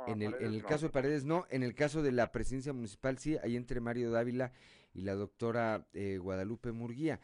en 0.08 0.22
el 0.22 0.36
en 0.40 0.54
el 0.54 0.64
caso 0.64 0.88
de 0.88 0.92
Paredes 0.92 1.26
no. 1.26 1.46
En 1.50 1.64
el 1.64 1.76
caso 1.76 2.02
de 2.02 2.12
la 2.12 2.32
presidencia 2.32 2.74
municipal 2.74 3.18
sí 3.18 3.38
ahí 3.44 3.56
entre 3.56 3.80
Mario 3.80 4.12
Dávila 4.12 4.52
y 4.94 5.02
la 5.02 5.14
doctora 5.14 5.88
eh, 5.94 6.18
Guadalupe 6.18 6.72
Murguía. 6.72 7.20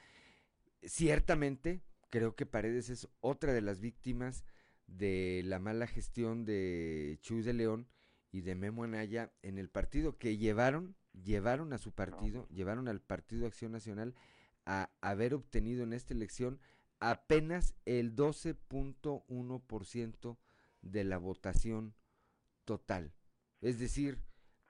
Ciertamente 0.83 1.81
creo 2.09 2.35
que 2.35 2.45
Paredes 2.45 2.89
es 2.89 3.07
otra 3.21 3.53
de 3.53 3.61
las 3.61 3.79
víctimas 3.79 4.43
de 4.87 5.41
la 5.45 5.59
mala 5.59 5.87
gestión 5.87 6.45
de 6.45 7.17
Chuy 7.21 7.41
de 7.41 7.53
León 7.53 7.87
y 8.31 8.41
de 8.41 8.55
Memo 8.55 8.83
Anaya 8.83 9.31
en 9.41 9.57
el 9.57 9.69
partido 9.69 10.17
que 10.17 10.37
llevaron 10.37 10.95
llevaron 11.13 11.73
a 11.73 11.77
su 11.77 11.91
partido, 11.91 12.47
llevaron 12.49 12.87
al 12.87 13.01
Partido 13.01 13.47
Acción 13.47 13.71
Nacional 13.71 14.15
a 14.65 14.91
haber 15.01 15.33
obtenido 15.33 15.83
en 15.83 15.93
esta 15.93 16.13
elección 16.13 16.59
apenas 16.99 17.73
el 17.85 18.15
12.1% 18.15 20.37
de 20.81 21.03
la 21.03 21.17
votación 21.17 21.95
total. 22.65 23.13
Es 23.61 23.79
decir, 23.79 24.19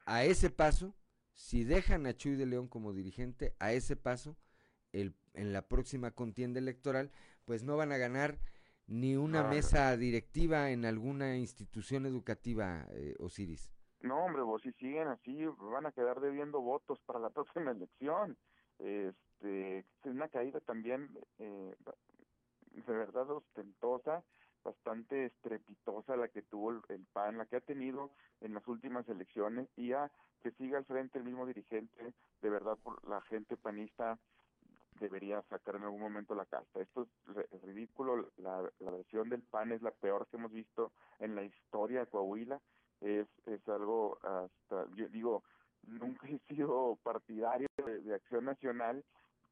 a 0.05 0.23
ese 0.23 0.49
paso, 0.49 0.95
si 1.33 1.63
dejan 1.63 2.05
a 2.05 2.15
Chuy 2.15 2.35
de 2.35 2.45
León 2.45 2.67
como 2.67 2.93
dirigente, 2.93 3.55
a 3.59 3.73
ese 3.73 3.95
paso, 3.95 4.37
el 4.91 5.15
en 5.33 5.53
la 5.53 5.67
próxima 5.67 6.11
contienda 6.11 6.59
electoral, 6.59 7.11
pues 7.45 7.63
no 7.63 7.77
van 7.77 7.91
a 7.91 7.97
ganar 7.97 8.39
ni 8.87 9.15
una 9.15 9.43
mesa 9.43 9.95
directiva 9.95 10.71
en 10.71 10.85
alguna 10.85 11.37
institución 11.37 12.05
educativa, 12.05 12.87
eh, 12.91 13.15
Osiris. 13.19 13.71
No, 14.01 14.25
hombre, 14.25 14.41
vos 14.41 14.61
si 14.61 14.71
siguen 14.73 15.07
así 15.07 15.45
van 15.45 15.85
a 15.85 15.91
quedar 15.91 16.19
debiendo 16.19 16.59
votos 16.61 16.99
para 17.05 17.19
la 17.19 17.29
próxima 17.31 17.71
elección. 17.71 18.37
Este, 18.79 19.79
es 19.79 19.85
una 20.05 20.27
caída 20.29 20.59
también 20.61 21.09
eh, 21.37 21.75
de 22.73 22.93
verdad 22.93 23.29
ostentosa, 23.29 24.23
bastante 24.63 25.25
estrepitosa 25.25 26.15
la 26.15 26.27
que 26.27 26.41
tuvo 26.41 26.71
el, 26.71 27.05
PAN, 27.13 27.37
la 27.37 27.45
que 27.45 27.57
ha 27.57 27.61
tenido 27.61 28.11
en 28.41 28.53
las 28.53 28.67
últimas 28.67 29.07
elecciones 29.09 29.67
y 29.75 29.89
ya 29.89 30.11
que 30.41 30.51
siga 30.51 30.77
al 30.77 30.85
frente 30.85 31.19
el 31.19 31.25
mismo 31.25 31.45
dirigente, 31.45 32.13
de 32.41 32.49
verdad 32.49 32.77
por 32.83 33.07
la 33.07 33.21
gente 33.21 33.57
panista 33.57 34.17
debería 34.99 35.41
sacar 35.43 35.75
en 35.75 35.83
algún 35.83 36.01
momento 36.01 36.35
la 36.35 36.45
casta. 36.45 36.79
Esto 36.79 37.07
es, 37.51 37.61
ridículo, 37.63 38.29
la, 38.37 38.61
versión 38.79 39.29
del 39.29 39.41
PAN 39.41 39.71
es 39.71 39.81
la 39.81 39.91
peor 39.91 40.27
que 40.27 40.37
hemos 40.37 40.51
visto 40.51 40.91
en 41.19 41.35
la 41.35 41.43
historia 41.43 42.01
de 42.01 42.07
Coahuila, 42.07 42.61
es, 43.01 43.27
es 43.45 43.67
algo 43.67 44.17
hasta, 44.21 44.85
yo 44.95 45.07
digo, 45.09 45.43
nunca 45.83 46.27
he 46.27 46.39
sido 46.47 46.97
partidario 47.03 47.67
de, 47.77 48.13
Acción 48.13 48.45
Nacional 48.45 49.03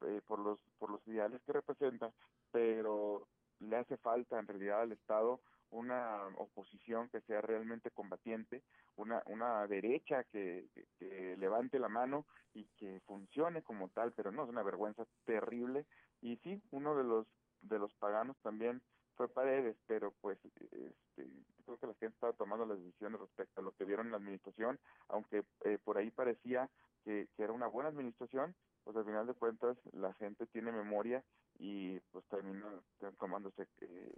eh, 0.02 0.20
por 0.26 0.38
los 0.38 0.58
por 0.78 0.90
los 0.90 1.06
ideales 1.06 1.42
que 1.44 1.52
representa, 1.52 2.12
pero 2.52 3.26
le 3.58 3.76
hace 3.76 3.96
falta 3.98 4.38
en 4.38 4.46
realidad 4.46 4.82
al 4.82 4.92
Estado 4.92 5.40
una 5.70 6.26
oposición 6.36 7.08
que 7.10 7.20
sea 7.22 7.40
realmente 7.40 7.90
combatiente, 7.92 8.62
una, 8.96 9.22
una 9.26 9.66
derecha 9.68 10.24
que, 10.24 10.66
que, 10.98 11.36
levante 11.36 11.78
la 11.78 11.88
mano 11.88 12.26
y 12.54 12.64
que 12.76 13.00
funcione 13.06 13.62
como 13.62 13.88
tal, 13.90 14.12
pero 14.12 14.32
no 14.32 14.42
es 14.42 14.48
una 14.48 14.64
vergüenza 14.64 15.04
terrible. 15.24 15.86
Y 16.22 16.36
sí, 16.38 16.60
uno 16.72 16.96
de 16.96 17.04
los 17.04 17.26
de 17.62 17.78
los 17.78 17.94
paganos 17.96 18.36
también 18.42 18.80
fue 19.16 19.28
Paredes, 19.28 19.76
pero 19.86 20.12
pues 20.20 20.38
este, 20.72 21.28
creo 21.76 21.78
que 21.78 21.86
la 21.86 21.94
gente 21.94 22.14
estaba 22.14 22.32
tomando 22.32 22.66
las 22.66 22.78
decisiones 22.78 23.20
respecto 23.20 23.60
a 23.60 23.64
lo 23.64 23.72
que 23.72 23.84
vieron 23.84 24.06
en 24.06 24.12
la 24.12 24.18
administración, 24.18 24.78
aunque 25.08 25.44
eh, 25.64 25.78
por 25.82 25.98
ahí 25.98 26.10
parecía 26.10 26.68
que, 27.04 27.28
que 27.36 27.42
era 27.42 27.52
una 27.52 27.66
buena 27.66 27.88
administración, 27.88 28.54
pues 28.84 28.96
al 28.96 29.04
final 29.04 29.26
de 29.26 29.34
cuentas 29.34 29.76
la 29.92 30.12
gente 30.14 30.46
tiene 30.46 30.72
memoria 30.72 31.22
y 31.58 32.00
pues 32.10 32.24
termina 32.30 32.66
tomándose 33.18 33.66
eh, 33.82 34.12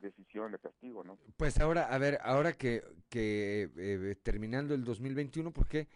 decisión 0.00 0.52
de 0.52 0.58
castigo, 0.58 1.04
¿no? 1.04 1.18
Pues 1.36 1.60
ahora, 1.60 1.84
a 1.84 1.98
ver, 1.98 2.18
ahora 2.22 2.52
que, 2.52 2.82
que 3.08 3.70
eh, 3.76 4.16
terminando 4.22 4.74
el 4.74 4.84
2021, 4.84 5.52
porque 5.52 5.88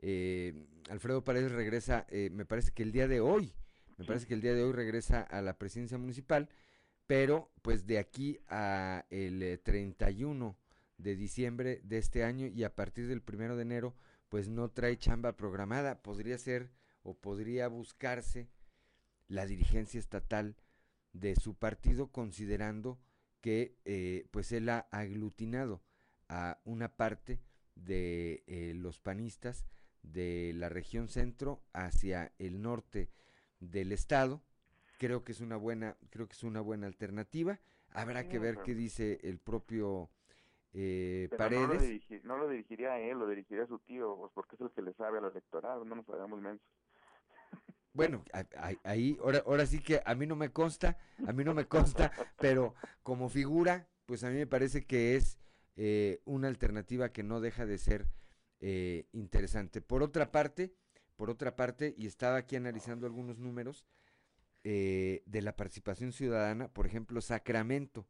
eh, 0.00 0.66
Alfredo 0.90 1.24
Paredes 1.24 1.52
regresa, 1.52 2.06
eh, 2.10 2.30
me 2.32 2.46
parece 2.46 2.72
que 2.72 2.82
el 2.82 2.92
día 2.92 3.08
de 3.08 3.20
hoy, 3.20 3.52
me 3.98 4.04
parece 4.04 4.26
que 4.26 4.34
el 4.34 4.40
día 4.40 4.54
de 4.54 4.62
hoy 4.62 4.72
regresa 4.72 5.22
a 5.22 5.40
la 5.42 5.58
presidencia 5.58 5.98
municipal, 5.98 6.48
pero 7.06 7.50
pues 7.62 7.86
de 7.86 7.98
aquí 7.98 8.38
a 8.48 9.04
el 9.10 9.60
31 9.62 10.56
de 10.98 11.16
diciembre 11.16 11.80
de 11.84 11.98
este 11.98 12.24
año 12.24 12.46
y 12.46 12.64
a 12.64 12.74
partir 12.74 13.06
del 13.06 13.22
primero 13.22 13.56
de 13.56 13.62
enero, 13.62 13.94
pues 14.28 14.48
no 14.48 14.70
trae 14.70 14.98
chamba 14.98 15.36
programada, 15.36 16.02
podría 16.02 16.38
ser 16.38 16.70
o 17.02 17.14
podría 17.14 17.68
buscarse 17.68 18.48
la 19.28 19.46
dirigencia 19.46 20.00
estatal 20.00 20.56
de 21.12 21.36
su 21.36 21.54
partido 21.54 22.10
considerando 22.10 22.98
que 23.40 23.76
eh, 23.84 24.26
pues 24.30 24.52
él 24.52 24.68
ha 24.68 24.88
aglutinado 24.90 25.82
a 26.28 26.60
una 26.64 26.96
parte 26.96 27.40
de 27.74 28.42
eh, 28.46 28.72
los 28.74 28.98
panistas 28.98 29.64
de 30.02 30.52
la 30.54 30.68
región 30.68 31.08
centro 31.08 31.62
hacia 31.72 32.32
el 32.38 32.62
norte 32.62 33.10
del 33.60 33.92
estado 33.92 34.42
creo 34.98 35.24
que 35.24 35.32
es 35.32 35.40
una 35.40 35.56
buena 35.56 35.96
creo 36.10 36.26
que 36.26 36.34
es 36.34 36.42
una 36.42 36.60
buena 36.60 36.86
alternativa. 36.86 37.58
Habrá 37.92 38.28
que 38.28 38.38
ver 38.38 38.58
qué 38.64 38.74
dice 38.74 39.20
el 39.22 39.38
propio 39.38 40.10
eh, 40.72 41.30
Paredes. 41.36 42.02
no 42.24 42.36
lo, 42.36 42.48
dirigiría 42.48 42.92
a 42.92 43.00
él 43.00 43.18
lo 43.18 43.26
dirigiría 43.26 43.64
a 43.64 43.66
su 43.66 43.78
tío 43.78 44.14
pues 44.16 44.32
porque 44.34 44.56
es 44.56 44.60
el 44.60 44.70
que 44.72 44.82
le 44.82 44.92
sabe 44.92 45.18
al 45.18 45.24
electorado 45.24 45.84
no 45.84 45.96
nos 45.96 46.08
hagamos 46.08 46.40
mensos. 46.40 46.66
Bueno, 47.94 48.22
ahí, 48.84 49.16
ahora, 49.22 49.42
ahora 49.46 49.64
sí 49.64 49.80
que 49.80 50.02
a 50.04 50.14
mí 50.14 50.26
no 50.26 50.36
me 50.36 50.52
consta, 50.52 50.98
a 51.26 51.32
mí 51.32 51.44
no 51.44 51.54
me 51.54 51.66
consta, 51.66 52.12
pero 52.38 52.74
como 53.02 53.30
figura, 53.30 53.88
pues 54.04 54.22
a 54.22 54.28
mí 54.28 54.34
me 54.34 54.46
parece 54.46 54.84
que 54.84 55.16
es 55.16 55.38
eh, 55.76 56.20
una 56.26 56.48
alternativa 56.48 57.10
que 57.10 57.22
no 57.22 57.40
deja 57.40 57.64
de 57.64 57.78
ser 57.78 58.06
eh, 58.60 59.06
interesante. 59.12 59.80
Por 59.80 60.02
otra 60.02 60.30
parte, 60.30 60.74
por 61.16 61.30
otra 61.30 61.56
parte, 61.56 61.94
y 61.96 62.06
estaba 62.06 62.36
aquí 62.36 62.56
analizando 62.56 63.06
algunos 63.06 63.38
números 63.38 63.86
eh, 64.68 65.22
de 65.26 65.42
la 65.42 65.54
participación 65.54 66.10
ciudadana, 66.10 66.66
por 66.66 66.86
ejemplo, 66.86 67.20
Sacramento 67.20 68.04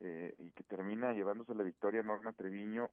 eh, 0.00 0.34
y 0.38 0.50
que 0.50 0.64
termina 0.64 1.12
llevándose 1.12 1.54
la 1.54 1.62
victoria 1.62 2.02
Norma 2.02 2.32
Treviño 2.32 2.90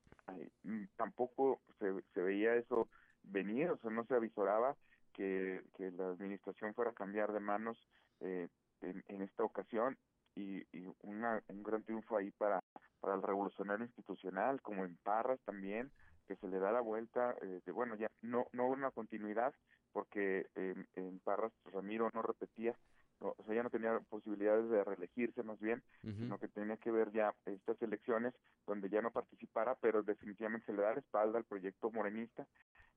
mm, 0.63 0.83
tampoco 0.95 1.61
se, 1.79 1.93
se 2.13 2.21
veía 2.21 2.55
eso 2.55 2.87
venir 3.23 3.69
o 3.69 3.77
sea 3.77 3.89
no 3.89 4.05
se 4.05 4.15
avisoraba 4.15 4.75
que, 5.13 5.63
que 5.75 5.91
la 5.91 6.09
administración 6.09 6.73
fuera 6.73 6.91
a 6.91 6.95
cambiar 6.95 7.31
de 7.33 7.39
manos 7.39 7.77
eh, 8.21 8.47
en, 8.81 9.03
en 9.07 9.21
esta 9.21 9.43
ocasión 9.43 9.97
y, 10.35 10.59
y 10.71 10.85
una, 11.01 11.41
un 11.47 11.63
gran 11.63 11.83
triunfo 11.83 12.17
ahí 12.17 12.31
para 12.31 12.63
para 12.99 13.15
el 13.15 13.21
revolucionario 13.21 13.85
institucional 13.85 14.61
como 14.61 14.85
en 14.85 14.97
Parras 14.97 15.39
también 15.45 15.91
que 16.29 16.35
se 16.35 16.47
le 16.47 16.59
da 16.59 16.71
la 16.71 16.81
vuelta, 16.81 17.35
eh, 17.41 17.59
de 17.65 17.71
bueno, 17.71 17.95
ya 17.95 18.11
no 18.21 18.45
no 18.53 18.67
una 18.67 18.91
continuidad, 18.91 19.51
porque 19.91 20.45
en 20.53 21.19
Parras 21.23 21.51
Ramiro 21.73 22.11
no 22.13 22.21
repetía, 22.21 22.75
o 23.19 23.35
sea, 23.45 23.55
ya 23.55 23.63
no 23.63 23.71
tenía 23.71 23.99
posibilidades 24.09 24.69
de 24.69 24.83
reelegirse 24.83 25.41
más 25.41 25.59
bien, 25.59 25.81
sino 26.01 26.37
que 26.37 26.47
tenía 26.47 26.77
que 26.77 26.91
ver 26.91 27.11
ya 27.11 27.33
estas 27.45 27.81
elecciones 27.81 28.33
donde 28.67 28.89
ya 28.89 29.01
no 29.01 29.11
participara, 29.11 29.75
pero 29.81 30.03
definitivamente 30.03 30.67
se 30.67 30.73
le 30.73 30.83
da 30.83 30.93
la 30.93 30.99
espalda 30.99 31.39
al 31.39 31.45
proyecto 31.45 31.89
morenista. 31.89 32.47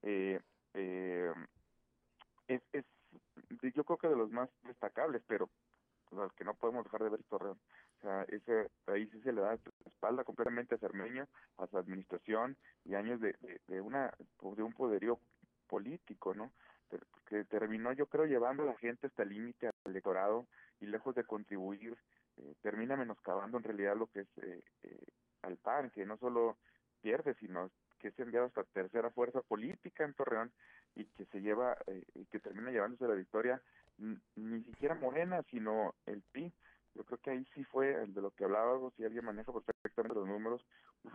Eh, 0.02 0.38
eh, 0.74 1.32
es, 2.48 2.62
es, 2.72 2.84
yo 3.74 3.84
creo 3.84 3.98
que 3.98 4.08
de 4.08 4.16
los 4.16 4.30
más 4.30 4.50
destacables, 4.64 5.22
pero 5.26 5.48
los 6.12 6.32
que 6.34 6.44
no 6.44 6.54
podemos 6.54 6.84
dejar 6.84 7.02
de 7.02 7.10
ver 7.10 7.22
Torreón. 7.24 7.58
O 7.98 8.02
sea, 8.02 8.22
ese, 8.24 8.70
ahí 8.86 9.06
sí 9.08 9.20
se 9.22 9.32
le 9.32 9.40
da 9.40 9.58
espalda 9.86 10.24
completamente 10.24 10.74
a 10.74 10.78
Cermeño, 10.78 11.26
a 11.58 11.66
su 11.66 11.78
administración 11.78 12.56
y 12.84 12.94
años 12.94 13.20
de, 13.20 13.36
de, 13.66 13.80
una 13.80 14.12
de 14.40 14.62
un 14.62 14.72
poderío 14.72 15.18
político, 15.66 16.34
¿no? 16.34 16.52
Que 17.26 17.44
terminó, 17.44 17.92
yo 17.92 18.06
creo, 18.06 18.26
llevando 18.26 18.64
a 18.64 18.66
la 18.66 18.76
gente 18.76 19.06
hasta 19.06 19.22
el 19.22 19.30
límite 19.30 19.68
al 19.68 19.72
electorado 19.86 20.46
y 20.80 20.86
lejos 20.86 21.14
de 21.14 21.24
contribuir, 21.24 21.96
eh, 22.36 22.54
termina 22.60 22.96
menoscabando 22.96 23.56
en 23.56 23.64
realidad 23.64 23.96
lo 23.96 24.06
que 24.08 24.20
es 24.20 24.28
eh, 24.38 24.62
eh, 24.82 25.04
al 25.42 25.56
PAN, 25.56 25.90
que 25.90 26.04
no 26.04 26.18
solo 26.18 26.58
pierde, 27.00 27.34
sino 27.34 27.70
que 27.98 28.08
es 28.08 28.18
enviado 28.18 28.46
hasta 28.46 28.64
tercera 28.64 29.10
fuerza 29.10 29.40
política 29.42 30.04
en 30.04 30.14
Torreón 30.14 30.52
y 30.94 31.04
que 31.06 31.24
se 31.26 31.40
lleva 31.40 31.76
eh, 31.86 32.02
y 32.14 32.26
que 32.26 32.40
termina 32.40 32.70
llevándose 32.70 33.06
la 33.06 33.14
victoria 33.14 33.62
ni 34.34 34.62
siquiera 34.64 34.94
Morena, 34.96 35.42
sino 35.50 35.94
el 36.06 36.22
PRI. 36.32 36.52
Yo 36.94 37.04
creo 37.04 37.18
que 37.18 37.30
ahí 37.30 37.44
sí 37.54 37.64
fue 37.64 38.06
de 38.06 38.20
lo 38.20 38.30
que 38.32 38.44
hablábamos, 38.44 38.92
si 38.94 39.04
alguien 39.04 39.24
maneja 39.24 39.52
perfectamente 39.52 40.14
los 40.14 40.28
números, 40.28 40.64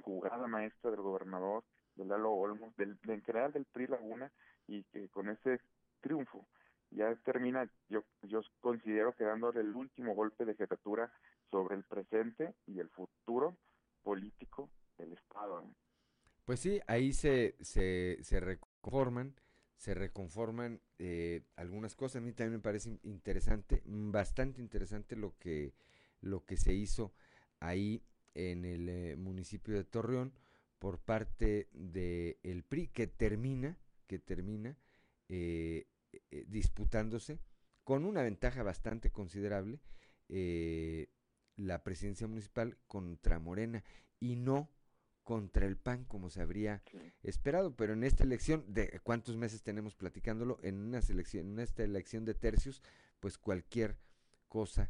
jugada 0.02 0.48
maestra 0.48 0.92
del 0.92 1.02
gobernador, 1.02 1.64
de 1.96 2.06
Lalo 2.06 2.32
Olmos, 2.32 2.76
del, 2.78 2.98
en 3.08 3.22
general 3.22 3.54
del 3.54 3.66
PRI 3.66 3.88
Laguna, 3.88 4.32
y 4.68 4.84
que 4.86 5.10
con 5.10 5.30
ese 5.30 5.62
triunfo 6.02 6.48
ya 6.92 7.14
termina, 7.18 7.70
yo, 7.90 8.04
yo 8.24 8.42
considero 8.62 9.14
que 9.14 9.24
dándole 9.24 9.60
el 9.60 9.76
último 9.76 10.16
golpe 10.16 10.46
de 10.46 10.56
jefatura 10.56 11.12
sobre 11.52 11.76
el 11.76 11.84
presente 11.84 12.56
y 12.66 12.80
el 12.80 12.90
futuro 12.90 13.58
político 14.04 14.70
del 14.98 15.14
Estado. 15.14 15.64
Pues 16.46 16.62
sí, 16.62 16.80
ahí 16.88 17.12
se, 17.12 17.56
se, 17.60 18.20
se 18.24 18.40
reconforman, 18.40 19.36
se 19.78 19.94
reconforman 19.94 20.82
eh, 20.98 21.44
algunas 21.56 21.96
cosas. 21.96 22.18
A 22.18 22.26
mí 22.26 22.34
también 22.34 22.54
me 22.54 22.60
parece 22.60 23.00
interesante, 23.04 23.82
mm, 23.86 24.12
bastante 24.12 24.62
interesante 24.62 25.16
lo 25.16 25.38
que, 25.38 25.74
lo 26.22 26.46
que 26.46 26.58
se 26.58 26.74
hizo 26.74 27.14
ahí 27.60 28.04
en 28.34 28.66
el 28.66 28.90
eh, 28.90 29.16
municipio 29.16 29.76
de 29.76 29.84
Torreón 29.84 30.34
por 30.80 31.00
parte 31.00 31.70
del 31.74 32.38
el 32.44 32.64
PRI, 32.64 32.88
que 32.88 33.08
termina, 33.08 33.78
que 34.08 34.20
termina 34.20 34.78
eh, 35.30 35.88
disputándose 36.48 37.40
con 37.84 38.06
una 38.06 38.22
ventaja 38.22 38.64
bastante 38.64 39.12
considerable 39.12 39.80
la 41.56 41.84
presidencia 41.84 42.28
municipal 42.28 42.78
contra 42.88 43.40
Morena 43.40 43.84
y 44.20 44.36
no 44.36 44.70
contra 45.28 45.66
el 45.66 45.76
PAN 45.76 46.06
como 46.06 46.30
se 46.30 46.42
habría 46.42 46.82
esperado, 47.22 47.76
pero 47.76 47.92
en 47.92 48.06
esta 48.06 48.24
elección, 48.24 48.64
de 48.70 49.02
cuántos 49.04 49.36
meses 49.36 49.62
tenemos 49.62 49.94
platicándolo, 49.94 50.58
en 50.62 50.78
una 50.78 51.02
selección, 51.02 51.48
en 51.48 51.60
esta 51.60 51.84
elección 51.84 52.24
de 52.24 52.34
tercios, 52.34 52.82
pues 53.20 53.38
cualquier 53.38 53.98
cosa 54.48 54.90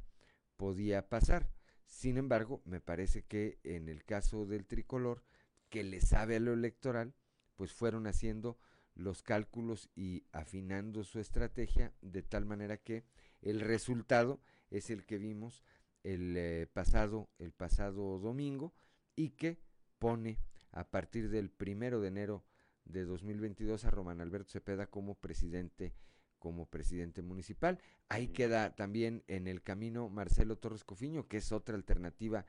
podía 0.55 1.09
pasar. 1.09 1.49
Sin 1.88 2.19
embargo, 2.19 2.61
me 2.65 2.80
parece 2.80 3.23
que 3.23 3.57
en 3.64 3.89
el 3.89 4.03
caso 4.03 4.45
del 4.45 4.68
tricolor, 4.68 5.23
que 5.72 5.84
le 5.84 6.01
sabe 6.01 6.35
a 6.35 6.39
lo 6.39 6.53
electoral, 6.53 7.15
pues 7.55 7.73
fueron 7.73 8.05
haciendo 8.05 8.59
los 8.93 9.23
cálculos 9.23 9.89
y 9.95 10.23
afinando 10.34 11.03
su 11.03 11.19
estrategia 11.19 11.93
de 12.01 12.22
tal 12.22 12.45
manera 12.45 12.77
que 12.77 13.05
el 13.41 13.59
resultado 13.59 14.39
es 14.69 14.91
el 14.91 15.03
que 15.03 15.18
vimos 15.18 15.64
el 16.03 16.38
eh, 16.38 16.68
pasado 16.72 17.27
el 17.39 17.53
pasado 17.53 18.19
domingo 18.19 18.76
y 19.15 19.31
que 19.31 19.57
pone 19.99 20.40
a 20.72 20.90
partir 20.90 21.30
del 21.30 21.49
primero 21.49 22.02
de 22.02 22.07
enero 22.10 22.45
de 22.86 23.06
2022 23.06 23.86
a 23.86 23.91
Román 23.91 24.22
Alberto 24.22 24.52
Cepeda 24.52 24.88
como 24.88 25.15
presidente 25.15 25.94
como 26.40 26.68
presidente 26.68 27.22
municipal. 27.22 27.80
Ahí 28.10 28.28
queda 28.28 28.76
también 28.76 29.24
en 29.28 29.48
el 29.48 29.64
camino 29.64 30.07
Marcelo 30.07 30.57
Torres 30.57 30.84
Cofiño, 30.84 31.28
que 31.28 31.38
es 31.38 31.52
otra 31.52 31.76
alternativa 31.76 32.45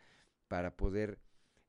para 0.47 0.77
poder 0.77 1.21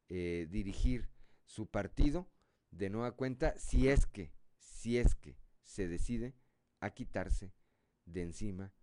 eh, 0.10 0.47
dirigir 0.49 1.10
su 1.45 1.68
partido 1.68 2.30
de 2.72 2.89
nueva 2.89 3.14
cuenta, 3.14 3.57
si 3.57 3.88
es 3.88 4.06
que, 4.06 4.31
si 4.57 4.97
es 4.97 5.15
que 5.15 5.38
se 5.64 5.88
decide 5.88 6.35
a 6.80 6.91
quitarse 6.91 7.53
de 8.06 8.23
encima 8.23 8.73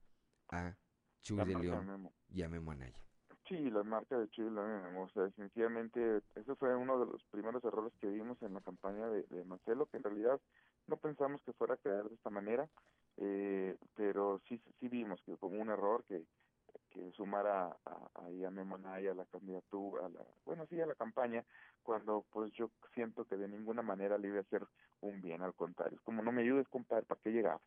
a 0.48 0.77
Chuy 1.23 1.44
de 1.44 1.55
León 1.56 2.10
y 2.28 2.43
a 2.43 2.48
Memo 2.48 2.73
Anaya. 2.73 3.05
Sí, 3.48 3.70
la 3.70 3.85
marca 3.85 4.18
de 4.18 4.28
Chuy 4.31 4.47
o 4.48 5.09
sea, 5.10 5.23
definitivamente, 5.23 6.20
eso 6.35 6.56
fue 6.56 6.74
uno 6.74 6.98
de 6.98 7.06
los 7.06 7.23
primeros 7.31 7.62
errores 7.64 7.93
que 8.01 8.09
vimos 8.09 8.43
en 8.43 8.55
la 8.55 8.60
campaña 8.60 9.06
de, 9.09 9.44
Marcelo, 9.44 9.86
que 9.86 9.98
en 9.98 10.02
realidad 10.02 10.40
no 10.89 10.97
pensamos 10.97 11.40
que 11.43 11.52
fuera 11.52 11.74
a 11.74 11.77
quedar 11.77 12.09
de 12.09 12.14
esta 12.16 12.31
manera, 12.31 12.68
eh, 13.18 13.77
pero 13.94 14.40
sí 14.48 14.60
sí 14.81 14.89
vimos 14.89 15.23
que 15.24 15.36
como 15.36 15.60
un 15.60 15.70
error 15.70 16.05
que, 16.09 16.24
que 16.90 17.12
sumara 17.12 17.66
a, 17.85 18.10
ahí 18.24 18.44
a 18.44 18.51
Memo 18.51 18.78
a 18.85 18.98
la 18.98 19.24
candidatura, 19.27 20.06
a 20.06 20.09
la, 20.09 20.24
bueno, 20.44 20.66
sí, 20.66 20.81
a 20.81 20.86
la 20.86 20.97
campaña, 20.97 21.44
cuando 21.85 22.24
pues 22.32 22.52
yo 22.55 22.70
siento 22.94 23.27
que 23.27 23.36
de 23.36 23.47
ninguna 23.47 23.82
manera 23.82 24.18
le 24.18 24.27
iba 24.27 24.39
a 24.39 24.40
hacer 24.40 24.66
un 25.02 25.23
bien, 25.23 25.43
al 25.43 25.55
contrario, 25.55 25.97
es 25.97 26.05
como 26.05 26.20
no 26.20 26.32
me 26.32 26.43
ayudes, 26.43 26.66
compadre, 26.68 27.05
¿para 27.06 27.20
qué 27.20 27.31
llegabas? 27.31 27.62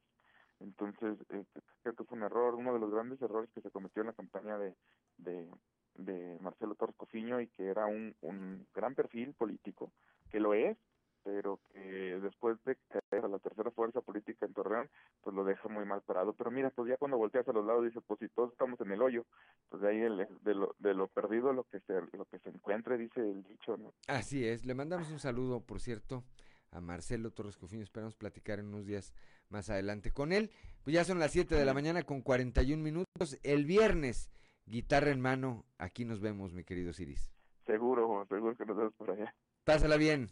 Entonces, 0.60 1.18
eh, 1.30 1.45
creo 1.81 1.95
que 1.95 2.03
fue 2.03 2.18
un 2.18 2.23
error, 2.23 2.56
uno 2.56 2.73
de 2.73 2.80
los 2.80 2.91
grandes 2.91 3.22
errores 3.22 3.49
que 3.53 3.61
se 3.61 3.72
cometió 3.72 4.02
en 4.02 4.07
la 4.07 4.14
campaña 4.14 4.57
de, 4.57 4.76
de, 5.18 5.49
de 5.95 6.38
Marcelo 6.41 6.76
Torres 6.76 6.95
Cofiño 6.98 7.40
y 7.40 7.48
que 7.48 7.68
era 7.68 7.86
un, 7.86 8.15
un 8.22 8.68
gran 8.73 8.95
perfil 8.95 9.34
político, 9.34 9.91
que 10.30 10.40
lo 10.40 10.53
es, 10.53 10.77
pero 11.23 11.60
que 11.72 11.80
después 12.22 12.57
de 12.64 12.77
caer 12.88 13.26
a 13.26 13.27
la 13.27 13.40
tercera 13.40 13.72
fuerza 13.72 14.02
política 14.02 14.45
en 14.45 14.53
Torreón, 14.53 14.90
pues 15.22 15.36
lo 15.36 15.44
deja 15.44 15.68
muy 15.68 15.86
mal 15.86 16.02
parado. 16.02 16.34
Pero 16.34 16.49
mira, 16.49 16.69
pues 16.69 16.90
ya 16.90 16.98
cuando 16.98 17.18
volteas 17.18 17.48
a 17.48 17.52
los 17.53 17.65
lados 17.65 17.84
dices, 17.86 18.02
pues 18.07 18.19
si 18.19 18.30
todos 18.30 18.52
estamos 18.53 18.80
en 18.81 18.91
el 18.91 19.02
hoyo, 19.02 19.26
pues 19.69 19.81
de 19.81 19.90
ahí 19.90 19.99
el, 19.99 20.27
de, 20.41 20.56
lo, 20.56 20.76
de 20.80 20.94
lo 20.94 21.07
perdido 21.07 21.52
lo 21.52 21.65
que 21.65 21.81
se 21.81 21.94
lo 22.18 22.26
que 22.26 22.40
se 22.40 22.49
encuentre, 22.49 22.98
dice 22.98 23.19
el 23.19 23.44
dicho, 23.44 23.77
¿no? 23.77 23.94
Así 24.07 24.45
es, 24.48 24.65
le 24.65 24.73
mandamos 24.73 25.11
un 25.11 25.19
saludo, 25.19 25.61
por 25.61 25.81
cierto, 25.81 26.23
a 26.72 26.80
Marcelo 26.80 27.31
Torres 27.31 27.57
Cofiño. 27.57 27.84
Esperamos 27.84 28.15
platicar 28.15 28.60
en 28.60 28.68
unos 28.68 28.86
días 28.86 29.14
más 29.49 29.69
adelante 29.69 30.11
con 30.11 30.31
él. 30.31 30.51
Pues 30.84 30.93
ya 30.93 31.03
son 31.03 31.19
las 31.19 31.31
7 31.31 31.55
de 31.55 31.65
la 31.65 31.73
mañana 31.73 32.03
con 32.03 32.21
41 32.21 32.81
minutos. 32.81 33.38
El 33.43 33.65
viernes, 33.65 34.30
guitarra 34.65 35.11
en 35.11 35.19
mano. 35.21 35.65
Aquí 35.77 36.05
nos 36.05 36.21
vemos, 36.21 36.53
mi 36.53 36.63
querido 36.63 36.93
Ciris. 36.93 37.31
Seguro, 37.65 38.26
seguro 38.30 38.55
que 38.55 38.65
nos 38.65 38.77
vemos 38.77 38.93
por 38.95 39.11
allá. 39.11 39.35
Pásala 39.63 39.97
bien. 39.97 40.30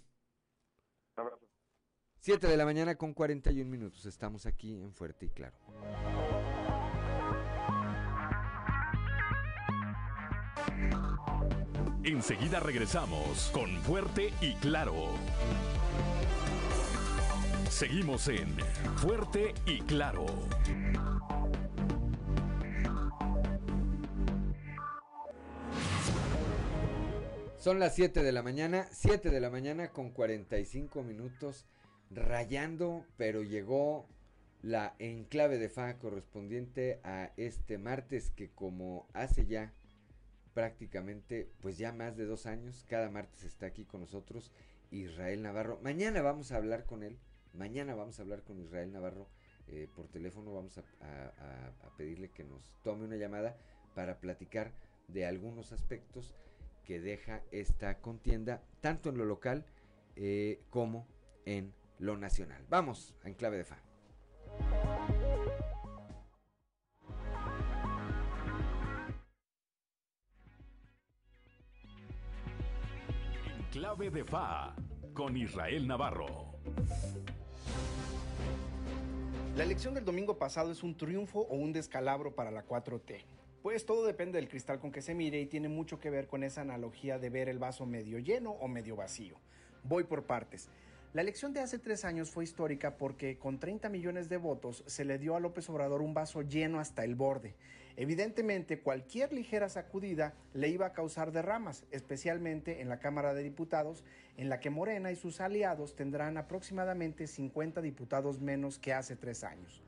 Un 1.17 1.23
abrazo. 1.23 1.45
7 2.19 2.47
de 2.47 2.57
la 2.57 2.65
mañana 2.65 2.95
con 2.95 3.13
41 3.13 3.69
minutos. 3.69 4.05
Estamos 4.05 4.45
aquí 4.45 4.81
en 4.81 4.93
Fuerte 4.93 5.27
y 5.27 5.29
Claro. 5.29 5.57
Enseguida 12.03 12.59
regresamos 12.59 13.49
con 13.53 13.69
Fuerte 13.83 14.33
y 14.41 14.53
Claro. 14.55 15.11
Seguimos 17.77 18.27
en 18.27 18.57
Fuerte 18.95 19.53
y 19.67 19.81
Claro. 19.81 20.25
Son 27.59 27.77
las 27.77 27.93
7 27.93 28.23
de 28.23 28.31
la 28.31 28.41
mañana, 28.41 28.87
7 28.91 29.29
de 29.29 29.39
la 29.39 29.51
mañana 29.51 29.91
con 29.91 30.09
45 30.09 31.03
minutos, 31.03 31.67
rayando, 32.09 33.05
pero 33.15 33.43
llegó 33.43 34.07
la 34.63 34.95
enclave 34.97 35.59
de 35.59 35.69
FA 35.69 35.99
correspondiente 35.99 36.99
a 37.03 37.31
este 37.37 37.77
martes 37.77 38.31
que 38.31 38.49
como 38.49 39.07
hace 39.13 39.45
ya 39.45 39.71
prácticamente, 40.55 41.47
pues 41.61 41.77
ya 41.77 41.91
más 41.91 42.17
de 42.17 42.25
dos 42.25 42.47
años, 42.47 42.87
cada 42.89 43.11
martes 43.11 43.43
está 43.43 43.67
aquí 43.67 43.85
con 43.85 44.01
nosotros 44.01 44.51
Israel 44.89 45.43
Navarro. 45.43 45.79
Mañana 45.83 46.23
vamos 46.23 46.51
a 46.51 46.55
hablar 46.55 46.87
con 46.87 47.03
él 47.03 47.19
Mañana 47.57 47.95
vamos 47.95 48.19
a 48.19 48.21
hablar 48.21 48.43
con 48.43 48.59
Israel 48.59 48.91
Navarro 48.91 49.27
eh, 49.67 49.87
por 49.95 50.07
teléfono, 50.07 50.53
vamos 50.53 50.77
a, 50.77 50.83
pedirle 51.97 52.29
que 52.29 52.43
nos 52.43 52.77
tome 52.83 53.05
una 53.05 53.15
llamada 53.15 53.57
para 53.95 54.19
platicar 54.19 54.71
de 55.07 55.25
algunos 55.25 55.71
aspectos 55.71 56.35
que 56.85 56.99
deja 56.99 57.41
esta 57.51 57.99
contienda, 57.99 58.61
tanto 58.79 59.09
en 59.09 59.17
lo 59.17 59.25
local 59.25 59.65
eh, 60.15 60.61
como 60.69 61.07
en 61.45 61.73
lo 61.97 62.15
nacional. 62.15 62.63
Vamos 62.69 63.15
a 63.23 63.29
Enclave 63.29 63.57
de 63.57 63.65
Fa. 63.65 63.79
Enclave 73.57 74.11
de 74.11 74.23
Fa 74.23 74.75
con 75.13 75.35
Israel 75.35 75.87
Navarro. 75.87 76.53
La 79.57 79.63
elección 79.63 79.95
del 79.95 80.05
domingo 80.05 80.37
pasado 80.37 80.71
es 80.71 80.83
un 80.83 80.95
triunfo 80.95 81.39
o 81.39 81.55
un 81.55 81.73
descalabro 81.73 82.35
para 82.35 82.51
la 82.51 82.63
4T. 82.63 83.23
Pues 83.63 83.87
todo 83.87 84.05
depende 84.05 84.37
del 84.37 84.49
cristal 84.49 84.77
con 84.77 84.91
que 84.91 85.01
se 85.01 85.15
mire 85.15 85.41
y 85.41 85.47
tiene 85.47 85.67
mucho 85.67 85.99
que 85.99 86.11
ver 86.11 86.27
con 86.27 86.43
esa 86.43 86.61
analogía 86.61 87.17
de 87.17 87.31
ver 87.31 87.49
el 87.49 87.57
vaso 87.57 87.87
medio 87.87 88.19
lleno 88.19 88.51
o 88.51 88.67
medio 88.67 88.95
vacío. 88.95 89.35
Voy 89.83 90.03
por 90.03 90.27
partes. 90.27 90.69
La 91.13 91.23
elección 91.23 91.53
de 91.53 91.61
hace 91.61 91.79
tres 91.79 92.05
años 92.05 92.29
fue 92.29 92.43
histórica 92.43 92.97
porque 92.97 93.39
con 93.39 93.59
30 93.59 93.89
millones 93.89 94.29
de 94.29 94.37
votos 94.37 94.83
se 94.85 95.05
le 95.05 95.17
dio 95.17 95.35
a 95.35 95.39
López 95.39 95.67
Obrador 95.71 96.03
un 96.03 96.13
vaso 96.13 96.43
lleno 96.43 96.79
hasta 96.79 97.03
el 97.03 97.15
borde. 97.15 97.55
Evidentemente, 97.99 98.79
cualquier 98.79 99.33
ligera 99.33 99.69
sacudida 99.69 100.35
le 100.53 100.69
iba 100.69 100.85
a 100.85 100.93
causar 100.93 101.31
derramas, 101.31 101.83
especialmente 101.89 102.79
en 102.79 102.89
la 102.89 102.99
Cámara 102.99 103.33
de 103.33 103.41
Diputados, 103.41 104.03
en 104.37 104.49
la 104.49 104.59
que 104.59 104.69
Morena 104.69 105.11
y 105.11 105.15
sus 105.15 105.41
aliados 105.41 105.95
tendrán 105.95 106.37
aproximadamente 106.37 107.25
50 107.25 107.81
diputados 107.81 108.39
menos 108.39 108.77
que 108.77 108.93
hace 108.93 109.15
tres 109.15 109.43
años. 109.43 109.81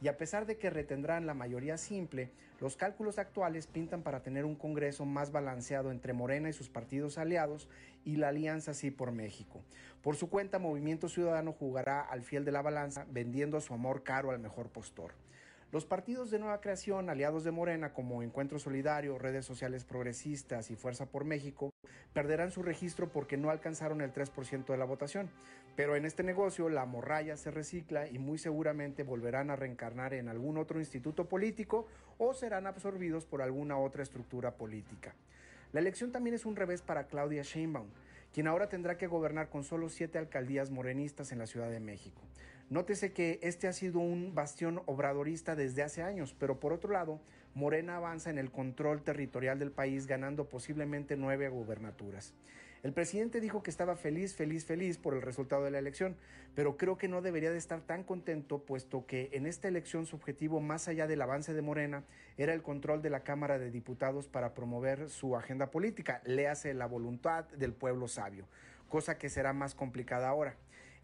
Y 0.00 0.06
a 0.06 0.16
pesar 0.16 0.46
de 0.46 0.58
que 0.58 0.70
retendrán 0.70 1.26
la 1.26 1.34
mayoría 1.34 1.76
simple, 1.76 2.30
los 2.60 2.76
cálculos 2.76 3.18
actuales 3.18 3.66
pintan 3.66 4.02
para 4.02 4.22
tener 4.22 4.44
un 4.44 4.54
Congreso 4.54 5.04
más 5.04 5.32
balanceado 5.32 5.90
entre 5.90 6.12
Morena 6.12 6.48
y 6.48 6.52
sus 6.52 6.68
partidos 6.68 7.18
aliados 7.18 7.68
y 8.04 8.14
la 8.14 8.28
Alianza 8.28 8.74
Sí 8.74 8.92
por 8.92 9.10
México. 9.10 9.60
Por 10.02 10.14
su 10.14 10.30
cuenta, 10.30 10.60
Movimiento 10.60 11.08
Ciudadano 11.08 11.52
jugará 11.52 12.00
al 12.00 12.22
fiel 12.22 12.44
de 12.44 12.52
la 12.52 12.62
balanza, 12.62 13.06
vendiendo 13.10 13.60
su 13.60 13.74
amor 13.74 14.04
caro 14.04 14.30
al 14.30 14.38
mejor 14.38 14.68
postor. 14.68 15.25
Los 15.72 15.84
partidos 15.84 16.30
de 16.30 16.38
nueva 16.38 16.60
creación, 16.60 17.10
aliados 17.10 17.42
de 17.42 17.50
Morena 17.50 17.92
como 17.92 18.22
Encuentro 18.22 18.60
Solidario, 18.60 19.18
Redes 19.18 19.44
Sociales 19.44 19.84
Progresistas 19.84 20.70
y 20.70 20.76
Fuerza 20.76 21.06
por 21.06 21.24
México, 21.24 21.70
perderán 22.12 22.52
su 22.52 22.62
registro 22.62 23.08
porque 23.08 23.36
no 23.36 23.50
alcanzaron 23.50 24.00
el 24.00 24.12
3% 24.12 24.64
de 24.64 24.76
la 24.76 24.84
votación. 24.84 25.28
Pero 25.74 25.96
en 25.96 26.04
este 26.04 26.22
negocio 26.22 26.68
la 26.68 26.86
morralla 26.86 27.36
se 27.36 27.50
recicla 27.50 28.08
y 28.08 28.18
muy 28.20 28.38
seguramente 28.38 29.02
volverán 29.02 29.50
a 29.50 29.56
reencarnar 29.56 30.14
en 30.14 30.28
algún 30.28 30.56
otro 30.56 30.78
instituto 30.78 31.28
político 31.28 31.88
o 32.16 32.32
serán 32.32 32.68
absorbidos 32.68 33.26
por 33.26 33.42
alguna 33.42 33.76
otra 33.76 34.04
estructura 34.04 34.52
política. 34.52 35.16
La 35.72 35.80
elección 35.80 36.12
también 36.12 36.34
es 36.34 36.46
un 36.46 36.54
revés 36.54 36.80
para 36.80 37.08
Claudia 37.08 37.42
Sheinbaum 37.42 37.88
quien 38.36 38.48
ahora 38.48 38.68
tendrá 38.68 38.98
que 38.98 39.06
gobernar 39.06 39.48
con 39.48 39.64
solo 39.64 39.88
siete 39.88 40.18
alcaldías 40.18 40.70
morenistas 40.70 41.32
en 41.32 41.38
la 41.38 41.46
Ciudad 41.46 41.70
de 41.70 41.80
México. 41.80 42.20
Nótese 42.68 43.12
que 43.12 43.38
este 43.42 43.68
ha 43.68 43.72
sido 43.72 44.00
un 44.00 44.34
bastión 44.34 44.82
obradorista 44.86 45.54
desde 45.54 45.84
hace 45.84 46.02
años, 46.02 46.34
pero 46.36 46.58
por 46.58 46.72
otro 46.72 46.92
lado, 46.92 47.20
Morena 47.54 47.96
avanza 47.96 48.28
en 48.28 48.38
el 48.38 48.50
control 48.50 49.02
territorial 49.04 49.60
del 49.60 49.70
país 49.70 50.08
ganando 50.08 50.48
posiblemente 50.48 51.16
nueve 51.16 51.48
gubernaturas. 51.48 52.34
El 52.82 52.92
presidente 52.92 53.40
dijo 53.40 53.62
que 53.62 53.70
estaba 53.70 53.94
feliz, 53.94 54.34
feliz, 54.34 54.64
feliz 54.64 54.98
por 54.98 55.14
el 55.14 55.22
resultado 55.22 55.64
de 55.64 55.70
la 55.70 55.78
elección, 55.78 56.16
pero 56.56 56.76
creo 56.76 56.98
que 56.98 57.06
no 57.06 57.22
debería 57.22 57.52
de 57.52 57.58
estar 57.58 57.82
tan 57.82 58.02
contento, 58.02 58.64
puesto 58.64 59.06
que 59.06 59.30
en 59.32 59.46
esta 59.46 59.68
elección 59.68 60.04
su 60.04 60.16
objetivo, 60.16 60.60
más 60.60 60.88
allá 60.88 61.06
del 61.06 61.22
avance 61.22 61.54
de 61.54 61.62
Morena, 61.62 62.02
era 62.36 62.52
el 62.52 62.62
control 62.62 63.00
de 63.00 63.10
la 63.10 63.20
Cámara 63.20 63.60
de 63.60 63.70
Diputados 63.70 64.26
para 64.26 64.54
promover 64.54 65.08
su 65.08 65.36
agenda 65.36 65.70
política, 65.70 66.20
le 66.24 66.48
hace 66.48 66.74
la 66.74 66.86
voluntad 66.86 67.44
del 67.50 67.72
pueblo 67.72 68.08
sabio, 68.08 68.48
cosa 68.88 69.18
que 69.18 69.30
será 69.30 69.52
más 69.52 69.76
complicada 69.76 70.28
ahora. 70.28 70.56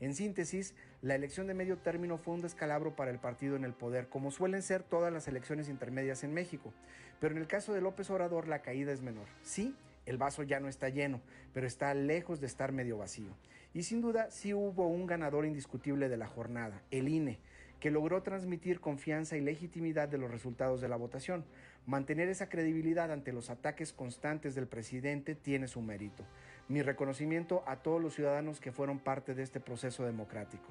En 0.02 0.16
síntesis, 0.16 0.74
la 1.00 1.14
elección 1.14 1.46
de 1.46 1.54
medio 1.54 1.78
término 1.78 2.18
fue 2.18 2.34
un 2.34 2.40
descalabro 2.40 2.96
para 2.96 3.12
el 3.12 3.20
partido 3.20 3.54
en 3.54 3.62
el 3.62 3.72
poder, 3.72 4.08
como 4.08 4.32
suelen 4.32 4.60
ser 4.60 4.82
todas 4.82 5.12
las 5.12 5.28
elecciones 5.28 5.68
intermedias 5.68 6.24
en 6.24 6.34
México. 6.34 6.72
Pero 7.20 7.36
en 7.36 7.40
el 7.40 7.46
caso 7.46 7.72
de 7.72 7.80
López 7.80 8.10
Obrador, 8.10 8.48
la 8.48 8.62
caída 8.62 8.90
es 8.90 9.00
menor. 9.00 9.28
Sí, 9.44 9.76
el 10.04 10.18
vaso 10.18 10.42
ya 10.42 10.58
no 10.58 10.66
está 10.66 10.88
lleno, 10.88 11.20
pero 11.54 11.68
está 11.68 11.94
lejos 11.94 12.40
de 12.40 12.48
estar 12.48 12.72
medio 12.72 12.98
vacío. 12.98 13.30
Y 13.74 13.84
sin 13.84 14.00
duda, 14.00 14.28
sí 14.32 14.52
hubo 14.52 14.88
un 14.88 15.06
ganador 15.06 15.46
indiscutible 15.46 16.08
de 16.08 16.16
la 16.16 16.26
jornada, 16.26 16.82
el 16.90 17.08
INE, 17.08 17.38
que 17.78 17.92
logró 17.92 18.24
transmitir 18.24 18.80
confianza 18.80 19.36
y 19.36 19.40
legitimidad 19.40 20.08
de 20.08 20.18
los 20.18 20.32
resultados 20.32 20.80
de 20.80 20.88
la 20.88 20.96
votación. 20.96 21.44
Mantener 21.86 22.28
esa 22.28 22.48
credibilidad 22.48 23.10
ante 23.10 23.32
los 23.32 23.50
ataques 23.50 23.92
constantes 23.92 24.54
del 24.54 24.68
presidente 24.68 25.34
tiene 25.34 25.66
su 25.66 25.82
mérito 25.82 26.24
mi 26.68 26.82
reconocimiento 26.82 27.62
a 27.66 27.76
todos 27.76 28.00
los 28.00 28.14
ciudadanos 28.14 28.60
que 28.60 28.72
fueron 28.72 28.98
parte 28.98 29.34
de 29.34 29.42
este 29.42 29.60
proceso 29.60 30.04
democrático. 30.04 30.68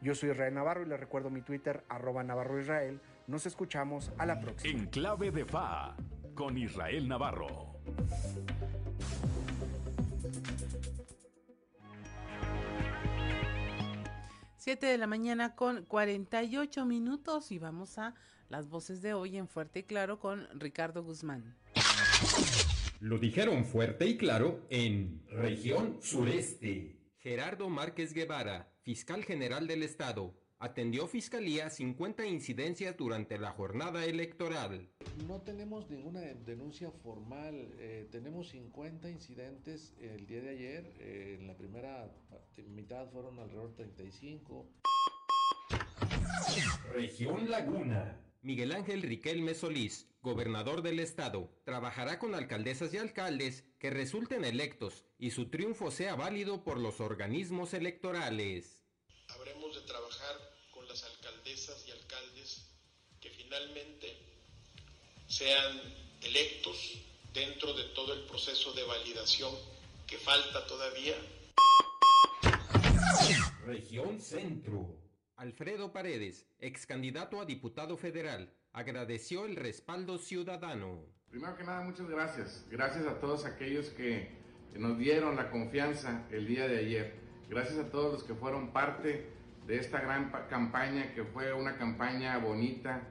Yo 0.00 0.14
soy 0.14 0.30
Israel 0.30 0.54
Navarro 0.54 0.82
y 0.82 0.86
les 0.86 0.98
recuerdo 0.98 1.30
mi 1.30 1.42
Twitter, 1.42 1.84
arroba 1.88 2.24
Navarro 2.24 2.60
Israel. 2.60 3.00
Nos 3.26 3.46
escuchamos 3.46 4.10
a 4.18 4.26
la 4.26 4.40
próxima. 4.40 4.78
En 4.78 4.86
clave 4.86 5.30
de 5.30 5.44
FA, 5.44 5.96
con 6.34 6.58
Israel 6.58 7.08
Navarro. 7.08 7.74
Siete 14.56 14.86
de 14.86 14.98
la 14.98 15.06
mañana 15.06 15.54
con 15.54 15.84
48 15.84 16.84
minutos 16.86 17.52
y 17.52 17.58
vamos 17.58 17.98
a 17.98 18.14
las 18.48 18.68
voces 18.68 19.02
de 19.02 19.14
hoy 19.14 19.36
en 19.36 19.48
Fuerte 19.48 19.80
y 19.80 19.82
Claro 19.82 20.18
con 20.18 20.48
Ricardo 20.58 21.02
Guzmán. 21.02 21.56
Lo 23.00 23.18
dijeron 23.18 23.64
fuerte 23.66 24.06
y 24.06 24.16
claro 24.16 24.64
en 24.70 25.22
región 25.28 25.98
sureste. 26.00 26.96
Gerardo 27.18 27.68
Márquez 27.68 28.14
Guevara, 28.14 28.72
fiscal 28.82 29.24
general 29.24 29.66
del 29.66 29.82
estado, 29.82 30.34
atendió 30.58 31.06
Fiscalía 31.06 31.68
50 31.68 32.24
incidencias 32.26 32.96
durante 32.96 33.38
la 33.38 33.50
jornada 33.50 34.06
electoral. 34.06 34.88
No 35.26 35.42
tenemos 35.42 35.90
ninguna 35.90 36.20
denuncia 36.20 36.90
formal, 36.90 37.74
eh, 37.78 38.08
tenemos 38.10 38.48
50 38.48 39.10
incidentes 39.10 39.94
el 40.00 40.26
día 40.26 40.40
de 40.40 40.48
ayer, 40.48 40.94
eh, 40.98 41.36
en 41.38 41.46
la 41.46 41.56
primera 41.56 42.10
mitad 42.68 43.06
fueron 43.10 43.38
alrededor 43.38 43.70
de 43.70 43.84
35. 43.84 44.66
Región 46.94 47.50
Laguna. 47.50 48.18
Miguel 48.44 48.72
Ángel 48.72 49.00
Riquelme 49.00 49.54
Solís, 49.54 50.06
gobernador 50.20 50.82
del 50.82 51.00
estado, 51.00 51.48
trabajará 51.64 52.18
con 52.18 52.34
alcaldesas 52.34 52.92
y 52.92 52.98
alcaldes 52.98 53.64
que 53.78 53.88
resulten 53.88 54.44
electos 54.44 55.02
y 55.18 55.30
su 55.30 55.48
triunfo 55.48 55.90
sea 55.90 56.14
válido 56.14 56.62
por 56.62 56.78
los 56.78 57.00
organismos 57.00 57.72
electorales. 57.72 58.82
Habremos 59.28 59.74
de 59.74 59.80
trabajar 59.86 60.36
con 60.72 60.86
las 60.86 61.02
alcaldesas 61.04 61.88
y 61.88 61.92
alcaldes 61.92 62.68
que 63.18 63.30
finalmente 63.30 64.14
sean 65.26 65.80
electos 66.20 66.98
dentro 67.32 67.72
de 67.72 67.84
todo 67.94 68.12
el 68.12 68.26
proceso 68.26 68.74
de 68.74 68.82
validación 68.84 69.54
que 70.06 70.18
falta 70.18 70.66
todavía. 70.66 71.16
Región 73.64 74.20
Centro. 74.20 75.03
Alfredo 75.36 75.92
Paredes, 75.92 76.46
ex 76.60 76.86
candidato 76.86 77.40
a 77.40 77.44
diputado 77.44 77.96
federal, 77.96 78.52
agradeció 78.72 79.46
el 79.46 79.56
respaldo 79.56 80.18
ciudadano. 80.18 81.04
Primero 81.28 81.56
que 81.56 81.64
nada, 81.64 81.82
muchas 81.82 82.08
gracias. 82.08 82.64
Gracias 82.70 83.04
a 83.06 83.18
todos 83.18 83.44
aquellos 83.44 83.90
que 83.90 84.28
nos 84.76 84.96
dieron 84.96 85.34
la 85.34 85.50
confianza 85.50 86.24
el 86.30 86.46
día 86.46 86.68
de 86.68 86.78
ayer. 86.78 87.14
Gracias 87.48 87.78
a 87.78 87.90
todos 87.90 88.12
los 88.12 88.22
que 88.22 88.34
fueron 88.34 88.72
parte 88.72 89.28
de 89.66 89.76
esta 89.76 90.00
gran 90.00 90.30
campaña 90.48 91.12
que 91.14 91.24
fue 91.24 91.52
una 91.52 91.76
campaña 91.78 92.38
bonita. 92.38 93.10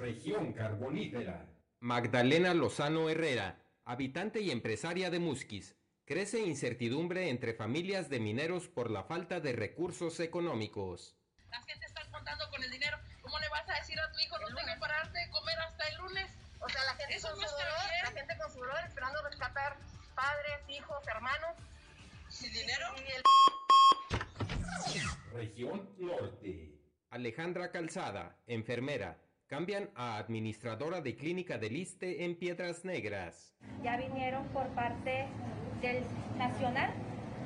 Región 0.00 0.52
Carbonífera. 0.52 1.46
Magdalena 1.78 2.54
Lozano 2.54 3.08
Herrera, 3.08 3.62
habitante 3.84 4.40
y 4.40 4.50
empresaria 4.50 5.10
de 5.10 5.20
Musquis, 5.20 5.75
Crece 6.06 6.38
incertidumbre 6.38 7.30
entre 7.30 7.52
familias 7.52 8.08
de 8.08 8.20
mineros 8.20 8.68
por 8.68 8.92
la 8.92 9.02
falta 9.02 9.40
de 9.40 9.52
recursos 9.52 10.20
económicos. 10.20 11.16
La 11.50 11.60
gente 11.62 11.84
está 11.84 12.00
contando 12.12 12.48
con 12.48 12.62
el 12.62 12.70
dinero. 12.70 12.96
¿Cómo 13.22 13.36
le 13.40 13.48
vas 13.48 13.68
a 13.68 13.74
decir 13.80 13.98
a 13.98 14.12
tu 14.12 14.20
hijo 14.20 14.38
no 14.38 14.46
tengo 14.46 14.78
para 14.78 14.98
darte 14.98 15.18
de 15.18 15.28
comer 15.30 15.58
hasta 15.58 15.88
el 15.88 15.96
lunes? 15.96 16.30
O 16.60 16.68
sea, 16.68 16.84
la 16.84 16.94
gente 16.94 17.16
Eso 17.16 17.28
con 17.32 17.40
no 17.40 17.48
su 17.48 17.54
dolor, 17.54 17.90
la 18.04 18.10
gente 18.12 18.38
con 18.40 18.52
su 18.52 18.58
dolor 18.60 18.78
esperando 18.86 19.20
rescatar 19.24 19.76
padres, 20.14 20.68
hijos, 20.68 21.08
hermanos. 21.08 21.56
¿Sin 22.28 22.52
dinero? 22.52 22.86
Y 22.98 23.12
el 23.12 23.22
Región 25.34 25.90
Norte. 25.98 26.78
Alejandra 27.10 27.72
Calzada, 27.72 28.36
enfermera, 28.46 29.18
cambian 29.48 29.90
a 29.94 30.18
administradora 30.18 31.00
de 31.00 31.14
clínica 31.16 31.58
del 31.58 31.76
Iste 31.76 32.24
en 32.24 32.36
Piedras 32.36 32.84
Negras. 32.84 33.54
ya 33.82 33.96
vinieron 33.96 34.46
por 34.48 34.66
parte 34.68 35.26
del 35.80 36.02
Nacional 36.36 36.90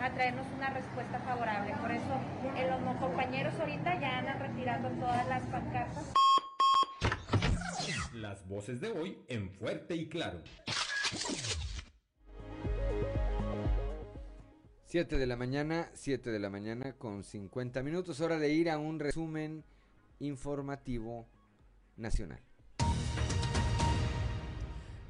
a 0.00 0.10
traernos 0.14 0.46
una 0.56 0.70
respuesta 0.70 1.18
favorable. 1.20 1.74
Por 1.80 1.90
eso 1.90 2.20
eh, 2.56 2.68
los 2.68 2.96
compañeros 2.96 3.54
ahorita 3.60 4.00
ya 4.00 4.18
andan 4.18 4.40
retirando 4.40 4.88
todas 4.98 5.28
las 5.28 5.42
pancartas. 5.46 6.12
Las 8.14 8.46
voces 8.48 8.80
de 8.80 8.90
hoy 8.92 9.18
en 9.28 9.50
Fuerte 9.50 9.94
y 9.94 10.08
Claro. 10.08 10.40
7 14.86 15.18
de 15.18 15.26
la 15.26 15.36
mañana, 15.36 15.88
7 15.94 16.30
de 16.30 16.38
la 16.40 16.50
mañana 16.50 16.94
con 16.94 17.22
50 17.22 17.82
minutos. 17.82 18.20
Hora 18.20 18.38
de 18.38 18.52
ir 18.52 18.70
a 18.70 18.78
un 18.78 18.98
resumen 18.98 19.64
informativo 20.18 21.28
nacional. 22.00 22.40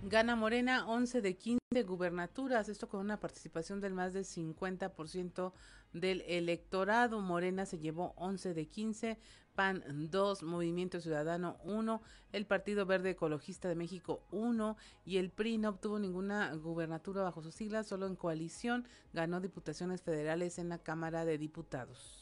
Gana 0.03 0.35
Morena 0.35 0.89
11 0.89 1.21
de 1.21 1.37
15 1.37 1.61
gubernaturas, 1.87 2.69
esto 2.69 2.89
con 2.89 3.01
una 3.01 3.21
participación 3.21 3.81
del 3.81 3.93
más 3.93 4.13
del 4.13 4.25
50% 4.25 5.53
del 5.93 6.23
electorado. 6.23 7.21
Morena 7.21 7.67
se 7.67 7.79
llevó 7.79 8.15
11 8.17 8.55
de 8.55 8.67
15, 8.67 9.19
PAN 9.55 10.09
2, 10.11 10.43
Movimiento 10.43 11.01
Ciudadano 11.01 11.59
1, 11.65 12.03
el 12.33 12.47
Partido 12.47 12.87
Verde 12.87 13.11
Ecologista 13.11 13.69
de 13.69 13.75
México 13.75 14.27
1 14.31 14.77
y 15.05 15.19
el 15.19 15.31
PRI 15.31 15.59
no 15.59 15.69
obtuvo 15.69 15.99
ninguna 15.99 16.55
gubernatura 16.55 17.23
bajo 17.23 17.43
sus 17.43 17.55
siglas, 17.55 17.87
solo 17.87 18.07
en 18.07 18.17
coalición 18.17 18.89
ganó 19.13 19.41
diputaciones 19.41 20.03
federales 20.03 20.59
en 20.59 20.71
la 20.71 20.79
Cámara 20.79 21.25
de 21.25 21.37
Diputados. 21.37 22.20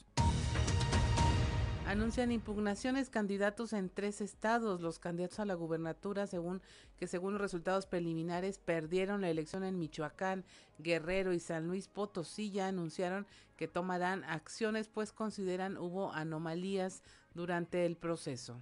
Anuncian 1.89 2.33
impugnaciones 2.33 3.09
candidatos 3.09 3.73
en 3.73 3.89
tres 3.89 4.21
estados. 4.21 4.83
Los 4.83 4.99
candidatos 4.99 5.41
a 5.41 5.47
la 5.47 5.55
gubernatura, 5.55 6.27
según 6.27 6.61
que 6.99 7.07
según 7.07 7.33
los 7.33 7.41
resultados 7.41 7.87
preliminares, 7.87 8.59
perdieron 8.59 9.23
la 9.23 9.31
elección 9.31 9.65
en 9.65 9.79
Michoacán, 9.79 10.45
Guerrero 10.79 11.33
y 11.33 11.41
San 11.41 11.67
Luis 11.67 11.89
Potosí. 11.89 12.51
Ya 12.51 12.69
anunciaron 12.69 13.27
que 13.57 13.69
tomarán 13.69 14.23
acciones, 14.25 14.87
pues 14.87 15.15
consideran 15.15 15.79
hubo 15.79 16.13
anomalías 16.13 17.03
durante 17.33 17.87
el 17.87 17.97
proceso. 17.97 18.61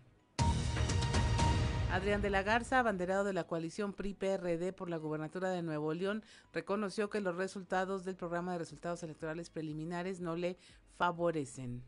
Adrián 1.90 2.22
de 2.22 2.30
la 2.30 2.44
Garza, 2.44 2.78
abanderado 2.78 3.24
de 3.24 3.32
la 3.32 3.48
coalición 3.48 3.92
PRI-PRD 3.92 4.72
por 4.72 4.88
la 4.88 4.98
gubernatura 4.98 5.50
de 5.50 5.62
Nuevo 5.62 5.92
León, 5.94 6.22
reconoció 6.52 7.10
que 7.10 7.20
los 7.20 7.34
resultados 7.34 8.04
del 8.04 8.14
programa 8.14 8.52
de 8.52 8.58
resultados 8.58 9.02
electorales 9.02 9.50
preliminares 9.50 10.20
no 10.20 10.36
le 10.36 10.58
favorecen. 10.96 11.82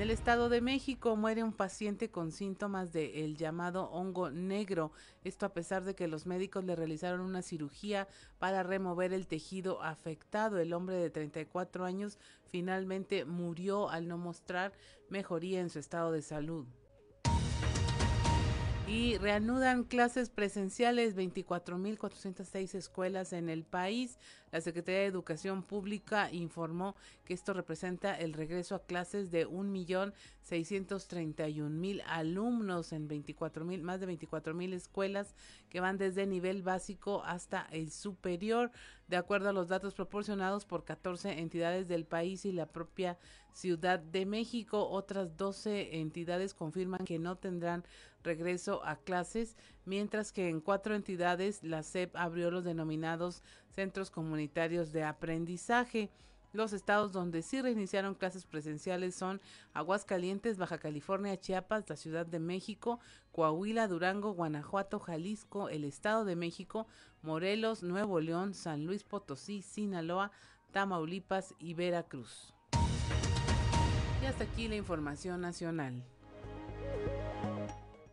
En 0.00 0.04
el 0.04 0.12
Estado 0.12 0.48
de 0.48 0.62
México 0.62 1.14
muere 1.14 1.44
un 1.44 1.52
paciente 1.52 2.10
con 2.10 2.32
síntomas 2.32 2.90
de 2.90 3.22
el 3.22 3.36
llamado 3.36 3.90
hongo 3.90 4.30
negro. 4.30 4.92
Esto 5.24 5.44
a 5.44 5.52
pesar 5.52 5.84
de 5.84 5.94
que 5.94 6.08
los 6.08 6.24
médicos 6.24 6.64
le 6.64 6.74
realizaron 6.74 7.20
una 7.20 7.42
cirugía 7.42 8.08
para 8.38 8.62
remover 8.62 9.12
el 9.12 9.26
tejido 9.26 9.82
afectado. 9.82 10.58
El 10.58 10.72
hombre 10.72 10.96
de 10.96 11.10
34 11.10 11.84
años 11.84 12.18
finalmente 12.46 13.26
murió 13.26 13.90
al 13.90 14.08
no 14.08 14.16
mostrar 14.16 14.72
mejoría 15.10 15.60
en 15.60 15.68
su 15.68 15.78
estado 15.78 16.12
de 16.12 16.22
salud. 16.22 16.64
Y 18.90 19.16
reanudan 19.18 19.84
clases 19.84 20.30
presenciales 20.30 21.14
24.406 21.14 22.74
escuelas 22.74 23.32
en 23.32 23.48
el 23.48 23.62
país. 23.62 24.18
La 24.50 24.60
Secretaría 24.60 25.02
de 25.02 25.06
Educación 25.06 25.62
Pública 25.62 26.28
informó 26.32 26.96
que 27.24 27.34
esto 27.34 27.52
representa 27.52 28.18
el 28.18 28.32
regreso 28.32 28.74
a 28.74 28.82
clases 28.82 29.30
de 29.30 29.46
1.631.000 29.46 32.02
alumnos 32.04 32.92
en 32.92 33.08
24.000 33.08 33.80
más 33.82 34.00
de 34.00 34.08
24.000 34.08 34.72
escuelas 34.72 35.36
que 35.68 35.78
van 35.78 35.96
desde 35.96 36.26
nivel 36.26 36.64
básico 36.64 37.22
hasta 37.24 37.68
el 37.70 37.92
superior, 37.92 38.72
de 39.06 39.18
acuerdo 39.18 39.50
a 39.50 39.52
los 39.52 39.68
datos 39.68 39.94
proporcionados 39.94 40.64
por 40.64 40.82
14 40.82 41.38
entidades 41.38 41.86
del 41.86 42.06
país 42.06 42.44
y 42.44 42.50
la 42.50 42.66
propia 42.66 43.16
Ciudad 43.52 43.98
de 43.98 44.26
México. 44.26 44.88
Otras 44.88 45.36
12 45.36 46.00
entidades 46.00 46.54
confirman 46.54 47.04
que 47.04 47.18
no 47.18 47.36
tendrán 47.36 47.84
regreso 48.22 48.84
a 48.84 48.96
clases, 48.96 49.56
mientras 49.84 50.32
que 50.32 50.48
en 50.48 50.60
cuatro 50.60 50.94
entidades 50.94 51.62
la 51.62 51.82
SEP 51.82 52.14
abrió 52.16 52.50
los 52.50 52.64
denominados 52.64 53.42
centros 53.68 54.10
comunitarios 54.10 54.92
de 54.92 55.04
aprendizaje. 55.04 56.10
Los 56.52 56.72
estados 56.72 57.12
donde 57.12 57.42
sí 57.42 57.62
reiniciaron 57.62 58.16
clases 58.16 58.44
presenciales 58.44 59.14
son 59.14 59.40
Aguascalientes, 59.72 60.58
Baja 60.58 60.78
California, 60.78 61.38
Chiapas, 61.38 61.88
la 61.88 61.96
Ciudad 61.96 62.26
de 62.26 62.40
México, 62.40 62.98
Coahuila, 63.30 63.86
Durango, 63.86 64.32
Guanajuato, 64.32 64.98
Jalisco, 64.98 65.68
el 65.68 65.84
Estado 65.84 66.24
de 66.24 66.34
México, 66.34 66.88
Morelos, 67.22 67.84
Nuevo 67.84 68.18
León, 68.20 68.54
San 68.54 68.84
Luis 68.84 69.04
Potosí, 69.04 69.62
Sinaloa, 69.62 70.32
Tamaulipas 70.72 71.54
y 71.60 71.74
Veracruz. 71.74 72.52
Y 74.22 74.26
hasta 74.26 74.44
aquí 74.44 74.66
la 74.66 74.76
información 74.76 75.40
nacional. 75.40 76.02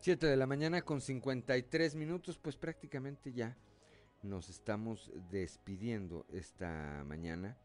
7 0.08 0.26
de 0.26 0.38
la 0.38 0.48
mañana 0.48 0.84
con 0.84 1.02
53 1.02 1.96
minutos, 1.96 2.38
pues 2.38 2.56
prácticamente 2.56 3.34
ya 3.34 3.58
nos 4.24 4.48
estamos 4.48 5.12
despidiendo 5.30 6.26
esta 6.32 7.04
mañana 7.06 7.58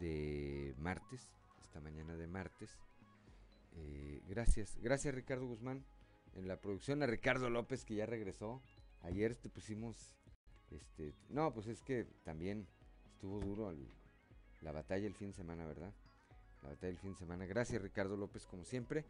de 0.00 0.74
martes, 0.76 1.28
esta 1.62 1.80
mañana 1.80 2.16
de 2.16 2.26
martes. 2.26 2.76
Eh, 3.76 4.20
gracias, 4.26 4.76
gracias 4.82 5.14
Ricardo 5.14 5.46
Guzmán 5.46 5.84
en 6.34 6.48
la 6.48 6.60
producción, 6.60 7.00
a 7.04 7.06
Ricardo 7.06 7.48
López 7.48 7.84
que 7.84 7.94
ya 7.94 8.06
regresó. 8.06 8.60
Ayer 9.02 9.36
te 9.36 9.48
pusimos, 9.48 10.16
este, 10.72 11.14
no, 11.28 11.54
pues 11.54 11.68
es 11.68 11.80
que 11.84 12.06
también 12.24 12.66
estuvo 13.06 13.38
duro 13.38 13.72
la 14.62 14.72
batalla 14.72 15.06
el 15.06 15.14
fin 15.14 15.28
de 15.28 15.34
semana, 15.34 15.64
¿verdad? 15.64 15.92
La 16.64 16.70
batalla 16.70 16.88
del 16.88 16.98
fin 16.98 17.12
de 17.12 17.18
semana. 17.18 17.46
Gracias 17.46 17.80
Ricardo 17.80 18.16
López 18.16 18.46
como 18.46 18.64
siempre. 18.64 19.04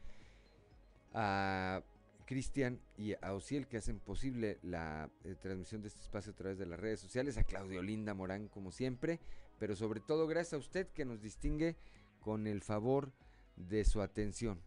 A 1.15 1.83
Cristian 2.29 2.79
y 2.99 3.15
a 3.23 3.33
Ociel 3.33 3.67
que 3.67 3.79
hacen 3.79 4.01
posible 4.01 4.59
la 4.61 5.11
eh, 5.25 5.35
transmisión 5.41 5.81
de 5.81 5.89
este 5.89 6.03
espacio 6.03 6.33
a 6.33 6.37
través 6.37 6.59
de 6.59 6.67
las 6.67 6.79
redes 6.79 7.01
sociales, 7.01 7.39
a 7.39 7.43
Claudio 7.43 7.81
Linda 7.83 8.13
Morán 8.13 8.49
como 8.49 8.71
siempre, 8.71 9.19
pero 9.59 9.75
sobre 9.75 10.01
todo 10.01 10.27
gracias 10.27 10.53
a 10.53 10.59
usted 10.59 10.89
que 10.89 11.07
nos 11.07 11.23
distingue 11.23 11.75
con 12.21 12.47
el 12.47 12.61
favor 12.61 13.15
de 13.57 13.83
su 13.87 14.03
atención. 14.03 14.61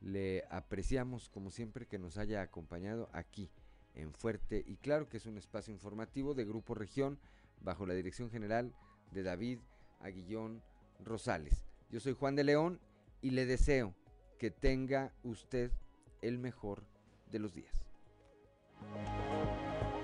Le 0.00 0.42
apreciamos 0.50 1.28
como 1.28 1.52
siempre 1.52 1.86
que 1.86 2.00
nos 2.00 2.18
haya 2.18 2.42
acompañado 2.42 3.08
aquí 3.12 3.48
en 3.94 4.12
Fuerte 4.12 4.64
y 4.66 4.74
Claro, 4.78 5.08
que 5.08 5.18
es 5.18 5.26
un 5.26 5.38
espacio 5.38 5.72
informativo 5.72 6.34
de 6.34 6.44
Grupo 6.44 6.74
Región 6.74 7.20
bajo 7.60 7.86
la 7.86 7.94
dirección 7.94 8.28
general 8.28 8.74
de 9.12 9.22
David 9.22 9.60
Aguillón 10.00 10.64
Rosales. 10.98 11.64
Yo 11.90 12.00
soy 12.00 12.14
Juan 12.14 12.34
de 12.34 12.42
León 12.42 12.80
y 13.20 13.30
le 13.30 13.46
deseo 13.46 13.94
que 14.36 14.50
tenga 14.50 15.14
usted 15.22 15.70
el 16.20 16.38
mejor 16.38 16.92
de 17.34 17.40
los 17.40 17.52
días. 17.52 17.74